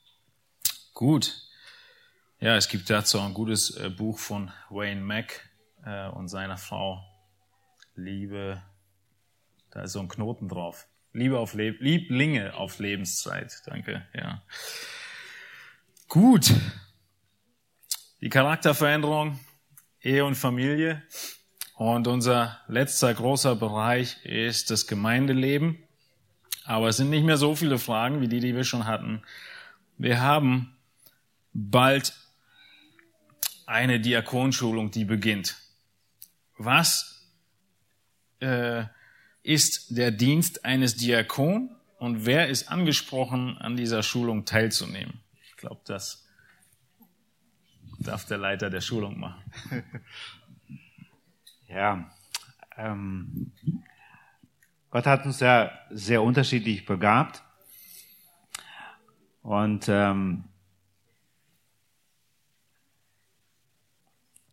Gut. 0.95 1.43
Ja, 2.41 2.57
es 2.57 2.69
gibt 2.69 2.89
dazu 2.91 3.19
ein 3.19 3.35
gutes 3.35 3.77
äh, 3.77 3.91
Buch 3.91 4.19
von 4.19 4.53
Wayne 4.71 5.01
Mack 5.01 5.49
äh, 5.85 6.09
und 6.09 6.29
seiner 6.29 6.59
Frau. 6.59 7.03
Liebe, 7.95 8.63
da 9.71 9.83
ist 9.83 9.93
so 9.93 10.01
ein 10.01 10.09
Knoten 10.09 10.49
drauf. 10.49 10.87
Liebe 11.19 11.39
auf 11.39 11.55
Leb 11.55 11.81
Lieblinge 11.81 12.55
auf 12.55 12.79
Lebenszeit. 12.79 13.63
Danke, 13.67 14.07
ja. 14.15 14.43
Gut. 16.09 16.53
Die 18.21 18.29
Charakterveränderung, 18.29 19.39
Ehe 20.01 20.25
und 20.25 20.35
Familie. 20.35 21.03
Und 21.75 22.09
unser 22.09 22.61
letzter 22.67 23.15
großer 23.15 23.55
Bereich 23.55 24.25
ist 24.25 24.71
das 24.71 24.87
Gemeindeleben. 24.87 25.79
Aber 26.65 26.89
es 26.89 26.97
sind 26.97 27.11
nicht 27.11 27.25
mehr 27.25 27.37
so 27.37 27.55
viele 27.55 27.79
Fragen 27.79 28.21
wie 28.21 28.29
die, 28.29 28.41
die 28.41 28.55
wir 28.57 28.65
schon 28.65 28.87
hatten. 28.87 29.23
Wir 29.97 30.21
haben 30.21 30.77
bald 31.53 32.15
eine 33.67 34.01
Diakonschulung, 34.01 34.91
die 34.91 35.05
beginnt. 35.05 35.57
Was 36.57 37.27
äh, 38.41 38.85
ist 39.49 39.97
der 39.97 40.11
Dienst 40.11 40.67
eines 40.67 40.97
Diakon 40.97 41.71
und 41.97 42.27
wer 42.27 42.49
ist 42.49 42.71
angesprochen, 42.71 43.57
an 43.57 43.79
dieser 43.79 44.03
Schulung 44.03 44.45
teilzunehmen? 44.45 45.21
Ich 45.49 45.57
glaube, 45.57 45.81
das 45.87 46.29
darf 47.99 48.27
der 48.27 48.37
Leiter 48.37 48.69
der 48.69 48.83
Schulung 48.83 49.19
machen. 49.19 49.43
Ja, 51.71 52.11
ähm, 52.79 53.53
Gott 54.89 55.05
hat 55.05 55.27
uns 55.27 55.39
ja 55.41 55.71
sehr 55.91 56.23
unterschiedlich 56.23 56.87
begabt 56.87 57.43
und 59.43 59.87
ähm, 59.87 60.45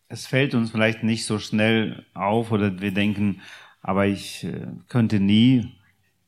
es 0.09 0.27
fällt 0.27 0.53
uns 0.55 0.71
vielleicht 0.71 1.03
nicht 1.03 1.25
so 1.25 1.39
schnell 1.39 2.05
auf 2.13 2.51
oder 2.51 2.81
wir 2.81 2.93
denken, 2.93 3.41
aber 3.87 4.07
ich 4.07 4.43
äh, 4.43 4.65
könnte 4.89 5.19
nie, 5.19 5.75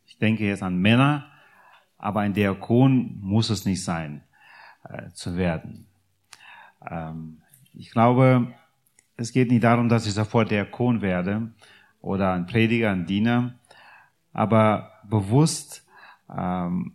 ich 0.05 0.19
denke 0.19 0.45
jetzt 0.45 0.61
an 0.61 0.77
Männer, 0.77 1.25
aber 1.97 2.19
ein 2.19 2.35
Diakon 2.35 3.17
muss 3.19 3.49
es 3.49 3.65
nicht 3.65 3.83
sein, 3.83 4.21
äh, 4.87 5.09
zu 5.13 5.37
werden. 5.37 5.87
Ähm, 6.87 7.41
ich 7.73 7.89
glaube, 7.89 8.53
es 9.15 9.31
geht 9.31 9.49
nicht 9.49 9.63
darum, 9.63 9.89
dass 9.89 10.05
ich 10.05 10.13
sofort 10.13 10.51
Diakon 10.51 11.01
werde 11.01 11.51
oder 11.99 12.33
ein 12.33 12.45
Prediger, 12.45 12.91
ein 12.91 13.07
Diener, 13.07 13.55
aber 14.33 14.91
bewusst 15.09 15.83
ähm, 16.29 16.93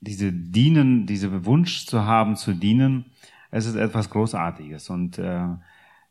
diese 0.00 0.32
Dienen, 0.32 1.06
diese 1.06 1.44
Wunsch 1.46 1.84
zu 1.84 2.04
haben, 2.04 2.36
zu 2.36 2.54
dienen, 2.54 3.06
es 3.50 3.66
ist 3.66 3.74
etwas 3.74 4.08
Großartiges 4.10 4.88
und 4.88 5.18
äh, 5.18 5.48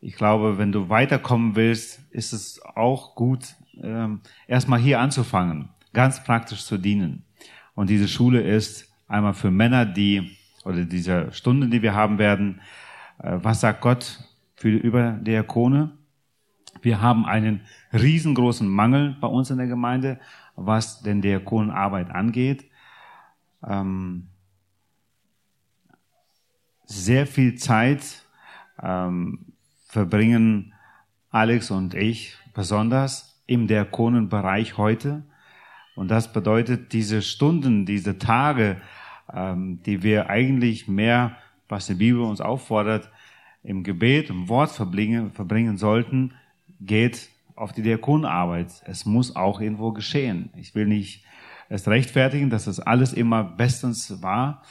ich 0.02 0.16
glaube, 0.16 0.58
wenn 0.58 0.72
du 0.72 0.90
weiterkommen 0.90 1.56
willst, 1.56 2.02
ist 2.12 2.34
es 2.34 2.62
auch 2.62 3.16
gut, 3.16 3.56
ähm, 3.82 4.22
erstmal 4.48 4.80
hier 4.80 5.00
anzufangen, 5.00 5.70
ganz 5.94 6.24
praktisch 6.24 6.64
zu 6.66 6.78
dienen. 6.78 7.24
Und 7.74 7.90
diese 7.90 8.08
Schule 8.08 8.42
ist 8.42 8.94
einmal 9.08 9.34
für 9.34 9.52
Männer, 9.52 9.86
die, 9.86 10.38
oder 10.64 10.86
diese 10.86 11.32
Stunde, 11.32 11.68
die 11.68 11.82
wir 11.82 11.94
haben 11.94 12.18
werden, 12.18 12.62
äh, 13.20 13.38
was 13.42 13.62
sagt 13.62 13.82
Gott 13.82 14.24
für, 14.56 14.70
über 14.70 15.14
Diakone? 15.14 15.92
Wir 16.82 17.02
haben 17.02 17.26
einen 17.26 17.62
riesengroßen 17.94 18.68
Mangel 18.68 19.16
bei 19.20 19.28
uns 19.28 19.50
in 19.50 19.58
der 19.58 19.68
Gemeinde, 19.68 20.20
was 20.56 21.02
den 21.02 21.22
Diakonenarbeit 21.22 22.12
angeht. 22.12 22.70
Ähm, 23.66 24.28
sehr 26.86 27.26
viel 27.26 27.56
Zeit 27.56 28.24
ähm, 28.82 29.55
verbringen 29.96 30.74
Alex 31.30 31.72
und 31.72 31.94
ich 31.94 32.36
besonders 32.54 33.42
im 33.48 33.66
Diakonenbereich 33.66 34.78
heute. 34.78 35.24
Und 35.96 36.12
das 36.12 36.34
bedeutet, 36.34 36.92
diese 36.92 37.22
Stunden, 37.22 37.86
diese 37.86 38.18
Tage, 38.18 38.82
ähm, 39.34 39.82
die 39.86 40.04
wir 40.04 40.30
eigentlich 40.30 40.90
mehr, 40.90 41.38
was 41.70 41.88
die 41.88 41.94
Bibel 41.94 42.24
uns 42.24 42.42
auffordert, 42.42 43.10
im 43.64 43.84
Gebet, 43.84 44.30
im 44.30 44.50
Wort 44.50 44.72
verbringen, 44.72 45.32
verbringen 45.32 45.78
sollten, 45.78 46.34
geht 46.82 47.30
auf 47.56 47.72
die 47.72 47.82
Diakonenarbeit. 47.82 48.84
Es 48.86 49.06
muss 49.06 49.34
auch 49.34 49.62
irgendwo 49.62 49.94
geschehen. 49.94 50.50
Ich 50.58 50.76
will 50.76 50.88
nicht 50.88 51.24
es 51.70 51.88
rechtfertigen, 51.88 52.50
dass 52.50 52.66
das 52.66 52.82
alles 52.82 53.14
immer 53.14 53.46
bestens 53.46 54.22
war. 54.22 54.62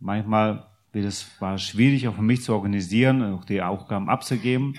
Manchmal 0.00 0.66
es 1.04 1.40
war 1.40 1.58
schwierig 1.58 2.08
auch 2.08 2.14
für 2.14 2.22
mich 2.22 2.42
zu 2.42 2.54
organisieren, 2.54 3.22
auch 3.34 3.44
die 3.44 3.62
Aufgaben 3.62 4.08
abzugeben. 4.08 4.74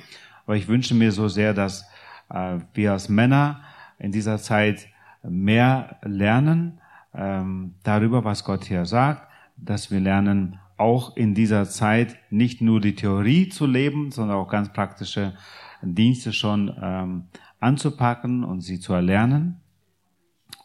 Aber 0.45 0.55
ich 0.55 0.67
wünsche 0.67 0.95
mir 0.95 1.11
so 1.11 1.27
sehr, 1.27 1.53
dass 1.53 1.85
äh, 2.29 2.59
wir 2.73 2.93
als 2.93 3.09
Männer 3.09 3.61
in 3.99 4.11
dieser 4.11 4.37
Zeit 4.37 4.87
mehr 5.23 5.97
lernen 6.03 6.79
ähm, 7.13 7.75
darüber, 7.83 8.23
was 8.23 8.43
Gott 8.43 8.65
hier 8.65 8.85
sagt, 8.85 9.27
dass 9.57 9.91
wir 9.91 9.99
lernen, 9.99 10.59
auch 10.77 11.17
in 11.17 11.33
dieser 11.33 11.65
Zeit 11.65 12.17
nicht 12.29 12.61
nur 12.61 12.79
die 12.79 12.93
Theorie 12.93 13.49
zu 13.49 13.65
leben, 13.65 14.11
sondern 14.11 14.37
auch 14.37 14.47
ganz 14.47 14.71
praktische 14.71 15.33
Dienste 15.81 16.33
schon 16.33 16.75
ähm, 16.79 17.23
anzupacken 17.59 18.43
und 18.43 18.61
sie 18.61 18.79
zu 18.79 18.93
erlernen. 18.93 19.59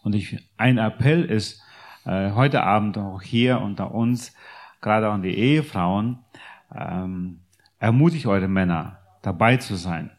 Und 0.03 0.15
ich, 0.15 0.39
ein 0.59 0.79
Appell 0.79 1.25
ist 1.25 1.63
äh, 2.05 2.33
heute 2.33 2.63
Abend 2.63 2.99
auch 2.99 3.23
hier 3.23 3.61
unter 3.61 3.95
uns, 3.95 4.35
gerade 4.83 5.09
an 5.09 5.23
die 5.23 5.37
Ehefrauen, 5.39 6.19
ähm, 6.75 7.41
ermutigt 7.79 8.27
eure 8.27 8.49
Männer, 8.49 8.99
dabei 9.23 9.57
zu 9.57 9.77
sein. 9.77 10.11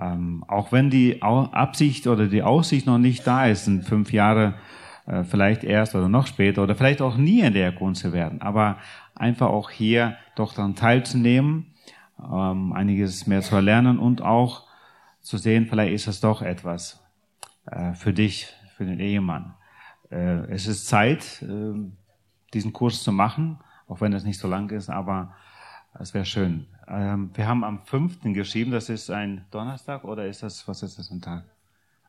Ähm, 0.00 0.44
auch 0.48 0.72
wenn 0.72 0.90
die 0.90 1.22
Absicht 1.22 2.06
oder 2.06 2.26
die 2.26 2.42
Aussicht 2.42 2.86
noch 2.86 2.98
nicht 2.98 3.26
da 3.26 3.46
ist, 3.46 3.64
sind 3.64 3.84
fünf 3.84 4.12
Jahre 4.12 4.54
äh, 5.06 5.24
vielleicht 5.24 5.64
erst 5.64 5.94
oder 5.94 6.08
noch 6.08 6.26
später 6.26 6.62
oder 6.62 6.74
vielleicht 6.74 7.02
auch 7.02 7.16
nie 7.16 7.40
in 7.40 7.52
der 7.52 7.72
Grund 7.72 7.96
zu 7.96 8.12
werden, 8.12 8.40
aber 8.42 8.78
einfach 9.14 9.48
auch 9.48 9.70
hier 9.70 10.16
doch 10.36 10.54
daran 10.54 10.76
teilzunehmen, 10.76 11.74
ähm, 12.20 12.72
einiges 12.72 13.26
mehr 13.26 13.42
zu 13.42 13.56
erlernen 13.56 13.98
und 13.98 14.22
auch 14.22 14.66
zu 15.20 15.36
sehen, 15.36 15.66
vielleicht 15.66 15.92
ist 15.92 16.06
das 16.06 16.20
doch 16.20 16.42
etwas 16.42 17.02
äh, 17.66 17.92
für 17.94 18.12
dich, 18.12 18.54
für 18.76 18.84
den 18.84 19.00
Ehemann. 19.00 19.54
Äh, 20.10 20.46
es 20.50 20.66
ist 20.66 20.86
Zeit, 20.86 21.42
äh, 21.42 21.74
diesen 22.54 22.72
Kurs 22.72 23.02
zu 23.02 23.12
machen, 23.12 23.58
auch 23.88 24.00
wenn 24.00 24.12
es 24.12 24.24
nicht 24.24 24.38
so 24.38 24.48
lang 24.48 24.70
ist, 24.70 24.90
aber 24.90 25.34
es 25.98 26.14
wäre 26.14 26.24
schön. 26.24 26.66
Ähm, 26.86 27.30
wir 27.34 27.46
haben 27.46 27.64
am 27.64 27.80
5. 27.80 28.20
geschrieben, 28.34 28.70
das 28.70 28.88
ist 28.88 29.10
ein 29.10 29.44
Donnerstag 29.50 30.04
oder 30.04 30.26
ist 30.26 30.42
das, 30.42 30.66
was 30.68 30.82
ist 30.82 30.98
das 30.98 31.10
ein 31.10 31.20
Tag? 31.20 31.44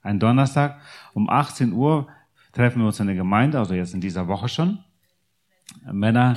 Ein 0.01 0.19
Donnerstag. 0.19 0.79
Um 1.13 1.29
18 1.29 1.73
Uhr 1.73 2.07
treffen 2.53 2.79
wir 2.79 2.87
uns 2.87 2.99
in 2.99 3.07
der 3.07 3.15
Gemeinde, 3.15 3.59
also 3.59 3.73
jetzt 3.73 3.93
in 3.93 4.01
dieser 4.01 4.27
Woche 4.27 4.47
schon. 4.47 4.79
Männer, 5.91 6.35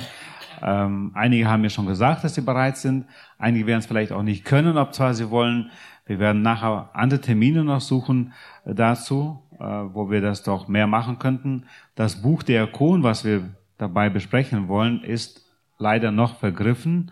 ähm, 0.61 1.11
einige 1.13 1.47
haben 1.47 1.61
mir 1.61 1.69
schon 1.69 1.85
gesagt, 1.85 2.23
dass 2.23 2.35
sie 2.35 2.41
bereit 2.41 2.77
sind. 2.77 3.05
Einige 3.37 3.67
werden 3.67 3.79
es 3.79 3.85
vielleicht 3.85 4.11
auch 4.11 4.23
nicht 4.23 4.45
können, 4.45 4.77
ob 4.77 4.93
zwar 4.93 5.13
sie 5.13 5.29
wollen. 5.29 5.71
Wir 6.05 6.19
werden 6.19 6.41
nachher 6.41 6.89
andere 6.93 7.21
Termine 7.21 7.63
noch 7.63 7.81
suchen 7.81 8.33
äh, 8.65 8.73
dazu, 8.73 9.41
äh, 9.59 9.63
wo 9.63 10.09
wir 10.11 10.21
das 10.21 10.43
doch 10.43 10.67
mehr 10.67 10.87
machen 10.87 11.19
könnten. 11.19 11.65
Das 11.95 12.21
Buch 12.21 12.43
der 12.43 12.65
Ikon, 12.65 13.03
was 13.03 13.25
wir 13.25 13.49
dabei 13.77 14.09
besprechen 14.09 14.67
wollen, 14.67 15.03
ist 15.03 15.45
leider 15.77 16.11
noch 16.11 16.39
vergriffen. 16.39 17.11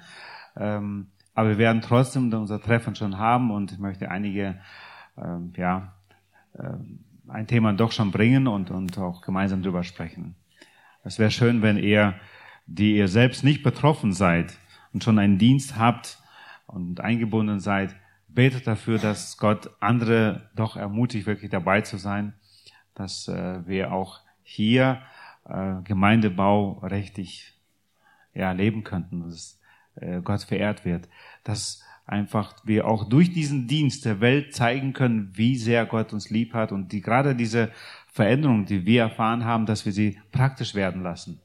Ähm, 0.56 1.08
aber 1.34 1.50
wir 1.50 1.58
werden 1.58 1.82
trotzdem 1.82 2.34
unser 2.34 2.62
Treffen 2.62 2.96
schon 2.96 3.18
haben 3.18 3.52
und 3.52 3.72
ich 3.72 3.80
möchte 3.80 4.12
einige, 4.12 4.60
ähm, 5.18 5.54
ja, 5.56 5.94
äh, 6.54 6.74
ein 7.28 7.48
Thema 7.48 7.74
doch 7.74 7.92
schon 7.92 8.12
bringen 8.12 8.48
und, 8.48 8.72
und 8.72 8.98
auch 8.98 9.22
gemeinsam 9.22 9.64
drüber 9.64 9.84
sprechen. 9.84 10.36
Es 11.04 11.18
wäre 11.18 11.32
schön, 11.32 11.62
wenn 11.62 11.78
ihr, 11.78 12.16
die 12.66 12.98
ihr 12.98 13.08
selbst 13.08 13.44
nicht 13.44 13.64
betroffen 13.64 14.12
seid 14.12 14.58
und 14.94 15.04
schon 15.04 15.18
einen 15.18 15.38
Dienst 15.38 15.78
habt 15.78 16.20
und 16.68 17.00
eingebunden 17.00 17.60
seid, 17.60 17.96
betet 18.28 18.68
dafür, 18.68 18.98
dass 18.98 19.38
Gott 19.38 19.70
andere 19.80 20.50
doch 20.56 20.76
ermutigt, 20.76 21.26
wirklich 21.26 21.52
dabei 21.52 21.82
zu 21.82 21.98
sein, 21.98 22.34
dass 22.94 23.28
äh, 23.28 23.66
wir 23.66 23.94
auch 23.94 24.20
hier 24.44 25.02
äh, 25.46 25.82
Gemeindebau 25.84 26.80
richtig 26.80 27.54
ja, 28.34 28.52
leben 28.52 28.84
könnten, 28.84 29.22
dass 29.22 29.60
äh, 29.96 30.22
Gott 30.22 30.44
verehrt 30.44 30.86
wird, 30.86 31.10
dass 31.44 31.84
einfach 32.06 32.56
wir 32.66 32.88
auch 32.88 33.08
durch 33.08 33.32
diesen 33.32 33.68
Dienst 33.68 34.06
der 34.06 34.20
Welt 34.22 34.54
zeigen 34.54 34.94
können, 34.94 35.32
wie 35.34 35.56
sehr 35.56 35.86
Gott 35.86 36.14
uns 36.14 36.30
lieb 36.30 36.54
hat 36.54 36.72
und 36.72 36.92
die 36.92 37.02
gerade 37.02 37.36
diese 37.36 37.72
Veränderung, 38.08 38.66
die 38.66 38.86
wir 38.86 39.04
erfahren 39.04 39.46
haben, 39.46 39.66
dass 39.66 39.86
wir 39.86 39.94
sie 39.94 40.20
praktisch 40.32 40.76
werden 40.76 41.04
lassen 41.04 41.40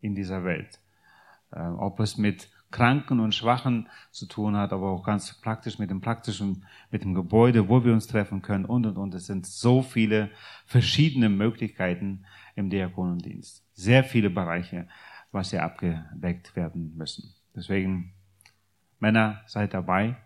in 0.00 0.14
dieser 0.14 0.44
Welt. 0.44 0.80
Äh, 1.50 1.60
ob 1.60 2.00
es 2.00 2.16
mit 2.16 2.48
Kranken 2.70 3.20
und 3.20 3.34
Schwachen 3.34 3.88
zu 4.10 4.26
tun 4.26 4.56
hat, 4.56 4.72
aber 4.72 4.90
auch 4.90 5.04
ganz 5.04 5.40
praktisch 5.40 5.78
mit 5.78 5.90
dem 5.90 6.00
praktischen, 6.00 6.64
mit 6.90 7.04
dem 7.04 7.14
Gebäude, 7.14 7.68
wo 7.68 7.84
wir 7.84 7.92
uns 7.92 8.06
treffen 8.06 8.42
können 8.42 8.64
und 8.64 8.86
und 8.86 8.96
und. 8.96 9.14
Es 9.14 9.26
sind 9.26 9.46
so 9.46 9.82
viele 9.82 10.30
verschiedene 10.64 11.28
Möglichkeiten, 11.28 12.24
im 12.54 12.70
Diakonendienst. 12.70 13.64
sehr 13.72 14.04
viele 14.04 14.30
Bereiche, 14.30 14.88
was 15.30 15.50
hier 15.50 15.62
abgedeckt 15.62 16.54
werden 16.56 16.96
müssen. 16.96 17.34
Deswegen, 17.54 18.12
Männer, 18.98 19.40
seid 19.46 19.74
dabei. 19.74 20.16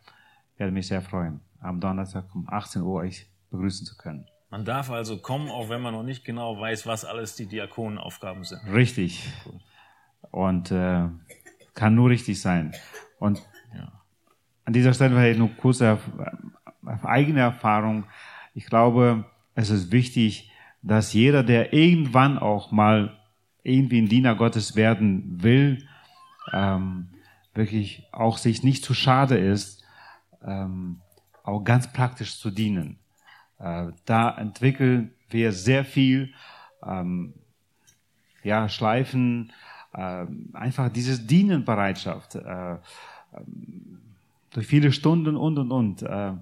Ich 0.54 0.60
werde 0.60 0.72
mich 0.72 0.88
sehr 0.88 1.02
freuen, 1.02 1.40
am 1.60 1.80
Donnerstag 1.80 2.34
um 2.34 2.48
18 2.48 2.82
Uhr 2.82 3.00
euch 3.00 3.26
begrüßen 3.50 3.86
zu 3.86 3.96
können. 3.96 4.26
Man 4.50 4.64
darf 4.64 4.90
also 4.90 5.18
kommen, 5.18 5.48
auch 5.50 5.68
wenn 5.68 5.82
man 5.82 5.92
noch 5.92 6.02
nicht 6.02 6.24
genau 6.24 6.58
weiß, 6.58 6.86
was 6.86 7.04
alles 7.04 7.34
die 7.36 7.46
Diakonenaufgaben 7.46 8.44
sind. 8.44 8.62
Richtig. 8.72 9.28
Und 10.30 10.70
äh, 10.70 11.08
kann 11.74 11.94
nur 11.94 12.10
richtig 12.10 12.40
sein. 12.40 12.74
Und 13.18 13.42
ja. 13.74 13.92
an 14.64 14.72
dieser 14.72 14.94
Stelle 14.94 15.14
vielleicht 15.14 15.38
nur 15.38 15.50
kurze 15.56 15.98
eigene 17.02 17.40
Erfahrung. 17.40 18.04
Ich 18.54 18.66
glaube, 18.66 19.24
es 19.54 19.70
ist 19.70 19.90
wichtig, 19.92 20.52
dass 20.82 21.12
jeder, 21.12 21.42
der 21.42 21.72
irgendwann 21.72 22.38
auch 22.38 22.70
mal 22.70 23.16
irgendwie 23.62 24.00
ein 24.00 24.08
Diener 24.08 24.36
Gottes 24.36 24.76
werden 24.76 25.42
will, 25.42 25.86
ähm, 26.52 27.08
wirklich 27.54 28.06
auch 28.12 28.38
sich 28.38 28.62
nicht 28.62 28.84
zu 28.84 28.94
schade 28.94 29.36
ist, 29.36 29.82
ähm, 30.44 31.00
auch 31.42 31.64
ganz 31.64 31.92
praktisch 31.92 32.38
zu 32.38 32.50
dienen. 32.50 32.98
Äh, 33.58 33.88
da 34.04 34.36
entwickeln 34.36 35.12
wir 35.30 35.52
sehr 35.52 35.84
viel, 35.84 36.32
ähm, 36.84 37.34
ja, 38.42 38.68
Schleifen, 38.68 39.52
äh, 39.92 40.26
einfach 40.52 40.88
dieses 40.90 41.26
Dienenbereitschaft, 41.26 42.36
äh, 42.36 42.76
durch 44.50 44.66
viele 44.66 44.92
Stunden 44.92 45.36
und 45.36 45.58
und 45.58 45.72
und. 45.72 46.02
Äh, 46.02 46.32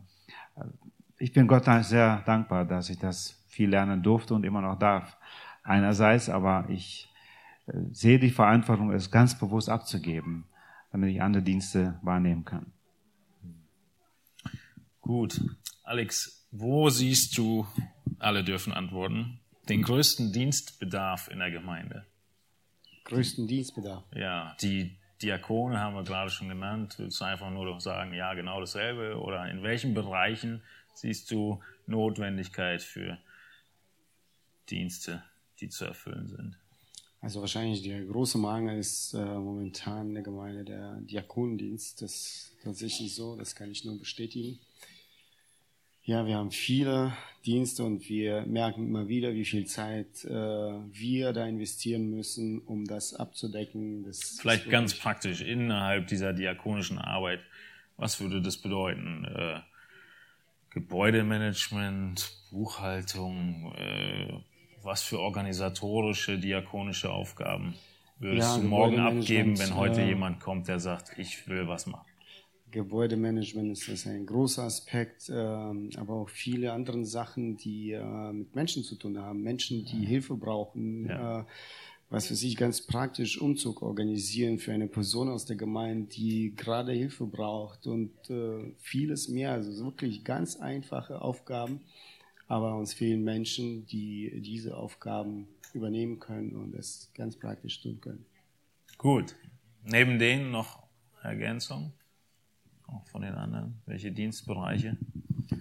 ich 1.19 1.33
bin 1.33 1.47
Gott 1.47 1.65
sehr 1.85 2.23
dankbar, 2.27 2.65
dass 2.65 2.91
ich 2.91 2.99
das 2.99 3.44
viel 3.55 3.71
lernen 3.71 4.03
durfte 4.03 4.35
und 4.35 4.45
immer 4.45 4.61
noch 4.61 4.79
darf. 4.79 5.17
Einerseits, 5.63 6.29
aber 6.29 6.67
ich 6.69 7.09
äh, 7.67 7.73
sehe 7.93 8.19
die 8.19 8.31
Verantwortung, 8.31 8.93
es 8.93 9.11
ganz 9.11 9.39
bewusst 9.39 9.69
abzugeben, 9.69 10.45
damit 10.93 11.11
ich 11.11 11.23
andere 11.23 11.43
Dienste 11.43 11.99
wahrnehmen 12.03 12.45
kann. 12.45 12.67
Gut. 15.01 15.41
Alex, 15.83 16.47
wo 16.51 16.89
siehst 16.89 17.37
du, 17.39 17.67
alle 18.19 18.43
dürfen 18.43 18.73
antworten, 18.73 19.41
den 19.69 19.83
größten 19.83 20.33
Dienstbedarf 20.33 21.29
in 21.29 21.39
der 21.39 21.51
Gemeinde? 21.51 22.07
Größten 23.05 23.47
Dienstbedarf? 23.47 24.05
Ja, 24.15 24.57
die 24.63 24.97
Diakone 25.23 25.79
haben 25.79 25.95
wir 25.95 26.05
gerade 26.05 26.31
schon 26.31 26.49
genannt. 26.49 26.95
Willst 26.99 27.21
du 27.21 27.25
einfach 27.25 27.51
nur 27.51 27.81
sagen, 27.81 28.15
ja, 28.15 28.35
genau 28.35 28.61
dasselbe? 28.61 29.21
Oder 29.21 29.51
in 29.51 29.63
welchen 29.63 29.95
Bereichen 29.95 30.63
siehst 30.95 31.31
du 31.31 31.61
Notwendigkeit 31.87 32.83
für 32.83 33.19
Dienste, 34.71 35.23
die 35.61 35.69
zu 35.69 35.85
erfüllen 35.85 36.29
sind? 36.29 36.59
Also 37.21 37.41
wahrscheinlich 37.41 37.83
der 37.83 38.05
große 38.05 38.37
Mangel 38.37 38.79
ist 38.79 39.15
äh, 39.15 39.25
momentan 39.25 40.09
in 40.09 40.15
der 40.15 40.23
Gemeinde 40.23 40.65
der 40.65 41.01
Diakonendienst. 41.01 42.03
Das 42.03 42.13
ist 42.13 42.53
tatsächlich 42.63 43.15
so, 43.15 43.37
das 43.37 43.55
kann 43.55 43.71
ich 43.71 43.85
nur 43.85 43.99
bestätigen. 43.99 44.59
Ja, 46.07 46.27
wir 46.27 46.37
haben 46.37 46.51
viele 46.51 47.17
Dienste 47.47 47.83
und 47.83 48.07
wir 48.11 48.45
merken 48.45 48.89
immer 48.89 49.09
wieder, 49.09 49.33
wie 49.33 49.47
viel 49.47 49.65
Zeit 49.65 50.23
äh, 50.27 50.29
wir 50.29 51.33
da 51.33 51.47
investieren 51.47 52.11
müssen, 52.11 52.59
um 52.59 52.85
das 52.85 53.15
abzudecken. 53.15 54.05
Das 54.05 54.37
Vielleicht 54.39 54.69
ganz 54.69 54.93
praktisch 54.93 55.41
innerhalb 55.41 56.09
dieser 56.09 56.35
diakonischen 56.35 56.99
Arbeit. 56.99 57.41
Was 57.97 58.21
würde 58.21 58.43
das 58.43 58.59
bedeuten? 58.59 59.25
Äh, 59.25 59.61
Gebäudemanagement, 60.69 62.33
Buchhaltung, 62.51 63.73
äh, 63.75 64.41
was 64.85 65.03
für 65.03 65.21
organisatorische, 65.21 66.39
diakonische 66.39 67.11
Aufgaben 67.11 67.75
würdest 68.19 68.57
ja, 68.57 68.59
du 68.59 68.67
morgen 68.67 68.99
abgeben, 68.99 69.59
wenn 69.59 69.75
heute 69.75 70.01
äh, 70.01 70.09
jemand 70.09 70.41
kommt, 70.41 70.69
der 70.69 70.81
sagt, 70.81 71.19
ich 71.19 71.49
will 71.49 71.67
was 71.69 71.87
machen? 71.87 72.07
Gebäudemanagement 72.71 73.71
ist 73.71 73.89
das 73.89 74.07
ein 74.07 74.27
großer 74.27 74.65
Aspekt, 74.65 75.31
ähm, 75.33 75.91
aber 75.97 76.15
auch 76.15 76.29
viele 76.29 76.73
andere 76.73 77.05
Sachen, 77.05 77.57
die 77.57 77.93
äh, 77.93 78.33
mit 78.33 78.55
Menschen 78.55 78.83
zu 78.83 78.97
tun 78.97 79.19
haben. 79.19 79.43
Menschen, 79.43 79.85
die 79.85 80.05
Hilfe 80.05 80.35
brauchen, 80.35 81.07
ja. 81.07 81.41
Äh, 81.41 81.45
was 82.11 82.27
für 82.29 82.35
sich 82.35 82.57
ganz 82.57 82.83
praktisch 82.83 83.41
Umzug 83.41 83.83
organisieren 83.83 84.59
für 84.59 84.73
eine 84.73 84.87
Person 84.87 85.29
aus 85.29 85.47
der 85.47 85.57
Gemeinde, 85.57 86.09
die 86.09 86.55
gerade 86.55 86.93
Hilfe 86.93 87.27
braucht 87.27 87.87
und 87.87 88.13
äh, 88.29 88.73
vieles 88.79 89.29
mehr. 89.29 89.53
Also 89.53 89.85
wirklich 89.85 90.23
ganz 90.23 90.57
einfache 90.57 91.23
Aufgaben, 91.23 91.81
aber 92.47 92.77
uns 92.77 92.95
fehlen 92.95 93.25
Menschen, 93.25 93.87
die 93.87 94.41
diese 94.41 94.77
Aufgaben 94.77 95.49
übernehmen 95.73 96.21
können 96.21 96.55
und 96.55 96.75
es 96.75 97.11
ganz 97.15 97.37
praktisch 97.37 97.81
tun 97.83 98.01
können. 98.01 98.27
Gut. 98.99 99.35
Neben 99.83 100.19
denen 100.19 100.51
noch 100.51 100.83
Ergänzung? 101.23 101.93
auch 102.87 103.07
von 103.09 103.23
den 103.23 103.35
anderen? 103.35 103.81
Welche 103.87 104.13
Dienstbereiche? 104.13 104.97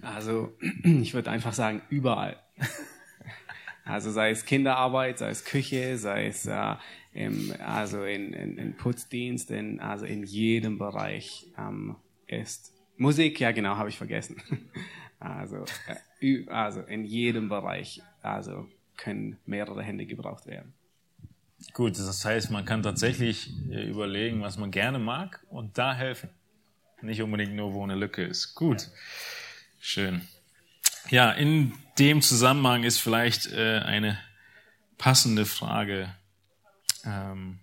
Also 0.02 0.52
ich 0.84 1.14
würde 1.14 1.30
einfach 1.30 1.52
sagen, 1.52 1.82
überall. 1.88 2.38
Also 3.86 4.10
sei 4.10 4.30
es 4.30 4.46
Kinderarbeit, 4.46 5.18
sei 5.18 5.28
es 5.28 5.44
Küche, 5.44 5.98
sei 5.98 6.28
es 6.28 6.46
äh, 6.46 6.76
im, 7.12 7.52
also 7.62 8.02
in, 8.04 8.32
in, 8.32 8.56
in 8.56 8.74
Putzdienst, 8.78 9.50
in, 9.50 9.78
also 9.78 10.06
in 10.06 10.22
jedem 10.24 10.78
Bereich 10.78 11.52
ähm, 11.58 11.94
ist 12.26 12.72
Musik, 12.96 13.38
ja 13.40 13.52
genau, 13.52 13.76
habe 13.76 13.90
ich 13.90 13.98
vergessen. 13.98 14.40
Also, 15.20 15.64
äh, 15.86 15.96
also 16.48 16.80
in 16.80 17.04
jedem 17.04 17.48
Bereich 17.48 18.02
also 18.22 18.68
können 18.96 19.38
mehrere 19.46 19.82
Hände 19.82 20.06
gebraucht 20.06 20.46
werden. 20.46 20.74
Gut, 21.72 21.98
das 21.98 22.24
heißt, 22.24 22.50
man 22.50 22.64
kann 22.64 22.82
tatsächlich 22.82 23.50
äh, 23.70 23.88
überlegen, 23.88 24.42
was 24.42 24.58
man 24.58 24.70
gerne 24.70 24.98
mag 24.98 25.44
und 25.48 25.78
da 25.78 25.94
helfen. 25.94 26.28
Nicht 27.00 27.22
unbedingt 27.22 27.54
nur, 27.54 27.74
wo 27.74 27.82
eine 27.82 27.94
Lücke 27.94 28.22
ist. 28.22 28.54
Gut. 28.54 28.88
Schön. 29.80 30.22
Ja, 31.10 31.32
in 31.32 31.74
dem 31.98 32.22
Zusammenhang 32.22 32.84
ist 32.84 32.98
vielleicht 32.98 33.52
äh, 33.52 33.80
eine 33.80 34.18
passende 34.96 35.44
Frage. 35.44 36.14
Ähm, 37.04 37.60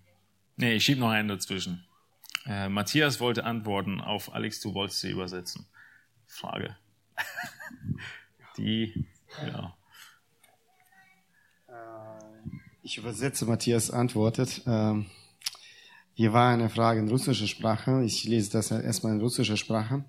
nee, 0.56 0.74
ich 0.74 0.84
schiebe 0.84 1.00
noch 1.00 1.10
einen 1.10 1.28
dazwischen. 1.28 1.84
Äh, 2.46 2.68
Matthias 2.68 3.20
wollte 3.20 3.44
antworten 3.44 4.00
auf 4.00 4.32
Alex, 4.34 4.60
du 4.60 4.74
wolltest 4.74 5.00
sie 5.00 5.10
übersetzen. 5.10 5.66
Frage. 6.26 6.76
Die, 8.58 9.06
ja. 9.46 9.74
Äh, 11.68 11.72
ich 12.82 12.98
übersetze, 12.98 13.46
Matthias 13.46 13.90
antwortet. 13.90 14.62
Ähm 14.66 15.06
hier 16.14 16.34
war 16.34 16.52
eine 16.52 16.68
Frage 16.68 17.00
in 17.00 17.08
russischer 17.08 17.46
Sprache. 17.46 18.04
Ich 18.04 18.24
lese 18.24 18.52
das 18.52 18.70
erstmal 18.70 19.14
in 19.14 19.20
russischer 19.20 19.56
Sprache. 19.56 20.04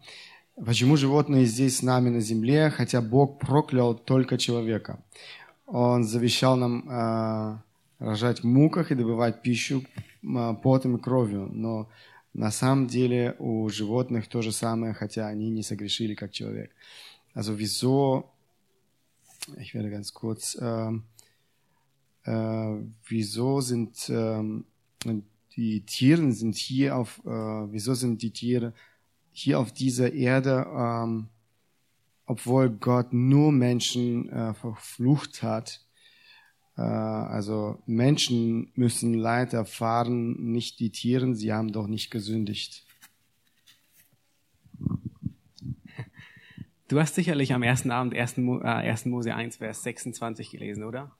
Почему 0.55 0.97
животные 0.97 1.45
здесь 1.45 1.77
с 1.77 1.81
нами 1.81 2.09
на 2.09 2.19
земле, 2.19 2.69
хотя 2.69 3.01
Бог 3.01 3.39
проклял 3.39 3.95
только 3.95 4.37
человека? 4.37 5.01
Он 5.65 6.03
завещал 6.03 6.57
нам 6.57 6.89
э, 6.89 7.57
рожать 7.99 8.41
в 8.41 8.43
муках 8.43 8.91
и 8.91 8.95
добывать 8.95 9.41
пищу 9.41 9.83
э, 10.23 10.55
потом 10.61 10.97
и 10.97 11.01
кровью. 11.01 11.49
Но 11.51 11.89
на 12.33 12.51
самом 12.51 12.87
деле 12.87 13.35
у 13.39 13.69
животных 13.69 14.27
то 14.27 14.41
же 14.41 14.51
самое, 14.51 14.93
хотя 14.93 15.27
они 15.27 15.49
не 15.49 15.63
согрешили 15.63 16.15
как 16.15 16.31
человек. 16.31 16.71
Also 17.33 17.55
wieso, 17.57 18.25
ich 19.57 19.73
werde 19.73 19.89
ganz 19.89 20.13
kurz, 20.13 20.55
äh, 20.55 20.91
äh, 22.25 22.77
wieso 23.07 23.61
sind 23.61 24.09
äh, 24.09 24.63
die 25.55 25.81
Tiere 25.81 26.31
sind 26.31 26.55
hier 26.55 26.95
auf, 26.95 27.21
äh, 27.25 27.29
wieso 27.29 27.93
sind 27.93 28.21
die 28.21 28.31
Tiere 28.31 28.73
hier 29.31 29.59
auf 29.59 29.71
dieser 29.71 30.13
Erde, 30.13 30.65
ähm, 30.75 31.27
obwohl 32.25 32.69
Gott 32.69 33.13
nur 33.13 33.51
Menschen 33.51 34.29
äh, 34.29 34.53
verflucht 34.53 35.43
hat. 35.43 35.85
Äh, 36.77 36.81
also 36.81 37.81
Menschen 37.85 38.71
müssen 38.75 39.13
Leid 39.13 39.53
erfahren, 39.53 40.51
nicht 40.51 40.79
die 40.79 40.89
Tiere, 40.89 41.35
sie 41.35 41.53
haben 41.53 41.71
doch 41.71 41.87
nicht 41.87 42.09
gesündigt. 42.09 42.85
Du 46.93 46.99
hast 46.99 47.15
sicherlich 47.15 47.55
am 47.55 47.63
ersten 47.63 47.89
Abend 47.89 48.15
1. 48.15 48.37
Mo 48.37 48.59
äh, 48.59 48.65
1. 48.65 49.07
Mose 49.07 49.33
1, 49.33 49.57
Vers 49.57 49.81
26 49.81 50.51
gelesen, 50.51 50.83
oder? 50.83 51.11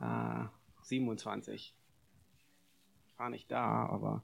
Äh, 0.00 0.46
27 0.84 1.74
war 3.18 3.28
nicht 3.28 3.50
da, 3.50 3.84
aber 3.84 4.22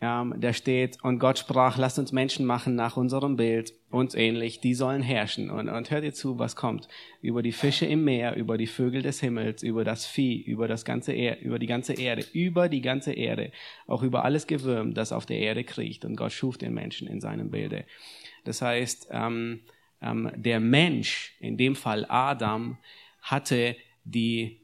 ähm, 0.00 0.34
da 0.38 0.52
steht, 0.52 0.98
und 1.04 1.20
Gott 1.20 1.38
sprach, 1.38 1.78
lasst 1.78 2.00
uns 2.00 2.10
Menschen 2.10 2.44
machen 2.44 2.74
nach 2.74 2.96
unserem 2.96 3.36
Bild, 3.36 3.72
uns 3.88 4.16
ähnlich, 4.16 4.58
die 4.58 4.74
sollen 4.74 5.00
herrschen. 5.00 5.48
Und, 5.48 5.68
und 5.68 5.90
hört 5.92 6.02
ihr 6.02 6.12
zu, 6.12 6.40
was 6.40 6.56
kommt. 6.56 6.88
Über 7.22 7.44
die 7.44 7.52
Fische 7.52 7.86
im 7.86 8.02
Meer, 8.02 8.34
über 8.34 8.58
die 8.58 8.66
Vögel 8.66 9.00
des 9.00 9.20
Himmels, 9.20 9.62
über 9.62 9.84
das 9.84 10.06
Vieh, 10.06 10.42
über, 10.42 10.66
das 10.66 10.84
ganze 10.84 11.12
er 11.12 11.40
über 11.40 11.60
die 11.60 11.68
ganze 11.68 11.92
Erde, 11.92 12.24
über 12.32 12.68
die 12.68 12.80
ganze 12.80 13.12
Erde, 13.12 13.52
auch 13.86 14.02
über 14.02 14.24
alles 14.24 14.48
Gewürm, 14.48 14.92
das 14.92 15.12
auf 15.12 15.24
der 15.24 15.38
Erde 15.38 15.62
kriecht. 15.62 16.04
Und 16.04 16.16
Gott 16.16 16.32
schuf 16.32 16.58
den 16.58 16.74
Menschen 16.74 17.06
in 17.06 17.20
seinem 17.20 17.52
Bilde. 17.52 17.84
Das 18.42 18.60
heißt, 18.60 19.06
ähm, 19.12 19.60
ähm, 20.04 20.30
der 20.36 20.60
Mensch, 20.60 21.34
in 21.40 21.56
dem 21.56 21.74
Fall 21.74 22.06
Adam, 22.08 22.78
hatte 23.20 23.76
die, 24.04 24.60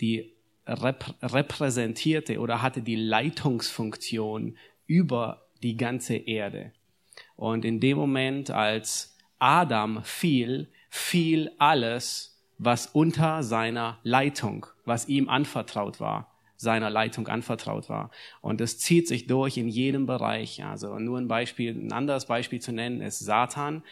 die 0.00 0.32
rep 0.66 1.14
repräsentierte 1.22 2.38
oder 2.38 2.62
hatte 2.62 2.82
die 2.82 2.96
Leitungsfunktion 2.96 4.56
über 4.86 5.46
die 5.62 5.76
ganze 5.76 6.16
Erde. 6.16 6.72
Und 7.36 7.64
in 7.64 7.80
dem 7.80 7.98
Moment, 7.98 8.50
als 8.50 9.16
Adam 9.38 10.02
fiel, 10.04 10.68
fiel 10.88 11.50
alles, 11.58 12.30
was 12.58 12.86
unter 12.86 13.42
seiner 13.42 13.98
Leitung, 14.02 14.66
was 14.84 15.08
ihm 15.08 15.28
anvertraut 15.28 15.98
war, 15.98 16.30
seiner 16.56 16.90
Leitung 16.90 17.26
anvertraut 17.28 17.88
war. 17.88 18.10
Und 18.42 18.60
es 18.60 18.78
zieht 18.78 19.08
sich 19.08 19.26
durch 19.26 19.56
in 19.56 19.68
jedem 19.68 20.04
Bereich. 20.04 20.62
Also 20.62 20.98
nur 20.98 21.18
ein 21.18 21.28
Beispiel, 21.28 21.74
ein 21.74 21.92
anderes 21.92 22.26
Beispiel 22.26 22.60
zu 22.60 22.72
nennen 22.72 23.00
ist 23.00 23.18
Satan. 23.20 23.82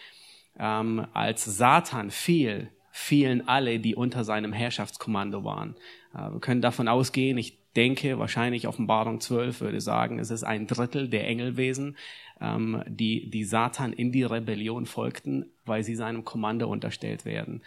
Ähm, 0.59 1.06
als 1.12 1.44
Satan 1.44 2.10
fiel, 2.10 2.70
fielen 2.90 3.47
alle, 3.47 3.78
die 3.78 3.94
unter 3.94 4.24
seinem 4.24 4.52
Herrschaftskommando 4.52 5.44
waren. 5.44 5.76
Äh, 6.14 6.32
wir 6.32 6.40
können 6.40 6.60
davon 6.60 6.89
ausgehen, 6.89 7.39
ich 7.39 7.59
denke, 7.76 8.18
wahrscheinlich 8.18 8.66
Offenbarung 8.66 9.20
12 9.20 9.60
würde 9.60 9.80
sagen, 9.80 10.18
es 10.18 10.30
ist 10.30 10.43
ein 10.43 10.66
Drittel 10.66 11.09
der 11.09 11.28
Engelwesen, 11.28 11.97
ähm, 12.40 12.82
die, 12.89 13.30
die 13.30 13.44
Satan 13.44 13.93
in 13.93 14.10
die 14.10 14.24
Rebellion 14.24 14.86
folgten, 14.86 15.47
weil 15.64 15.85
sie 15.85 15.94
seinem 15.94 16.24
Kommando 16.24 16.68
unterstellt 16.68 17.24
werden. 17.24 17.62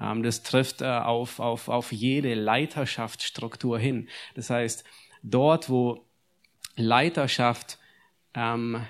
Ähm, 0.00 0.22
das 0.22 0.42
trifft 0.42 0.82
äh, 0.82 0.86
auf, 0.86 1.40
auf, 1.40 1.68
auf 1.68 1.90
jede 1.90 2.34
Leiterschaftsstruktur 2.34 3.78
hin. 3.78 4.08
Das 4.34 4.50
heißt, 4.50 4.84
dort, 5.22 5.68
wo 5.68 6.04
Leiterschaft 6.76 7.78
ähm, 8.34 8.82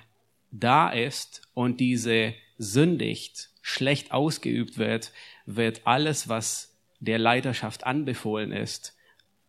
da 0.51 0.91
ist 0.91 1.43
und 1.55 1.81
diese 1.81 2.35
sündigt, 2.59 3.51
schlecht 3.63 4.13
ausgeübt 4.13 4.79
wird, 4.79 5.13
wird 5.45 5.83
alles, 5.85 6.29
was 6.29 6.75
der 7.01 7.19
Leiterschaft 7.19 7.85
anbefohlen 7.85 8.53
ist, 8.53 8.97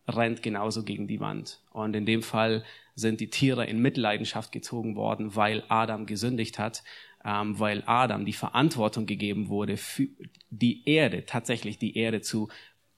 rennt 0.06 0.42
genauso 0.42 0.84
gegen 0.84 1.06
die 1.06 1.20
Wand. 1.20 1.60
Und 1.70 1.94
in 1.94 2.06
dem 2.06 2.22
Fall 2.22 2.64
sind 2.94 3.20
die 3.20 3.30
Tiere 3.30 3.66
in 3.66 3.80
Mitleidenschaft 3.80 4.52
gezogen 4.52 4.96
worden, 4.96 5.36
weil 5.36 5.62
Adam 5.68 6.06
gesündigt 6.06 6.58
hat, 6.58 6.82
ähm, 7.24 7.58
weil 7.58 7.82
Adam 7.86 8.24
die 8.24 8.32
Verantwortung 8.32 9.06
gegeben 9.06 9.48
wurde, 9.48 9.76
für 9.76 10.08
die 10.50 10.82
Erde, 10.88 11.24
tatsächlich 11.26 11.78
die 11.78 11.96
Erde 11.96 12.20
zu 12.20 12.48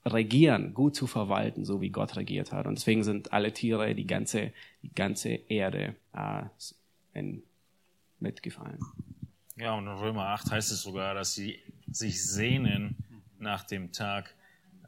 regieren, 0.05 0.73
gut 0.73 0.95
zu 0.95 1.07
verwalten, 1.07 1.65
so 1.65 1.81
wie 1.81 1.91
Gott 1.91 2.17
regiert 2.17 2.53
hat. 2.53 2.67
Und 2.67 2.79
deswegen 2.79 3.05
sind 3.05 3.33
alle 3.33 3.53
Tiere, 3.53 3.95
die 3.95 4.07
ganze, 4.07 4.53
die 4.83 4.95
ganze 4.95 5.29
Erde 5.31 5.95
äh, 6.15 6.43
in, 7.13 7.43
mitgefallen. 8.19 8.79
Ja, 9.61 9.75
und 9.75 9.87
in 9.87 9.93
Römer 9.93 10.29
8 10.29 10.53
heißt 10.53 10.73
es 10.73 10.81
sogar, 10.81 11.13
dass 11.15 11.35
sie 11.35 11.63
sich 11.87 12.25
sehnen 12.25 12.97
nach 13.39 13.63
dem 13.63 13.93
Tag 13.93 14.35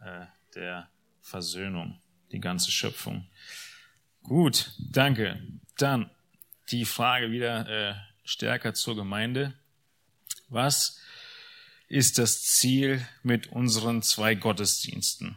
äh, 0.03 0.25
der 0.55 0.89
Versöhnung, 1.21 2.01
die 2.31 2.41
ganze 2.41 2.71
Schöpfung. 2.71 3.27
Gut, 4.23 4.73
danke. 4.79 5.43
Dann 5.77 6.11
die 6.71 6.87
Frage 6.87 7.31
wieder 7.31 7.69
äh, 7.69 7.95
stärker 8.25 8.73
zur 8.73 8.97
Gemeinde. 8.97 9.53
Was 10.49 10.99
ist 11.89 12.17
das 12.17 12.43
Ziel 12.43 13.07
mit 13.23 13.49
unseren 13.49 14.01
zwei 14.01 14.35
Gottesdiensten? 14.35 15.37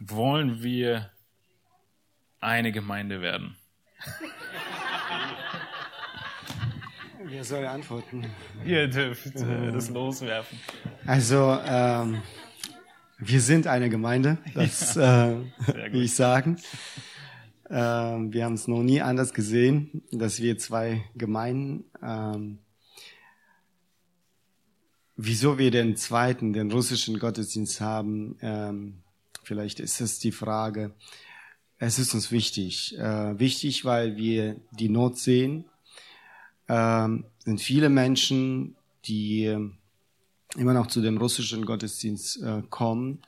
Wollen 0.00 0.64
wir 0.64 1.12
eine 2.40 2.72
Gemeinde 2.72 3.20
werden? 3.20 3.56
Wer 7.34 7.42
soll 7.42 7.66
antworten? 7.66 8.24
Ihr 8.64 8.86
dürft 8.86 9.34
äh, 9.34 9.72
das 9.72 9.90
loswerfen. 9.90 10.56
Also, 11.04 11.58
ähm, 11.66 12.22
wir 13.18 13.40
sind 13.40 13.66
eine 13.66 13.90
Gemeinde, 13.90 14.38
das 14.54 14.94
ja, 14.94 15.32
äh, 15.32 15.36
will 15.92 16.04
ich 16.04 16.14
sagen. 16.14 16.58
Ähm, 17.68 18.32
wir 18.32 18.44
haben 18.44 18.54
es 18.54 18.68
noch 18.68 18.84
nie 18.84 19.00
anders 19.00 19.34
gesehen, 19.34 20.04
dass 20.12 20.40
wir 20.40 20.58
zwei 20.58 21.02
Gemeinden. 21.16 21.86
Ähm, 22.00 22.60
wieso 25.16 25.58
wir 25.58 25.72
den 25.72 25.96
zweiten, 25.96 26.52
den 26.52 26.70
russischen 26.70 27.18
Gottesdienst 27.18 27.80
haben, 27.80 28.38
ähm, 28.42 29.02
vielleicht 29.42 29.80
ist 29.80 30.00
es 30.00 30.20
die 30.20 30.30
Frage. 30.30 30.94
Es 31.78 31.98
ist 31.98 32.14
uns 32.14 32.30
wichtig. 32.30 32.96
Äh, 32.96 33.40
wichtig, 33.40 33.84
weil 33.84 34.16
wir 34.16 34.54
die 34.70 34.88
Not 34.88 35.18
sehen. 35.18 35.64
Ähm, 36.68 37.24
sind 37.38 37.60
viele 37.60 37.88
Menschen, 37.88 38.76
die 39.04 39.54
immer 40.56 40.72
noch 40.72 40.86
zu 40.86 41.00
dem 41.00 41.18
russischen 41.18 41.66
Gottesdienst 41.66 42.42
äh, 42.42 42.62
kommen 42.70 43.18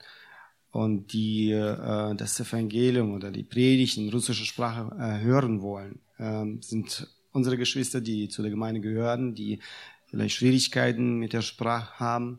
und 0.70 1.12
die 1.12 1.50
äh, 1.50 2.14
das 2.14 2.38
Evangelium 2.40 3.14
oder 3.14 3.30
die 3.30 3.42
Predigt 3.42 3.96
in 3.96 4.08
russischer 4.10 4.44
Sprache 4.44 4.94
äh, 4.98 5.22
hören 5.22 5.62
wollen, 5.62 6.00
ähm, 6.18 6.60
sind 6.62 7.08
unsere 7.32 7.56
Geschwister, 7.56 8.00
die 8.00 8.28
zu 8.28 8.42
der 8.42 8.50
Gemeinde 8.50 8.80
gehören, 8.80 9.34
die 9.34 9.60
vielleicht 10.06 10.36
Schwierigkeiten 10.36 11.18
mit 11.18 11.32
der 11.32 11.42
Sprache 11.42 11.98
haben. 11.98 12.38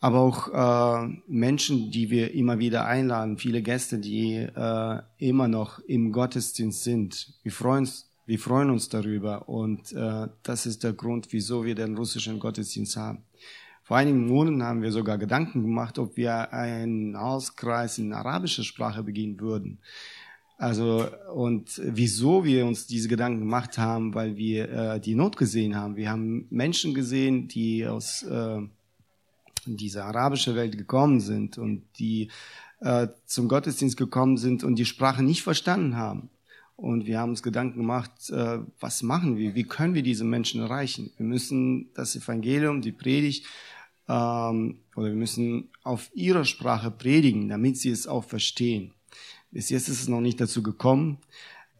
Aber 0.00 0.20
auch 0.20 1.08
Menschen, 1.26 1.90
die 1.90 2.10
wir 2.10 2.34
immer 2.34 2.58
wieder 2.58 2.84
einladen, 2.84 3.38
viele 3.38 3.62
Gäste, 3.62 3.98
die 3.98 4.46
immer 5.16 5.48
noch 5.48 5.78
im 5.78 6.12
Gottesdienst 6.12 6.84
sind. 6.84 7.32
Wir 7.42 7.52
freuen 7.52 7.84
uns, 7.84 8.13
wir 8.26 8.38
freuen 8.38 8.70
uns 8.70 8.88
darüber 8.88 9.48
und 9.48 9.92
äh, 9.92 10.28
das 10.42 10.66
ist 10.66 10.82
der 10.82 10.92
Grund, 10.92 11.28
wieso 11.30 11.64
wir 11.64 11.74
den 11.74 11.96
russischen 11.96 12.38
Gottesdienst 12.38 12.96
haben. 12.96 13.24
Vor 13.82 13.98
einigen 13.98 14.26
Monaten 14.26 14.62
haben 14.62 14.82
wir 14.82 14.92
sogar 14.92 15.18
Gedanken 15.18 15.62
gemacht, 15.62 15.98
ob 15.98 16.16
wir 16.16 16.52
einen 16.54 17.18
Hauskreis 17.18 17.98
in 17.98 18.14
arabischer 18.14 18.64
Sprache 18.64 19.02
beginnen 19.02 19.38
würden. 19.40 19.78
Also 20.56 21.06
und 21.34 21.80
wieso 21.84 22.44
wir 22.44 22.64
uns 22.64 22.86
diese 22.86 23.08
Gedanken 23.08 23.40
gemacht 23.40 23.76
haben, 23.76 24.14
weil 24.14 24.36
wir 24.36 24.70
äh, 24.70 25.00
die 25.00 25.14
Not 25.14 25.36
gesehen 25.36 25.76
haben. 25.76 25.96
Wir 25.96 26.10
haben 26.10 26.46
Menschen 26.48 26.94
gesehen, 26.94 27.48
die 27.48 27.86
aus 27.86 28.22
äh, 28.22 28.60
dieser 29.66 30.06
arabischen 30.06 30.54
Welt 30.54 30.78
gekommen 30.78 31.20
sind 31.20 31.58
und 31.58 31.82
die 31.98 32.30
äh, 32.80 33.08
zum 33.26 33.48
Gottesdienst 33.48 33.96
gekommen 33.96 34.36
sind 34.36 34.64
und 34.64 34.76
die 34.76 34.86
Sprache 34.86 35.22
nicht 35.22 35.42
verstanden 35.42 35.96
haben. 35.96 36.30
Und 36.76 37.06
wir 37.06 37.20
haben 37.20 37.30
uns 37.30 37.42
Gedanken 37.42 37.78
gemacht, 37.78 38.10
äh, 38.30 38.58
was 38.80 39.02
machen 39.02 39.36
wir? 39.36 39.54
Wie 39.54 39.64
können 39.64 39.94
wir 39.94 40.02
diese 40.02 40.24
Menschen 40.24 40.60
erreichen? 40.60 41.12
Wir 41.16 41.26
müssen 41.26 41.90
das 41.94 42.16
Evangelium, 42.16 42.82
die 42.82 42.92
Predigt 42.92 43.46
ähm, 44.08 44.78
oder 44.96 45.08
wir 45.08 45.14
müssen 45.14 45.68
auf 45.82 46.10
ihrer 46.14 46.44
Sprache 46.44 46.90
predigen, 46.90 47.48
damit 47.48 47.78
sie 47.78 47.90
es 47.90 48.06
auch 48.06 48.24
verstehen. 48.24 48.92
Bis 49.50 49.70
jetzt 49.70 49.88
ist 49.88 50.00
es 50.00 50.08
noch 50.08 50.20
nicht 50.20 50.40
dazu 50.40 50.62
gekommen, 50.62 51.18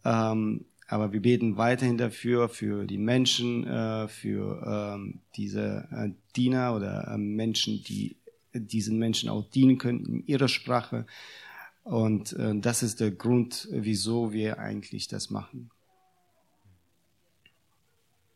ähm, 0.04 0.64
aber 0.86 1.12
wir 1.12 1.22
beten 1.22 1.56
weiterhin 1.56 1.98
dafür, 1.98 2.48
für 2.48 2.84
die 2.84 2.98
Menschen, 2.98 3.66
äh, 3.66 4.06
für 4.06 4.94
ähm, 4.94 5.20
diese 5.34 5.88
äh, 5.90 6.10
Diener 6.36 6.76
oder 6.76 7.08
äh, 7.08 7.18
Menschen, 7.18 7.82
die 7.82 8.16
diesen 8.52 8.98
Menschen 8.98 9.28
auch 9.28 9.42
dienen 9.50 9.78
können 9.78 10.04
in 10.06 10.26
ihrer 10.26 10.46
Sprache. 10.46 11.06
Und 11.84 12.32
äh, 12.32 12.58
das 12.58 12.82
ist 12.82 13.00
der 13.00 13.10
Grund, 13.10 13.68
wieso 13.70 14.32
wir 14.32 14.58
eigentlich 14.58 15.06
das 15.06 15.28
machen. 15.30 15.70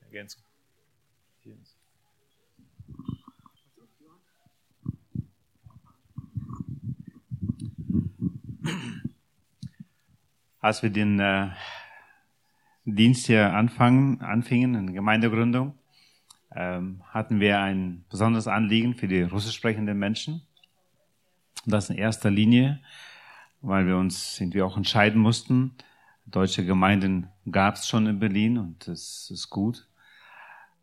Ergänzung. 0.02 0.42
Als 10.60 10.82
wir 10.82 10.90
den 10.90 11.18
äh, 11.18 11.48
Dienst 12.84 13.26
hier 13.26 13.54
anfangen, 13.54 14.20
anfingen, 14.20 14.74
in 14.74 14.92
Gemeindegründung, 14.92 15.78
ähm, 16.54 17.02
hatten 17.08 17.40
wir 17.40 17.60
ein 17.60 18.04
besonderes 18.10 18.48
Anliegen 18.48 18.94
für 18.94 19.08
die 19.08 19.22
russisch 19.22 19.54
sprechenden 19.54 19.98
Menschen. 19.98 20.42
Das 21.64 21.88
in 21.88 21.96
erster 21.96 22.30
Linie, 22.30 22.80
weil 23.60 23.86
wir 23.86 23.96
uns 23.96 24.40
irgendwie 24.40 24.62
auch 24.62 24.76
entscheiden 24.76 25.20
mussten. 25.20 25.74
Deutsche 26.26 26.64
Gemeinden 26.64 27.28
gab 27.50 27.74
es 27.74 27.88
schon 27.88 28.06
in 28.06 28.18
Berlin 28.18 28.58
und 28.58 28.86
das 28.86 29.30
ist 29.30 29.50
gut. 29.50 29.88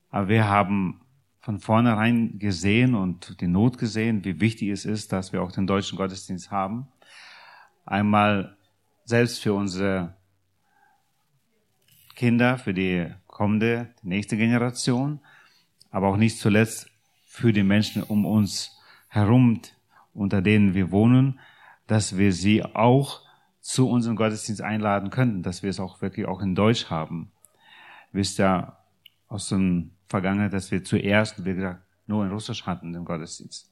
Aber 0.10 0.28
wir 0.28 0.48
haben 0.48 1.02
von 1.40 1.60
vornherein 1.60 2.40
gesehen 2.40 2.96
und 2.96 3.40
die 3.40 3.48
Not 3.48 3.78
gesehen, 3.78 4.26
wie 4.26 4.40
wichtig 4.40 4.70
es 4.70 4.86
ist, 4.86 5.12
dass 5.12 5.32
wir 5.32 5.44
auch 5.44 5.52
den 5.52 5.68
deutschen 5.68 5.98
Gottesdienst 5.98 6.50
haben. 6.50 6.88
Einmal 7.86 8.58
selbst 9.04 9.44
für 9.44 9.54
unsere 9.54 10.16
Kinder, 12.16 12.58
für 12.58 12.74
die 12.74 13.14
kommende, 13.28 13.94
die 14.02 14.08
nächste 14.08 14.38
Generation, 14.38 15.20
aber 15.92 16.08
auch 16.08 16.18
nicht 16.18 16.40
zuletzt 16.40 16.90
für 17.28 17.54
die 17.54 17.64
Menschen 17.64 18.02
um 18.02 18.26
uns 18.26 18.76
herum, 19.10 19.62
unter 20.14 20.42
denen 20.42 20.74
wir 20.74 20.90
wohnen, 20.92 21.40
dass 21.88 22.18
wir 22.18 22.34
sie 22.34 22.64
auch 22.64 23.22
zu 23.62 23.90
unserem 23.90 24.16
Gottesdienst 24.16 24.62
einladen 24.62 25.10
könnten, 25.10 25.44
dass 25.44 25.64
wir 25.64 25.70
es 25.70 25.80
auch 25.80 26.02
wirklich 26.02 26.28
auch 26.28 26.42
in 26.42 26.56
Deutsch 26.56 26.90
haben. 26.90 27.32
Wisst 28.12 28.38
ja 28.38 28.78
aus 29.28 29.50
dem 29.50 29.92
Vergangenheit, 30.08 30.54
dass 30.54 30.72
wir 30.72 30.84
zuerst, 30.84 31.46
wie 31.46 31.56
gesagt, 31.56 31.82
nur 32.08 32.24
in 32.24 32.32
Russisch 32.32 32.66
hatten, 32.66 32.94
den 32.94 33.06
Gottesdienst. 33.06 33.72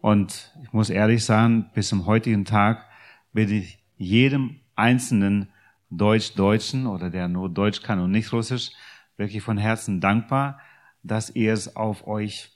Und 0.00 0.52
ich 0.62 0.72
muss 0.72 0.90
ehrlich 0.90 1.24
sagen, 1.24 1.70
bis 1.74 1.88
zum 1.88 2.06
heutigen 2.06 2.44
Tag 2.44 2.86
bin 3.32 3.50
ich 3.50 3.84
jedem 3.96 4.60
einzelnen 4.74 5.50
Deutsch-Deutschen 5.90 6.86
oder 6.86 7.10
der 7.10 7.28
nur 7.28 7.48
Deutsch 7.48 7.82
kann 7.82 8.00
und 8.00 8.10
nicht 8.10 8.32
Russisch 8.32 8.70
wirklich 9.16 9.42
von 9.42 9.58
Herzen 9.58 10.00
dankbar, 10.00 10.58
dass 11.02 11.30
ihr 11.30 11.52
es 11.52 11.76
auf 11.76 12.06
euch, 12.06 12.50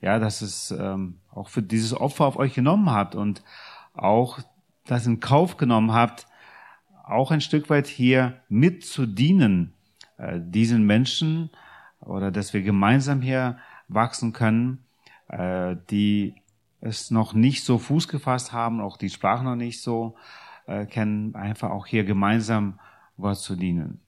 ja, 0.00 0.18
dass 0.18 0.42
es 0.42 0.70
ähm, 0.70 1.20
auch 1.30 1.48
für 1.48 1.62
dieses 1.62 1.94
Opfer 1.94 2.26
auf 2.26 2.36
euch 2.36 2.54
genommen 2.54 2.90
habt 2.90 3.14
und 3.14 3.42
auch 3.94 4.40
das 4.86 5.06
in 5.06 5.20
Kauf 5.20 5.56
genommen 5.56 5.92
habt, 5.92 6.26
auch 7.04 7.30
ein 7.30 7.40
Stück 7.40 7.70
weit 7.70 7.86
hier 7.86 8.40
mit 8.48 8.84
zu 8.84 9.06
dienen, 9.06 9.74
äh, 10.16 10.40
diesen 10.40 10.84
Menschen 10.86 11.50
oder 12.00 12.30
dass 12.30 12.52
wir 12.52 12.62
gemeinsam 12.62 13.20
hier 13.20 13.58
wachsen 13.88 14.32
können, 14.32 14.84
äh, 15.28 15.76
die 15.90 16.34
es 16.80 17.10
noch 17.10 17.32
nicht 17.32 17.64
so 17.64 17.78
Fuß 17.78 18.08
gefasst 18.08 18.52
haben, 18.52 18.80
auch 18.80 18.96
die 18.96 19.10
Sprache 19.10 19.44
noch 19.44 19.56
nicht 19.56 19.80
so 19.80 20.16
äh, 20.66 20.86
kennen, 20.86 21.34
einfach 21.34 21.70
auch 21.70 21.86
hier 21.86 22.04
gemeinsam 22.04 22.78
Gott 23.18 23.38
zu 23.38 23.56
dienen. 23.56 24.00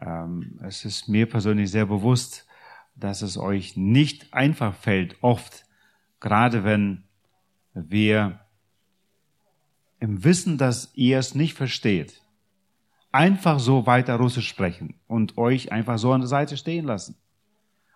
Ähm, 0.00 0.58
es 0.62 0.84
ist 0.84 1.08
mir 1.08 1.28
persönlich 1.28 1.70
sehr 1.70 1.86
bewusst, 1.86 2.46
dass 2.96 3.22
es 3.22 3.36
euch 3.36 3.76
nicht 3.76 4.32
einfach 4.32 4.74
fällt, 4.74 5.22
oft, 5.22 5.66
gerade 6.20 6.64
wenn 6.64 7.04
wir 7.74 8.43
im 10.04 10.22
Wissen, 10.22 10.58
dass 10.58 10.92
ihr 10.94 11.18
es 11.18 11.34
nicht 11.34 11.54
versteht, 11.54 12.20
einfach 13.10 13.58
so 13.58 13.86
weiter 13.86 14.16
Russisch 14.16 14.46
sprechen 14.46 14.96
und 15.06 15.38
euch 15.38 15.72
einfach 15.72 15.96
so 15.96 16.12
an 16.12 16.20
der 16.20 16.28
Seite 16.28 16.58
stehen 16.58 16.84
lassen. 16.84 17.16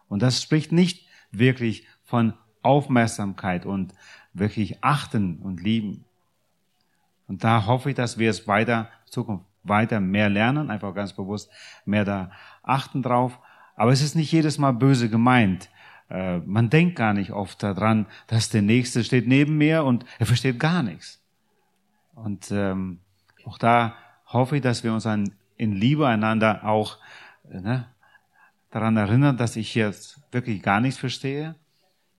Und 0.08 0.22
das 0.22 0.42
spricht 0.42 0.72
nicht 0.72 1.06
wirklich 1.32 1.86
von 2.04 2.32
Aufmerksamkeit 2.62 3.66
und 3.66 3.92
wirklich 4.32 4.82
achten 4.82 5.40
und 5.42 5.62
lieben. 5.62 6.06
Und 7.26 7.44
da 7.44 7.66
hoffe 7.66 7.90
ich, 7.90 7.94
dass 7.94 8.16
wir 8.16 8.30
es 8.30 8.48
weiter, 8.48 8.88
Zukunft 9.04 9.44
weiter 9.62 10.00
mehr 10.00 10.30
lernen, 10.30 10.70
einfach 10.70 10.94
ganz 10.94 11.12
bewusst 11.12 11.50
mehr 11.84 12.06
da 12.06 12.30
achten 12.62 13.02
drauf. 13.02 13.38
Aber 13.76 13.92
es 13.92 14.00
ist 14.00 14.16
nicht 14.16 14.32
jedes 14.32 14.56
Mal 14.56 14.72
böse 14.72 15.10
gemeint. 15.10 15.68
Äh, 16.08 16.38
man 16.38 16.70
denkt 16.70 16.96
gar 16.96 17.12
nicht 17.12 17.32
oft 17.32 17.62
daran, 17.62 18.06
dass 18.28 18.48
der 18.48 18.62
Nächste 18.62 19.04
steht 19.04 19.28
neben 19.28 19.58
mir 19.58 19.84
und 19.84 20.06
er 20.18 20.24
versteht 20.24 20.58
gar 20.58 20.82
nichts. 20.82 21.20
Und 22.22 22.50
ähm, 22.50 23.00
auch 23.44 23.58
da 23.58 23.94
hoffe 24.26 24.56
ich, 24.56 24.62
dass 24.62 24.84
wir 24.84 24.92
uns 24.92 25.06
an, 25.06 25.32
in 25.56 25.72
Liebe 25.72 26.06
einander 26.06 26.64
auch 26.64 26.98
äh, 27.50 27.60
ne, 27.60 27.86
daran 28.70 28.96
erinnern, 28.96 29.36
dass 29.36 29.56
ich 29.56 29.74
jetzt 29.74 30.20
wirklich 30.32 30.62
gar 30.62 30.80
nichts 30.80 30.98
verstehe. 30.98 31.54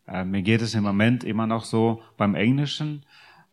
Äh, 0.08 0.26
mir 0.26 0.42
geht 0.42 0.62
es 0.62 0.74
im 0.74 0.84
Moment 0.84 1.24
immer 1.24 1.48
noch 1.48 1.66
so 1.66 2.02
beim 2.18 2.36
Englischen, 2.36 3.06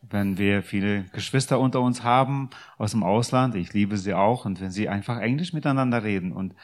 wenn 0.08 0.38
wir 0.38 0.62
viele 0.62 1.04
Geschwister 1.12 1.58
unter 1.58 1.80
uns 1.80 2.04
haben 2.04 2.50
aus 2.78 2.92
dem 2.92 3.02
Ausland, 3.02 3.56
ich 3.56 3.72
liebe 3.72 3.96
sie 3.96 4.14
auch, 4.14 4.44
und 4.44 4.60
wenn 4.60 4.70
sie 4.70 4.88
einfach 4.88 5.18
Englisch 5.18 5.52
miteinander 5.52 6.04
reden 6.04 6.32
und 6.32 6.54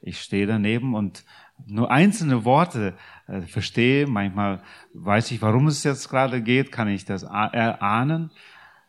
ich 0.00 0.20
stehe 0.20 0.46
daneben 0.46 0.94
und 0.94 1.24
nur 1.66 1.90
einzelne 1.90 2.44
Worte 2.44 2.94
äh, 3.26 3.40
verstehe, 3.42 4.06
manchmal 4.06 4.62
weiß 4.94 5.30
ich, 5.32 5.42
warum 5.42 5.66
es 5.66 5.84
jetzt 5.84 6.08
gerade 6.08 6.42
geht, 6.42 6.70
kann 6.70 6.88
ich 6.88 7.04
das 7.04 7.22
erahnen, 7.24 8.30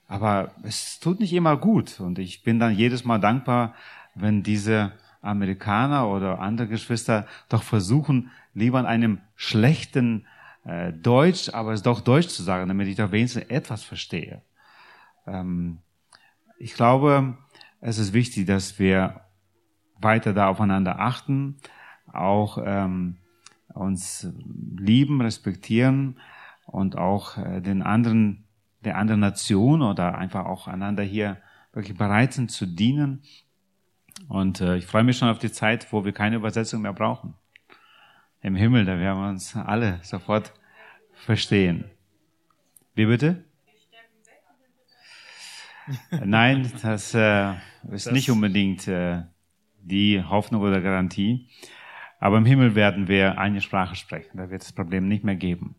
aber 0.09 0.51
es 0.63 0.99
tut 0.99 1.19
nicht 1.19 1.33
immer 1.33 1.55
gut 1.55 1.99
und 1.99 2.17
ich 2.17 2.43
bin 2.43 2.59
dann 2.59 2.75
jedes 2.75 3.05
Mal 3.05 3.19
dankbar, 3.19 3.75
wenn 4.15 4.41
diese 4.41 4.91
Amerikaner 5.21 6.07
oder 6.07 6.39
andere 6.39 6.67
Geschwister 6.67 7.27
doch 7.47 7.61
versuchen, 7.61 8.31
lieber 8.55 8.79
an 8.79 8.87
einem 8.87 9.19
schlechten 9.35 10.25
äh, 10.65 10.91
Deutsch, 10.91 11.53
aber 11.53 11.73
es 11.73 11.83
doch 11.83 12.01
Deutsch 12.01 12.29
zu 12.29 12.41
sagen, 12.41 12.67
damit 12.67 12.87
ich 12.87 12.95
doch 12.95 13.11
wenigstens 13.11 13.43
etwas 13.49 13.83
verstehe. 13.83 14.41
Ähm, 15.27 15.77
ich 16.57 16.73
glaube, 16.73 17.37
es 17.79 17.99
ist 17.99 18.11
wichtig, 18.11 18.47
dass 18.47 18.79
wir 18.79 19.21
weiter 20.01 20.33
da 20.33 20.47
aufeinander 20.47 20.99
achten, 20.99 21.57
auch 22.11 22.57
ähm, 22.65 23.17
uns 23.75 24.27
lieben, 24.75 25.21
respektieren 25.21 26.19
und 26.65 26.97
auch 26.97 27.37
äh, 27.37 27.61
den 27.61 27.83
anderen, 27.83 28.45
der 28.83 28.97
anderen 28.97 29.19
Nation 29.19 29.81
oder 29.81 30.17
einfach 30.17 30.45
auch 30.45 30.67
einander 30.67 31.03
hier 31.03 31.37
wirklich 31.73 31.97
bereit 31.97 32.33
sind 32.33 32.51
zu 32.51 32.65
dienen. 32.65 33.23
Und 34.27 34.61
äh, 34.61 34.77
ich 34.77 34.85
freue 34.85 35.03
mich 35.03 35.17
schon 35.17 35.29
auf 35.29 35.39
die 35.39 35.51
Zeit, 35.51 35.91
wo 35.91 36.05
wir 36.05 36.11
keine 36.11 36.37
Übersetzung 36.37 36.81
mehr 36.81 36.93
brauchen. 36.93 37.35
Im 38.41 38.55
Himmel, 38.55 38.85
da 38.85 38.97
werden 38.97 39.21
wir 39.21 39.29
uns 39.29 39.55
alle 39.55 39.99
sofort 40.01 40.53
verstehen. 41.13 41.85
Wie 42.95 43.05
bitte? 43.05 43.43
Nein, 46.23 46.71
das 46.81 47.13
äh, 47.13 47.53
ist 47.91 48.05
das 48.05 48.11
nicht 48.11 48.29
unbedingt 48.29 48.87
äh, 48.87 49.23
die 49.81 50.23
Hoffnung 50.23 50.61
oder 50.61 50.81
Garantie. 50.81 51.47
Aber 52.19 52.37
im 52.37 52.45
Himmel 52.45 52.75
werden 52.75 53.07
wir 53.07 53.37
eine 53.37 53.61
Sprache 53.61 53.95
sprechen. 53.95 54.37
Da 54.37 54.49
wird 54.49 54.61
es 54.61 54.67
das 54.69 54.75
Problem 54.75 55.07
nicht 55.07 55.23
mehr 55.23 55.35
geben. 55.35 55.75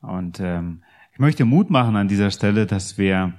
Und 0.00 0.40
ähm, 0.40 0.82
ich 1.18 1.20
möchte 1.20 1.44
Mut 1.44 1.68
machen 1.68 1.96
an 1.96 2.06
dieser 2.06 2.30
Stelle, 2.30 2.64
dass 2.64 2.96
wir 2.96 3.32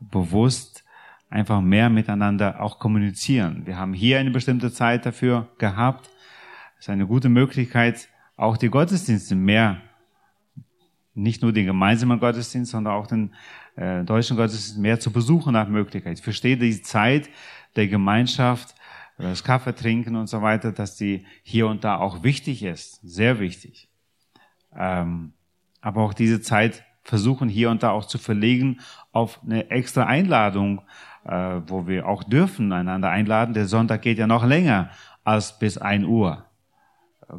bewusst 0.00 0.84
einfach 1.28 1.60
mehr 1.60 1.90
miteinander 1.90 2.62
auch 2.62 2.78
kommunizieren. 2.78 3.66
Wir 3.66 3.76
haben 3.76 3.92
hier 3.92 4.18
eine 4.18 4.30
bestimmte 4.30 4.72
Zeit 4.72 5.04
dafür 5.04 5.46
gehabt. 5.58 6.08
Es 6.78 6.86
ist 6.86 6.88
eine 6.88 7.06
gute 7.06 7.28
Möglichkeit, 7.28 8.08
auch 8.38 8.56
die 8.56 8.70
Gottesdienste 8.70 9.34
mehr, 9.34 9.82
nicht 11.12 11.42
nur 11.42 11.52
den 11.52 11.66
gemeinsamen 11.66 12.20
Gottesdienst, 12.20 12.70
sondern 12.70 12.94
auch 12.94 13.06
den 13.06 13.34
äh, 13.76 14.02
deutschen 14.02 14.38
Gottesdienst 14.38 14.78
mehr 14.78 14.98
zu 14.98 15.12
besuchen 15.12 15.52
nach 15.52 15.68
Möglichkeit. 15.68 16.16
Ich 16.16 16.24
verstehe 16.24 16.56
die 16.56 16.80
Zeit 16.80 17.28
der 17.76 17.88
Gemeinschaft, 17.88 18.74
das 19.18 19.44
Kaffee 19.44 19.74
trinken 19.74 20.16
und 20.16 20.28
so 20.28 20.40
weiter, 20.40 20.72
dass 20.72 20.96
die 20.96 21.26
hier 21.42 21.66
und 21.66 21.84
da 21.84 21.98
auch 21.98 22.22
wichtig 22.22 22.62
ist, 22.62 22.98
sehr 23.02 23.40
wichtig. 23.40 23.90
Ähm, 24.74 25.34
aber 25.82 26.00
auch 26.00 26.14
diese 26.14 26.40
Zeit 26.40 26.82
versuchen 27.10 27.48
hier 27.48 27.70
und 27.70 27.82
da 27.82 27.90
auch 27.90 28.06
zu 28.06 28.18
verlegen 28.18 28.78
auf 29.10 29.40
eine 29.44 29.68
extra 29.70 30.04
Einladung, 30.04 30.82
äh, 31.24 31.60
wo 31.66 31.86
wir 31.88 32.06
auch 32.06 32.22
dürfen 32.22 32.72
einander 32.72 33.10
einladen. 33.10 33.52
Der 33.52 33.66
Sonntag 33.66 34.02
geht 34.02 34.18
ja 34.18 34.28
noch 34.28 34.44
länger 34.44 34.90
als 35.24 35.58
bis 35.58 35.76
ein 35.76 36.04
Uhr. 36.04 36.44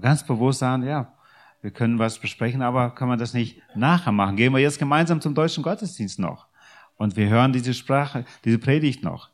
Ganz 0.02 0.26
bewusst 0.26 0.60
sagen, 0.60 0.84
ja, 0.84 1.14
wir 1.61 1.72
können 1.72 1.99
was 1.99 2.19
besprechen, 2.19 2.61
aber 2.61 2.91
können 2.91 3.11
wir 3.11 3.18
das 3.18 3.34
nicht 3.34 3.61
nachher 3.73 4.11
machen? 4.11 4.35
Gehen 4.35 4.53
wir 4.53 4.60
jetzt 4.60 4.77
gemeinsam 4.77 5.22
zum 5.22 5.34
deutschen 5.34 5.64
Gottesdienst 5.64 6.19
noch 6.19 6.48
und 6.98 7.15
wir 7.15 7.30
hören 7.30 7.53
diese 7.53 7.73
Sprache, 7.73 8.26
diese 8.43 8.60
Predigt 8.60 9.03
noch. 9.03 9.30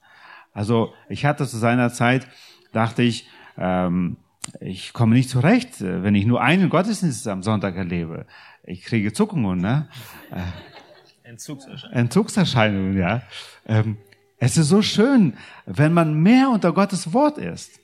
Also 0.54 0.94
ich 1.10 1.26
hatte 1.26 1.48
zu 1.48 1.58
seiner 1.58 1.92
Zeit, 1.92 2.28
dachte 2.74 3.02
ich, 3.02 3.28
ähm, 3.58 4.18
ich 4.60 4.94
komme 4.94 5.16
nicht 5.16 5.30
zurecht, 5.30 5.82
wenn 5.82 6.16
ich 6.16 6.26
nur 6.26 6.42
einen 6.42 6.70
Gottesdienst 6.70 7.28
am 7.28 7.44
Sonntag 7.44 7.76
erlebe. 7.76 8.26
Ich 8.69 8.84
kriege 8.84 9.14
Zuckungen, 9.14 9.60
ne? 9.61 9.88
Entzugserscheinungen. 11.23 11.99
Entzugserscheinungen, 11.99 12.98
ja. 12.98 13.22
Ähm, 13.65 13.98
es 14.39 14.57
ist 14.57 14.68
so 14.68 14.81
schön, 14.81 15.38
wenn 15.65 15.94
man 15.94 16.22
mehr 16.22 16.49
unter 16.49 16.73
Gottes 16.73 17.14
Wort 17.14 17.38
ist. 17.38 17.80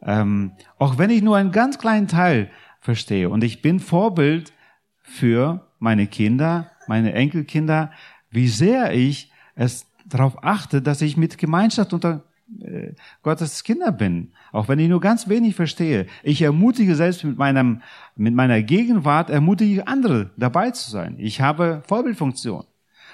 Ähm, 0.00 0.52
auch 0.78 0.96
wenn 0.96 1.10
ich 1.10 1.20
nur 1.20 1.36
einen 1.36 1.52
ganz 1.52 1.78
kleinen 1.78 2.08
Teil 2.08 2.50
verstehe. 2.80 3.28
Und 3.28 3.44
ich 3.44 3.60
bin 3.60 3.78
Vorbild 3.78 4.54
für 5.02 5.70
meine 5.80 6.06
Kinder, 6.06 6.70
meine 6.86 7.12
Enkelkinder, 7.12 7.92
wie 8.30 8.48
sehr 8.48 8.94
ich 8.94 9.30
es 9.54 9.84
darauf 10.06 10.42
achte, 10.42 10.80
dass 10.80 11.02
ich 11.02 11.18
mit 11.18 11.36
Gemeinschaft 11.36 11.92
unter 11.92 12.24
äh, 12.60 12.92
Gottes 13.22 13.64
Kinder 13.64 13.92
bin, 13.92 14.32
auch 14.52 14.68
wenn 14.68 14.78
ich 14.78 14.88
nur 14.88 15.00
ganz 15.00 15.28
wenig 15.28 15.54
verstehe. 15.54 16.06
Ich 16.22 16.42
ermutige 16.42 16.94
selbst 16.94 17.24
mit 17.24 17.38
meinem, 17.38 17.82
mit 18.14 18.34
meiner 18.34 18.62
Gegenwart, 18.62 19.30
ermutige 19.30 19.86
andere 19.88 20.30
dabei 20.36 20.70
zu 20.70 20.90
sein. 20.90 21.16
Ich 21.18 21.40
habe 21.40 21.82
Vorbildfunktion. 21.86 22.64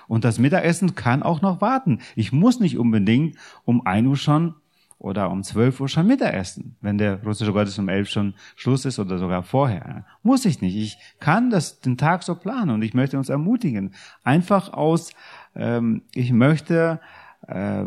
Und 0.09 0.25
das 0.25 0.39
Mittagessen 0.39 0.95
kann 0.95 1.23
auch 1.23 1.41
noch 1.43 1.61
warten. 1.61 2.01
Ich 2.17 2.33
muss 2.33 2.61
nicht 2.61 2.77
unbedingt 2.77 3.37
um 3.65 3.87
ein 3.87 4.07
Uhr 4.07 4.17
schon 4.17 4.55
oder 4.99 5.31
um 5.31 5.43
12 5.43 5.81
Uhr 5.81 5.89
schon 5.89 6.07
Mittagessen, 6.07 6.77
wenn 6.81 6.97
der 6.97 7.23
russische 7.25 7.53
Gottesdienst 7.53 7.79
um 7.81 7.89
11 7.89 8.09
schon 8.09 8.35
Schluss 8.55 8.85
ist 8.85 8.99
oder 8.99 9.19
sogar 9.19 9.43
vorher. 9.43 10.05
Muss 10.23 10.45
ich 10.45 10.61
nicht. 10.61 10.77
Ich 10.77 10.99
kann 11.19 11.51
das 11.51 11.81
den 11.81 11.97
Tag 11.97 12.23
so 12.23 12.37
planen 12.37 12.71
und 12.71 12.83
ich 12.83 12.95
möchte 12.95 13.19
uns 13.19 13.29
ermutigen. 13.29 13.95
Einfach 14.23 14.73
aus, 14.73 15.13
ähm, 15.57 16.03
ich 16.15 16.33
möchte 16.33 17.01
äh, 17.49 17.85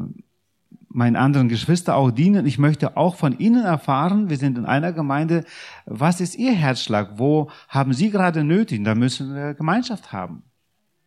meinen 0.95 1.17
anderen 1.17 1.49
Geschwister 1.49 1.95
auch 1.95 2.09
dienen. 2.09 2.45
Ich 2.45 2.57
möchte 2.57 2.95
auch 2.95 3.15
von 3.15 3.37
ihnen 3.37 3.65
erfahren, 3.65 4.29
wir 4.29 4.37
sind 4.37 4.57
in 4.57 4.65
einer 4.65 4.93
Gemeinde, 4.93 5.43
was 5.85 6.21
ist 6.21 6.35
ihr 6.35 6.53
Herzschlag? 6.53 7.19
Wo 7.19 7.51
haben 7.67 7.93
sie 7.93 8.09
gerade 8.09 8.43
nötig? 8.43 8.83
Da 8.83 8.95
müssen 8.95 9.35
wir 9.35 9.53
Gemeinschaft 9.53 10.13
haben. 10.13 10.43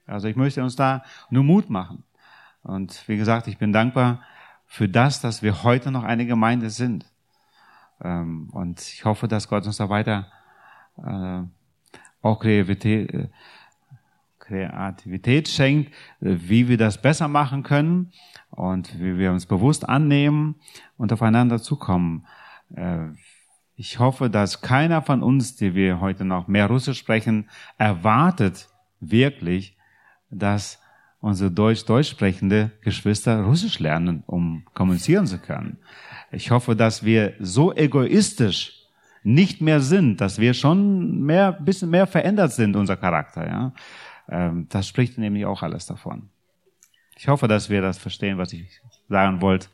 Also 0.06 0.28
ich 0.28 0.36
möchte 0.36 0.62
uns 0.62 0.76
da 0.76 1.02
nur 1.30 1.42
Mut 1.42 1.70
machen. 1.70 2.04
Und 2.62 3.02
wie 3.08 3.16
gesagt, 3.16 3.48
ich 3.48 3.56
bin 3.56 3.72
dankbar, 3.72 4.20
für 4.66 4.88
das, 4.88 5.22
dass 5.22 5.42
wir 5.42 5.62
heute 5.62 5.90
noch 5.90 6.04
eine 6.04 6.26
Gemeinde 6.26 6.68
sind. 6.68 7.06
Ähm, 8.02 8.50
und 8.52 8.80
ich 8.80 9.06
hoffe, 9.06 9.26
dass 9.26 9.48
Gott 9.48 9.64
uns 9.66 9.78
da 9.78 9.88
weiter 9.88 10.26
äh, 10.98 11.42
auch 12.20 12.40
Kreativität, 12.40 13.14
äh, 13.14 13.28
Kreativität 14.48 15.48
schenkt, 15.48 15.92
wie 16.20 16.68
wir 16.68 16.78
das 16.78 17.00
besser 17.00 17.28
machen 17.28 17.62
können 17.62 18.12
und 18.50 18.98
wie 18.98 19.18
wir 19.18 19.30
uns 19.30 19.46
bewusst 19.46 19.88
annehmen 19.88 20.56
und 20.96 21.12
aufeinander 21.12 21.60
zukommen. 21.60 22.26
Äh, 22.74 23.08
ich 23.76 23.98
hoffe, 23.98 24.28
dass 24.28 24.60
keiner 24.60 25.02
von 25.02 25.22
uns, 25.22 25.54
die 25.54 25.74
wir 25.74 26.00
heute 26.00 26.24
noch 26.24 26.48
mehr 26.48 26.66
Russisch 26.66 26.98
sprechen, 26.98 27.48
erwartet 27.76 28.68
wirklich, 29.00 29.76
dass 30.30 30.80
unsere 31.20 31.50
deutsch-deutsch 31.50 32.08
sprechende 32.08 32.72
Geschwister 32.80 33.42
Russisch 33.42 33.78
lernen, 33.78 34.24
um 34.26 34.64
kommunizieren 34.74 35.26
zu 35.26 35.38
können. 35.38 35.78
Ich 36.32 36.50
hoffe, 36.50 36.74
dass 36.74 37.04
wir 37.04 37.34
so 37.38 37.74
egoistisch 37.74 38.78
nicht 39.22 39.60
mehr 39.60 39.80
sind, 39.80 40.20
dass 40.20 40.38
wir 40.38 40.54
schon 40.54 41.22
mehr, 41.22 41.52
bisschen 41.52 41.90
mehr 41.90 42.06
verändert 42.06 42.52
sind, 42.52 42.76
unser 42.76 42.96
Charakter, 42.96 43.46
ja. 43.46 43.72
Ähm, 44.28 44.66
das 44.68 44.88
spricht 44.88 45.18
nämlich 45.18 45.46
auch 45.46 45.62
alles 45.62 45.86
davon. 45.86 46.30
Ich 47.16 47.28
hoffe, 47.28 47.48
dass 47.48 47.68
wir 47.68 47.82
das 47.82 47.98
verstehen, 47.98 48.38
was 48.38 48.52
ich 48.52 48.80
sagen 49.08 49.40
wollte. 49.40 49.68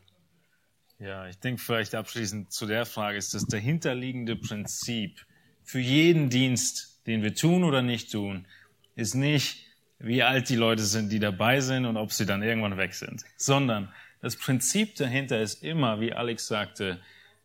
Ja, 0.98 1.26
ich 1.26 1.38
denke 1.38 1.60
vielleicht 1.60 1.94
abschließend 1.94 2.52
zu 2.52 2.66
der 2.66 2.86
Frage 2.86 3.18
ist 3.18 3.34
das 3.34 3.44
dahinterliegende 3.46 4.36
Prinzip 4.36 5.26
für 5.62 5.80
jeden 5.80 6.30
Dienst, 6.30 7.02
den 7.06 7.22
wir 7.22 7.34
tun 7.34 7.64
oder 7.64 7.82
nicht 7.82 8.12
tun, 8.12 8.46
ist 8.94 9.14
nicht, 9.14 9.66
wie 9.98 10.22
alt 10.22 10.48
die 10.48 10.56
Leute 10.56 10.82
sind, 10.84 11.10
die 11.10 11.18
dabei 11.18 11.60
sind 11.60 11.84
und 11.84 11.96
ob 11.96 12.12
sie 12.12 12.26
dann 12.26 12.42
irgendwann 12.42 12.76
weg 12.76 12.94
sind, 12.94 13.24
sondern 13.36 13.92
das 14.20 14.36
Prinzip 14.36 14.94
dahinter 14.96 15.40
ist 15.40 15.62
immer, 15.62 16.00
wie 16.00 16.12
Alex 16.12 16.46
sagte, 16.46 17.00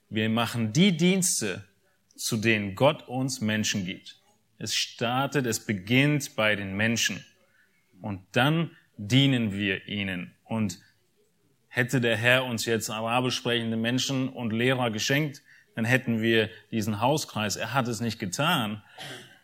wir 0.09 0.29
machen 0.29 0.71
die 0.73 0.95
Dienste, 0.95 1.65
zu 2.15 2.37
denen 2.37 2.75
Gott 2.75 3.07
uns 3.07 3.41
Menschen 3.41 3.85
gibt. 3.85 4.18
Es 4.59 4.75
startet, 4.75 5.45
es 5.45 5.65
beginnt 5.65 6.35
bei 6.35 6.55
den 6.55 6.75
Menschen. 6.75 7.25
Und 8.01 8.21
dann 8.33 8.71
dienen 8.97 9.53
wir 9.53 9.87
ihnen. 9.87 10.35
Und 10.43 10.79
hätte 11.69 12.01
der 12.01 12.17
Herr 12.17 12.43
uns 12.45 12.65
jetzt 12.65 12.89
arabisch 12.89 13.35
sprechende 13.35 13.77
Menschen 13.77 14.27
und 14.29 14.51
Lehrer 14.51 14.91
geschenkt, 14.91 15.41
dann 15.75 15.85
hätten 15.85 16.21
wir 16.21 16.49
diesen 16.71 16.99
Hauskreis. 16.99 17.55
Er 17.55 17.73
hat 17.73 17.87
es 17.87 18.01
nicht 18.01 18.19
getan. 18.19 18.83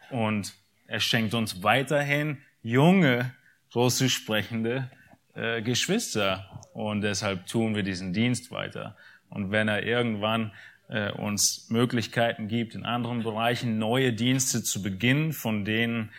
Und 0.10 0.54
er 0.88 1.00
schenkt 1.00 1.34
uns 1.34 1.64
weiterhin 1.64 2.40
junge, 2.62 3.34
russisch 3.74 4.16
sprechende 4.16 4.90
äh, 5.34 5.62
Geschwister. 5.62 6.62
Und 6.74 7.02
deshalb 7.02 7.48
tun 7.48 7.74
wir 7.74 7.84
diesen 7.84 8.12
Dienst 8.12 8.52
weiter. 8.52 8.98
Und 9.30 9.52
wenn 9.52 9.70
er 9.70 9.84
irgendwann 9.84 10.52
äh, 10.88 11.12
uns 11.12 11.68
Möglichkeiten 11.70 12.48
gibt, 12.48 12.76
in 12.76 12.86
anderen 12.86 13.24
Bereichen 13.24 13.78
neue 13.78 14.14
Dienste 14.14 14.64
zu 14.64 14.82
beginnen, 14.82 15.34
von 15.34 15.66
denen 15.66 16.12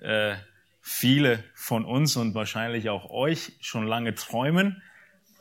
äh, 0.00 0.34
viele 0.80 1.44
von 1.54 1.84
uns 1.84 2.16
und 2.16 2.34
wahrscheinlich 2.34 2.88
auch 2.90 3.10
euch 3.10 3.52
schon 3.60 3.86
lange 3.86 4.14
träumen 4.14 4.82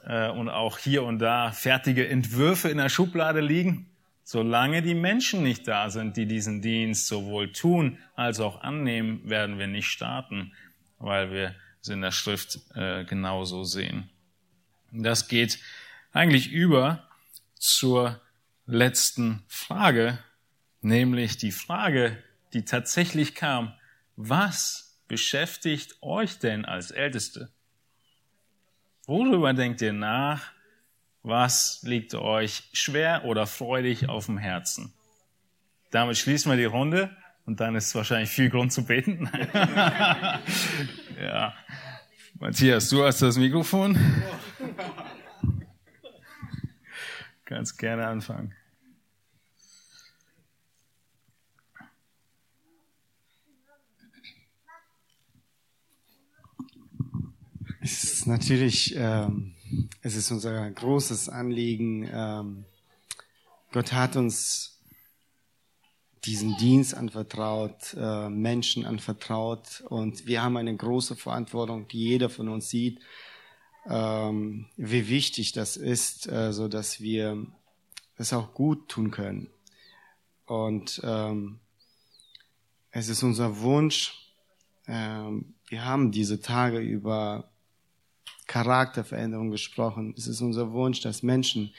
äh, 0.06 0.30
und 0.30 0.49
auch 0.49 0.77
hier 0.77 1.03
und 1.03 1.19
da 1.19 1.51
fertige 1.51 2.07
Entwürfe 2.07 2.69
in 2.69 2.77
der 2.77 2.89
Schublade 2.89 3.41
liegen. 3.41 3.89
Solange 4.23 4.84
die 4.84 4.93
Menschen 4.93 5.41
nicht 5.41 5.68
da 5.68 5.89
sind, 5.89 6.15
die 6.15 6.27
diesen 6.27 6.61
Dienst 6.61 7.07
sowohl 7.07 7.51
tun 7.51 7.97
als 8.15 8.39
auch 8.39 8.61
annehmen, 8.61 9.27
werden 9.27 9.57
wir 9.57 9.65
nicht 9.65 9.88
starten, 9.88 10.53
weil 10.99 11.31
wir 11.31 11.56
es 11.81 11.89
in 11.89 12.01
der 12.01 12.11
Schrift 12.11 12.60
äh, 12.76 13.06
genauso 13.06 13.64
sehen. 13.64 14.10
Das 14.91 15.27
geht 15.27 15.60
eigentlich 16.11 16.51
über 16.51 17.07
zur 17.56 18.22
letzten 18.69 19.43
Frage, 19.47 20.19
nämlich 20.81 21.37
die 21.37 21.51
Frage, 21.51 22.17
die 22.53 22.65
tatsächlich 22.65 23.35
kam, 23.35 23.73
was 24.15 24.99
beschäftigt 25.07 25.97
euch 26.01 26.39
denn 26.39 26.65
als 26.65 26.91
Älteste? 26.91 27.49
Worüber 29.05 29.53
denkt 29.53 29.81
ihr 29.81 29.93
nach? 29.93 30.51
Was 31.23 31.81
liegt 31.83 32.13
euch 32.13 32.69
schwer 32.73 33.25
oder 33.25 33.47
freudig 33.47 34.07
auf 34.07 34.27
dem 34.27 34.37
Herzen? 34.37 34.93
Damit 35.91 36.17
schließen 36.17 36.51
wir 36.51 36.57
die 36.57 36.65
Runde 36.65 37.15
und 37.45 37.59
dann 37.59 37.75
ist 37.75 37.93
wahrscheinlich 37.95 38.29
viel 38.29 38.49
Grund 38.49 38.71
zu 38.71 38.85
beten. 38.85 39.29
ja. 41.19 41.53
Matthias, 42.35 42.89
du 42.89 43.03
hast 43.03 43.21
das 43.21 43.37
Mikrofon. 43.37 43.97
Kannst 47.45 47.79
gerne 47.79 48.07
anfangen. 48.07 48.55
Es 57.81 58.03
ist 58.03 58.27
natürlich, 58.27 58.93
ähm, 58.97 59.56
es 60.01 60.15
ist 60.15 60.31
unser 60.31 60.69
großes 60.69 61.30
Anliegen. 61.30 62.10
Ähm, 62.11 62.65
Gott 63.72 63.93
hat 63.93 64.18
uns 64.18 64.81
diesen 66.26 66.57
Dienst 66.57 66.93
anvertraut, 66.93 67.95
äh, 67.97 68.27
Menschen 68.27 68.85
anvertraut 68.85 69.81
und 69.88 70.27
wir 70.27 70.43
haben 70.43 70.57
eine 70.57 70.76
große 70.76 71.15
Verantwortung, 71.15 71.88
die 71.88 72.03
jeder 72.03 72.30
von 72.30 72.49
uns 72.49 72.69
sieht, 72.69 72.99
ähm, 73.88 74.65
wie 74.76 75.07
wichtig 75.07 75.53
das 75.53 75.77
ist, 75.77 76.30
äh, 76.30 76.51
so 76.51 76.68
dass 76.68 76.99
wir 76.99 77.45
es 78.18 78.34
auch 78.34 78.53
gut 78.53 78.89
tun 78.89 79.11
können. 79.11 79.49
Und 80.45 80.99
ähm, 81.06 81.60
es 82.91 83.07
ist 83.07 83.23
unser 83.23 83.61
Wunsch, 83.61 84.34
ähm, 84.88 85.53
wir 85.69 85.85
haben 85.85 86.11
diese 86.11 86.41
Tage 86.41 86.80
über 86.80 87.49
Charakterveränderung 88.49 89.51
gesprochen. 89.51 90.15
Es 90.17 90.27
ist 90.27 90.41
unser 90.41 90.73
Wunsch, 90.73 91.01
dass 91.01 91.21
Menschen, 91.21 91.71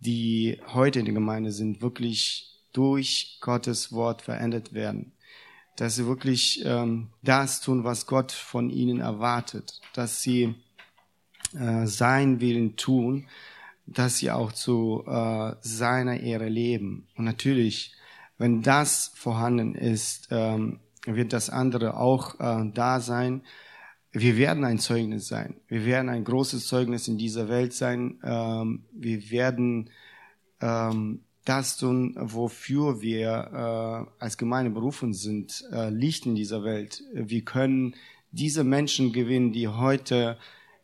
die 0.00 0.60
heute 0.74 0.98
in 0.98 1.06
der 1.06 1.14
Gemeinde 1.14 1.50
sind, 1.50 1.80
wirklich 1.80 2.60
durch 2.72 3.38
Gottes 3.40 3.90
Wort 3.90 4.20
verändert 4.20 4.74
werden. 4.74 5.12
Dass 5.76 5.96
sie 5.96 6.06
wirklich 6.06 6.62
ähm, 6.64 7.08
das 7.22 7.62
tun, 7.62 7.84
was 7.84 8.06
Gott 8.06 8.32
von 8.32 8.68
ihnen 8.68 9.00
erwartet. 9.00 9.80
Dass 9.94 10.20
sie 10.22 10.54
äh, 11.58 11.86
sein 11.86 12.38
Willen 12.38 12.76
tun, 12.76 13.26
dass 13.86 14.18
sie 14.18 14.30
auch 14.30 14.52
zu 14.52 15.04
äh, 15.06 15.54
seiner 15.62 16.20
Ehre 16.20 16.50
leben. 16.50 17.08
Und 17.16 17.24
natürlich, 17.24 17.94
wenn 18.36 18.60
das 18.60 19.12
vorhanden 19.14 19.74
ist, 19.74 20.28
ähm, 20.30 20.80
wird 21.06 21.32
das 21.32 21.48
andere 21.48 21.96
auch 21.96 22.38
äh, 22.40 22.70
da 22.74 23.00
sein 23.00 23.42
wir 24.16 24.36
werden 24.36 24.64
ein 24.64 24.78
Zeugnis 24.78 25.26
sein. 25.26 25.56
Wir 25.66 25.84
werden 25.84 26.08
ein 26.08 26.22
großes 26.22 26.68
Zeugnis 26.68 27.08
in 27.08 27.18
dieser 27.18 27.48
Welt 27.48 27.72
sein. 27.72 28.20
Ähm, 28.22 28.84
wir 28.92 29.28
werden 29.30 29.90
ähm, 30.60 31.22
das 31.44 31.76
tun, 31.76 32.14
wofür 32.16 33.02
wir 33.02 34.08
äh, 34.08 34.22
als 34.22 34.38
Gemeinde 34.38 34.70
berufen 34.70 35.12
sind, 35.12 35.64
äh, 35.72 35.90
Licht 35.90 36.26
in 36.26 36.36
dieser 36.36 36.62
Welt. 36.62 37.02
Wir 37.12 37.42
können 37.42 37.96
diese 38.30 38.62
Menschen 38.62 39.12
gewinnen, 39.12 39.52
die 39.52 39.66
heute 39.66 40.38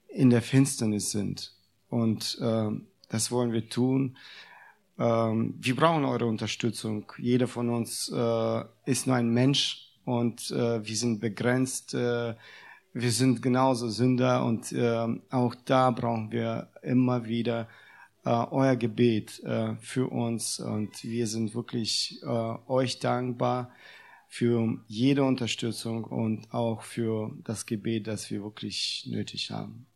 in 0.08 0.30
der 0.30 0.42
Finsternis 0.42 1.12
sind. 1.12 1.52
Und 1.88 2.36
äh, 2.42 2.70
das 3.10 3.30
wollen 3.30 3.52
wir 3.52 3.68
tun. 3.68 4.16
Ähm, 4.98 5.54
wir 5.60 5.76
brauchen 5.76 6.04
eure 6.04 6.26
Unterstützung. 6.26 7.12
Jeder 7.16 7.46
von 7.46 7.70
uns 7.70 8.12
äh, 8.12 8.64
ist 8.86 9.06
nur 9.06 9.14
ein 9.14 9.30
Mensch 9.30 9.88
und 10.04 10.50
äh, 10.50 10.84
wir 10.84 10.96
sind 10.96 11.20
begrenzt. 11.20 11.96
Wir 12.92 13.12
sind 13.12 13.40
genauso 13.40 13.88
Sünder 13.88 14.44
und 14.44 14.72
äh, 14.72 15.06
auch 15.30 15.54
da 15.64 15.92
brauchen 15.92 16.32
wir 16.32 16.68
immer 16.82 17.24
wieder 17.24 17.68
äh, 18.24 18.30
euer 18.30 18.74
Gebet 18.74 19.40
äh, 19.44 19.76
für 19.76 20.10
uns 20.10 20.58
und 20.58 21.04
wir 21.04 21.28
sind 21.28 21.54
wirklich 21.54 22.20
äh, 22.22 22.26
euch 22.26 22.98
dankbar 22.98 23.70
für 24.26 24.80
jede 24.88 25.22
Unterstützung 25.22 26.02
und 26.02 26.52
auch 26.52 26.82
für 26.82 27.32
das 27.44 27.64
Gebet, 27.64 28.08
das 28.08 28.28
wir 28.28 28.42
wirklich 28.42 29.06
nötig 29.08 29.52
haben. 29.52 29.86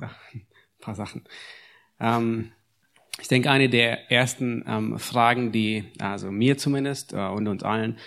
Ein 0.00 0.46
paar 0.80 0.96
Sachen. 0.96 1.22
Ähm, 2.00 2.50
ich 3.20 3.28
denke, 3.28 3.52
eine 3.52 3.68
der 3.68 4.10
ersten 4.10 4.64
ähm, 4.66 4.98
Fragen, 4.98 5.52
die 5.52 5.84
also 6.00 6.32
mir 6.32 6.58
zumindest 6.58 7.12
äh, 7.12 7.28
und 7.28 7.46
uns 7.46 7.62
allen 7.62 7.98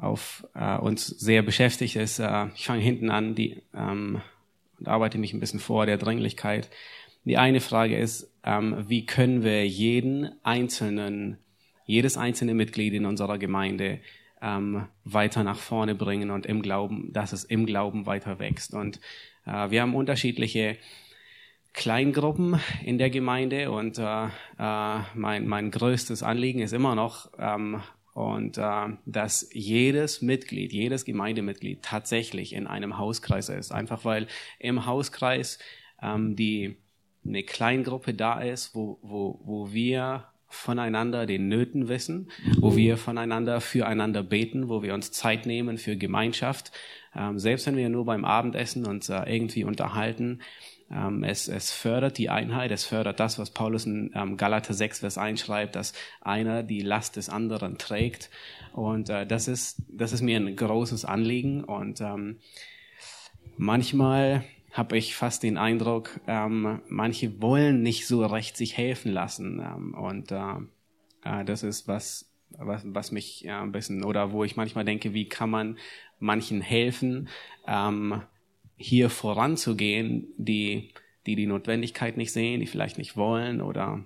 auf 0.00 0.46
äh, 0.54 0.76
uns 0.76 1.06
sehr 1.06 1.42
beschäftigt 1.42 1.96
ist. 1.96 2.18
Äh, 2.18 2.46
ich 2.54 2.66
fange 2.66 2.82
hinten 2.82 3.10
an 3.10 3.34
die, 3.34 3.62
ähm, 3.74 4.22
und 4.78 4.88
arbeite 4.88 5.18
mich 5.18 5.32
ein 5.32 5.40
bisschen 5.40 5.60
vor 5.60 5.86
der 5.86 5.98
Dringlichkeit. 5.98 6.70
Die 7.24 7.36
eine 7.36 7.60
Frage 7.60 7.98
ist, 7.98 8.32
ähm, 8.44 8.84
wie 8.88 9.04
können 9.04 9.44
wir 9.44 9.66
jeden 9.66 10.30
einzelnen, 10.42 11.38
jedes 11.84 12.16
einzelne 12.16 12.54
Mitglied 12.54 12.94
in 12.94 13.04
unserer 13.04 13.38
Gemeinde 13.38 14.00
ähm, 14.40 14.86
weiter 15.04 15.44
nach 15.44 15.58
vorne 15.58 15.94
bringen 15.94 16.30
und 16.30 16.46
im 16.46 16.62
Glauben, 16.62 17.12
dass 17.12 17.32
es 17.32 17.44
im 17.44 17.66
Glauben 17.66 18.06
weiter 18.06 18.38
wächst. 18.38 18.72
Und 18.72 19.00
äh, 19.44 19.70
wir 19.70 19.82
haben 19.82 19.94
unterschiedliche 19.94 20.78
Kleingruppen 21.72 22.58
in 22.84 22.98
der 22.98 23.10
Gemeinde 23.10 23.70
und 23.70 23.98
äh, 23.98 24.24
äh, 24.24 24.98
mein, 25.14 25.46
mein 25.46 25.70
größtes 25.70 26.22
Anliegen 26.22 26.60
ist 26.60 26.72
immer 26.72 26.94
noch, 26.94 27.30
ähm, 27.38 27.82
und 28.14 28.58
äh, 28.58 28.88
dass 29.06 29.48
jedes 29.52 30.22
Mitglied, 30.22 30.72
jedes 30.72 31.04
Gemeindemitglied 31.04 31.82
tatsächlich 31.82 32.52
in 32.52 32.66
einem 32.66 32.98
Hauskreis 32.98 33.48
ist. 33.48 33.72
Einfach 33.72 34.04
weil 34.04 34.26
im 34.58 34.86
Hauskreis 34.86 35.58
ähm, 36.02 36.36
die 36.36 36.76
eine 37.24 37.42
Kleingruppe 37.42 38.14
da 38.14 38.40
ist, 38.40 38.74
wo, 38.74 38.98
wo, 39.02 39.40
wo 39.44 39.72
wir 39.72 40.26
voneinander 40.50 41.26
den 41.26 41.46
Nöten 41.48 41.88
wissen, 41.88 42.30
wo 42.58 42.74
wir 42.74 42.96
voneinander 42.96 43.60
füreinander 43.60 44.24
beten, 44.24 44.68
wo 44.68 44.82
wir 44.82 44.94
uns 44.94 45.12
Zeit 45.12 45.46
nehmen 45.46 45.78
für 45.78 45.96
Gemeinschaft. 45.96 46.72
Ähm, 47.14 47.38
selbst 47.38 47.66
wenn 47.66 47.76
wir 47.76 47.88
nur 47.88 48.04
beim 48.04 48.24
Abendessen 48.24 48.84
uns 48.84 49.08
äh, 49.08 49.22
irgendwie 49.26 49.62
unterhalten, 49.62 50.40
es, 51.22 51.46
es 51.46 51.70
fördert 51.70 52.18
die 52.18 52.30
Einheit, 52.30 52.72
es 52.72 52.84
fördert 52.84 53.20
das, 53.20 53.38
was 53.38 53.50
Paulus 53.50 53.86
in 53.86 54.10
ähm, 54.14 54.36
Galater 54.36 54.74
6, 54.74 55.00
Vers 55.00 55.18
1 55.18 55.40
schreibt, 55.40 55.76
dass 55.76 55.92
einer 56.20 56.64
die 56.64 56.80
Last 56.80 57.14
des 57.14 57.28
anderen 57.28 57.78
trägt. 57.78 58.28
Und 58.72 59.08
äh, 59.08 59.24
das, 59.24 59.46
ist, 59.46 59.82
das 59.88 60.12
ist 60.12 60.22
mir 60.22 60.36
ein 60.36 60.56
großes 60.56 61.04
Anliegen. 61.04 61.62
Und 61.62 62.00
ähm, 62.00 62.38
manchmal 63.56 64.44
habe 64.72 64.98
ich 64.98 65.14
fast 65.14 65.42
den 65.42 65.58
Eindruck, 65.58 66.20
ähm, 66.26 66.80
manche 66.88 67.40
wollen 67.40 67.82
nicht 67.82 68.06
so 68.06 68.24
recht 68.24 68.56
sich 68.56 68.76
helfen 68.76 69.12
lassen. 69.12 69.60
Ähm, 69.60 69.94
und 69.94 70.32
äh, 70.32 70.54
äh, 71.24 71.44
das 71.44 71.62
ist 71.62 71.88
was, 71.88 72.30
was, 72.50 72.82
was 72.86 73.12
mich 73.12 73.44
äh, 73.44 73.50
ein 73.50 73.72
bisschen, 73.72 74.04
oder 74.04 74.32
wo 74.32 74.44
ich 74.44 74.56
manchmal 74.56 74.84
denke, 74.84 75.14
wie 75.14 75.28
kann 75.28 75.50
man 75.50 75.78
manchen 76.18 76.60
helfen, 76.60 77.28
ähm, 77.66 78.22
hier 78.80 79.10
voranzugehen, 79.10 80.32
die, 80.36 80.92
die 81.26 81.36
die 81.36 81.46
Notwendigkeit 81.46 82.16
nicht 82.16 82.32
sehen, 82.32 82.60
die 82.60 82.66
vielleicht 82.66 82.98
nicht 82.98 83.16
wollen 83.16 83.60
oder 83.60 84.02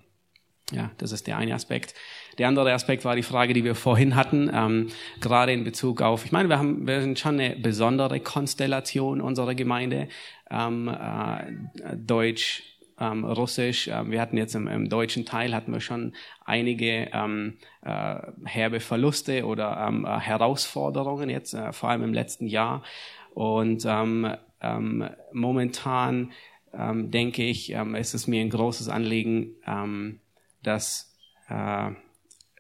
ja, 0.73 0.91
das 0.99 1.13
ist 1.13 1.27
der 1.27 1.37
eine 1.37 1.55
Aspekt. 1.55 1.95
Der 2.39 2.49
andere 2.49 2.73
Aspekt 2.73 3.05
war 3.05 3.15
die 3.15 3.23
Frage, 3.23 3.53
die 3.53 3.65
wir 3.65 3.75
vorhin 3.75 4.17
hatten, 4.17 4.51
ähm, 4.53 4.89
gerade 5.21 5.53
in 5.53 5.63
Bezug 5.63 6.01
auf, 6.01 6.25
ich 6.25 6.33
meine, 6.33 6.49
wir 6.49 6.59
haben, 6.59 6.87
wir 6.87 7.03
sind 7.03 7.19
schon 7.19 7.39
eine 7.39 7.57
besondere 7.57 8.19
Konstellation 8.21 9.21
unserer 9.21 9.55
Gemeinde, 9.55 10.09
ähm, 10.51 10.89
äh, 10.89 11.97
Deutsch, 11.97 12.63
ähm, 12.99 13.25
Russisch. 13.25 13.89
Ähm, 13.89 14.11
wir 14.11 14.21
hatten 14.21 14.37
jetzt 14.37 14.55
im, 14.55 14.67
im, 14.67 14.89
deutschen 14.89 15.27
Teil 15.27 15.55
hatten 15.55 15.73
wir 15.73 15.81
schon 15.81 16.15
einige 16.45 17.11
ähm, 17.13 17.59
äh, 17.83 18.17
herbe 18.45 18.81
Verluste 18.81 19.45
oder 19.45 19.87
ähm, 19.87 20.05
äh, 20.05 20.19
Herausforderungen 20.19 21.29
jetzt, 21.29 21.55
äh, 21.55 21.73
vor 21.73 21.91
allem 21.91 22.05
im 22.05 22.15
letzten 22.15 22.47
Jahr. 22.47 22.83
Und 23.35 23.85
ähm, 23.87 24.35
ähm, 24.65 25.09
momentan 25.33 26.33
ähm, 26.73 27.11
denke 27.11 27.45
ich, 27.45 27.71
ähm, 27.73 27.95
ist 27.95 28.15
es 28.15 28.27
mir 28.27 28.41
ein 28.41 28.51
großes 28.51 28.89
Anliegen, 28.89 29.55
ähm, 29.67 30.21
dass, 30.63 31.17
äh, 31.49 31.91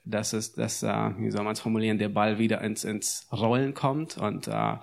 dass 0.04 0.32
es, 0.32 0.52
dass, 0.52 0.82
äh, 0.82 1.10
wie 1.18 1.30
soll 1.30 1.44
man 1.44 1.54
es 1.54 1.60
formulieren, 1.60 1.98
der 1.98 2.10
Ball 2.10 2.38
wieder 2.38 2.60
ins, 2.60 2.84
ins 2.84 3.26
Rollen 3.32 3.74
kommt 3.74 4.18
und 4.18 4.48
äh, 4.48 4.76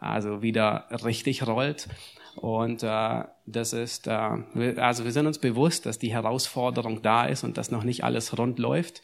also 0.00 0.42
wieder 0.42 0.86
richtig 1.04 1.46
rollt. 1.46 1.88
Und 2.36 2.84
äh, 2.84 3.24
das 3.46 3.72
ist, 3.72 4.06
äh, 4.06 4.76
also 4.76 5.04
wir 5.04 5.12
sind 5.12 5.26
uns 5.26 5.38
bewusst, 5.38 5.86
dass 5.86 5.98
die 5.98 6.12
Herausforderung 6.12 7.02
da 7.02 7.24
ist 7.24 7.42
und 7.42 7.56
dass 7.58 7.70
noch 7.70 7.82
nicht 7.82 8.04
alles 8.04 8.38
rund 8.38 8.58
läuft. 8.58 9.02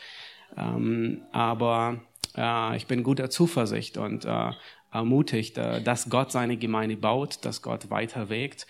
Ähm, 0.57 1.23
aber 1.33 2.01
äh, 2.37 2.77
ich 2.77 2.87
bin 2.87 3.03
guter 3.03 3.31
Zuversicht 3.31 3.97
und 3.97 4.25
äh, 4.25 4.51
ermutigt, 4.95 5.59
äh, 5.59 5.83
dass 5.83 6.09
Gott 6.09 6.33
seine 6.33 6.57
Gemeinde 6.57 6.97
baut, 6.97 7.45
dass 7.45 7.61
Gott 7.61 7.91
weiter 7.91 8.29
wägt 8.29 8.67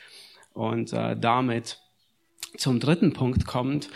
und 0.53 0.93
äh, 0.93 1.17
damit 1.17 1.79
zum 2.57 2.81
dritten 2.81 3.13
Punkt 3.13 3.47
kommt. 3.47 3.91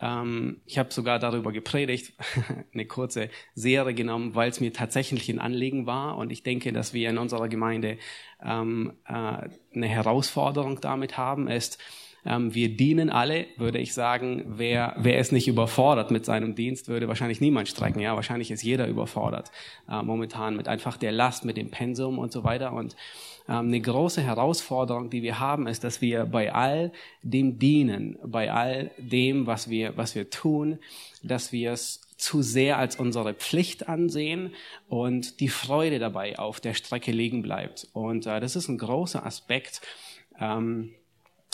Ähm, 0.00 0.60
ich 0.66 0.78
habe 0.78 0.92
sogar 0.92 1.18
darüber 1.18 1.52
gepredigt, 1.52 2.12
eine 2.74 2.86
kurze 2.86 3.30
Serie 3.54 3.94
genommen, 3.94 4.34
weil 4.34 4.50
es 4.50 4.60
mir 4.60 4.72
tatsächlich 4.72 5.28
ein 5.28 5.38
Anliegen 5.38 5.86
war 5.86 6.16
und 6.16 6.30
ich 6.30 6.42
denke, 6.42 6.72
dass 6.72 6.94
wir 6.94 7.10
in 7.10 7.18
unserer 7.18 7.48
Gemeinde 7.48 7.98
ähm, 8.42 8.94
äh, 9.06 9.12
eine 9.12 9.88
Herausforderung 9.88 10.80
damit 10.80 11.18
haben, 11.18 11.48
ist, 11.48 11.78
wir 12.24 12.76
dienen 12.76 13.10
alle, 13.10 13.46
würde 13.56 13.78
ich 13.78 13.94
sagen. 13.94 14.44
Wer, 14.46 14.94
wer 14.98 15.18
ist 15.18 15.32
nicht 15.32 15.48
überfordert 15.48 16.10
mit 16.12 16.24
seinem 16.24 16.54
Dienst, 16.54 16.88
würde 16.88 17.08
wahrscheinlich 17.08 17.40
niemand 17.40 17.68
strecken. 17.68 18.00
Ja, 18.00 18.14
wahrscheinlich 18.14 18.50
ist 18.50 18.62
jeder 18.62 18.86
überfordert 18.86 19.50
äh, 19.88 20.02
momentan 20.02 20.56
mit 20.56 20.68
einfach 20.68 20.96
der 20.96 21.10
Last, 21.10 21.44
mit 21.44 21.56
dem 21.56 21.70
Pensum 21.70 22.18
und 22.18 22.30
so 22.30 22.44
weiter. 22.44 22.72
Und 22.72 22.94
ähm, 23.48 23.66
eine 23.66 23.80
große 23.80 24.22
Herausforderung, 24.22 25.10
die 25.10 25.22
wir 25.22 25.40
haben, 25.40 25.66
ist, 25.66 25.82
dass 25.82 26.00
wir 26.00 26.26
bei 26.26 26.54
all 26.54 26.92
dem 27.22 27.58
dienen, 27.58 28.18
bei 28.24 28.52
all 28.52 28.92
dem, 28.98 29.46
was 29.46 29.68
wir, 29.68 29.96
was 29.96 30.14
wir 30.14 30.30
tun, 30.30 30.78
dass 31.24 31.52
wir 31.52 31.72
es 31.72 32.02
zu 32.16 32.40
sehr 32.40 32.78
als 32.78 32.94
unsere 32.94 33.34
Pflicht 33.34 33.88
ansehen 33.88 34.54
und 34.88 35.40
die 35.40 35.48
Freude 35.48 35.98
dabei 35.98 36.38
auf 36.38 36.60
der 36.60 36.74
Strecke 36.74 37.10
liegen 37.10 37.42
bleibt. 37.42 37.88
Und 37.92 38.26
äh, 38.26 38.38
das 38.38 38.54
ist 38.54 38.68
ein 38.68 38.78
großer 38.78 39.26
Aspekt. 39.26 39.80
Ähm, 40.38 40.94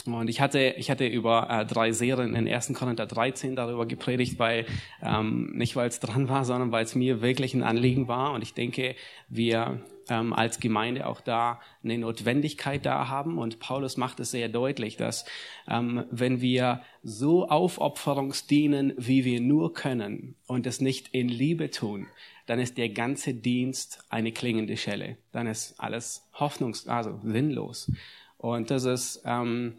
und 0.05 0.29
ich 0.29 0.39
hatte, 0.39 0.75
ich 0.77 0.89
hatte 0.89 1.05
über 1.05 1.49
äh, 1.49 1.65
drei 1.65 1.91
Serien 1.91 2.35
in 2.35 2.47
1. 2.47 2.73
Korinther 2.73 3.05
13 3.05 3.55
darüber 3.55 3.85
gepredigt, 3.85 4.39
weil 4.39 4.65
ähm, 5.03 5.51
nicht 5.53 5.75
weil 5.75 5.89
es 5.89 5.99
dran 5.99 6.29
war, 6.29 6.45
sondern 6.45 6.71
weil 6.71 6.85
es 6.85 6.95
mir 6.95 7.21
wirklich 7.21 7.53
ein 7.53 7.63
Anliegen 7.63 8.07
war. 8.07 8.31
Und 8.31 8.41
ich 8.41 8.53
denke, 8.53 8.95
wir 9.27 9.81
ähm, 10.09 10.33
als 10.33 10.59
Gemeinde 10.59 11.05
auch 11.05 11.21
da 11.21 11.59
eine 11.83 11.97
Notwendigkeit 11.97 12.85
da 12.85 13.09
haben. 13.09 13.37
Und 13.37 13.59
Paulus 13.59 13.97
macht 13.97 14.19
es 14.19 14.31
sehr 14.31 14.49
deutlich, 14.49 14.97
dass 14.97 15.25
ähm, 15.69 16.05
wenn 16.11 16.41
wir 16.41 16.81
so 17.03 17.47
aufopferungsdienen, 17.47 18.93
wie 18.97 19.25
wir 19.25 19.41
nur 19.41 19.73
können, 19.73 20.35
und 20.47 20.65
es 20.65 20.81
nicht 20.81 21.09
in 21.09 21.29
Liebe 21.29 21.69
tun, 21.69 22.07
dann 22.45 22.59
ist 22.59 22.77
der 22.77 22.89
ganze 22.89 23.33
Dienst 23.33 24.03
eine 24.09 24.31
klingende 24.31 24.77
Schelle. 24.77 25.17
Dann 25.31 25.45
ist 25.45 25.79
alles 25.79 26.27
hoffnungs-, 26.33 26.87
also 26.87 27.19
sinnlos. 27.23 27.91
Und 28.37 28.71
das 28.71 28.85
ist 28.85 29.21
ähm, 29.25 29.75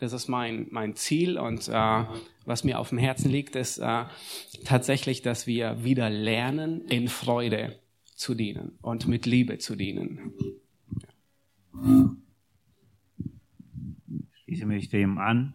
das 0.00 0.12
ist 0.12 0.28
mein, 0.28 0.66
mein 0.70 0.96
Ziel 0.96 1.38
und 1.38 1.68
äh, 1.68 2.04
was 2.46 2.64
mir 2.64 2.78
auf 2.78 2.88
dem 2.88 2.98
Herzen 2.98 3.30
liegt, 3.30 3.54
ist 3.54 3.78
äh, 3.78 4.04
tatsächlich, 4.64 5.22
dass 5.22 5.46
wir 5.46 5.84
wieder 5.84 6.10
lernen, 6.10 6.86
in 6.86 7.08
Freude 7.08 7.78
zu 8.16 8.34
dienen 8.34 8.78
und 8.82 9.06
mit 9.06 9.26
Liebe 9.26 9.58
zu 9.58 9.76
dienen. 9.76 10.32
Ich 14.18 14.42
schließe 14.44 14.66
mich 14.66 14.88
dem 14.88 15.18
an. 15.18 15.54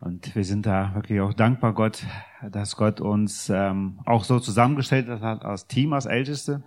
Und 0.00 0.34
wir 0.34 0.44
sind 0.44 0.66
da 0.66 0.94
wirklich 0.94 1.20
auch 1.20 1.32
dankbar, 1.32 1.72
Gott, 1.72 2.04
dass 2.50 2.76
Gott 2.76 3.00
uns 3.00 3.48
ähm, 3.48 4.00
auch 4.04 4.24
so 4.24 4.38
zusammengestellt 4.38 5.08
hat 5.08 5.44
als 5.44 5.66
Team, 5.66 5.94
als 5.94 6.04
Älteste. 6.04 6.62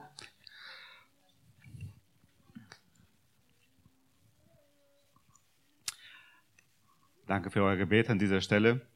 Danke 7.28 7.52
für 7.52 7.62
euer 7.62 7.76
Gebet 7.76 8.10
an 8.10 8.20
dieser 8.20 8.40
Stelle. 8.40 8.88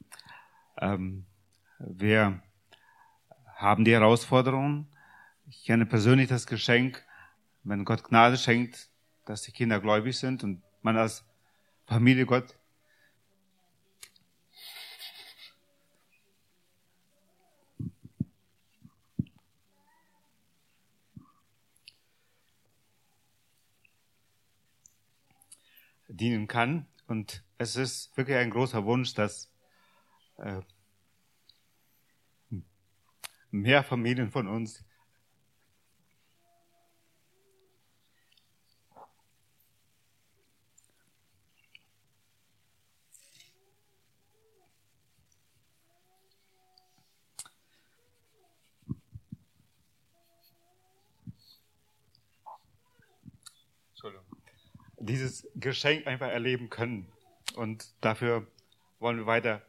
Ähm, 0.78 1.26
wir 1.78 2.42
haben 3.56 3.84
die 3.84 3.92
Herausforderung. 3.92 4.86
Ich 5.50 5.66
kenne 5.66 5.84
persönlich 5.84 6.28
das 6.30 6.46
Geschenk, 6.46 7.04
wenn 7.62 7.84
Gott 7.84 8.04
Gnade 8.04 8.38
schenkt, 8.38 8.88
dass 9.26 9.42
die 9.42 9.52
Kinder 9.52 9.80
gläubig 9.80 10.18
sind 10.18 10.42
und 10.44 10.62
man 10.80 10.96
als 10.96 11.26
Familie 11.84 12.24
Gott 12.24 12.56
dienen 26.08 26.48
kann. 26.48 26.86
Und 27.12 27.44
es 27.58 27.76
ist 27.76 28.16
wirklich 28.16 28.38
ein 28.38 28.48
großer 28.48 28.86
Wunsch, 28.86 29.12
dass 29.12 29.52
äh, 30.38 30.62
mehr 33.50 33.82
Familien 33.84 34.30
von 34.30 34.48
uns 34.48 34.82
dieses 55.02 55.46
Geschenk 55.56 56.06
einfach 56.06 56.28
erleben 56.28 56.70
können. 56.70 57.10
Und 57.54 57.92
dafür 58.00 58.46
wollen 58.98 59.18
wir 59.18 59.26
weiter 59.26 59.62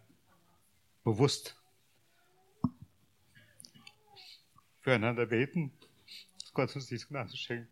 bewusst 1.03 1.57
füreinander 4.81 5.26
beten, 5.26 5.72
dass 6.39 6.53
Gott 6.53 6.76
uns 6.76 6.85
diese 6.88 7.07
Gnade 7.07 7.35
schenkt. 7.35 7.69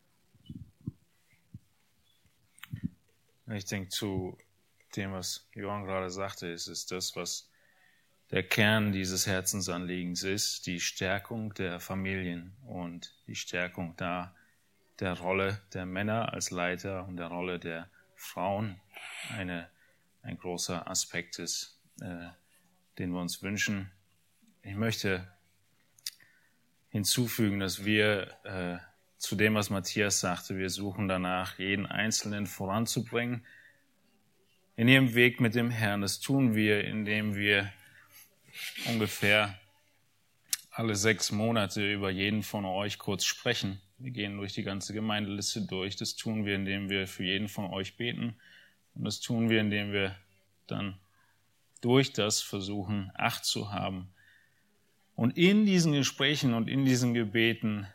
Ich 3.47 3.65
denke, 3.65 3.89
zu 3.89 4.37
dem, 4.95 5.11
was 5.11 5.47
Johann 5.53 5.83
gerade 5.83 6.09
sagte, 6.09 6.47
ist 6.47 6.67
es 6.67 6.85
das, 6.85 7.15
was 7.15 7.49
der 8.31 8.43
Kern 8.43 8.93
dieses 8.93 9.27
Herzensanliegens 9.27 10.23
ist 10.23 10.65
die 10.65 10.79
Stärkung 10.79 11.53
der 11.53 11.81
Familien 11.81 12.55
und 12.65 13.13
die 13.27 13.35
Stärkung 13.35 13.93
da 13.97 14.33
der 15.01 15.19
Rolle 15.19 15.59
der 15.73 15.85
Männer 15.85 16.31
als 16.31 16.51
Leiter 16.51 17.05
und 17.07 17.17
der 17.17 17.27
Rolle 17.27 17.59
der 17.59 17.89
Frauen 18.15 18.79
eine, 19.35 19.67
ein 20.21 20.37
großer 20.37 20.87
Aspekt 20.87 21.39
ist, 21.39 21.81
äh, 22.01 22.27
den 22.99 23.11
wir 23.11 23.19
uns 23.19 23.41
wünschen. 23.41 23.91
Ich 24.61 24.75
möchte 24.75 25.27
hinzufügen, 26.89 27.59
dass 27.59 27.83
wir 27.83 28.37
äh, 28.43 28.77
zu 29.17 29.35
dem, 29.35 29.55
was 29.55 29.71
Matthias 29.71 30.19
sagte, 30.19 30.57
wir 30.57 30.69
suchen 30.69 31.07
danach, 31.07 31.57
jeden 31.57 31.87
Einzelnen 31.87 32.45
voranzubringen 32.45 33.45
in 34.75 34.87
ihrem 34.87 35.15
Weg 35.15 35.41
mit 35.41 35.55
dem 35.55 35.71
Herrn. 35.71 36.01
Das 36.01 36.19
tun 36.19 36.53
wir, 36.53 36.83
indem 36.83 37.35
wir 37.35 37.71
ungefähr 38.87 39.57
alle 40.71 40.95
sechs 40.95 41.31
Monate 41.31 41.91
über 41.91 42.11
jeden 42.11 42.43
von 42.43 42.65
euch 42.65 42.97
kurz 42.97 43.25
sprechen. 43.25 43.81
Wir 44.03 44.11
gehen 44.11 44.37
durch 44.37 44.53
die 44.53 44.63
ganze 44.63 44.93
Gemeindeliste 44.93 45.61
durch. 45.61 45.95
Das 45.95 46.15
tun 46.15 46.43
wir, 46.43 46.55
indem 46.55 46.89
wir 46.89 47.05
für 47.05 47.23
jeden 47.23 47.47
von 47.47 47.65
euch 47.65 47.97
beten. 47.97 48.35
Und 48.95 49.03
das 49.03 49.19
tun 49.19 49.51
wir, 49.51 49.61
indem 49.61 49.91
wir 49.91 50.15
dann 50.65 50.97
durch 51.81 52.11
das 52.11 52.41
versuchen, 52.41 53.11
Acht 53.13 53.45
zu 53.45 53.71
haben. 53.71 54.11
Und 55.13 55.37
in 55.37 55.67
diesen 55.67 55.93
Gesprächen 55.93 56.55
und 56.55 56.67
in 56.67 56.83
diesen 56.83 57.13
Gebeten 57.13 57.85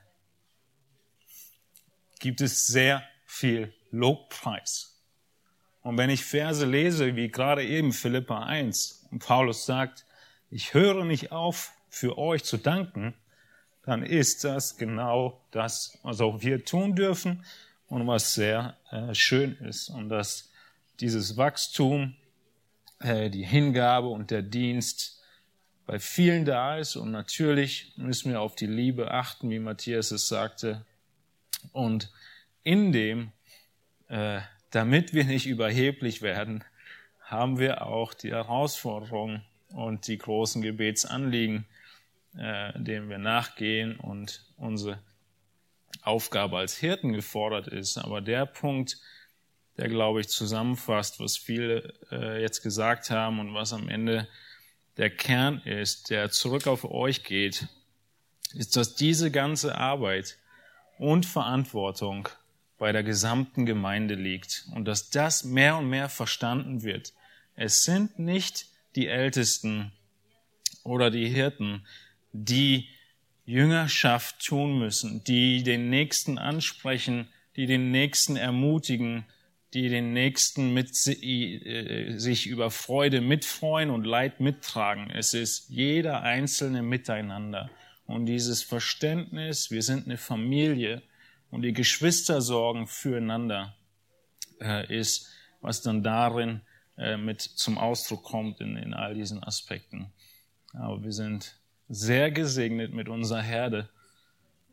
gibt 2.21 2.41
es 2.41 2.69
sehr 2.69 3.03
viel 3.25 3.75
Lobpreis. 3.91 5.03
Und 5.83 5.99
wenn 5.99 6.11
ich 6.11 6.25
Verse 6.25 6.65
lese, 6.65 7.17
wie 7.17 7.33
gerade 7.33 7.65
eben 7.65 7.93
Philippa 7.93 8.45
1, 8.45 9.09
und 9.11 9.25
Paulus 9.25 9.67
sagt, 9.67 10.07
ich 10.51 10.73
höre 10.73 11.05
nicht 11.05 11.33
auf, 11.33 11.73
für 11.89 12.17
euch 12.17 12.45
zu 12.45 12.59
danken, 12.59 13.15
dann 13.87 14.03
ist 14.03 14.45
das 14.45 14.77
genau 14.77 15.41
das, 15.53 15.99
was 16.03 16.21
auch 16.21 16.43
wir 16.43 16.65
tun 16.65 16.95
dürfen 16.95 17.45
und 17.89 18.07
was 18.07 18.35
sehr 18.35 18.77
äh, 18.91 19.15
schön 19.15 19.57
ist. 19.59 19.89
Und 19.89 20.09
dass 20.09 20.51
dieses 21.01 21.37
Wachstum, 21.37 22.17
äh, 22.99 23.31
die 23.31 23.45
Hingabe 23.45 24.09
und 24.09 24.31
der 24.31 24.43
Dienst 24.43 25.23
bei 25.87 26.01
vielen 26.01 26.45
da 26.45 26.79
ist. 26.79 26.97
Und 26.97 27.13
natürlich 27.13 27.93
müssen 27.97 28.33
wir 28.33 28.41
auf 28.41 28.57
die 28.57 28.67
Liebe 28.67 29.13
achten, 29.13 29.51
wie 29.51 29.61
Matthias 29.61 30.11
es 30.11 30.27
sagte. 30.27 30.85
Und 31.73 32.11
in 32.65 32.91
dem, 32.91 33.31
äh, 34.09 34.41
damit 34.73 35.15
wir 35.15 35.25
nicht 35.25 35.47
überheblich 35.47 36.23
werden, 36.23 36.65
haben 37.21 37.61
wir 37.61 37.87
auch 37.87 38.15
die 38.15 38.33
Herausforderung 38.33 39.43
und 39.69 40.09
die 40.09 40.19
großen 40.19 40.63
Gebetsanliegen, 40.63 41.67
äh, 42.39 42.73
denen 42.77 43.09
wir 43.09 43.19
nachgehen 43.19 43.97
und 43.97 44.45
unsere 44.57 44.99
Aufgabe 46.03 46.59
als 46.59 46.77
Hirten 46.77 47.13
gefordert 47.13 47.69
ist. 47.69 47.99
Aber 47.99 48.21
der 48.21 48.47
Punkt, 48.47 48.99
der, 49.77 49.89
glaube 49.89 50.21
ich, 50.21 50.29
zusammenfasst, 50.29 51.21
was 51.21 51.37
viele 51.37 51.93
äh, 52.11 52.41
jetzt 52.41 52.63
gesagt 52.63 53.11
haben 53.11 53.41
und 53.41 53.55
was 53.55 53.73
am 53.73 53.89
Ende 53.89 54.29
der 54.97 55.11
Kern 55.11 55.61
ist, 55.61 56.11
der 56.11 56.31
zurück 56.31 56.67
auf 56.67 56.85
euch 56.85 57.25
geht, 57.25 57.69
ist, 58.55 58.77
dass 58.77 58.95
diese 58.95 59.31
ganze 59.31 59.77
Arbeit 59.77 60.39
und 60.99 61.27
Verantwortung 61.27 62.29
bei 62.79 62.93
der 62.93 63.03
gesamten 63.03 63.67
Gemeinde 63.67 64.15
liegt 64.15 64.67
und 64.75 64.87
dass 64.87 65.11
das 65.11 65.45
mehr 65.45 65.77
und 65.77 65.89
mehr 65.89 66.09
verstanden 66.09 66.83
wird. 66.83 67.13
Es 67.55 67.85
sind 67.85 68.19
nicht 68.19 68.67
die 68.95 69.09
Ältesten 69.09 69.93
oder 70.85 71.11
die 71.11 71.29
Hirten, 71.29 71.87
die 72.45 72.89
Jüngerschaft 73.45 74.45
tun 74.45 74.79
müssen, 74.79 75.23
die 75.25 75.63
den 75.63 75.89
Nächsten 75.89 76.39
ansprechen, 76.39 77.29
die 77.55 77.67
den 77.67 77.91
Nächsten 77.91 78.37
ermutigen, 78.37 79.25
die 79.73 79.89
den 79.89 80.13
Nächsten 80.13 80.75
mit 80.75 80.91
äh, 81.07 82.19
sich 82.19 82.47
über 82.47 82.71
Freude 82.71 83.21
mitfreuen 83.21 83.91
und 83.91 84.05
Leid 84.05 84.41
mittragen. 84.41 85.11
Es 85.11 85.35
ist 85.35 85.69
jeder 85.69 86.23
einzelne 86.23 86.83
miteinander. 86.83 87.71
Und 88.07 88.27
dieses 88.27 88.63
Verständnis, 88.63 89.71
wir 89.71 89.83
sind 89.83 90.07
eine 90.07 90.17
Familie 90.17 91.03
und 91.51 91.63
die 91.63 91.73
Geschwister 91.73 92.41
sorgen 92.41 92.87
füreinander, 92.87 93.77
äh, 94.61 94.95
ist, 94.95 95.31
was 95.61 95.83
dann 95.83 96.03
darin 96.03 96.63
äh, 96.97 97.17
mit 97.17 97.43
zum 97.43 97.79
Ausdruck 97.79 98.23
kommt 98.23 98.61
in, 98.61 98.77
in 98.77 98.95
all 98.95 99.15
diesen 99.15 99.43
Aspekten. 99.43 100.13
Aber 100.73 101.03
wir 101.03 101.13
sind 101.13 101.59
sehr 101.89 102.31
gesegnet 102.31 102.93
mit 102.93 103.09
unserer 103.09 103.43
Herde 103.43 103.89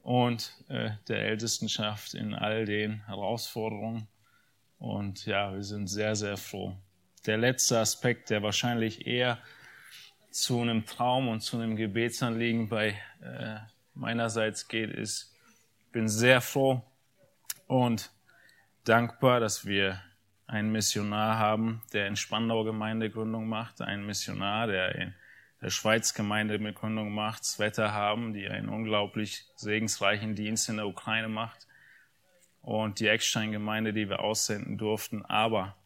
und 0.02 0.54
äh, 0.68 0.92
der 1.08 1.20
Ältestenschaft 1.20 2.14
in 2.14 2.34
all 2.34 2.66
den 2.66 3.06
Herausforderungen. 3.06 4.08
Und 4.80 5.26
ja, 5.26 5.54
wir 5.54 5.64
sind 5.64 5.88
sehr, 5.88 6.16
sehr 6.16 6.38
froh. 6.38 6.76
Der 7.26 7.38
letzte 7.38 7.80
Aspekt, 7.80 8.30
der 8.30 8.44
wahrscheinlich 8.44 9.08
eher 9.08 9.40
zu 10.30 10.60
einem 10.60 10.86
Traum 10.86 11.30
und 11.30 11.42
zu 11.42 11.58
einem 11.58 11.76
Gebetsanliegen 11.76 12.68
bei 12.68 13.00
äh, 13.22 13.60
meinerseits 13.94 14.68
geht, 14.68 14.92
ist, 14.92 15.34
bin 15.92 16.10
sehr 16.10 16.42
froh 16.42 16.82
und 17.68 18.12
dankbar, 18.84 19.40
dass 19.40 19.66
wir 19.66 20.02
einen 20.48 20.72
Missionar 20.72 21.38
haben, 21.38 21.82
der 21.94 22.08
in 22.08 22.16
Spandau 22.16 22.64
Gemeindegründung 22.64 23.48
macht, 23.48 23.82
einen 23.82 24.06
Missionar, 24.06 24.68
der 24.68 24.96
in 24.96 25.14
der 25.64 25.70
Schweiz 25.70 26.14
Gemeindegründung 26.14 27.14
macht, 27.14 27.58
Wetter 27.58 27.94
haben, 27.94 28.34
die 28.34 28.50
einen 28.50 28.68
unglaublich 28.68 29.46
segensreichen 29.56 30.36
Dienst 30.36 30.68
in 30.68 30.76
der 30.76 30.88
Ukraine 30.88 31.30
macht 31.30 31.68
und 32.62 33.00
die 33.00 33.08
Eckstein-Gemeinde, 33.08 33.94
die 33.94 34.10
wir 34.10 34.20
aussenden 34.20 34.78
durften. 34.78 35.24
Aber 35.24 35.78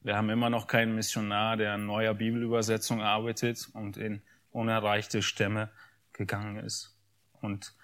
wir 0.00 0.16
haben 0.16 0.30
immer 0.30 0.48
noch 0.48 0.66
keinen 0.66 0.94
Missionar, 0.94 1.58
der 1.58 1.74
an 1.74 1.84
neuer 1.84 2.14
Bibelübersetzung 2.14 3.02
arbeitet 3.02 3.68
und 3.74 3.98
in 3.98 4.22
unerreichte 4.50 5.20
Stämme 5.20 5.70
gegangen 6.14 6.56
ist. 6.56 6.96
Und 7.42 7.74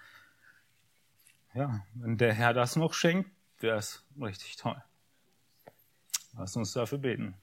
ja, 1.53 1.85
wenn 1.93 2.17
der 2.17 2.33
Herr 2.33 2.55
das 2.55 2.75
noch 2.75 2.95
schenkt, 2.95 3.29
wäre 3.59 3.77
es 3.77 4.03
richtig 4.19 4.57
toll. 4.57 4.83
Lass 6.33 6.55
uns 6.55 6.73
dafür 6.73 6.97
beten. 6.97 7.35